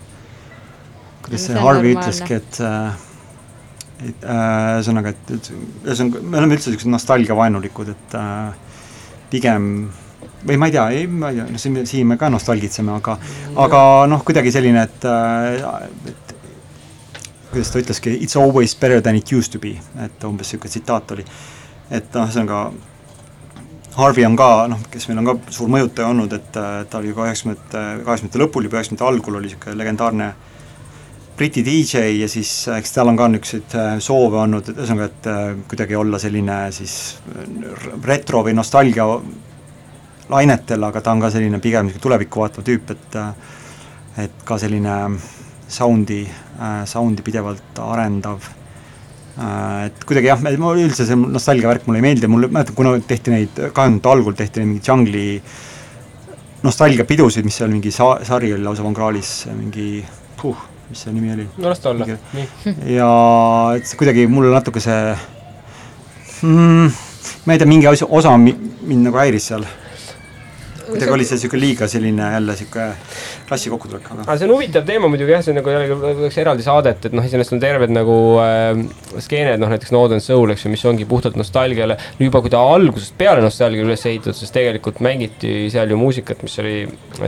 kuidas 1.25 1.49
see 1.49 1.57
see 1.57 1.65
Harvey 1.67 1.97
ütleski, 1.97 2.39
et 2.39 2.61
äh, 2.63 3.09
et 4.03 4.23
äh, 4.27 4.77
ühesõnaga, 4.79 5.11
et, 5.11 5.49
ühesõnaga 5.83 6.23
me 6.23 6.39
oleme 6.39 6.55
üldse 6.55 6.71
siuksed 6.71 6.91
nostalgiavaenulikud, 6.91 7.91
et 7.91 8.15
äh, 8.19 8.71
pigem 9.33 9.69
või 10.47 10.59
ma 10.59 10.67
ei 10.69 10.75
tea, 10.75 10.85
ei, 10.91 11.07
ma 11.07 11.31
ei 11.31 11.39
tea, 11.39 11.47
no 11.51 11.61
siin, 11.61 11.81
siin 11.87 12.07
me 12.07 12.17
ka 12.19 12.29
nostalgitseme, 12.31 12.93
aga 12.99 13.17
aga 13.65 13.81
noh, 14.11 14.23
kuidagi 14.27 14.53
selline, 14.53 14.85
et 14.87 15.07
äh, 15.09 16.13
et 16.13 16.33
kuidas 17.53 17.69
ta 17.71 17.81
ütleski, 17.83 18.15
it's 18.25 18.37
always 18.39 18.73
better 18.75 19.01
than 19.01 19.19
it 19.19 19.31
used 19.31 19.53
to 19.53 19.61
be, 19.61 19.75
et 20.03 20.25
umbes 20.27 20.49
niisugune 20.49 20.73
tsitaat 20.73 21.15
oli. 21.15 21.25
et 21.91 22.15
noh, 22.15 22.27
ühesõnaga 22.27 22.65
Harvey 23.93 24.25
on 24.25 24.35
ka 24.35 24.49
noh, 24.71 24.79
kes 24.89 25.05
meil 25.09 25.21
on 25.21 25.27
ka 25.29 25.53
suur 25.53 25.69
mõjutaja 25.69 26.09
olnud, 26.09 26.33
et 26.33 26.57
äh, 26.57 26.71
ta 26.89 26.99
oli 26.99 27.11
juba 27.11 27.27
üheksakümnendate, 27.27 27.83
kaheksakümnendate 28.05 28.41
lõpul 28.41 28.67
juba 28.67 28.79
üheksakümnendate 28.79 29.11
algul 29.11 29.37
oli 29.39 29.51
niisugune 29.51 29.77
legendaarne 29.77 30.31
Briti 31.37 31.63
DJ 31.65 32.19
ja 32.19 32.27
siis 32.29 32.67
äh, 32.69 32.77
eks 32.77 32.91
tal 32.93 33.09
on 33.09 33.17
ka 33.17 33.27
niisuguseid 33.31 33.75
äh, 33.79 33.93
soove 34.03 34.37
olnud, 34.43 34.67
et 34.69 34.77
ühesõnaga, 34.77 35.07
et 35.09 35.29
äh, 35.31 35.45
kuidagi 35.69 35.97
olla 35.97 36.19
selline 36.21 36.57
siis 36.75 36.95
retro 38.05 38.43
või 38.45 38.53
nostalgia 38.53 39.07
lainetel, 40.29 40.85
aga 40.85 41.01
ta 41.01 41.15
on 41.15 41.23
ka 41.23 41.31
selline 41.33 41.57
pigem 41.63 41.87
niisugune 41.87 42.05
tulevikku 42.05 42.43
vaatav 42.43 42.65
tüüp, 42.67 42.93
et 42.93 43.17
et 44.23 44.43
ka 44.45 44.59
selline 44.61 44.95
sound'i, 45.73 46.21
sound'i 46.85 47.23
pidevalt 47.25 47.79
arendav 47.81 48.45
et 49.87 50.03
kuidagi 50.05 50.29
jah, 50.29 50.43
ma 50.61 50.73
üldse 50.77 51.07
see 51.07 51.17
nostalgia 51.17 51.71
värk 51.71 51.87
mulle 51.87 51.97
ei 51.97 52.05
meeldi, 52.05 52.29
mulle, 52.29 52.51
mäletan, 52.53 52.77
kuna 52.77 52.91
tehti 53.01 53.33
neid, 53.33 53.57
kahe 53.57 53.71
tuhandete 53.73 54.11
algul 54.11 54.37
tehti 54.37 54.61
neid 54.61 54.69
mingeid 54.69 54.85
džungli 54.85 55.25
nostalgiapidusid, 56.63 57.49
mis 57.49 57.57
seal 57.57 57.73
mingi 57.73 57.91
sa-, 57.91 58.19
sari 58.27 58.53
oli 58.53 58.61
lausa 58.63 58.85
Von 58.85 58.93
Krahlis, 58.93 59.33
mingi 59.57 59.87
puh, 60.37 60.61
mis 60.93 61.05
see 61.05 61.13
nimi 61.15 61.33
oli? 61.33 61.47
no 61.57 61.71
las 61.71 61.81
ta 61.83 61.89
olla, 61.93 62.05
nii. 62.07 62.47
ja 62.97 63.11
et 63.77 63.89
see 63.89 63.97
kuidagi 63.99 64.27
mulle 64.29 64.53
natuke 64.53 64.83
see 64.83 64.99
mm,, 66.43 66.91
ma 67.45 67.55
ei 67.55 67.61
tea, 67.61 67.69
mingi 67.69 67.89
osa, 67.89 68.09
osa 68.09 68.35
mi- 68.37 68.57
mind 68.85 69.09
nagu 69.09 69.17
häiris 69.17 69.49
seal. 69.51 69.65
kuidagi 70.83 71.15
oli 71.15 71.25
see 71.25 71.39
niisugune 71.39 71.63
liiga 71.63 71.87
selline 71.89 72.33
jälle 72.35 72.53
niisugune 72.53 72.91
klassi 73.47 73.71
kokkutulek, 73.73 74.05
aga 74.11 74.25
aga 74.25 74.35
see 74.37 74.47
on 74.47 74.53
huvitav 74.55 74.85
teema 74.87 75.09
muidugi 75.11 75.33
jah, 75.33 75.41
see 75.45 75.53
on 75.53 75.59
nagu 75.59 75.73
jällegi 75.73 75.97
võiks 76.21 76.37
eraldi 76.43 76.65
saadet, 76.65 77.07
et 77.09 77.15
noh, 77.15 77.25
iseenesest 77.25 77.55
on 77.55 77.63
terved 77.63 77.93
nagu 77.93 78.17
äh, 78.43 78.83
skeened, 79.23 79.61
noh 79.61 79.71
näiteks 79.73 79.93
Northern 79.95 80.23
Soul, 80.23 80.53
eks 80.53 80.67
ju, 80.67 80.73
mis 80.73 80.83
ongi 80.89 81.07
puhtalt 81.09 81.39
nostalgiale, 81.39 81.97
juba 82.21 82.43
kui 82.43 82.53
ta 82.53 82.61
algusest 82.75 83.17
peale 83.19 83.43
nostalgia 83.45 83.85
üles 83.85 84.05
ehitatud, 84.09 84.37
sest 84.37 84.55
tegelikult 84.55 85.01
mängiti 85.05 85.71
seal 85.73 85.91
ju 85.93 85.99
muusikat, 86.01 86.43
mis 86.45 86.59
oli 86.63 86.77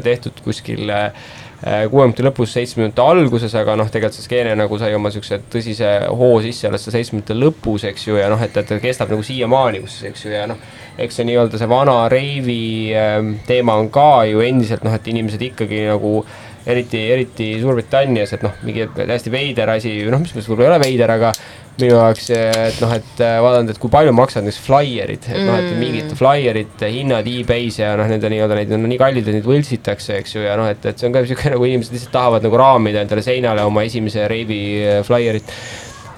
tehtud 0.05 0.43
kuskil 0.45 0.91
äh, 0.93 1.33
kuuekümnendate 1.65 2.25
lõpus, 2.27 2.51
seitsmekümnendate 2.53 3.01
alguses, 3.01 3.53
aga 3.57 3.73
noh, 3.79 3.87
tegelikult 3.89 4.19
see 4.19 4.27
skeene 4.27 4.53
nagu 4.57 4.77
sai 4.77 4.93
oma 4.93 5.09
niisuguse 5.09 5.39
tõsise 5.49 5.91
hoo 6.13 6.35
sisse 6.43 6.69
alles 6.69 6.85
seitsmekümnendate 6.85 7.37
lõpus, 7.41 7.87
eks 7.89 8.05
ju, 8.05 8.19
ja 8.21 8.29
noh, 8.29 8.41
et, 8.45 8.53
et 8.61 8.69
ta 8.69 8.77
kestab 8.83 9.09
nagu 9.09 9.25
siiamaani, 9.25 9.81
kus, 9.85 9.95
eks 10.11 10.27
ju, 10.27 10.33
ja 10.35 10.45
noh, 10.51 10.61
eks 11.01 11.17
see 11.17 11.25
nii-öelda 11.25 11.57
see 11.57 11.69
vana 11.71 11.95
reivi 12.11 12.59
ähm, 12.93 13.35
teema 13.47 13.79
on 13.81 13.89
ka 13.93 14.25
ju 14.29 14.45
endiselt 14.45 14.85
noh, 14.85 14.93
et 14.93 15.09
inimesed 15.09 15.41
ikkagi 15.49 15.87
nagu 15.89 16.19
eriti, 16.65 17.01
eriti 17.13 17.51
Suurbritannias, 17.61 18.33
et 18.37 18.43
noh, 18.45 18.55
mingi 18.65 18.87
täiesti 18.95 19.31
veider 19.33 19.69
asi, 19.75 19.93
noh, 20.09 20.23
mis 20.23 20.33
võib-olla 20.49 20.65
ei 20.65 20.71
ole 20.73 20.81
veider, 20.85 21.13
aga 21.13 21.31
minu 21.75 21.91
jaoks, 21.97 22.29
et 22.31 22.77
noh, 22.79 22.93
et 22.95 23.21
äh, 23.23 23.35
vaadanud, 23.43 23.73
et 23.73 23.79
kui 23.83 23.91
palju 23.91 24.13
maksavad 24.15 24.45
näiteks 24.47 24.61
flaierid, 24.63 25.25
et 25.27 25.41
noh, 25.43 25.57
et 25.59 25.65
Mm. 25.65 25.79
mingid 25.81 26.13
flaierite 26.15 26.87
hinnad 26.93 27.27
e-base 27.27 27.83
ja 27.83 27.95
noh, 27.99 28.07
nende 28.07 28.29
nii-öelda 28.31 28.55
neid 28.61 28.71
on 28.77 28.87
nii 28.87 28.99
kallid, 29.01 29.27
et 29.27 29.35
neid 29.39 29.49
võltsitakse, 29.49 30.21
eks 30.21 30.37
ju, 30.37 30.45
ja 30.45 30.55
noh, 30.55 30.69
et, 30.71 30.85
et 30.87 30.97
see 30.97 31.09
on 31.09 31.13
ka 31.15 31.25
niisugune 31.25 31.51
nagu 31.57 31.67
inimesed 31.67 31.97
lihtsalt 31.97 32.13
tahavad 32.15 32.47
nagu 32.47 32.61
raamida 32.61 33.03
endale 33.03 33.25
seinale 33.25 33.65
oma 33.67 33.83
esimese 33.83 34.23
reivi 34.31 34.61
äh, 34.85 35.01
flaierit 35.03 35.51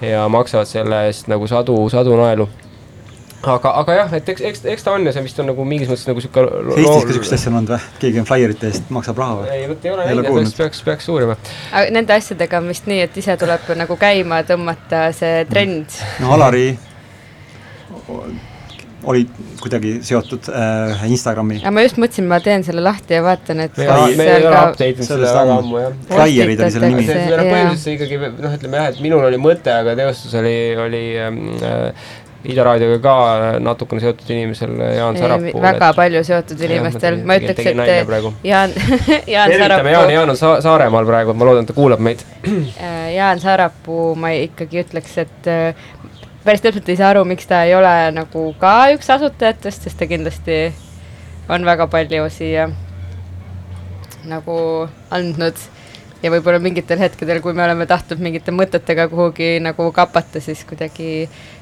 ja 0.05 0.27
maksavad 0.29 0.69
selle 0.69 1.07
eest 1.09 1.25
nagu 1.31 1.49
sadu, 1.49 1.79
sadu 1.89 2.13
naelu 2.19 2.45
aga, 3.45 3.71
aga 3.81 3.95
jah, 3.99 4.13
et 4.17 4.29
eks, 4.33 4.41
eks, 4.49 4.63
eks 4.73 4.85
ta 4.85 4.95
on 4.97 5.05
ja 5.07 5.13
see 5.15 5.23
vist 5.27 5.39
on 5.41 5.49
nagu 5.51 5.65
mingis 5.67 5.89
mõttes 5.91 6.07
nagu 6.09 6.23
sihuke. 6.23 6.45
Eestis 6.73 6.87
ka 6.87 7.11
niisugust 7.11 7.37
asja 7.37 7.51
on 7.51 7.59
olnud 7.61 7.73
või? 7.75 7.79
keegi 8.01 8.21
on 8.23 8.27
flaierite 8.29 8.71
eest 8.71 8.91
maksab 8.93 9.21
raha 9.21 9.39
või? 9.41 9.53
ei, 9.53 9.69
vot 9.69 9.85
ei 9.85 9.93
ole 9.93 10.09
näinud, 10.09 10.29
kuulnud. 10.31 10.57
peaks, 10.57 10.81
peaks 10.87 11.09
uurima. 11.13 11.37
aga 11.71 11.93
nende 11.93 12.17
asjadega 12.17 12.61
on 12.61 12.73
vist 12.73 12.89
nii, 12.89 13.01
et 13.05 13.21
ise 13.21 13.37
tuleb 13.39 13.71
nagu 13.77 13.99
käima 14.01 14.41
tõmmata 14.47 15.07
see 15.17 15.45
trend. 15.51 16.01
no 16.23 16.33
Alari 16.37 16.67
oli 19.07 19.23
kuidagi 19.61 19.99
seotud 20.03 20.49
äh, 20.49 21.05
Instagrami 21.11 21.59
aga 21.61 21.71
ma 21.75 21.83
just 21.85 21.99
mõtlesin, 22.01 22.25
ma 22.27 22.39
teen 22.43 22.65
selle 22.65 22.81
lahti 22.83 23.15
ja 23.15 23.21
vaatan, 23.23 23.61
et. 23.67 23.77
Flaierid 26.09 26.63
oli 26.65 26.71
selle 26.73 26.89
nimi. 26.91 27.05
Noh, 27.05 27.13
põhimõtteliselt 27.13 27.83
see 27.83 27.95
ikkagi 27.95 28.19
noh, 28.25 28.55
ütleme 28.57 28.81
jah, 28.81 28.89
et 28.91 29.03
minul 29.05 29.27
oli 29.29 29.39
mõte, 29.41 29.71
aga 29.71 29.93
teostus 29.99 30.33
oli, 30.41 30.57
oli 30.81 31.03
ähm, 31.21 31.43
äh, 31.61 32.09
Ida 32.45 32.63
raadioga 32.63 32.99
ka 33.01 33.13
natukene 33.59 34.01
seotud 34.03 34.29
inimesel 34.29 34.75
Jaan 34.95 35.17
Sarapuu. 35.17 35.61
väga 35.61 35.89
palju 35.97 36.21
seotud 36.23 36.61
inimestel, 36.67 37.17
ma 37.25 37.37
ütleks, 37.39 37.65
et 37.65 37.79
Jaan, 38.45 38.75
Jaan 39.33 39.53
tervitame 39.53 39.91
Jaani, 39.91 40.13
Jaan 40.13 40.29
on 40.29 40.37
Sa- 40.37 40.59
Saaremaal 40.61 41.07
praegu, 41.09 41.33
ma 41.33 41.47
loodan, 41.49 41.65
et 41.65 41.71
ta 41.71 41.75
kuulab 41.77 42.03
meid. 42.03 42.21
Jaan 43.17 43.41
Sarapuu, 43.41 44.13
ma 44.15 44.31
ikkagi 44.37 44.83
ütleks, 44.83 45.17
et 45.25 45.49
äh, 45.49 45.87
päris 46.45 46.61
täpselt 46.61 46.89
ei 46.93 46.99
saa 46.99 47.09
aru, 47.15 47.25
miks 47.25 47.49
ta 47.49 47.63
ei 47.65 47.73
ole 47.75 47.95
nagu 48.15 48.51
ka 48.61 48.75
üks 48.93 49.09
asutajatest, 49.17 49.89
sest 49.89 49.97
ta 49.99 50.07
kindlasti 50.07 50.61
on 51.49 51.65
väga 51.65 51.89
palju 51.89 52.29
siia 52.31 52.69
nagu 54.27 54.55
andnud 55.15 55.59
ja 56.21 56.31
võib-olla 56.33 56.59
mingitel 56.61 56.99
hetkedel, 56.99 57.41
kui 57.41 57.53
me 57.55 57.63
oleme 57.65 57.85
tahtnud 57.89 58.19
mingite 58.21 58.51
mõtetega 58.51 59.05
kuhugi 59.11 59.57
nagu 59.63 59.91
kapata, 59.95 60.41
siis 60.43 60.63
kuidagi 60.67 61.11
äh, 61.27 61.56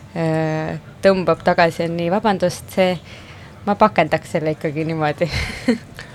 tõmbab 1.04 1.42
tagasi, 1.44 1.90
on 1.90 1.98
nii, 2.00 2.08
vabandust, 2.14 2.70
see, 2.78 2.94
ma 3.66 3.76
pakendaks 3.80 4.36
selle 4.38 4.54
ikkagi 4.56 4.86
niimoodi. 4.88 5.28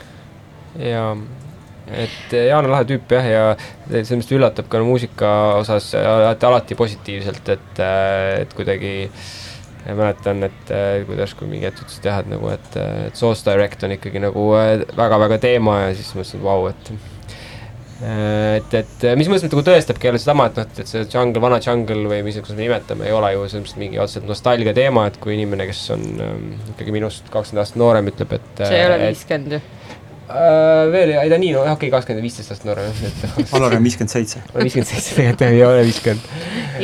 ja 0.92 1.04
et 1.90 2.32
Jaan 2.32 2.64
on 2.64 2.72
lahe 2.72 2.86
tüüp 2.88 3.12
jah, 3.12 3.28
ja 3.28 3.44
selles 3.90 4.14
mõttes 4.14 4.38
üllatab 4.38 4.70
ka 4.72 4.80
muusika 4.86 5.30
osas 5.58 5.92
alati, 5.98 6.78
positiivselt, 6.78 7.52
et, 7.56 7.84
et 8.40 8.56
kuidagi 8.56 8.94
ja 9.86 9.94
mäletan, 9.96 10.42
et 10.42 10.70
äh, 10.70 11.06
kuidas, 11.06 11.34
kui 11.34 11.48
mingi 11.48 11.68
hetk 11.68 11.84
ütlesid 11.84 12.06
jah, 12.10 12.20
et 12.20 12.28
nagu, 12.30 12.50
et, 12.52 12.76
et 13.08 13.16
Source 13.16 13.44
Direct 13.46 13.84
on 13.86 13.94
ikkagi 13.96 14.22
nagu 14.22 14.44
äh, 14.58 14.84
väga-väga 14.96 15.40
teema 15.42 15.78
ja 15.86 15.94
siis 15.96 16.12
mõtlesin, 16.16 16.40
et 16.40 16.44
vau, 16.44 16.68
et 16.70 16.92
äh, 16.92 17.06
et, 18.00 18.74
et 18.78 19.04
mis 19.18 19.28
mõttes 19.28 19.44
nagu 19.44 19.62
tõestabki 19.66 20.08
jälle 20.08 20.20
sedama, 20.20 20.46
et 20.48 20.60
noh, 20.60 20.68
et 20.70 20.88
see 20.88 21.02
jungle, 21.04 21.42
vana 21.42 21.58
jungle 21.64 22.06
või 22.08 22.22
mis, 22.24 22.38
kuidas 22.40 22.56
me 22.56 22.64
nimetame, 22.64 23.08
ei 23.08 23.16
ole 23.16 23.32
ju 23.34 23.42
selles 23.46 23.66
mõttes 23.66 23.80
mingi 23.82 24.00
otseselt 24.00 24.28
nostalgia 24.30 24.74
teema, 24.76 25.04
et 25.10 25.18
kui 25.20 25.34
inimene, 25.36 25.66
kes 25.68 25.82
on 25.96 26.06
ähm, 26.24 26.46
ikkagi 26.74 26.94
minust 26.96 27.28
kakskümmend 27.28 27.64
aastat 27.64 27.80
noorem, 27.82 28.08
ütleb, 28.12 28.32
et 28.38 28.64
see 28.64 28.78
ei 28.78 28.86
ole 28.88 28.96
et- 29.00 29.06
viiskümmend 29.10 29.58
ju. 29.58 29.60
Äh, 30.30 30.84
veel, 30.92 31.12
ei 31.18 31.30
ta 31.32 31.40
nii, 31.42 31.50
no 31.56 31.64
okei 31.64 31.74
okay,, 31.74 31.92
kakskümmend, 31.96 32.24
viisteist 32.24 32.54
aastat 32.54 32.70
noorem, 32.70 33.04
et 33.08 33.52
Alari 33.58 33.80
on 33.80 33.88
viiskümmend 33.88 34.14
seitse. 34.14 34.44
viiskümmend 34.64 34.92
seitse 34.92 35.18
tegelikult 35.18 35.46
ei 35.50 35.64
ole 35.66 35.84
viiskümmend. 35.90 36.32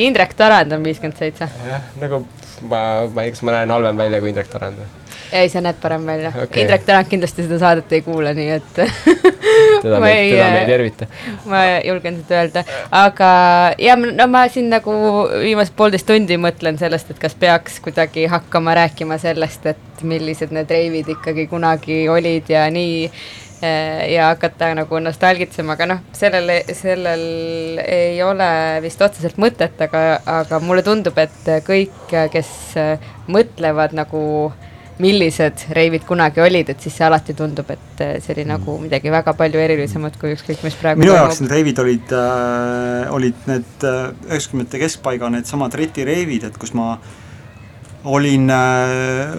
Indrek 0.09 0.37
Tarand 0.37 0.77
on 0.77 0.85
viiskümmend 0.85 1.21
seitse. 1.23 1.49
jah, 1.71 1.91
nagu 2.03 2.25
ma, 2.67 2.81
ma 3.09 3.25
ei, 3.25 3.33
kas 3.33 3.45
ma 3.47 3.57
näen 3.61 3.73
halvem 3.73 4.05
välja 4.05 4.21
kui 4.21 4.35
Indrek 4.35 4.53
Tarand 4.53 4.83
või? 4.83 5.06
ei, 5.33 5.49
sa 5.49 5.61
näed 5.65 5.79
parem 5.83 6.07
välja 6.07 6.33
okay.. 6.35 6.63
Indrek 6.63 6.85
Tänak 6.87 7.09
kindlasti 7.11 7.47
seda 7.47 7.59
saadet 7.63 7.93
ei 7.93 8.03
kuula, 8.07 8.33
nii 8.37 8.51
et 8.57 8.81
teda 9.83 10.01
me, 10.01 10.13
ei- 10.13 10.31
teda 10.35 10.51
me 10.53 10.61
ei 10.61 10.67
tervita. 10.67 11.09
ma 11.51 11.63
julgen 11.85 12.21
seda 12.23 12.43
öelda, 12.43 12.65
aga 12.91 13.31
ja 13.83 13.97
no 13.97 14.27
ma 14.31 14.47
siin 14.53 14.71
nagu 14.73 14.93
viimased 15.43 15.75
poolteist 15.79 16.07
tundi 16.09 16.39
mõtlen 16.41 16.79
sellest, 16.81 17.11
et 17.11 17.23
kas 17.23 17.35
peaks 17.39 17.81
kuidagi 17.85 18.27
hakkama 18.31 18.75
rääkima 18.79 19.19
sellest, 19.23 19.67
et 19.73 20.05
millised 20.07 20.53
need 20.55 20.71
reivid 20.71 21.09
ikkagi 21.17 21.47
kunagi 21.51 22.05
olid 22.13 22.51
ja 22.53 22.67
nii 22.71 23.07
eh, 23.07 24.03
ja 24.13 24.29
hakata 24.35 24.69
nagu 24.77 25.01
nostalgitsema, 25.01 25.77
aga 25.77 25.87
noh, 25.95 26.03
sellel, 26.17 26.53
sellel 26.77 27.25
ei 27.87 28.21
ole 28.23 28.49
vist 28.85 29.03
otseselt 29.03 29.41
mõtet, 29.41 29.81
aga, 29.89 30.05
aga 30.43 30.61
mulle 30.61 30.85
tundub, 30.87 31.17
et 31.19 31.51
kõik, 31.67 32.15
kes 32.33 32.53
mõtlevad 33.33 33.97
nagu 33.97 34.23
millised 35.03 35.67
reivid 35.77 36.07
kunagi 36.09 36.41
olid, 36.41 36.71
et 36.73 36.81
siis 36.81 36.95
see 36.97 37.05
alati 37.05 37.35
tundub, 37.37 37.69
et 37.75 38.01
eh, 38.05 38.15
see 38.25 38.33
oli 38.37 38.47
nagu 38.49 38.79
midagi 38.81 39.13
väga 39.13 39.35
palju 39.37 39.61
erilisemat 39.61 40.17
kui 40.21 40.33
ükskõik 40.33 40.65
mis 40.65 40.79
praegu 40.81 41.03
minu 41.03 41.13
jaoks 41.13 41.43
need 41.43 41.53
reivid 41.53 41.83
olid 41.83 42.17
äh,, 42.17 43.13
olid 43.13 43.47
need 43.51 43.85
äh, 43.85 44.09
üheksakümnendate 44.31 44.81
keskpaiga 44.87 45.31
needsamad 45.35 45.77
retireivid, 45.77 46.49
et 46.49 46.57
kus 46.61 46.73
ma 46.77 46.95
olin 48.07 48.49
äh, 48.55 49.37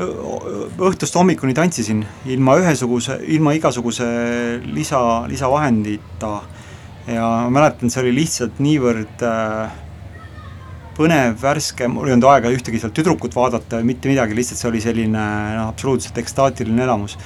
õhtust 0.83 1.17
hommikuni 1.17 1.55
tantsisin 1.57 2.03
ilma 2.29 2.57
ühesuguse, 2.61 3.17
ilma 3.33 3.55
igasuguse 3.57 4.07
lisa, 4.67 5.01
lisavahendita. 5.31 6.33
ja 7.07 7.27
ma 7.47 7.61
mäletan, 7.61 7.89
see 7.89 8.03
oli 8.03 8.13
lihtsalt 8.19 8.61
niivõrd 8.61 9.25
äh, 9.25 9.83
põnev, 10.97 11.35
värske, 11.41 11.87
mul 11.91 12.09
ei 12.09 12.15
olnud 12.17 12.29
aega 12.31 12.51
ühtegi 12.53 12.81
seal 12.81 12.93
tüdrukut 12.95 13.35
vaadata 13.37 13.83
mitte 13.85 14.09
midagi, 14.09 14.35
lihtsalt 14.37 14.61
see 14.61 14.71
oli 14.71 14.81
selline 14.83 15.25
noh, 15.57 15.67
absoluutselt 15.69 16.17
ekstaatiline 16.23 16.83
elamus 16.87 17.17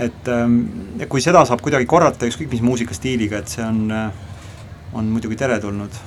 et 0.00 0.28
ähm, 0.32 0.62
kui 1.10 1.20
seda 1.20 1.42
saab 1.48 1.60
kuidagi 1.64 1.86
korrata 1.88 2.28
ükskõik 2.28 2.52
mis 2.54 2.64
muusikastiiliga, 2.64 3.42
et 3.42 3.52
see 3.52 3.64
on, 3.64 3.92
on 4.96 5.12
muidugi 5.12 5.36
teretulnud. 5.40 5.98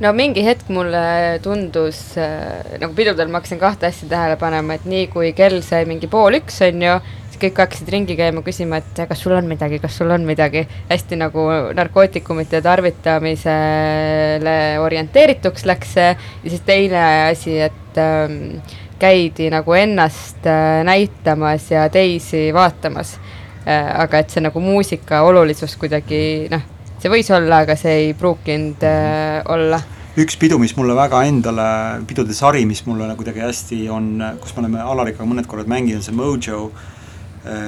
no 0.00 0.12
mingi 0.16 0.44
hetk 0.46 0.70
mulle 0.72 1.38
tundus 1.44 2.16
äh, 2.20 2.78
nagu 2.80 2.94
pidudel 2.96 3.28
ma 3.28 3.40
hakkasin 3.40 3.60
kahte 3.60 3.90
asja 3.90 4.08
tähele 4.08 4.38
panema, 4.40 4.78
et 4.78 4.88
nii 4.88 5.10
kui 5.12 5.32
kell 5.36 5.60
sai 5.66 5.84
mingi 5.88 6.08
pool 6.08 6.40
üks, 6.40 6.62
on 6.68 6.86
ju, 6.86 6.96
kõik 7.42 7.58
hakkasid 7.62 7.88
ringi 7.92 8.14
käima 8.18 8.42
küsima, 8.46 8.78
et 8.78 9.00
kas 9.08 9.22
sul 9.24 9.34
on 9.36 9.46
midagi, 9.50 9.78
kas 9.82 9.96
sul 9.98 10.10
on 10.14 10.22
midagi. 10.26 10.62
hästi 10.88 11.16
nagu 11.18 11.40
narkootikumite 11.74 12.62
tarvitamisele 12.62 14.56
orienteerituks 14.82 15.66
läks 15.66 15.94
see 15.96 16.10
ja 16.12 16.48
siis 16.48 16.62
teine 16.66 17.02
asi, 17.30 17.58
et 17.68 17.98
ähm, 17.98 18.62
käidi 19.02 19.50
nagu 19.50 19.74
ennast 19.74 20.46
äh, 20.46 20.84
näitamas 20.86 21.70
ja 21.70 21.88
teisi 21.88 22.54
vaatamas 22.54 23.18
äh,. 23.66 24.00
aga 24.04 24.18
et 24.18 24.30
see 24.30 24.42
nagu 24.44 24.60
muusika 24.60 25.22
olulisus 25.26 25.76
kuidagi 25.76 26.48
noh, 26.50 26.62
see 27.02 27.10
võis 27.10 27.30
olla, 27.34 27.64
aga 27.66 27.76
see 27.76 27.94
ei 28.04 28.14
pruukinud 28.14 28.82
äh, 28.86 29.42
olla 29.50 29.82
üks 30.12 30.36
pidu, 30.36 30.58
mis 30.60 30.74
mulle 30.76 30.92
väga 30.92 31.22
endale, 31.24 31.66
pidude 32.04 32.34
sari, 32.36 32.66
mis 32.68 32.82
mulle 32.84 33.06
nagu 33.08 33.16
kuidagi 33.16 33.40
hästi 33.40 33.88
on, 33.88 34.10
kus 34.42 34.52
me 34.52 34.60
oleme 34.66 34.82
Alariga 34.84 35.24
mõned 35.24 35.46
korrad 35.48 35.70
mänginud, 35.72 36.04
see 36.04 36.12
Mojo, 36.12 36.66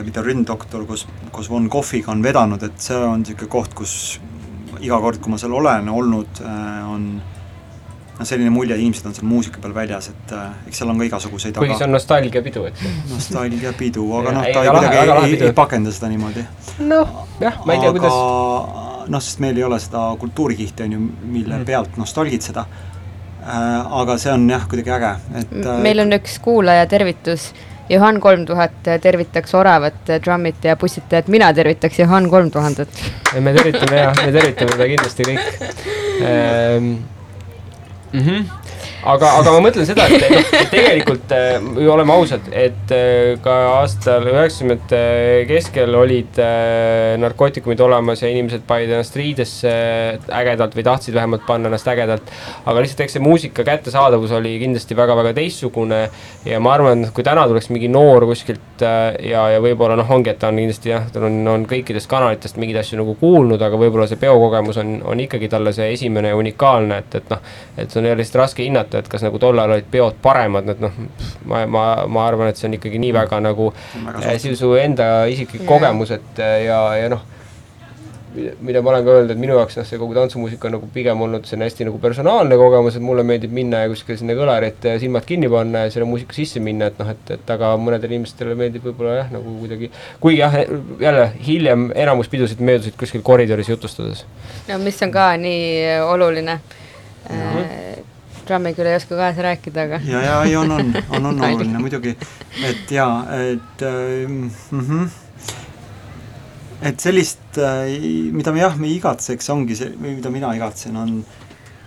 mida 0.05 0.23
Rünndoktor 0.23 0.85
koos, 0.87 1.07
koos 1.35 1.49
Von 1.51 1.69
Kohviga 1.69 2.13
on 2.13 2.23
vedanud, 2.23 2.63
et 2.63 2.77
see 2.79 2.97
on 2.97 3.23
niisugune 3.25 3.49
koht, 3.51 3.75
kus 3.75 3.95
iga 4.81 4.99
kord, 5.03 5.19
kui 5.23 5.33
ma 5.33 5.39
seal 5.41 5.53
olen 5.57 5.89
olnud, 5.91 6.41
on 6.91 7.07
noh, 8.15 8.23
selline 8.29 8.51
mulje, 8.55 8.77
inimesed 8.79 9.07
on 9.11 9.15
seal 9.17 9.27
muusika 9.27 9.59
peal 9.63 9.75
väljas, 9.75 10.09
et 10.13 10.33
äh, 10.37 10.53
eks 10.69 10.79
seal 10.83 10.91
on 10.93 10.99
ka 11.03 11.09
igasuguseid 11.09 11.57
kuigi 11.59 11.75
see 11.81 11.87
on 11.89 11.95
nostalgiapidu, 11.97 12.65
ju. 12.69 12.93
nostalgiapidu, 13.11 14.05
aga 14.21 14.33
noh, 14.39 14.45
Ei, 14.47 14.55
ta 14.55 14.63
ei 14.63 14.71
kuidagi 14.71 14.97
ei, 15.03 15.33
pidu. 15.35 15.49
ei 15.49 15.53
pakenda 15.59 15.91
seda 15.95 16.11
niimoodi 16.13 16.45
noh, 16.87 17.25
jah, 17.43 17.59
ma 17.67 17.75
ei 17.75 17.83
tea, 17.83 17.91
kuidas, 17.97 18.15
aga 18.15 19.11
noh, 19.11 19.21
sest 19.27 19.43
meil 19.43 19.59
ei 19.59 19.65
ole 19.67 19.81
seda 19.83 20.05
kultuurikihti, 20.23 20.87
on 20.87 20.93
ju, 20.99 21.01
mille 21.35 21.57
Mhm. 21.59 21.65
pealt 21.73 21.97
nostalgitseda. 22.01 22.67
aga 23.45 24.15
see 24.19 24.33
on 24.33 24.47
jah, 24.49 24.63
kuidagi 24.69 24.91
äge, 24.95 25.11
et 25.43 25.51
äh, 25.67 25.81
meil 25.83 26.01
on 26.01 26.13
üks 26.17 26.39
kuulaja 26.41 26.87
tervitus, 26.89 27.51
Johan 27.89 28.21
kolm 28.21 28.47
tuhat 28.47 28.77
tervitaks 29.03 29.55
oravat 29.55 30.13
trummit 30.25 30.65
ja 30.65 30.77
pussitajat, 30.77 31.29
mina 31.29 31.53
tervitaks 31.53 31.99
Johan 31.99 32.31
kolm 32.31 32.51
tuhandet. 32.51 32.89
me 33.41 33.53
tervitame 33.53 33.97
ja, 33.97 34.13
me 34.25 34.33
tervitame 34.33 34.77
teda 34.77 34.89
kindlasti 34.95 35.29
kõik 35.29 35.45
ehm,. 36.25 36.95
Mm 38.15 38.21
-hmm. 38.21 38.64
aga, 39.05 39.31
aga 39.41 39.53
ma 39.55 39.61
mõtlen 39.67 39.87
seda, 39.89 40.07
et 40.09 40.25
et 40.25 40.71
tegelikult 40.73 41.33
äh, 41.35 41.59
oleme 41.93 42.15
ausad, 42.15 42.47
et 42.53 42.93
äh, 42.95 43.35
ka 43.45 43.55
aastal 43.79 44.27
üheksakümnendate 44.31 45.45
keskel 45.49 45.95
olid 45.99 46.39
äh, 46.43 47.15
narkootikumid 47.21 47.81
olemas 47.85 48.25
ja 48.25 48.31
inimesed 48.33 48.65
panid 48.69 48.93
ennast 48.93 49.17
riidesse 49.19 49.73
ägedalt 50.35 50.77
või 50.77 50.87
tahtsid 50.87 51.17
vähemalt 51.17 51.45
panna 51.49 51.71
ennast 51.71 51.89
ägedalt. 51.91 52.33
aga 52.65 52.85
lihtsalt 52.85 53.05
eks 53.07 53.19
see 53.19 53.25
muusika 53.25 53.67
kättesaadavus 53.67 54.33
oli 54.39 54.57
kindlasti 54.63 54.97
väga-väga 54.97 55.35
teistsugune 55.37 56.01
ja 56.49 56.61
ma 56.61 56.75
arvan, 56.79 57.05
et 57.07 57.15
kui 57.15 57.27
täna 57.27 57.47
tuleks 57.51 57.71
mingi 57.75 57.91
noor 57.93 58.27
kuskilt 58.31 58.83
ja, 58.83 59.45
ja 59.53 59.61
võib-olla 59.63 59.99
noh, 60.01 60.11
ongi, 60.17 60.33
et 60.33 60.41
ta 60.41 60.51
on 60.53 60.61
kindlasti 60.63 60.93
jah, 60.93 61.07
tal 61.13 61.29
on, 61.29 61.39
on 61.51 61.69
kõikidest 61.69 62.09
kanalitest 62.11 62.59
mingeid 62.61 62.81
asju 62.83 63.01
nagu 63.01 63.17
kuulnud, 63.21 63.63
aga 63.63 63.79
võib-olla 63.81 64.09
see 64.11 64.21
peokogemus 64.21 64.81
on, 64.83 64.97
on 65.05 65.23
ikkagi 65.25 65.51
talle 65.53 65.75
see 65.77 65.93
esimene 65.95 66.33
ja 66.33 66.39
unikaalne, 66.39 67.01
et, 67.05 67.19
et 67.21 67.33
noh, 67.33 67.55
et 67.77 67.97
on 67.97 68.09
jälle 68.09 68.21
lihtsalt 68.23 68.43
raske 68.43 68.65
hinnata, 68.67 68.94
et 68.99 69.11
kas 69.11 69.25
nagu 69.27 69.41
tollal 69.43 69.77
olid 69.77 69.91
peod 69.91 70.19
paremad, 70.23 70.69
et 70.75 70.83
noh, 70.83 70.97
ma, 71.51 71.65
ma, 71.67 71.85
ma 72.09 72.27
arvan, 72.29 72.51
et 72.51 72.61
see 72.61 72.69
on 72.71 72.79
ikkagi 72.79 73.01
nii 73.03 73.15
väga 73.17 73.41
nagu 73.45 73.71
väga 73.95 74.25
äh, 74.33 74.51
su, 74.55 74.75
enda 74.81 75.13
isiklik 75.31 75.65
Jaa. 75.65 75.71
kogemus, 75.75 76.15
et 76.15 76.43
äh, 76.43 76.65
ja, 76.69 76.81
ja 77.01 77.13
noh, 77.13 77.25
mida 78.35 78.83
ma 78.83 78.91
olen 78.91 79.05
ka 79.07 79.13
öelnud, 79.15 79.33
et 79.35 79.39
minu 79.39 79.55
jaoks 79.55 79.77
noh, 79.79 79.87
see 79.87 79.99
kogu 80.01 80.15
tantsumuusika 80.17 80.67
on 80.69 80.75
nagu 80.77 80.89
pigem 80.95 81.21
olnud 81.27 81.47
selline 81.47 81.69
hästi 81.69 81.87
nagu 81.89 82.01
personaalne 82.03 82.59
kogemus, 82.59 82.97
et 82.99 83.05
mulle 83.05 83.23
meeldib 83.27 83.55
minna 83.55 83.85
ja 83.85 83.91
kuskile 83.93 84.19
sinna 84.19 84.35
kõlarit 84.39 84.87
ja 84.89 84.97
silmad 85.01 85.27
kinni 85.29 85.51
panna 85.53 85.85
ja 85.85 85.93
selle 85.95 86.09
muusika 86.11 86.35
sisse 86.37 86.63
minna, 86.65 86.91
et 86.91 86.99
noh, 87.01 87.13
et, 87.15 87.35
et 87.37 87.53
aga 87.55 87.75
mõnedele 87.81 88.19
inimestele 88.19 88.57
meeldib 88.59 88.87
võib-olla 88.89 89.21
jah, 89.21 89.33
nagu 89.35 89.55
kuidagi, 89.61 89.91
kuigi 90.23 90.43
jah, 90.43 90.57
jälle 91.03 91.29
hiljem 91.47 91.91
enamus 92.07 92.31
pidusid 92.33 92.63
möödusid 92.65 92.99
kuskil 92.99 93.23
koridoris 93.27 93.71
jutustades. 93.71 94.25
no 94.69 94.81
mis 94.83 95.03
on 95.07 95.15
ka 95.15 95.31
nii 95.41 96.01
oluline. 96.09 96.59
Trummi 97.25 97.94
küll 98.47 98.87
ei 98.87 98.97
oska 98.97 99.17
kaasa 99.19 99.43
rääkida, 99.43 99.83
aga 99.89 100.01
ja, 100.05 100.21
ja 100.23 100.43
ei 100.45 100.57
on, 100.57 100.71
on, 100.73 100.93
on, 101.11 101.27
on 101.27 101.41
oluline 101.49 101.79
muidugi, 101.79 102.17
et 102.65 102.91
jaa, 102.91 103.25
et 103.51 103.83
äh, 103.83 104.29
mm 104.29 104.51
-hmm. 104.73 105.09
et 106.83 107.01
sellist, 107.01 107.59
mida 108.33 108.53
me 108.53 108.61
jah, 108.61 108.77
me 108.77 108.89
igatseks, 108.89 109.51
ongi 109.51 109.77
see, 109.77 109.93
mida 109.99 110.31
mina 110.31 110.55
igatsen, 110.55 110.97
on 110.97 111.25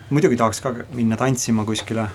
muidugi 0.10 0.38
tahaks 0.38 0.62
ka 0.62 0.74
minna 0.94 1.18
tantsima 1.18 1.66
kuskile 1.66 2.08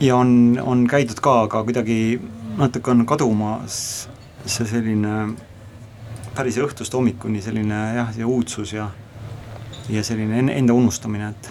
ja 0.00 0.16
on, 0.16 0.60
on 0.62 0.86
käidud 0.88 1.20
ka, 1.20 1.42
aga 1.42 1.62
kuidagi 1.64 2.20
natuke 2.58 2.90
on 2.90 3.06
kadumas 3.06 4.08
see 4.46 4.66
selline 4.66 5.34
päris 6.34 6.56
õhtust 6.58 6.94
hommikuni 6.96 7.42
selline 7.42 7.80
jah, 7.94 8.12
see 8.14 8.24
uudsus 8.24 8.72
ja 8.72 8.90
ja 9.90 10.02
selline 10.06 10.38
en- 10.38 10.48
enda 10.54 10.72
unustamine, 10.72 11.28
et 11.28 11.50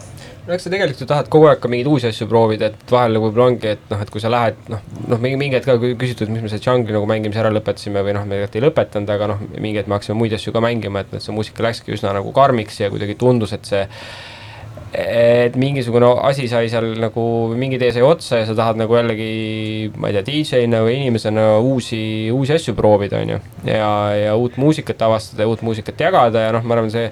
no 0.50 0.58
eks 0.58 0.66
sa 0.66 0.72
tegelikult 0.74 1.04
ju 1.04 1.08
tahad 1.10 1.28
kogu 1.30 1.46
aeg 1.46 1.60
ka 1.62 1.70
mingeid 1.70 1.88
uusi 1.92 2.10
asju 2.10 2.26
proovida, 2.30 2.72
et 2.72 2.94
vahel 2.94 3.14
nagu 3.14 3.28
võib-olla 3.28 3.52
ongi, 3.52 3.74
et 3.76 3.92
noh, 3.92 4.02
et 4.02 4.10
kui 4.10 4.24
sa 4.24 4.32
lähed 4.34 4.58
noh, 4.74 4.82
noh 5.12 5.22
mingi 5.22 5.38
mingi 5.38 5.60
hetk 5.60 5.68
ka 5.70 5.76
küsitud, 5.78 6.32
mis 6.34 6.42
me 6.42 6.50
selle 6.50 6.64
džungli 6.66 6.96
nagu 6.96 7.06
mängimise 7.10 7.44
ära 7.44 7.52
lõpetasime 7.54 8.02
või 8.06 8.16
noh, 8.18 8.26
me 8.26 8.40
tegelikult 8.40 8.58
ei 8.58 8.66
lõpetanud, 8.66 9.14
aga 9.14 9.30
noh, 9.30 9.46
mingi 9.62 9.78
hetk 9.78 9.92
me 9.92 10.00
hakkasime 10.00 10.18
muid 10.18 10.34
asju 10.34 10.56
ka 10.56 10.64
mängima, 10.66 11.06
et, 11.06 11.14
et 11.14 11.26
see 11.26 11.36
muusika 11.36 11.66
läkski 11.66 11.94
üsna 11.94 12.16
nagu 12.18 12.34
karmiks 12.34 12.82
ja 12.82 12.90
kuidagi 12.90 13.18
tundus, 13.22 13.54
et 13.54 13.70
see 13.70 13.86
et 14.90 15.54
mingisugune 15.60 16.08
asi 16.26 16.48
sai 16.50 16.66
seal 16.72 16.96
nagu, 16.98 17.24
mingi 17.54 17.78
tee 17.78 17.92
sai 17.94 18.02
otsa 18.02 18.40
ja 18.40 18.48
sa 18.50 18.56
tahad 18.58 18.80
nagu 18.82 18.96
jällegi, 18.98 19.92
ma 20.02 20.10
ei 20.10 20.18
tea, 20.18 20.26
DJ-na 20.32 20.80
või 20.82 20.96
inimesena 20.98 21.44
uusi, 21.62 22.00
uusi 22.34 22.56
asju 22.56 22.74
proovida, 22.78 23.22
on 23.22 23.36
ju. 23.36 23.44
ja, 23.70 23.92
ja 24.18 24.34
uut 24.34 24.58
muusikat 24.58 25.06
avastada 25.06 25.46
ja 25.46 25.52
uut 25.52 25.62
muusikat 25.62 26.02
jagada 26.08 26.48
ja 26.48 26.56
noh, 26.58 26.66
ma 26.66 26.80
arvan, 26.80 26.90
see 26.90 27.12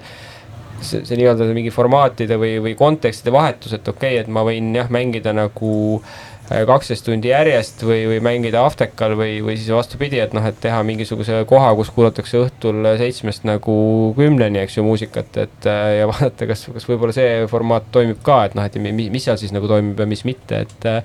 see, 0.80 1.04
see 1.04 1.18
nii-öelda 1.18 1.48
mingi 1.56 1.72
formaatide 1.74 2.38
või, 2.40 2.56
või 2.64 2.74
kontekstide 2.78 3.34
vahetus, 3.34 3.74
et 3.76 3.88
okei 3.88 4.16
okay,, 4.16 4.24
et 4.24 4.32
ma 4.32 4.44
võin 4.46 4.72
jah, 4.76 4.90
mängida 4.92 5.34
nagu 5.36 5.72
äh, 5.98 6.37
kaksteist 6.48 7.04
tundi 7.04 7.28
järjest 7.28 7.82
või, 7.84 8.00
või 8.08 8.20
mängida 8.24 8.62
Aftekal 8.64 9.12
või, 9.18 9.38
või 9.44 9.56
siis 9.58 9.68
vastupidi, 9.74 10.20
et 10.22 10.32
noh, 10.36 10.44
et 10.48 10.56
teha 10.62 10.80
mingisuguse 10.86 11.42
koha, 11.48 11.74
kus 11.76 11.90
kuulatakse 11.92 12.40
õhtul 12.40 12.88
seitsmest 13.00 13.44
nagu 13.48 13.74
kümneni, 14.16 14.62
eks 14.64 14.78
ju, 14.78 14.84
muusikat, 14.86 15.36
et 15.44 15.68
äh, 15.68 15.98
ja 16.00 16.08
vaadata, 16.12 16.48
kas, 16.48 16.64
kas 16.74 16.88
võib-olla 16.88 17.14
see 17.16 17.44
formaat 17.50 17.90
toimib 17.94 18.22
ka, 18.24 18.42
et 18.48 18.56
noh, 18.58 18.64
et 18.64 18.78
mi- 18.80 19.10
mis 19.12 19.28
seal 19.28 19.36
siis 19.40 19.52
nagu 19.52 19.68
toimib 19.68 20.00
ja 20.00 20.08
mis 20.08 20.24
mitte, 20.28 20.64
et 20.64 20.88
äh, 20.88 21.02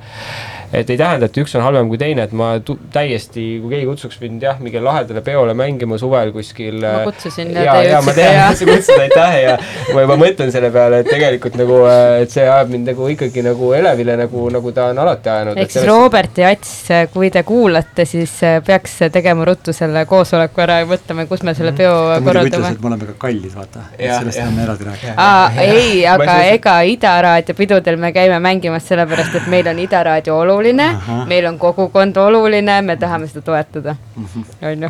et 0.74 0.90
ei 0.90 0.98
tähenda, 0.98 1.28
et 1.30 1.38
üks 1.38 1.54
on 1.60 1.62
halvem 1.66 1.92
kui 1.92 2.00
teine, 2.02 2.24
et 2.26 2.32
ma 2.34 2.54
täiesti, 2.94 3.44
kui 3.62 3.76
keegi 3.76 3.86
kutsuks 3.90 4.18
mind 4.24 4.42
jah, 4.48 4.58
mingile 4.64 4.82
lahedale 4.88 5.22
peole 5.26 5.54
mängima 5.58 6.00
suvel 6.02 6.32
kuskil 6.34 6.80
ma 6.82 6.96
äh, 7.04 7.08
kutsusin 7.10 7.52
ja 7.54 7.68
ja, 7.68 7.76
ja 7.92 8.00
ma 8.06 8.16
tean, 8.16 8.34
ja 8.40 8.48
et 8.54 8.58
sa 8.62 8.70
kutsusid, 8.72 9.04
aitäh 9.06 9.38
ja 9.44 9.58
ma 9.94 10.06
juba 10.08 10.18
mõtlen 10.24 10.54
selle 10.56 10.72
peale, 10.74 11.04
et 11.04 11.12
tegelikult 11.12 11.60
nagu, 11.60 11.78
et 12.24 12.34
see 12.34 12.48
ajab 12.48 12.74
mind 12.74 12.90
nagu 12.94 13.12
ikkagi 13.14 13.44
nagu 13.46 13.74
elevile 13.78 14.18
nagu, 14.24 14.48
nagu 14.54 14.74
ta 14.74 14.90
on 14.94 15.04
alati 15.04 15.33
jäänud. 15.40 15.58
ehk 15.58 15.72
siis 15.72 15.86
Robert 15.88 16.38
ja 16.38 16.50
Ats, 16.54 16.72
kui 17.14 17.30
te 17.32 17.44
kuulate, 17.44 18.06
siis 18.06 18.34
äh, 18.44 18.60
peaks 18.66 18.98
tegema 19.12 19.46
ruttu 19.46 19.74
selle 19.74 20.06
koosoleku 20.10 20.62
ära 20.62 20.80
ja 20.82 20.86
mõtlema, 20.90 21.26
kus 21.30 21.44
me 21.44 21.54
selle 21.58 21.72
peo 21.78 21.94
ta 21.94 22.20
muidugi 22.22 22.52
ütles, 22.52 22.60
korraldame 22.60 22.72
et 22.76 22.82
me 22.82 22.88
oleme 22.92 23.06
ka 23.12 23.16
kallid, 23.28 23.56
vaata. 23.56 23.86
Sellest 23.98 24.40
tahame 24.40 24.64
eraldi 24.64 24.84
rääkida. 24.90 25.14
aa, 25.18 25.52
ei, 25.62 26.06
aga 26.08 26.38
ega 26.54 26.76
Ida 26.94 27.16
Raadio 27.22 27.56
pidudel 27.56 27.98
me 27.98 28.12
käime 28.16 28.40
mängimas 28.40 28.88
sellepärast, 28.88 29.36
et 29.42 29.48
meil 29.48 29.68
on 29.68 29.80
Ida 29.80 30.04
Raadio 30.04 30.38
oluline, 30.40 30.90
meil 31.28 31.46
on 31.52 31.60
kogukond 31.60 32.18
oluline, 32.18 32.82
me 32.82 32.96
tahame 32.98 33.28
seda 33.28 33.42
toetada, 33.42 33.96
Mhm. 34.16 34.44
on 34.72 34.84
ju. 34.84 34.90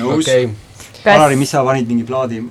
nõus. 0.00 0.28
Alari, 1.04 1.36
mis 1.36 1.50
sa 1.50 1.62
panid 1.64 1.88
mingi 1.88 2.04
plaadi? 2.04 2.42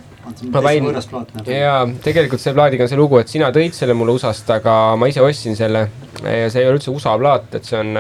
Ma 0.54 0.62
noh. 0.94 1.48
jaa, 1.50 1.82
tegelikult 2.04 2.42
selle 2.44 2.58
plaadiga 2.60 2.86
on 2.86 2.92
see 2.92 3.00
lugu, 3.00 3.20
et 3.22 3.32
sina 3.32 3.50
tõid 3.56 3.76
selle 3.78 3.96
mulle 3.98 4.16
USA-st, 4.18 4.54
aga 4.60 4.76
ma 5.00 5.10
ise 5.12 5.24
ostsin 5.26 5.58
selle 5.60 5.88
ja 6.20 6.48
see 6.52 6.64
ei 6.64 6.70
ole 6.70 6.78
üldse 6.80 6.94
USA 6.94 7.16
plaat, 7.20 7.50
et 7.60 7.68
see 7.68 7.80
on, 7.80 7.92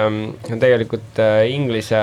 see 0.45 0.55
on 0.55 0.61
tegelikult 0.61 1.21
äh, 1.23 1.41
inglise, 1.53 2.01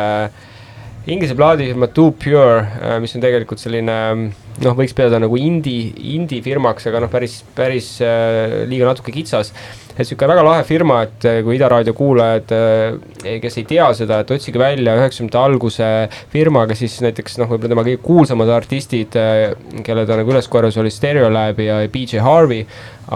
inglise 1.07 1.37
plaadifirma 1.39 1.91
Too 1.95 2.15
Pure, 2.19 2.99
mis 3.03 3.17
on 3.17 3.25
tegelikult 3.25 3.63
selline 3.63 3.97
noh, 4.17 4.77
võiks 4.79 4.97
pidada 4.97 5.21
nagu 5.23 5.39
indie, 5.41 5.91
indie 6.17 6.43
firmaks, 6.45 6.89
aga 6.91 7.05
noh, 7.05 7.13
päris, 7.13 7.41
päris 7.57 7.97
äh, 8.05 8.63
liiga 8.71 8.89
natuke 8.91 9.15
kitsas 9.15 9.53
et 9.97 10.03
niisugune 10.05 10.31
väga 10.35 10.45
lahe 10.45 10.65
firma, 10.69 11.01
et 11.07 11.25
äh, 11.29 11.41
kui 11.47 11.57
Ida 11.57 11.71
raadio 11.73 11.95
kuulajad, 11.97 12.53
kes 13.43 13.57
ei 13.57 13.67
tea 13.69 13.89
seda, 13.97 14.21
et 14.23 14.33
otsige 14.37 14.61
välja 14.61 14.97
üheksakümnendate 14.99 15.41
alguse 15.41 15.91
firma, 16.33 16.67
kes 16.69 16.85
siis 16.85 16.99
näiteks 17.07 17.41
noh, 17.41 17.51
võib-olla 17.51 17.73
tema 17.73 17.87
kõige 17.87 18.03
kuulsamad 18.05 18.53
artistid, 18.53 19.17
kelle 19.87 20.07
ta 20.07 20.21
nagu 20.21 20.35
üles 20.35 20.49
korjas, 20.53 20.77
oli 20.83 20.93
Stereolab 20.93 21.61
ja 21.65 21.81
BJ 21.93 22.21
Harvey, 22.25 22.67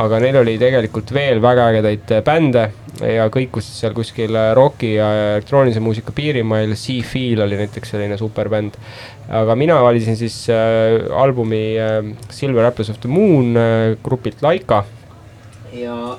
aga 0.01 0.21
neil 0.23 0.41
oli 0.41 0.57
tegelikult 0.61 1.13
veel 1.13 1.43
väga 1.43 1.69
ägedaid 1.73 2.15
bände 2.25 2.69
ja 2.99 3.27
kõikusid 3.33 3.77
seal 3.77 3.95
kuskil 3.97 4.37
roki 4.57 4.95
ja 4.97 5.09
elektroonilise 5.37 5.83
muusika 5.83 6.15
piirimail, 6.17 6.75
Sea 6.79 7.05
Feel 7.07 7.45
oli 7.45 7.59
näiteks 7.61 7.95
selline 7.95 8.19
superbänd. 8.21 8.77
aga 9.29 9.55
mina 9.55 9.77
valisin 9.83 10.17
siis 10.17 10.49
äh, 10.51 11.07
albumi 11.15 11.79
äh, 11.79 12.01
Silver 12.31 12.65
Apples 12.65 12.91
of 12.91 12.99
the 13.01 13.09
Moon 13.09 13.57
äh, 13.57 13.97
grupilt 14.03 14.43
Laika 14.43 14.85
ja 15.73 16.17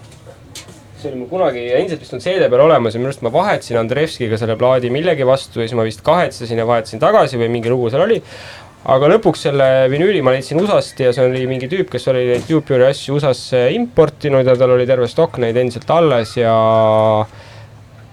see 1.01 1.11
oli 1.11 1.21
mul 1.21 1.29
kunagi 1.31 1.63
endiselt 1.73 2.01
vist 2.03 2.15
on 2.15 2.21
CD 2.23 2.47
peal 2.49 2.63
olemas 2.67 2.95
ja 2.95 3.01
minu 3.01 3.09
arust 3.09 3.23
ma 3.25 3.31
vahetasin 3.33 3.79
Andrevskiga 3.81 4.37
selle 4.37 4.57
plaadi 4.59 4.91
millegi 4.93 5.25
vastu 5.27 5.61
ja 5.61 5.67
siis 5.67 5.77
ma 5.77 5.85
vist 5.87 6.03
kahetsesin 6.05 6.61
ja 6.61 6.67
vahetasin 6.69 7.01
tagasi 7.01 7.39
või 7.41 7.49
mingi 7.55 7.71
lugu 7.73 7.89
seal 7.89 8.05
oli. 8.05 8.19
aga 8.91 9.11
lõpuks 9.11 9.45
selle 9.47 9.67
vinüüli 9.91 10.23
ma 10.25 10.33
leidsin 10.35 10.61
USA-st 10.61 11.03
ja 11.05 11.13
see 11.13 11.27
oli 11.27 11.43
mingi 11.49 11.69
tüüp, 11.69 11.91
kes 11.93 12.07
oli 12.13 12.25
neid 12.31 12.47
Tubure'i 12.49 12.89
asju 12.89 13.17
USA-sse 13.17 13.67
importinud 13.77 14.47
ja 14.47 14.57
tal 14.57 14.73
oli 14.77 14.87
terve 14.89 15.09
stokk 15.09 15.37
neid 15.41 15.57
endiselt 15.57 15.89
alles 15.93 16.35
ja 16.37 16.55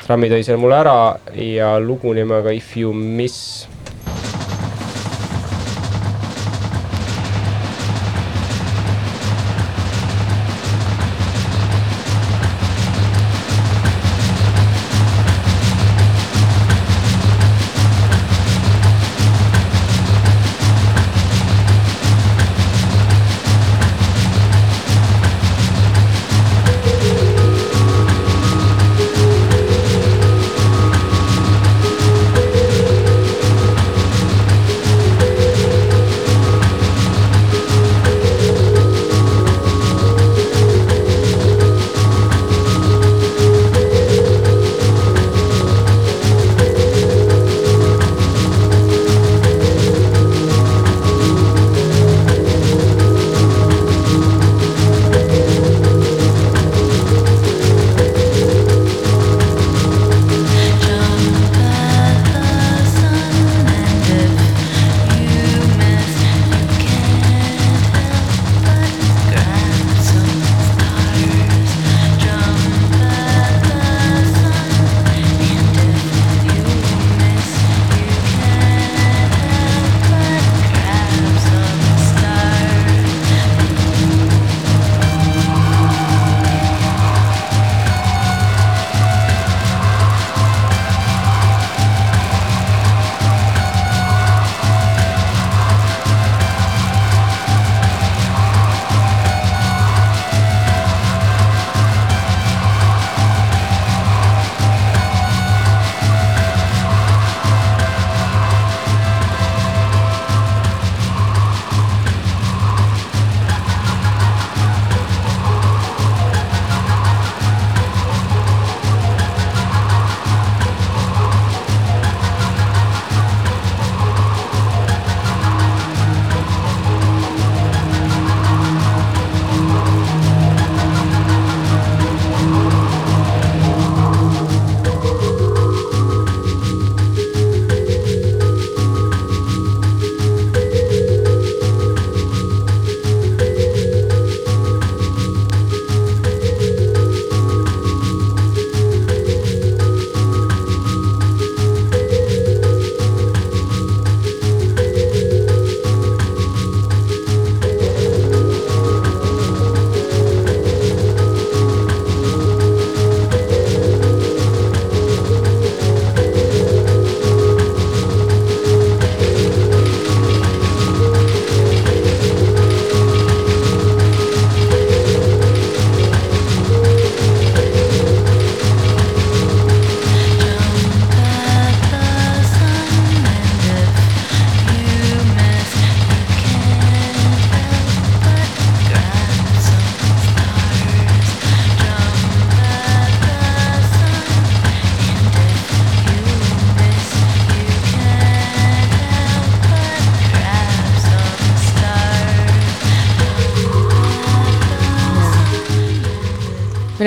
Trammi 0.05 0.29
tõi 0.33 0.45
selle 0.45 0.61
mulle 0.61 0.77
ära 0.81 0.99
ja 1.37 1.75
lugu 1.81 2.15
nimega 2.17 2.53
If 2.57 2.77
you 2.81 2.93
miss 2.97 3.67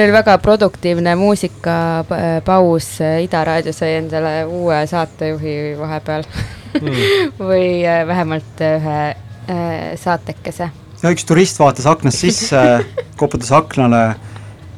meil 0.02 0.10
oli 0.10 0.18
väga 0.18 0.38
produktiivne 0.42 1.14
muusikapaus, 1.16 2.88
Ida 3.22 3.44
raadio 3.46 3.74
sai 3.74 4.00
endale 4.00 4.42
uue 4.50 4.82
saatejuhi 4.90 5.78
vahepeal 5.78 6.26
Hmm. 6.72 6.94
või 7.50 7.84
äh, 7.84 8.06
vähemalt 8.08 8.62
ühe 8.64 9.00
äh, 9.12 9.98
saatekese. 10.00 10.70
ja 11.02 11.12
üks 11.12 11.26
turist 11.28 11.60
vaatas 11.60 11.88
aknast 11.90 12.24
sisse, 12.24 12.62
koputas 13.20 13.52
aknale 13.52 14.16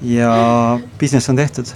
ja 0.02 0.34
business 1.00 1.30
on 1.30 1.38
tehtud. 1.38 1.70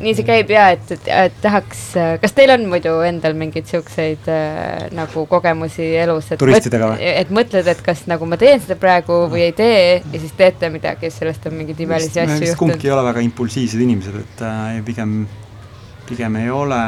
nii 0.00 0.14
see 0.16 0.24
käib 0.24 0.52
ja 0.54 0.70
et, 0.72 0.88
et, 0.96 1.10
et 1.12 1.36
tahaks, 1.44 1.79
kas 1.94 2.34
teil 2.36 2.52
on 2.54 2.66
muidu 2.70 2.94
endal 3.06 3.36
mingeid 3.38 3.68
siukseid 3.70 4.28
äh, 4.30 4.88
nagu 4.96 5.24
kogemusi 5.30 5.86
elus, 6.00 6.30
et 6.34 6.40
Turistidega 6.40 6.92
või? 6.92 7.10
et 7.22 7.32
mõtled, 7.34 7.70
et 7.72 7.82
kas 7.84 8.04
nagu 8.10 8.28
ma 8.28 8.38
teen 8.40 8.62
seda 8.62 8.78
praegu 8.80 9.22
või 9.32 9.46
ei 9.48 9.54
tee 9.56 10.00
ja 10.00 10.22
siis 10.22 10.34
teete 10.38 10.70
midagi, 10.72 11.12
sellest 11.14 11.46
on 11.50 11.56
mingeid 11.60 11.80
imelisi 11.86 12.20
me 12.20 12.26
asju 12.26 12.46
vist 12.46 12.60
kumbki 12.60 12.76
juhtunud. 12.78 12.90
ei 12.90 12.96
ole 12.96 13.06
väga 13.10 13.24
impulsiivsed 13.28 13.86
inimesed, 13.86 14.20
et 14.24 14.44
äh, 14.46 14.80
pigem, 14.86 15.16
pigem 16.08 16.40
ei 16.42 16.50
ole, 16.54 16.80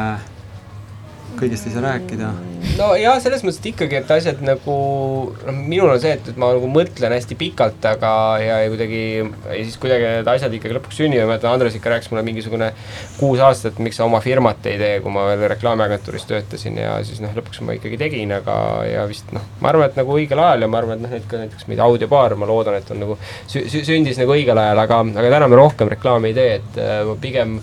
kõigest 1.42 1.66
ei 1.68 1.74
saa 1.74 1.82
rääkida. 1.84 2.30
no 2.78 2.88
ja 2.98 3.12
selles 3.22 3.42
mõttes, 3.44 3.58
et 3.60 3.68
ikkagi, 3.72 3.98
et 3.98 4.10
asjad 4.14 4.42
nagu 4.46 4.76
noh, 5.32 5.58
minul 5.58 5.90
on 5.92 6.00
see, 6.02 6.14
et, 6.16 6.30
et 6.32 6.38
ma 6.40 6.52
nagu 6.54 6.68
mõtlen 6.70 7.14
hästi 7.16 7.36
pikalt, 7.38 7.82
aga 7.92 8.12
ja, 8.42 8.60
ja 8.64 8.70
kuidagi 8.72 9.02
ja 9.18 9.58
siis 9.58 9.76
kuidagi 9.82 10.08
need 10.18 10.30
asjad 10.32 10.54
ikkagi 10.58 10.76
lõpuks 10.78 11.00
sünnivad, 11.02 11.26
ma 11.26 11.34
mäletan, 11.34 11.52
Andres 11.52 11.76
ikka 11.78 11.92
rääkis 11.92 12.12
mulle 12.12 12.24
mingisugune 12.26 12.70
kuus 13.18 13.42
aastat, 13.44 13.80
miks 13.82 13.98
sa 14.00 14.06
oma 14.06 14.22
firmat 14.24 14.64
ei 14.70 14.78
tee, 14.80 14.94
kui 15.04 15.14
ma 15.14 15.26
veel 15.32 15.50
reklaamiagentuuris 15.56 16.26
töötasin 16.30 16.80
ja 16.80 16.96
siis 17.06 17.20
noh, 17.24 17.34
lõpuks 17.36 17.62
ma 17.66 17.76
ikkagi 17.78 18.00
tegin, 18.00 18.32
aga 18.38 18.56
ja 18.88 19.04
vist 19.10 19.34
noh, 19.34 19.44
ma 19.60 19.72
arvan, 19.72 19.90
et 19.90 20.00
nagu 20.00 20.16
õigel 20.16 20.40
ajal 20.46 20.66
ja 20.66 20.70
ma 20.72 20.82
arvan, 20.82 21.00
et 21.00 21.06
noh, 21.08 21.16
et 21.18 21.28
ka 21.28 21.42
näiteks 21.42 21.68
meid 21.70 21.82
audiopaar, 21.82 22.38
ma 22.38 22.48
loodan, 22.50 22.78
et 22.78 22.94
on 22.94 23.02
nagu 23.02 23.18
sü-, 23.50 23.66
sü- 23.66 23.84
sündis 23.88 24.20
nagu 24.22 24.34
õigel 24.36 24.58
ajal, 24.58 24.84
aga, 24.86 25.02
aga 25.12 25.36
täna 25.36 25.50
me 25.50 25.58
rohkem 25.58 25.90
reklaami 25.92 26.32
ei 26.32 26.38
tee, 26.38 26.60
et 26.60 26.82
äh, 26.82 27.00
ma 27.08 27.18
pigem 27.20 27.58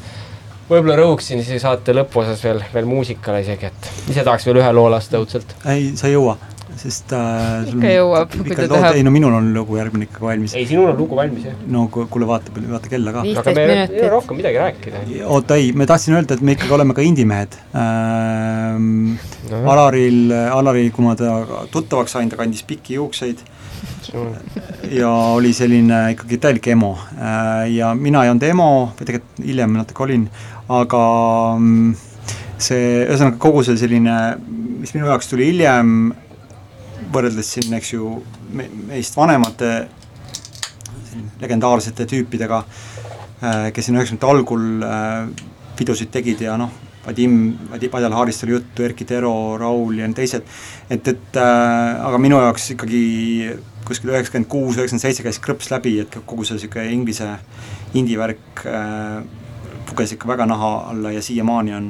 võib-olla 0.70 0.96
rõhuksin 1.00 1.42
siis 1.44 1.62
saate 1.66 1.94
lõpuosas 1.98 2.44
veel, 2.46 2.62
veel 2.74 2.86
muusikale 2.90 3.42
isegi, 3.46 3.66
et 3.72 3.92
ise 4.14 4.24
tahaks 4.24 4.46
veel 4.50 4.62
ühe 4.62 4.72
loo 4.74 4.90
lasta 4.94 5.18
õudselt. 5.22 5.56
ei, 5.66 5.92
sa 5.98 6.08
ei 6.08 6.14
jõua, 6.14 6.36
sest 6.80 7.12
äh, 7.18 7.66
Ikka 7.74 7.90
jõuab, 7.96 8.30
kui 8.36 8.46
ikka 8.54 8.56
ta 8.62 8.68
lood- 8.68 8.76
tahab. 8.84 8.96
ei 9.00 9.04
no 9.04 9.12
minul 9.12 9.34
on 9.34 9.50
lugu 9.56 9.76
järgmine 9.80 10.06
ikka 10.08 10.22
valmis. 10.28 10.54
ei, 10.56 10.68
sinul 10.70 10.92
on 10.94 10.98
lugu 11.02 11.18
valmis 11.18 11.48
jah. 11.50 11.58
no 11.68 11.88
ku- 11.92 12.06
kuule, 12.14 12.28
vaata, 12.30 12.54
vaata 12.56 12.90
kella 12.94 13.12
ka. 13.18 13.26
Aga 13.42 13.56
me 13.58 13.66
ei 13.66 13.74
15 13.74 14.00
ole- 14.06 14.10
rohkem 14.14 14.38
midagi 14.44 14.62
rääkida. 14.62 15.02
oota 15.26 15.56
ei, 15.60 15.72
ma 15.74 15.86
tahtsin 15.90 16.16
öelda, 16.20 16.38
et 16.38 16.42
me 16.46 16.56
ikkagi 16.56 16.72
oleme 16.78 16.94
ka 16.94 17.02
indie-mehed 17.02 17.58
ähm,. 17.76 19.18
Alaril, 19.50 20.32
Alaril, 20.54 20.92
kui 20.94 21.04
ma 21.06 21.16
ta 21.18 21.40
tuttavaks 21.74 22.12
sain, 22.16 22.30
ta 22.30 22.38
kandis 22.40 22.62
pikki 22.64 22.94
juukseid 23.00 23.42
ja 25.00 25.10
oli 25.36 25.52
selline 25.54 26.00
ikkagi 26.16 26.40
täielik 26.42 26.70
emo. 26.74 26.94
Äh, 27.16 27.70
ja 27.76 27.94
mina 27.96 28.24
ei 28.26 28.34
olnud 28.34 28.48
emo, 28.48 28.70
või 28.98 29.10
tegelikult 29.10 29.44
hiljem 29.46 29.78
natuke 29.78 30.06
olin, 30.06 30.26
aga 30.80 31.04
mm, 31.58 31.94
see, 32.58 32.90
ühesõnaga 33.06 33.40
kogu 33.42 33.64
see 33.68 33.80
selline, 33.80 34.18
mis 34.82 34.94
minu 34.96 35.10
jaoks 35.10 35.32
tuli 35.32 35.50
hiljem, 35.52 35.94
võrreldes 37.14 37.54
siin, 37.56 37.74
eks 37.78 37.94
ju, 37.96 38.18
meist 38.90 39.18
vanemate 39.18 39.72
legendaarsete 41.40 42.06
tüüpidega, 42.10 42.60
kes 43.74 43.88
siin 43.88 43.98
üheksakümnendate 43.98 44.30
algul 44.30 44.86
äh, 44.86 45.50
pidusid 45.80 46.12
tegid 46.14 46.44
ja 46.44 46.58
noh, 46.60 46.72
Vadim, 47.06 47.56
Vadim, 47.72 47.90
Padjal 47.90 48.14
Haarist 48.14 48.44
oli 48.44 48.58
juttu, 48.58 48.84
Erkki 48.84 49.06
Tero, 49.08 49.58
Raul 49.58 50.02
ja 50.02 50.10
teised, 50.14 50.46
et, 50.92 51.08
et 51.08 51.40
äh, 51.40 52.02
aga 52.06 52.20
minu 52.22 52.42
jaoks 52.44 52.74
ikkagi 52.76 53.04
kuskil 53.90 54.14
üheksakümmend 54.14 54.50
kuus, 54.52 54.78
üheksakümmend 54.78 55.04
seitse 55.04 55.26
käis 55.26 55.42
krõps 55.44 55.72
läbi, 55.74 55.98
et 56.04 56.20
kogu 56.30 56.46
see 56.48 56.58
niisugune 56.58 56.88
inglise 56.94 57.30
indie-värk 57.98 58.64
äh, 58.70 59.20
puges 59.90 60.14
ikka 60.16 60.30
väga 60.30 60.46
naha 60.50 60.72
alla 60.92 61.12
ja 61.16 61.22
siiamaani 61.26 61.76
on. 61.76 61.90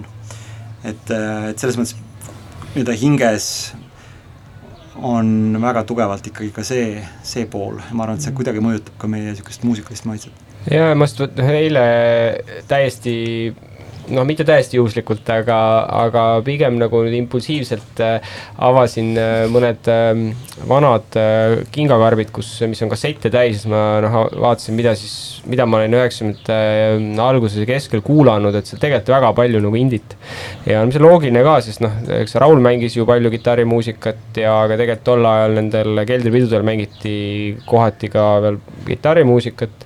et, 0.87 1.11
et 1.11 1.59
selles 1.59 1.75
mõttes 1.75 1.97
nii-öelda 2.71 2.95
hinges 3.01 3.49
on 5.03 5.57
väga 5.61 5.83
tugevalt 5.87 6.27
ikkagi 6.27 6.51
ka 6.55 6.63
see, 6.63 7.01
see 7.23 7.47
pool, 7.51 7.79
ma 7.91 8.05
arvan, 8.05 8.19
et 8.19 8.25
see 8.25 8.35
kuidagi 8.35 8.63
mõjutab 8.63 8.95
ka 9.01 9.09
meie 9.11 9.31
niisugust 9.31 9.65
muusikalist 9.67 10.07
maitset. 10.07 10.45
ja 10.71 10.93
ma 10.95 11.07
just 11.07 11.39
eile 11.43 11.83
täiesti 12.67 13.15
noh, 14.13 14.25
mitte 14.27 14.45
täiesti 14.47 14.79
juhuslikult, 14.79 15.27
aga, 15.33 15.57
aga 16.05 16.23
pigem 16.45 16.77
nagu 16.81 17.01
impulsiivselt 17.19 18.01
äh, 18.03 18.35
avasin 18.65 19.11
äh, 19.19 19.43
mõned 19.51 19.89
äh, 19.91 20.21
vanad 20.69 21.17
äh, 21.19 21.61
kingakarbid, 21.73 22.31
kus, 22.35 22.51
mis 22.69 22.81
on 22.85 22.91
kassette 22.91 23.31
täis, 23.33 23.61
siis 23.61 23.69
ma 23.71 23.99
noh, 24.03 24.17
vaatasin, 24.33 24.77
mida 24.77 24.93
siis, 24.97 25.15
mida 25.49 25.67
ma 25.69 25.79
olen 25.79 25.97
üheksakümnendate 25.99 26.59
äh, 26.59 27.23
alguses 27.23 27.61
ja 27.63 27.69
keskel 27.69 28.03
kuulanud, 28.05 28.55
et 28.57 28.69
seal 28.69 28.81
tegelikult 28.81 29.13
väga 29.15 29.33
palju 29.37 29.63
nagu 29.63 29.79
indit. 29.79 30.17
ja 30.67 30.83
mis 30.87 30.99
on 30.99 31.07
loogiline 31.07 31.43
ka, 31.45 31.59
sest 31.65 31.83
noh, 31.85 31.97
eks 32.19 32.37
Raul 32.41 32.61
mängis 32.63 32.97
ju 32.97 33.07
palju 33.09 33.31
kitarrimuusikat 33.33 34.39
ja 34.43 34.55
ka 34.69 34.77
tegelikult 34.79 35.05
tol 35.07 35.25
ajal 35.25 35.57
nendel 35.57 36.03
keldripidudel 36.07 36.65
mängiti 36.67 37.17
kohati 37.69 38.09
ka 38.11 38.25
veel 38.43 38.59
kitarrimuusikat 38.87 39.85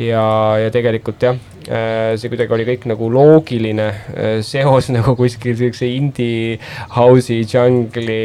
ja, 0.00 0.24
ja 0.60 0.72
tegelikult 0.74 1.24
jah, 1.24 1.38
see 1.66 2.30
kuidagi 2.30 2.54
oli 2.54 2.66
kõik 2.68 2.84
nagu 2.92 3.08
loogiline 3.10 3.86
äh, 3.90 4.36
seos 4.46 4.90
nagu 4.96 5.16
kuskil 5.18 5.56
siukse 5.58 5.88
indie 5.90 6.58
house'i, 6.96 7.42
džungli, 7.48 8.20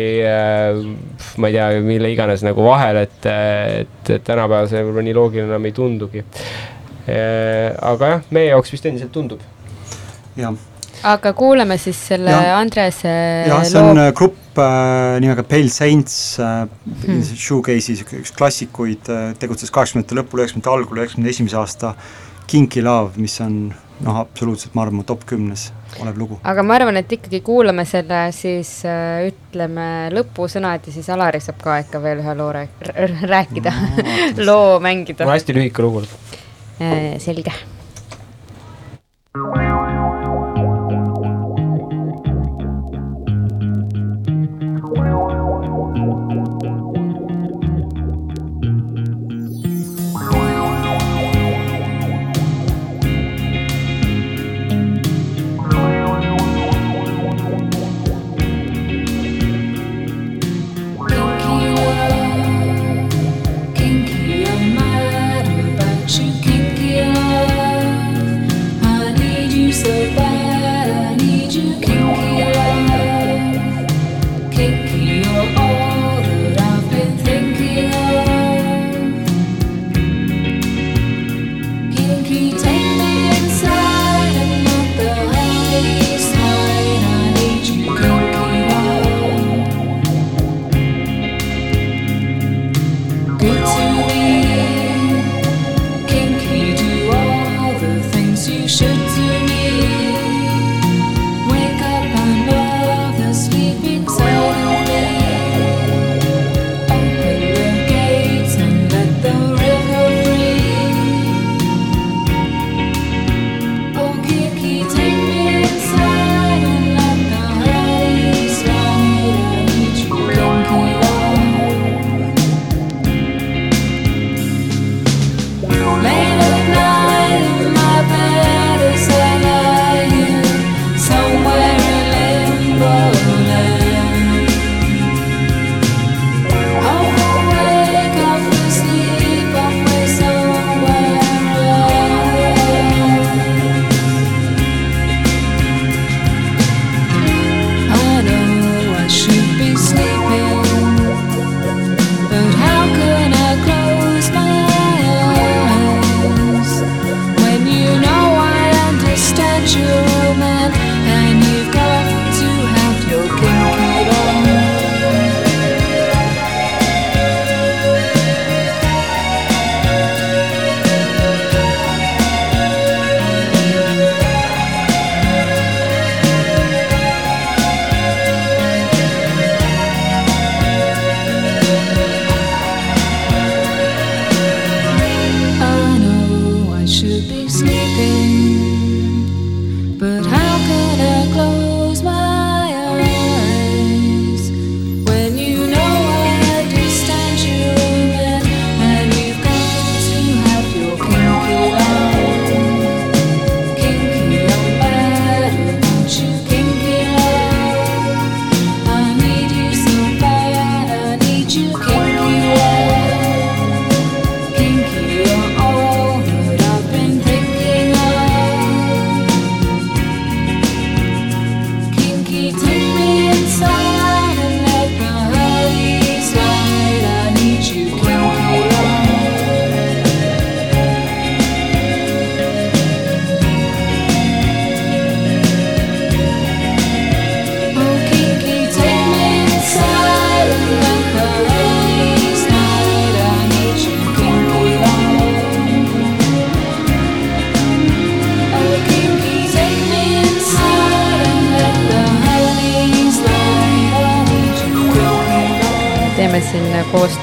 ma 1.41 1.51
ei 1.51 1.57
tea, 1.57 1.69
mille 1.85 2.11
iganes 2.13 2.45
nagu 2.45 2.65
vahel, 2.68 3.03
et, 3.05 3.30
et, 3.31 4.11
tänapäeval 4.27 4.69
see 4.72 4.84
võib-olla 4.85 5.07
nii 5.09 5.18
loogiline 5.18 5.49
enam 5.49 5.69
ei 5.69 5.76
tundugi. 5.77 6.26
aga 7.11 8.11
jah, 8.15 8.27
meie 8.30 8.51
jaoks 8.51 8.72
vist 8.76 8.85
endiselt 8.85 9.11
tundub. 9.15 9.41
jah, 10.38 10.53
aga 11.07 11.34
kuulame 11.38 11.77
siis 11.81 11.97
selle 12.11 12.31
Ja. 12.31 12.57
Andrese 12.59 13.11
jah, 13.47 13.63
see 13.65 13.80
loo 13.81 13.91
on. 13.93 14.01
äh, 14.05 14.11
grupp 14.18 14.57
äh, 14.61 15.19
nimega 15.23 15.43
Pale 15.43 15.69
Saints 15.69 16.38
äh, 16.39 16.68
Hmm. 17.01 17.22
shoegaze'i 17.23 17.95
sihuke 17.97 18.19
üks 18.22 18.34
klassikuid 18.38 19.09
äh,, 19.09 19.31
tegutses 19.41 19.72
kaheksakümnendate 19.73 20.19
lõpul, 20.19 20.43
üheksakümnendate 20.43 20.76
algul, 20.76 21.01
üheksakümne 21.01 21.31
esimese 21.34 21.57
aasta 21.57 21.95
Kinky 22.52 22.82
Love, 22.84 23.15
mis 23.22 23.38
on 23.44 23.56
noh, 24.03 24.18
absoluutselt 24.19 24.73
ma 24.76 24.84
arvan, 24.86 24.99
mu 25.02 25.06
top 25.07 25.23
kümnes 25.30 25.69
olev 26.02 26.18
lugu. 26.19 26.40
aga 26.44 26.64
ma 26.65 26.76
arvan, 26.80 26.98
et 26.99 27.11
ikkagi 27.18 27.41
kuulame 27.45 27.86
selle, 27.88 28.22
siis 28.36 28.73
äh, 28.90 29.28
ütleme 29.30 29.88
lõpusõnad 30.15 30.88
ja 30.88 30.95
siis 30.95 31.10
Alari 31.14 31.41
saab 31.44 31.61
ka 31.64 31.80
ikka 31.86 32.02
veel 32.03 32.23
ühe 32.23 32.36
loo 32.40 32.52
rääkida 32.53 33.76
No,, 33.76 34.45
loo 34.49 34.80
mängida 34.84 35.28
hästi 35.32 35.56
lühike 35.57 35.86
lugu. 35.86 36.03
selge. 37.22 37.53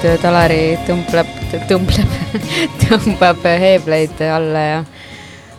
Koostööd, 0.09 0.25
Alari 0.25 0.61
tõmbleb, 0.87 1.31
tõmbleb, 1.69 2.13
tõmbab 2.81 3.43
heebleid 3.45 4.21
alla 4.25 4.61
ja 4.63 4.79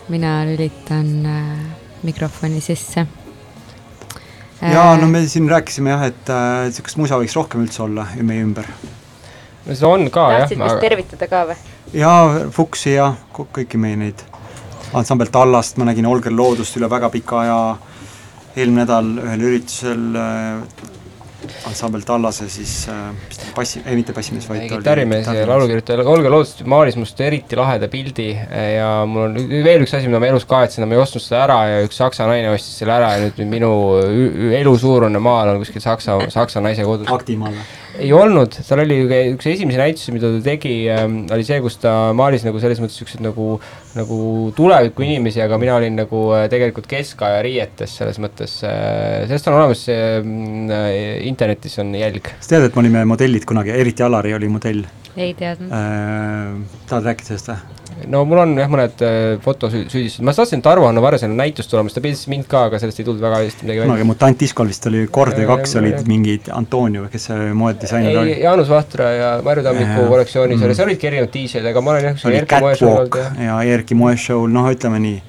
mina 0.09 0.39
lülitan 0.47 1.09
äh, 1.29 1.49
mikrofoni 2.01 2.61
sisse. 2.61 3.05
ja 4.61 4.85
no 4.97 5.07
me 5.07 5.21
siin 5.27 5.49
rääkisime 5.49 5.93
jah, 5.93 6.07
et 6.09 6.31
äh, 6.33 6.71
sihukest 6.73 6.97
musa 6.97 7.19
võiks 7.21 7.35
rohkem 7.37 7.61
üldse 7.61 7.83
olla 7.85 8.07
meie 8.21 8.41
ümber. 8.41 8.65
no 9.67 9.75
see 9.75 9.85
on 9.85 10.09
ka 10.09 10.25
jah 10.33 10.47
tahtsid 10.47 10.63
vist, 10.63 10.81
tervitada 10.81 11.29
ka 11.29 11.43
või? 11.51 11.59
ja 11.93 12.13
Fuksi 12.49 12.95
ja 12.95 13.11
kõiki 13.37 13.77
meie 13.77 14.01
neid 14.01 14.25
ansambel 14.93 15.29
Tallast 15.29 15.77
ma 15.77 15.91
nägin 15.91 16.09
Olger 16.09 16.33
Loodust 16.33 16.79
üle 16.81 16.89
väga 16.89 17.11
pika 17.13 17.43
aja 17.43 17.59
eelmine 18.55 18.81
nädal 18.81 19.13
ühel 19.27 19.45
üritusel 19.51 20.09
äh, 20.17 20.89
ansambel 21.69 22.01
Tallase 22.01 22.49
siis 22.49 22.87
äh, 22.89 23.13
bassi, 23.55 23.81
ei 23.85 23.97
mitte 23.99 24.15
bassimees, 24.15 24.47
vaid 24.49 24.65
kitarrimees 24.67 25.25
ja 25.25 25.33
kitarrimees. 25.33 25.49
laulukirjutaja 25.49 26.05
Olga 26.13 26.31
Loodus 26.33 26.63
maalis 26.69 26.97
must 26.99 27.19
eriti 27.23 27.59
laheda 27.59 27.89
pildi 27.91 28.29
eh, 28.35 28.69
ja 28.77 28.89
mul 29.09 29.27
on 29.27 29.37
veel 29.65 29.85
üks 29.85 29.95
asi, 29.97 30.09
mida 30.11 30.21
ma 30.21 30.31
elus 30.31 30.47
kahetsen, 30.49 30.87
ma 30.89 30.97
ei 30.97 31.03
ostnud 31.03 31.23
seda 31.25 31.43
ära 31.47 31.59
ja 31.71 31.83
üks 31.87 31.99
saksa 32.01 32.29
naine 32.29 32.53
ostis 32.53 32.79
selle 32.81 32.95
ära 32.95 33.13
ja 33.15 33.25
nüüd 33.25 33.43
minu 33.51 33.73
elusuurune 34.59 35.21
maal 35.23 35.53
on 35.53 35.61
kuskil 35.63 35.83
saksa, 35.83 36.19
saksa 36.33 36.63
naise 36.63 36.87
kodus. 36.87 37.11
Aktimaal 37.13 37.55
või? 37.55 37.67
Ei 37.99 38.11
olnud, 38.15 38.55
tal 38.67 38.83
oli 38.83 38.97
üks 39.33 39.47
esimesi 39.51 39.79
näitusi, 39.79 40.13
mida 40.15 40.31
ta 40.33 40.41
tegi 40.45 40.73
ähm,, 40.93 41.21
oli 41.33 41.45
see, 41.47 41.59
kus 41.63 41.79
ta 41.81 41.93
maalis 42.17 42.45
nagu 42.47 42.61
selles 42.61 42.81
mõttes 42.83 42.99
siukseid 43.01 43.23
nagu, 43.25 43.57
nagu 43.97 44.19
tuleviku 44.57 45.05
inimesi, 45.05 45.41
aga 45.43 45.59
mina 45.61 45.77
olin 45.79 45.99
nagu 45.99 46.23
äh, 46.37 46.45
tegelikult 46.51 46.89
keskaja 46.89 47.41
riietes 47.45 47.97
selles 48.01 48.21
mõttes 48.23 48.59
äh,, 48.67 49.25
sellest 49.29 49.49
on 49.51 49.59
olemas 49.59 49.83
see 49.89 49.99
mm, 50.21 50.69
äh, 50.75 50.93
internetis 51.29 51.79
on 51.83 51.93
jälg. 51.97 52.31
sa 52.39 52.55
tead, 52.55 52.69
et 52.69 52.77
me 52.77 52.85
olime 52.85 53.03
modellid 53.09 53.47
kunagi, 53.49 53.75
eriti 53.75 54.05
Alari 54.05 54.35
oli 54.37 54.51
modell 54.51 54.85
ei 55.19 55.33
teadnud. 55.33 55.71
äh,. 55.71 56.79
tahad 56.87 57.11
rääkida 57.11 57.33
sellest 57.33 57.53
või? 57.53 57.78
No 58.07 58.21
mul 58.25 58.37
on 58.43 58.53
jah, 58.59 58.69
mõned 58.71 59.01
äh, 59.05 59.15
fotosüüdistused, 59.43 60.23
ma 60.25 60.33
tahtsin, 60.37 60.61
et 60.63 60.69
Arvo-Hanno 60.71 61.01
Varesel 61.03 61.31
on 61.31 61.37
näitus 61.39 61.67
tulemas, 61.71 61.93
ta 61.95 62.01
pidis 62.03 62.23
mind 62.31 62.47
ka, 62.49 62.65
aga 62.69 62.79
sellest 62.79 63.01
ei 63.01 63.07
tulnud 63.07 63.21
väga 63.23 63.41
hästi 63.43 63.65
midagi 63.67 63.83
kunagi 63.83 64.07
Mutant 64.07 64.39
Diskol 64.39 64.69
vist 64.71 64.85
oli 64.89 65.05
kord 65.11 65.35
või 65.35 65.45
Jah, 65.47 65.51
kaks 65.55 65.75
jah, 65.75 65.81
olid 65.83 65.97
jah. 65.97 66.05
mingid 66.09 66.49
Antonio 66.55 67.07
kes 67.11 67.27
see 67.29 67.49
moedisainer 67.63 68.09
ei 68.13 68.17
oli,? 68.23 68.37
Jaanus 68.45 68.69
Vahtra 68.71 69.09
ja 69.17 69.29
Marju 69.45 69.63
Tammiku 69.67 70.07
kollektsioonis 70.13 70.59
Mm. 70.59 70.65
oli, 70.69 70.75
seal 70.79 70.87
olidki 70.89 71.07
erinevad 71.11 71.33
DJ-d, 71.35 71.65
aga 71.73 71.81
ma 71.81 71.91
olen 71.95 72.07
jah, 72.09 72.25
oli 72.29 72.39
Erki 72.41 72.61
Moeshow 72.63 72.89
olnud 72.93 73.09
Catwalk 73.13 73.43
ja 73.43 73.59
ja 73.63 73.75
Erki 73.77 73.95
Moe 73.99 74.15
show, 74.17 74.47
noh 74.47 74.69
ütleme 74.71 74.99
nii, 75.03 75.21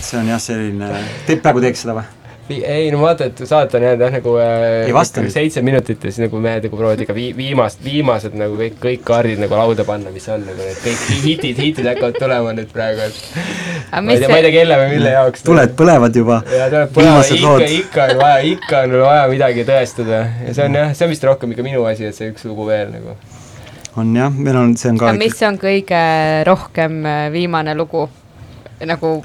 see 0.00 0.18
on 0.22 0.28
jah, 0.32 0.40
selline, 0.42 0.88
te 1.26 1.36
praegu 1.42 1.60
teeks 1.64 1.84
seda 1.86 1.94
või? 1.98 2.06
Vi- 2.50 2.64
ei 2.66 2.88
no 2.90 2.98
vaata, 3.04 3.28
et 3.30 3.40
saate 3.46 3.76
on 3.78 3.84
jäänud 3.86 4.00
jah 4.02 4.10
nagu 4.16 4.32
äh, 4.42 4.86
Ei 4.88 4.94
vasta 4.94 5.20
ikkagi 5.20 5.28
nüüd. 5.28 5.34
seitse 5.36 5.62
minutit 5.62 6.02
ja 6.02 6.10
siis 6.10 6.24
nagu 6.24 6.40
mehed 6.42 6.64
nagu 6.66 6.78
proovivad 6.80 7.04
ikka 7.04 7.14
vii-, 7.14 7.34
viimast, 7.38 7.78
viimased 7.84 8.34
nagu 8.40 8.56
kõik, 8.58 8.78
kõik 8.82 9.04
kaardid 9.06 9.38
nagu 9.44 9.54
lauda 9.54 9.84
panna, 9.86 10.10
mis 10.10 10.26
on 10.34 10.42
nagu 10.48 10.58
need 10.58 10.80
kõik 10.82 11.04
hitid, 11.26 11.60
hitid 11.62 11.86
hakkavad 11.92 12.18
tulema 12.18 12.54
nüüd 12.56 12.72
praegu, 12.74 13.06
et 13.06 13.20
aga 13.92 14.02
ma 14.02 14.16
ei 14.16 14.18
tea, 14.24 14.32
ma 14.32 14.40
ei 14.40 14.46
tea, 14.48 14.52
kelle 14.56 14.78
või 14.82 14.88
mille 14.96 15.12
jaoks. 15.14 15.44
tuled 15.46 15.76
põlevad 15.78 16.18
juba, 16.22 16.40
ja 16.50 16.66
tuleb 16.74 16.94
põlema, 16.96 17.20
viimased 17.22 17.38
ikka, 17.38 17.46
lood, 17.52 17.66
ikka 17.78 18.08
on 18.08 18.22
vaja, 18.24 18.42
ikka 18.54 18.82
on 18.88 18.96
vaja 19.04 19.28
midagi 19.36 19.66
tõestada 19.70 20.20
ja 20.48 20.56
see 20.58 20.66
on 20.66 20.80
jah, 20.80 20.94
see 20.98 21.06
on 21.06 21.14
vist 21.14 21.28
rohkem 21.30 21.54
ikka 21.54 21.68
minu 21.70 21.84
asi, 21.92 22.08
et 22.10 22.18
see 22.18 22.32
üks 22.34 22.48
lugu 22.50 22.66
veel 22.66 22.90
nagu. 22.96 23.14
on 24.00 24.14
jah, 24.16 24.34
meil 24.34 24.58
on, 24.64 24.74
see 24.80 24.90
on 24.90 24.98
ka 24.98 25.12
aga 25.12 25.22
mis 25.22 25.38
on 25.46 25.60
kõige 25.62 26.02
rohkem 26.50 27.04
äh, 27.06 27.28
viimane 27.34 27.78
lugu? 27.78 28.08
nagu 28.80 29.20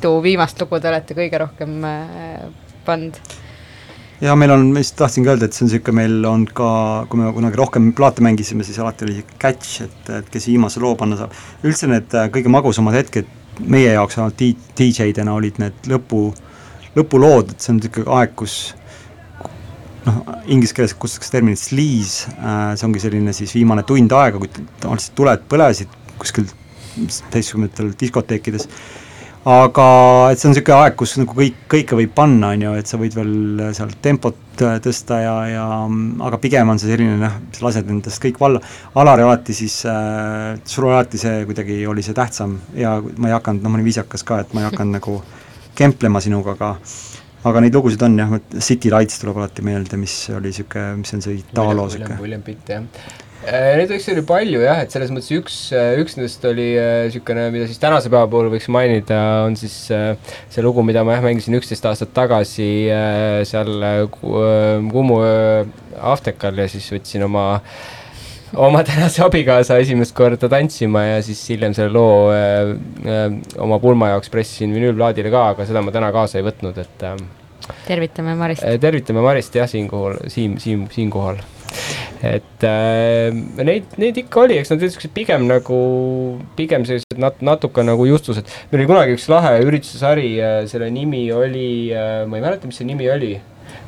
mitu 0.00 0.22
viimast 0.24 0.60
lugu 0.60 0.80
te 0.80 0.88
olete 0.88 1.14
kõige 1.16 1.38
rohkem 1.42 1.84
äh, 1.84 2.44
pannud? 2.86 3.16
ja 4.20 4.32
meil 4.36 4.52
on, 4.54 4.70
ma 4.72 4.80
just 4.80 4.96
tahtsingi 4.96 5.28
öelda, 5.28 5.48
et 5.48 5.56
see 5.56 5.64
on 5.64 5.68
niisugune, 5.68 5.96
meil 5.96 6.28
on 6.28 6.46
ka, 6.46 6.68
kui 7.08 7.20
me 7.20 7.32
kunagi 7.36 7.60
rohkem 7.60 7.90
plaate 7.96 8.24
mängisime, 8.24 8.64
siis 8.64 8.78
alati 8.80 9.04
oli 9.04 9.24
catch, 9.40 9.82
et, 9.84 10.10
et 10.16 10.30
kes 10.32 10.48
viimase 10.48 10.80
loo 10.80 10.94
panna 10.96 11.18
saab. 11.20 11.36
üldse 11.64 11.88
need 11.88 12.16
äh, 12.16 12.30
kõige 12.32 12.52
magusamad 12.52 12.96
hetked 12.96 13.28
meie 13.60 13.90
jaoks 13.92 14.16
ainult 14.16 14.40
DJ-dena 14.78 15.34
olid 15.36 15.60
need 15.60 15.90
lõpu, 15.92 16.30
lõpulood, 16.96 17.52
et 17.52 17.60
see 17.60 17.74
on 17.74 17.82
niisugune 17.82 18.16
aeg, 18.16 18.32
kus 18.40 18.56
noh, 20.06 20.22
inglise 20.48 20.76
keeles 20.78 20.96
kutsutakse 20.96 21.36
terminit 21.36 21.60
sleaze 21.60 22.32
äh,, 22.38 22.72
see 22.72 22.88
ongi 22.88 23.04
selline 23.04 23.36
siis 23.36 23.52
viimane 23.58 23.84
tund 23.88 24.16
aega, 24.16 24.40
kui 24.40 24.48
tavaliselt 24.80 25.16
tuled 25.20 25.44
põlesid 25.52 25.92
kuskil 26.20 26.48
seitsmekümnendatel 26.96 27.92
diskoteekides 28.00 28.68
aga 29.48 29.84
et 30.30 30.40
see 30.40 30.48
on 30.50 30.52
niisugune 30.52 30.76
aeg, 30.84 30.96
kus 31.00 31.14
nagu 31.16 31.36
kõik, 31.36 31.60
kõike 31.72 31.96
võib 31.96 32.12
panna, 32.16 32.50
on 32.52 32.64
ju, 32.66 32.72
et 32.76 32.90
sa 32.90 32.98
võid 33.00 33.14
veel 33.16 33.62
seal 33.76 33.94
tempot 34.04 34.64
äh, 34.66 34.76
tõsta 34.84 35.20
ja, 35.22 35.34
ja 35.48 35.66
aga 36.26 36.40
pigem 36.42 36.68
on 36.68 36.80
see 36.80 36.90
selline 36.92 37.16
noh, 37.22 37.38
sa 37.56 37.64
lased 37.64 37.88
endast 37.88 38.20
kõik 38.20 38.40
valla. 38.42 38.60
Alari 39.00 39.24
alati 39.24 39.56
siis 39.56 39.78
äh,, 39.88 40.58
sul 40.68 40.90
alati 40.90 41.20
see 41.20 41.46
kuidagi 41.48 41.80
oli 41.88 42.04
see 42.04 42.16
tähtsam 42.16 42.58
ja 42.76 42.98
ma 43.00 43.30
ei 43.30 43.36
hakanud, 43.38 43.64
noh, 43.64 43.72
ma 43.72 43.80
olin 43.80 43.88
viisakas 43.88 44.26
ka, 44.28 44.42
et 44.44 44.52
ma 44.52 44.64
ei 44.64 44.68
hakanud 44.68 44.98
nagu 44.98 45.16
kemplema 45.78 46.20
sinuga, 46.20 46.58
aga 46.58 46.74
aga 47.48 47.64
neid 47.64 47.74
lugusid 47.76 48.02
on 48.04 48.20
jah, 48.20 48.36
City 48.60 48.92
Lights 48.92 49.22
tuleb 49.22 49.40
alati 49.40 49.64
meelde, 49.64 49.96
mis 49.96 50.20
oli 50.34 50.52
niisugune, 50.52 51.00
mis 51.00 51.16
on 51.16 51.24
see 51.24 51.40
Italo 51.40 51.86
niisugune. 51.86 52.20
William 52.20 52.44
Pitt 52.44 52.68
jah. 52.68 52.84
Neid 53.40 53.88
võiks 53.88 54.04
oli 54.12 54.22
palju 54.28 54.60
jah, 54.60 54.82
et 54.84 54.92
selles 54.92 55.08
mõttes 55.14 55.30
üks, 55.32 55.54
üks 56.02 56.18
nendest 56.18 56.42
oli 56.44 56.66
niisugune, 56.76 57.46
mida 57.54 57.64
siis 57.70 57.80
tänase 57.80 58.10
päeva 58.12 58.28
puhul 58.28 58.50
võiks 58.52 58.66
mainida, 58.72 59.20
on 59.46 59.56
siis 59.56 59.76
äh, 59.96 60.10
see 60.52 60.60
lugu, 60.64 60.84
mida 60.84 61.00
ma 61.08 61.14
jah 61.16 61.24
mängisin 61.24 61.56
üksteist 61.56 61.86
aastat 61.88 62.12
tagasi 62.16 62.66
äh, 62.92 63.38
seal 63.48 63.70
äh, 63.80 64.02
Ku- 64.12 64.34
äh, 64.44 64.76
Kumu 64.92 65.22
äh, 65.24 65.70
Aftekal 66.12 66.60
ja 66.60 66.68
siis 66.68 66.90
võtsin 66.92 67.24
oma 67.24 67.46
oma 68.60 68.82
tänase 68.90 69.22
abikaasa 69.24 69.78
esimest 69.80 70.12
korda 70.16 70.48
tantsima 70.52 71.06
ja 71.06 71.22
siis 71.24 71.40
hiljem 71.48 71.72
selle 71.76 71.94
loo 71.96 72.28
äh, 72.34 72.74
äh, 73.08 73.26
oma 73.62 73.80
pulma 73.80 74.12
jaoks 74.12 74.28
pressisin 74.32 74.74
vinüülplaadile 74.76 75.32
ka, 75.32 75.46
aga 75.54 75.64
seda 75.68 75.80
ma 75.86 75.94
täna 75.96 76.12
kaasa 76.12 76.42
ei 76.42 76.44
võtnud, 76.44 76.76
et 76.84 77.06
äh, 77.08 77.16
tervitame 77.88 78.36
Marist. 78.36 78.66
Eh, 78.68 78.76
tervitame 78.82 79.24
Marist 79.24 79.56
jah, 79.56 79.68
siinkohal, 79.70 80.20
Siim, 80.28 80.58
Siim, 80.60 80.84
siinkohal. 80.92 81.40
Et 82.26 82.66
äh, 82.66 83.30
neid, 83.64 83.92
neid 84.00 84.18
ikka 84.24 84.44
oli, 84.46 84.58
eks 84.60 84.74
nad 84.74 84.82
olid 84.84 85.14
pigem 85.16 85.46
nagu, 85.50 85.78
pigem 86.58 86.84
sellised 86.88 87.20
nat-, 87.20 87.40
natuke 87.44 87.84
nagu 87.86 88.08
justused. 88.08 88.50
meil 88.70 88.82
oli 88.82 88.90
kunagi 88.90 89.16
üks 89.16 89.30
lahe 89.32 89.56
ürituse 89.64 90.02
sari, 90.02 90.34
selle 90.70 90.90
nimi 90.94 91.26
oli, 91.34 91.70
ma 92.26 92.38
ei 92.38 92.44
mäleta, 92.44 92.68
mis 92.68 92.80
see 92.80 92.88
nimi 92.88 93.08
oli 93.10 93.34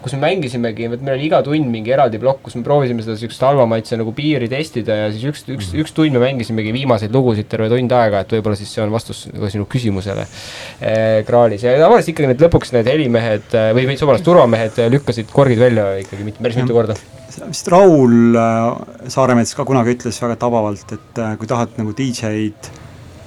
kus 0.02 0.14
me 0.16 0.20
mängisimegi, 0.24 0.88
vot 0.90 1.02
meil 1.04 1.16
oli 1.16 1.26
iga 1.28 1.40
tund 1.46 1.68
mingi 1.70 1.92
eraldi 1.94 2.18
plokk, 2.22 2.42
kus 2.46 2.56
me 2.59 2.64
proovisime 2.66 3.04
seda 3.04 3.16
siukest 3.20 3.44
halva 3.46 3.66
maitse 3.70 3.98
nagu 3.98 4.14
piiri 4.16 4.48
testida 4.50 4.98
ja 4.98 5.09
siis 5.14 5.24
üks, 5.30 5.44
üks, 5.54 5.70
üks 5.78 5.94
tund 5.96 6.16
me 6.16 6.22
mängisimegi 6.24 6.74
viimaseid 6.74 7.14
lugusid 7.14 7.48
terve 7.52 7.70
tund 7.72 7.96
aega, 7.98 8.24
et 8.24 8.36
võib-olla 8.36 8.59
siis 8.59 8.72
see 8.74 8.82
on 8.84 8.92
vastus 8.94 9.24
ka 9.30 9.50
sinu 9.52 9.68
küsimusele 9.70 10.26
eh, 10.26 11.22
Kraalis 11.28 11.66
ja 11.66 11.76
tavaliselt 11.80 12.14
ikkagi 12.14 12.32
need 12.32 12.46
lõpuks 12.46 12.74
need 12.76 12.90
helimehed 12.90 13.59
eh, 13.59 13.72
või, 13.76 13.88
või 13.90 13.98
vabandust, 14.02 14.28
turvamehed 14.28 14.82
eh, 14.82 14.94
lükkasid 14.98 15.34
korgid 15.34 15.62
välja 15.62 15.92
ikkagi 16.02 16.26
mitte 16.26 16.42
päris 16.42 16.59
mitu 16.62 16.76
korda. 16.76 16.98
Vist 17.40 17.68
Raul 17.72 18.36
äh, 18.36 19.09
Saaremets 19.12 19.54
ka 19.56 19.64
kunagi 19.68 19.96
ütles 19.96 20.18
väga 20.22 20.36
tabavalt, 20.40 20.94
et 20.96 21.20
äh, 21.22 21.36
kui 21.40 21.48
tahad 21.50 21.76
nagu 21.78 21.94
DJ-d 21.96 22.72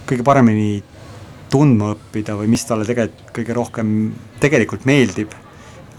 kõige 0.06 0.26
paremini 0.26 0.84
tundma 1.52 1.94
õppida 1.96 2.36
või 2.38 2.50
mis 2.52 2.66
talle 2.68 2.88
tegelikult 2.88 3.32
kõige 3.36 3.56
rohkem 3.58 3.90
tegelikult 4.42 4.86
meeldib, 4.90 5.34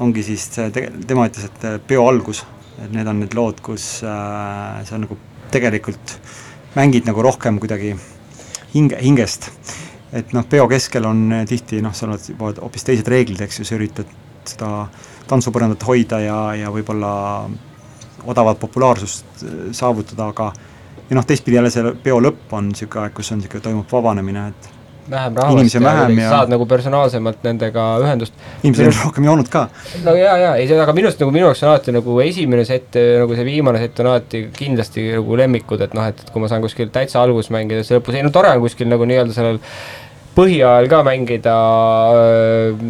ongi 0.02 0.24
siis 0.26 0.48
tege-, 0.54 0.90
tema 1.08 1.26
ütles, 1.30 1.48
et 1.48 1.66
äh, 1.66 1.78
peo 1.82 2.06
algus, 2.08 2.44
et 2.82 2.92
need 2.94 3.08
on 3.08 3.22
need 3.22 3.34
lood, 3.36 3.62
kus 3.64 4.02
äh, 4.06 4.82
sa 4.86 5.00
nagu 5.00 5.18
tegelikult 5.54 6.16
mängid 6.76 7.08
nagu 7.08 7.22
rohkem 7.24 7.60
kuidagi 7.62 7.94
hinge, 8.74 8.98
hingest. 9.00 9.50
et 10.16 10.32
noh, 10.36 10.44
peo 10.48 10.68
keskel 10.70 11.06
on 11.08 11.42
tihti 11.48 11.80
noh, 11.84 11.94
seal 11.96 12.12
on 12.14 12.20
juba 12.22 12.52
hoopis 12.60 12.86
teised 12.86 13.08
reeglid, 13.10 13.40
eks 13.46 13.60
ju, 13.60 13.66
sa 13.68 13.78
üritad 13.78 14.10
seda 14.46 14.70
tantsupõrandat 15.26 15.82
hoida 15.88 16.20
ja, 16.22 16.38
ja 16.54 16.70
võib-olla 16.74 17.12
odavat 18.26 18.60
populaarsust 18.62 19.42
äh, 19.42 19.58
saavutada, 19.76 20.30
aga 20.34 20.52
ja 21.10 21.18
noh, 21.18 21.26
teistpidi 21.26 21.58
jälle 21.60 21.70
see 21.70 21.92
peo 22.02 22.20
lõpp 22.22 22.54
on 22.56 22.72
niisugune 22.72 23.06
aeg, 23.06 23.14
kus 23.16 23.32
on 23.32 23.40
niisugune, 23.40 23.62
toimub 23.68 23.92
vabanemine, 23.92 24.48
et 24.52 24.72
vähem 25.10 25.36
rahvast 25.36 25.74
ja 25.74 25.80
vähem 25.80 26.18
ja- 26.18 26.30
saad 26.30 26.50
nagu 26.50 26.66
personaalsemalt 26.66 27.44
nendega 27.46 27.84
ühendust. 28.02 28.34
inimesed 28.62 28.86
on 28.86 28.96
rohkem 29.04 29.24
joonud 29.24 29.48
ka. 29.48 29.68
no 30.04 30.14
ja, 30.14 30.36
ja 30.36 30.54
ei, 30.56 30.66
aga 30.80 30.92
minu 30.96 31.10
arust 31.10 31.20
nagu 31.22 31.34
minu 31.34 31.46
jaoks 31.46 31.62
on 31.62 31.70
alati 31.70 31.94
nagu 31.94 32.18
esimene 32.20 32.64
sett, 32.64 32.98
nagu 33.20 33.38
see 33.38 33.44
viimane 33.46 33.82
sett 33.82 34.00
on 34.02 34.10
alati 34.12 34.48
kindlasti 34.56 35.06
nagu 35.12 35.38
lemmikud, 35.42 35.84
et 35.86 35.94
noh, 35.94 36.08
et, 36.10 36.24
et 36.24 36.32
kui 36.34 36.42
ma 36.42 36.50
saan 36.50 36.64
kuskil 36.64 36.90
täitsa 36.94 37.22
alguses 37.22 37.52
mängida, 37.54 37.84
siis 37.84 37.98
lõpus, 37.98 38.18
ei 38.18 38.26
no 38.26 38.34
tore 38.34 38.50
on 38.56 38.64
kuskil 38.66 38.90
nagu 38.90 39.06
nii-öelda 39.08 39.36
sellel 39.36 39.62
põhiajal 40.36 40.88
ka 40.92 41.00
mängida, 41.06 41.54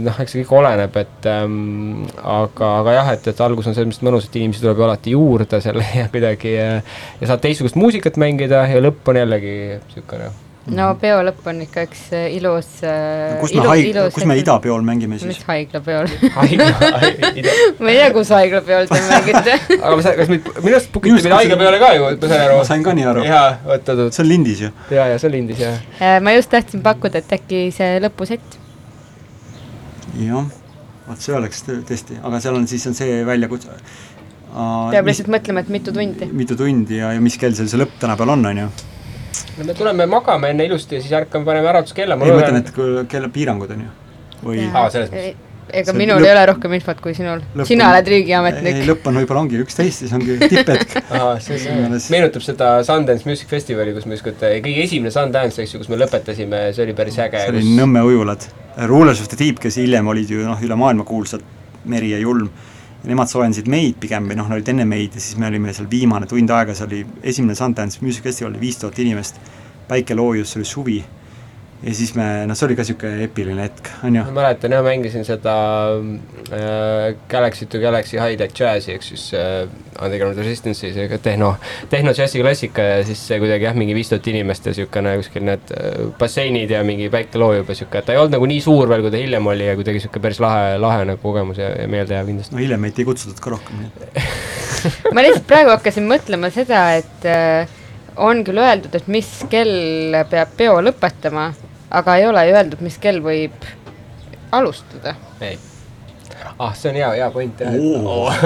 noh, 0.07 0.17
eks 0.23 0.35
see 0.35 0.43
kõik 0.43 0.55
oleneb, 0.61 0.97
et 0.99 1.29
ähm, 1.31 2.07
aga, 2.23 2.73
aga 2.81 2.97
jah, 2.99 3.13
et, 3.15 3.29
et 3.33 3.45
algus 3.47 3.69
on 3.71 3.77
selles 3.77 3.93
mõttes 3.93 4.07
mõnus, 4.07 4.27
et 4.27 4.41
inimesi 4.41 4.65
tuleb 4.65 4.83
ju 4.83 4.89
alati 4.89 5.15
juurde 5.15 5.61
selle 5.65 5.87
ja 6.01 6.09
kuidagi 6.13 6.57
äh, 6.63 6.99
ja 7.21 7.31
saad 7.31 7.45
teistsugust 7.45 7.79
muusikat 7.79 8.19
mängida 8.21 8.67
ja 8.71 8.83
lõpp 8.83 9.13
on 9.13 9.23
jällegi 9.23 9.57
niisugune 9.77 10.33
no 10.75 10.87
peo 10.99 11.21
lõpp 11.23 11.47
on 11.51 11.61
ikka 11.63 11.85
üks 11.87 12.01
äh, 12.17 12.27
ilus 12.35 12.69
äh, 12.83 13.37
kus 13.39 13.53
me 13.55 13.67
haig-, 13.69 13.99
kus 14.15 14.27
me 14.27 14.37
idapeol 14.41 14.83
mängime 14.87 15.15
mis 15.15 15.23
siis? 15.23 15.45
haiglapeol 15.47 16.09
haigla, 16.35 16.67
ma 17.83 17.93
ei 17.93 18.01
tea, 18.01 18.09
kus 18.17 18.33
haiglapeol 18.35 18.89
te 18.91 19.01
mängite 19.07 19.55
aga 19.85 19.93
ma 19.93 20.03
saan, 20.03 20.19
kas 20.19 20.33
meid, 20.33 20.51
minu 20.65 20.75
arust 20.75 20.91
book 20.95 21.07
iti 21.07 21.15
Minu 21.15 21.21
arust 21.21 21.31
meid 21.31 21.39
haigla 21.39 21.61
peale 21.63 21.81
ka 21.83 21.93
ju, 21.95 22.09
ma 22.09 22.31
sain 22.33 22.43
aru 22.49 22.59
ma. 22.59 22.65
sain 22.71 22.87
ka 22.89 22.97
nii 22.99 23.07
aru. 23.13 23.25
jaa, 23.29 23.45
oot, 23.69 23.93
oot, 23.93 24.03
oot, 24.07 24.17
see 24.17 24.25
on 24.25 24.31
lindis 24.33 24.65
ju. 24.65 24.73
jaa, 24.91 25.07
jaa, 25.13 25.21
see 25.23 25.31
on 25.31 25.37
lindis 25.37 25.63
jah. 25.63 25.79
Äh, 26.01 26.17
ma 26.25 26.35
just 26.35 26.51
tahtsin 26.51 26.83
pakkuda, 26.87 27.23
et 27.23 27.37
äkki 27.39 27.63
see 27.77 28.01
lõpusett, 28.03 28.59
jah, 30.25 30.51
vot 31.07 31.23
see 31.29 31.39
oleks 31.39 31.63
tõ- 31.69 31.79
tõesti, 31.87 32.19
aga 32.27 32.43
seal 32.43 32.59
on 32.59 32.67
siis 32.71 32.91
on 32.91 32.99
see 32.99 33.23
väljakutse. 33.29 33.79
peab 34.51 35.07
lihtsalt 35.13 35.31
mõtlema, 35.31 35.63
et 35.63 35.71
mitu 35.79 35.95
tundi. 35.95 36.27
mitu 36.33 36.59
tundi 36.59 36.99
ja, 36.99 37.15
ja 37.15 37.23
mis 37.23 37.39
kell 37.39 37.55
seal 37.55 37.71
see 37.71 37.85
lõpp 37.85 37.99
tänapäeval 38.03 38.35
on, 38.35 38.47
on 38.51 38.63
ju. 38.67 38.69
No 39.59 39.65
me 39.69 39.75
tuleme 39.75 40.07
magame 40.11 40.51
enne 40.55 40.65
ilusti 40.69 40.99
ja 40.99 41.03
siis 41.05 41.13
ärkame, 41.23 41.45
paneme 41.49 41.69
äratuskella, 41.73 42.15
ei, 42.15 42.21
ma 42.21 42.27
mõtlen, 42.29 42.41
loodan 42.41 42.63
et. 42.63 42.71
kui 42.77 43.03
kella 43.11 43.29
piirangud 43.33 43.71
on 43.77 43.83
ju. 43.87 43.91
või 44.45 44.65
Aa, 44.73 44.89
selles 44.93 45.11
mõttes. 45.13 45.43
ega 45.73 45.91
See 45.93 45.99
minul 45.99 46.21
lõpp- 46.21 46.27
ei 46.29 46.33
ole 46.37 46.43
rohkem 46.53 46.75
infot 46.77 47.01
kui 47.03 47.15
sinul 47.17 47.41
sina 47.67 47.89
oled 47.91 48.07
ei, 48.07 48.13
riigiametnik. 48.17 48.77
lõpp 48.87 49.09
on 49.11 49.17
võib-olla 49.21 49.41
ongi 49.47 49.59
üksteist, 49.65 50.05
siis 50.05 50.13
ongi 50.15 50.37
tipphetk. 50.43 50.95
Alles- 51.17 52.11
meenutab 52.15 52.45
seda 52.47 52.69
Sundance 52.87 53.27
Music 53.29 53.49
Festivali, 53.51 53.93
kus 53.97 54.07
me 54.07 54.15
ükskord, 54.19 54.39
kõige 54.41 54.85
esimene 54.85 55.11
Sundance, 55.11 55.63
eks 55.63 55.75
ju, 55.75 55.81
kus 55.83 55.89
me 55.91 55.99
lõpetasime, 56.05 56.69
see 56.77 56.85
oli 56.87 56.95
päris 56.95 57.19
äge. 57.19 57.43
see 57.43 57.55
oli 57.57 57.75
Nõmme 57.81 58.05
ujulad. 58.07 58.47
Rulers 58.87 59.21
of 59.25 59.29
the 59.33 59.37
Deep, 59.41 59.59
kes 59.59 59.79
hiljem 59.81 60.07
olid 60.13 60.31
ju 60.31 60.45
noh, 60.47 60.61
üle 60.63 60.77
maailma 60.79 61.05
kuulsad, 61.09 61.43
Meri 61.87 62.11
ja 62.13 62.19
Julm, 62.23 62.51
nemad 63.07 63.31
soojendasid 63.31 63.69
meid 63.71 64.01
pigem 64.03 64.27
või 64.31 64.39
noh, 64.39 64.49
nad 64.49 64.59
olid 64.59 64.73
enne 64.73 64.87
meid 64.89 65.15
ja 65.15 65.23
siis 65.23 65.39
me 65.41 65.49
olime 65.51 65.75
seal 65.75 65.89
viimane 65.91 66.27
tund 66.31 66.51
aega, 66.51 66.75
see 66.75 66.87
oli 66.87 67.03
esimene 67.23 67.55
Sundance 67.59 68.03
Music 68.03 68.27
Festival, 68.27 68.59
viis 68.61 68.81
tuhat 68.83 68.99
inimest, 69.03 69.39
päike 69.89 70.17
loojus, 70.19 70.53
see 70.53 70.61
oli 70.61 70.71
suvi 70.71 70.97
ja 71.83 71.95
siis 71.95 72.15
me, 72.17 72.25
noh, 72.49 72.57
see 72.57 72.67
oli 72.69 72.77
ka 72.77 72.85
niisugune 72.85 73.25
eepiline 73.27 73.65
hetk, 73.67 73.91
on 74.07 74.15
ju 74.17 74.23
ma. 74.25 74.35
mäletan 74.39 74.73
jah, 74.73 74.85
mängisin 74.85 75.27
seda 75.29 75.57
äh, 75.93 77.17
Galaxy 77.29 77.69
to 77.69 77.81
Galaxy 77.83 78.17
High-Tech 78.17 78.57
Jazzi 78.57 78.95
ehk 78.95 79.05
siis 79.05 79.27
äh, 79.37 79.67
Underground 80.01 80.41
Resistance'i, 80.41 80.93
see 80.97 81.19
tehno, 81.23 81.53
tehno-džässi 81.93 82.41
klassika 82.41 82.85
ja 82.85 82.99
siis 83.07 83.21
see 83.29 83.39
kuidagi 83.43 83.69
jah, 83.69 83.77
mingi 83.77 83.97
viis 83.97 84.11
tuhat 84.13 84.29
inimest 84.33 84.67
ja 84.69 84.75
niisugune 84.75 85.17
kuskil 85.21 85.47
need 85.51 85.73
äh, 85.77 86.01
basseinid 86.19 86.73
ja 86.73 86.83
mingi 86.87 87.11
päike 87.13 87.41
loojub 87.41 87.71
ja 87.73 87.79
et 87.85 87.97
ta 88.09 88.17
ei 88.17 88.23
olnud 88.23 88.39
nagu 88.39 88.49
nii 88.49 88.65
suur 88.65 88.89
veel, 88.89 89.05
kui 89.05 89.13
ta 89.13 89.21
hiljem 89.21 89.53
oli 89.53 89.69
ja 89.69 89.77
kuidagi 89.79 90.01
niisugune 90.01 90.29
päris 90.29 90.41
lahe, 90.45 90.77
lahe 90.81 91.05
nagu 91.13 91.21
kogemus 91.23 91.61
ja, 91.61 91.75
ja 91.77 91.89
meeldejääv 91.93 92.33
kindlasti. 92.33 92.57
no 92.57 92.65
hiljem 92.65 92.87
meid 92.89 93.01
ei 93.01 93.09
kutsutud 93.09 93.41
ka 93.43 93.57
rohkem, 93.57 93.85
nii 93.85 93.93
et 93.93 94.55
ma 95.15 95.25
lihtsalt 95.25 95.49
praegu 95.49 95.77
hakkasin 95.77 96.09
mõtlema 96.09 96.51
seda, 96.55 96.87
et 96.97 97.29
äh, 97.29 97.77
on 98.17 98.43
küll 98.47 98.61
öeldud, 98.61 98.95
et 98.97 99.09
mis 99.13 99.29
kell 99.53 100.17
peab 100.31 100.53
peo 100.57 100.79
lõpetama, 100.85 101.51
aga 101.91 102.17
ei 102.17 102.27
ole 102.27 102.49
ju 102.49 102.55
öeldud, 102.57 102.81
mis 102.81 102.99
kell 102.99 103.21
võib 103.23 103.53
alustada. 104.53 105.15
ei. 105.41 105.59
ah, 106.59 106.75
see 106.75 106.91
on 106.91 106.97
hea, 106.97 107.11
hea 107.21 107.31
point 107.31 107.61
jah 107.61 107.75
Oo. 107.75 108.33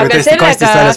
aga 0.00 0.20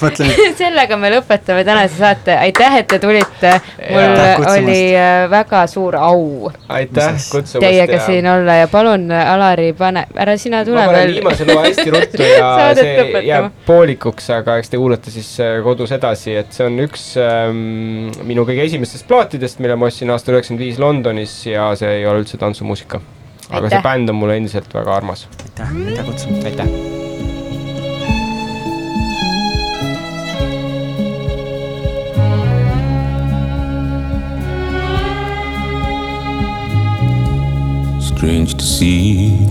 mõtlemine. 0.02 0.54
sellega 0.62 0.98
me 1.00 1.12
lõpetame 1.14 1.64
tänase 1.68 1.98
saate, 2.00 2.36
aitäh, 2.38 2.80
et 2.82 2.88
te 2.92 3.00
tulite. 3.02 3.54
mul 3.90 4.48
oli 4.52 4.82
äh, 4.96 5.26
väga 5.32 5.64
suur 5.72 5.98
au 6.00 6.52
aitäh 6.70 7.14
kutsumast 7.32 7.64
teiega 7.64 8.00
siin 8.06 8.28
olla 8.30 8.60
ja 8.62 8.68
palun, 8.72 9.10
Alari, 9.12 9.72
pane, 9.78 10.06
ära 10.16 10.38
sina 10.40 10.64
tule 10.68 10.80
ma 10.82 10.88
panen 10.92 11.02
veel. 11.02 11.16
viimase 11.18 11.48
loa 11.50 11.66
hästi 11.68 11.90
ruttu 11.94 12.30
ja 12.32 12.52
see 12.78 12.96
lõpetama. 13.02 13.24
jääb 13.28 13.52
poolikuks, 13.68 14.30
aga 14.38 14.58
eks 14.62 14.74
te 14.74 14.82
kuulate 14.82 15.14
siis 15.14 15.34
äh, 15.44 15.58
kodus 15.66 15.94
edasi, 15.96 16.38
et 16.42 16.52
see 16.56 16.68
on 16.68 16.80
üks 16.86 17.10
ähm, 17.22 18.10
minu 18.28 18.48
kõige 18.48 18.66
esimestest 18.68 19.08
plaatidest, 19.10 19.62
mille 19.64 19.78
ma 19.80 19.92
ostsin 19.92 20.12
aastal 20.14 20.38
üheksakümmend 20.38 20.66
viis 20.66 20.82
Londonis 20.82 21.40
ja 21.48 21.72
see 21.80 22.02
ei 22.02 22.10
ole 22.10 22.26
üldse 22.26 22.40
tantsumuusika. 22.42 23.02
Aga 23.50 23.66
Aitäh. 23.66 23.70
see 23.78 23.84
bänd 23.84 24.10
on 24.10 24.16
mulle 24.20 24.36
endiselt 24.38 24.74
väga 24.74 24.96
armas, 24.96 25.28
aitäh, 25.44 25.76
aitäh 25.88 26.06
kutsumast. 26.06 26.46
aitäh. 26.46 26.68
Strange 38.02 38.54
to 38.58 38.66
see 38.66 39.48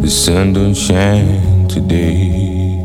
the 0.00 0.08
sun 0.10 0.52
don't 0.54 0.74
shine 0.74 1.68
today. 1.68 2.82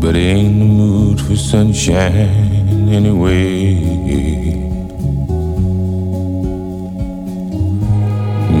But 0.00 0.16
I 0.16 0.18
ain't 0.18 0.46
in 0.46 0.58
the 0.58 0.64
mood 0.66 1.20
for 1.20 1.34
sunshine 1.34 2.88
anyway. 2.92 4.13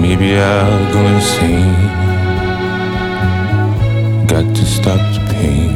Maybe 0.06 0.36
I'll 0.36 0.92
go 0.92 1.00
insane. 1.14 1.74
Got 4.26 4.54
to 4.54 4.64
stop 4.66 5.00
the 5.14 5.20
pain. 5.32 5.72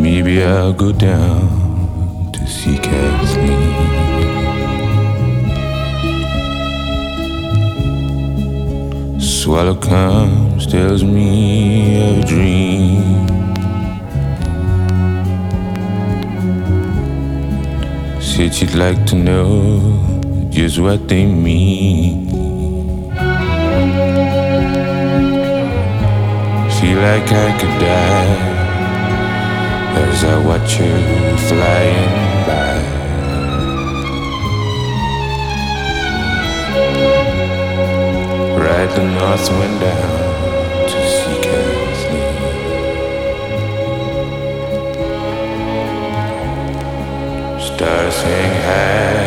Maybe 0.00 0.44
I'll 0.44 0.72
go 0.72 0.92
down 0.92 2.30
to 2.34 2.46
see 2.46 2.78
Kathleen. 2.78 3.72
Swallow 9.18 9.74
comes, 9.74 10.68
tells 10.68 11.02
me 11.02 12.20
of 12.20 12.30
a 12.30 13.33
Said 18.44 18.54
she'd 18.54 18.74
like 18.74 19.06
to 19.06 19.14
know 19.16 19.80
just 20.50 20.78
what 20.78 21.08
they 21.08 21.24
mean. 21.24 22.28
Feel 26.76 26.98
like 27.08 27.28
I 27.32 27.48
could 27.58 27.76
die 27.80 28.36
as 29.96 30.24
I 30.24 30.36
watch 30.44 30.74
her 30.76 31.36
flying 31.48 32.16
by. 32.46 32.74
Ride 38.60 38.90
the 38.90 39.04
north 39.04 39.48
wind 39.58 39.80
down 39.80 40.23
dancing 47.84 48.54
hand. 48.64 49.23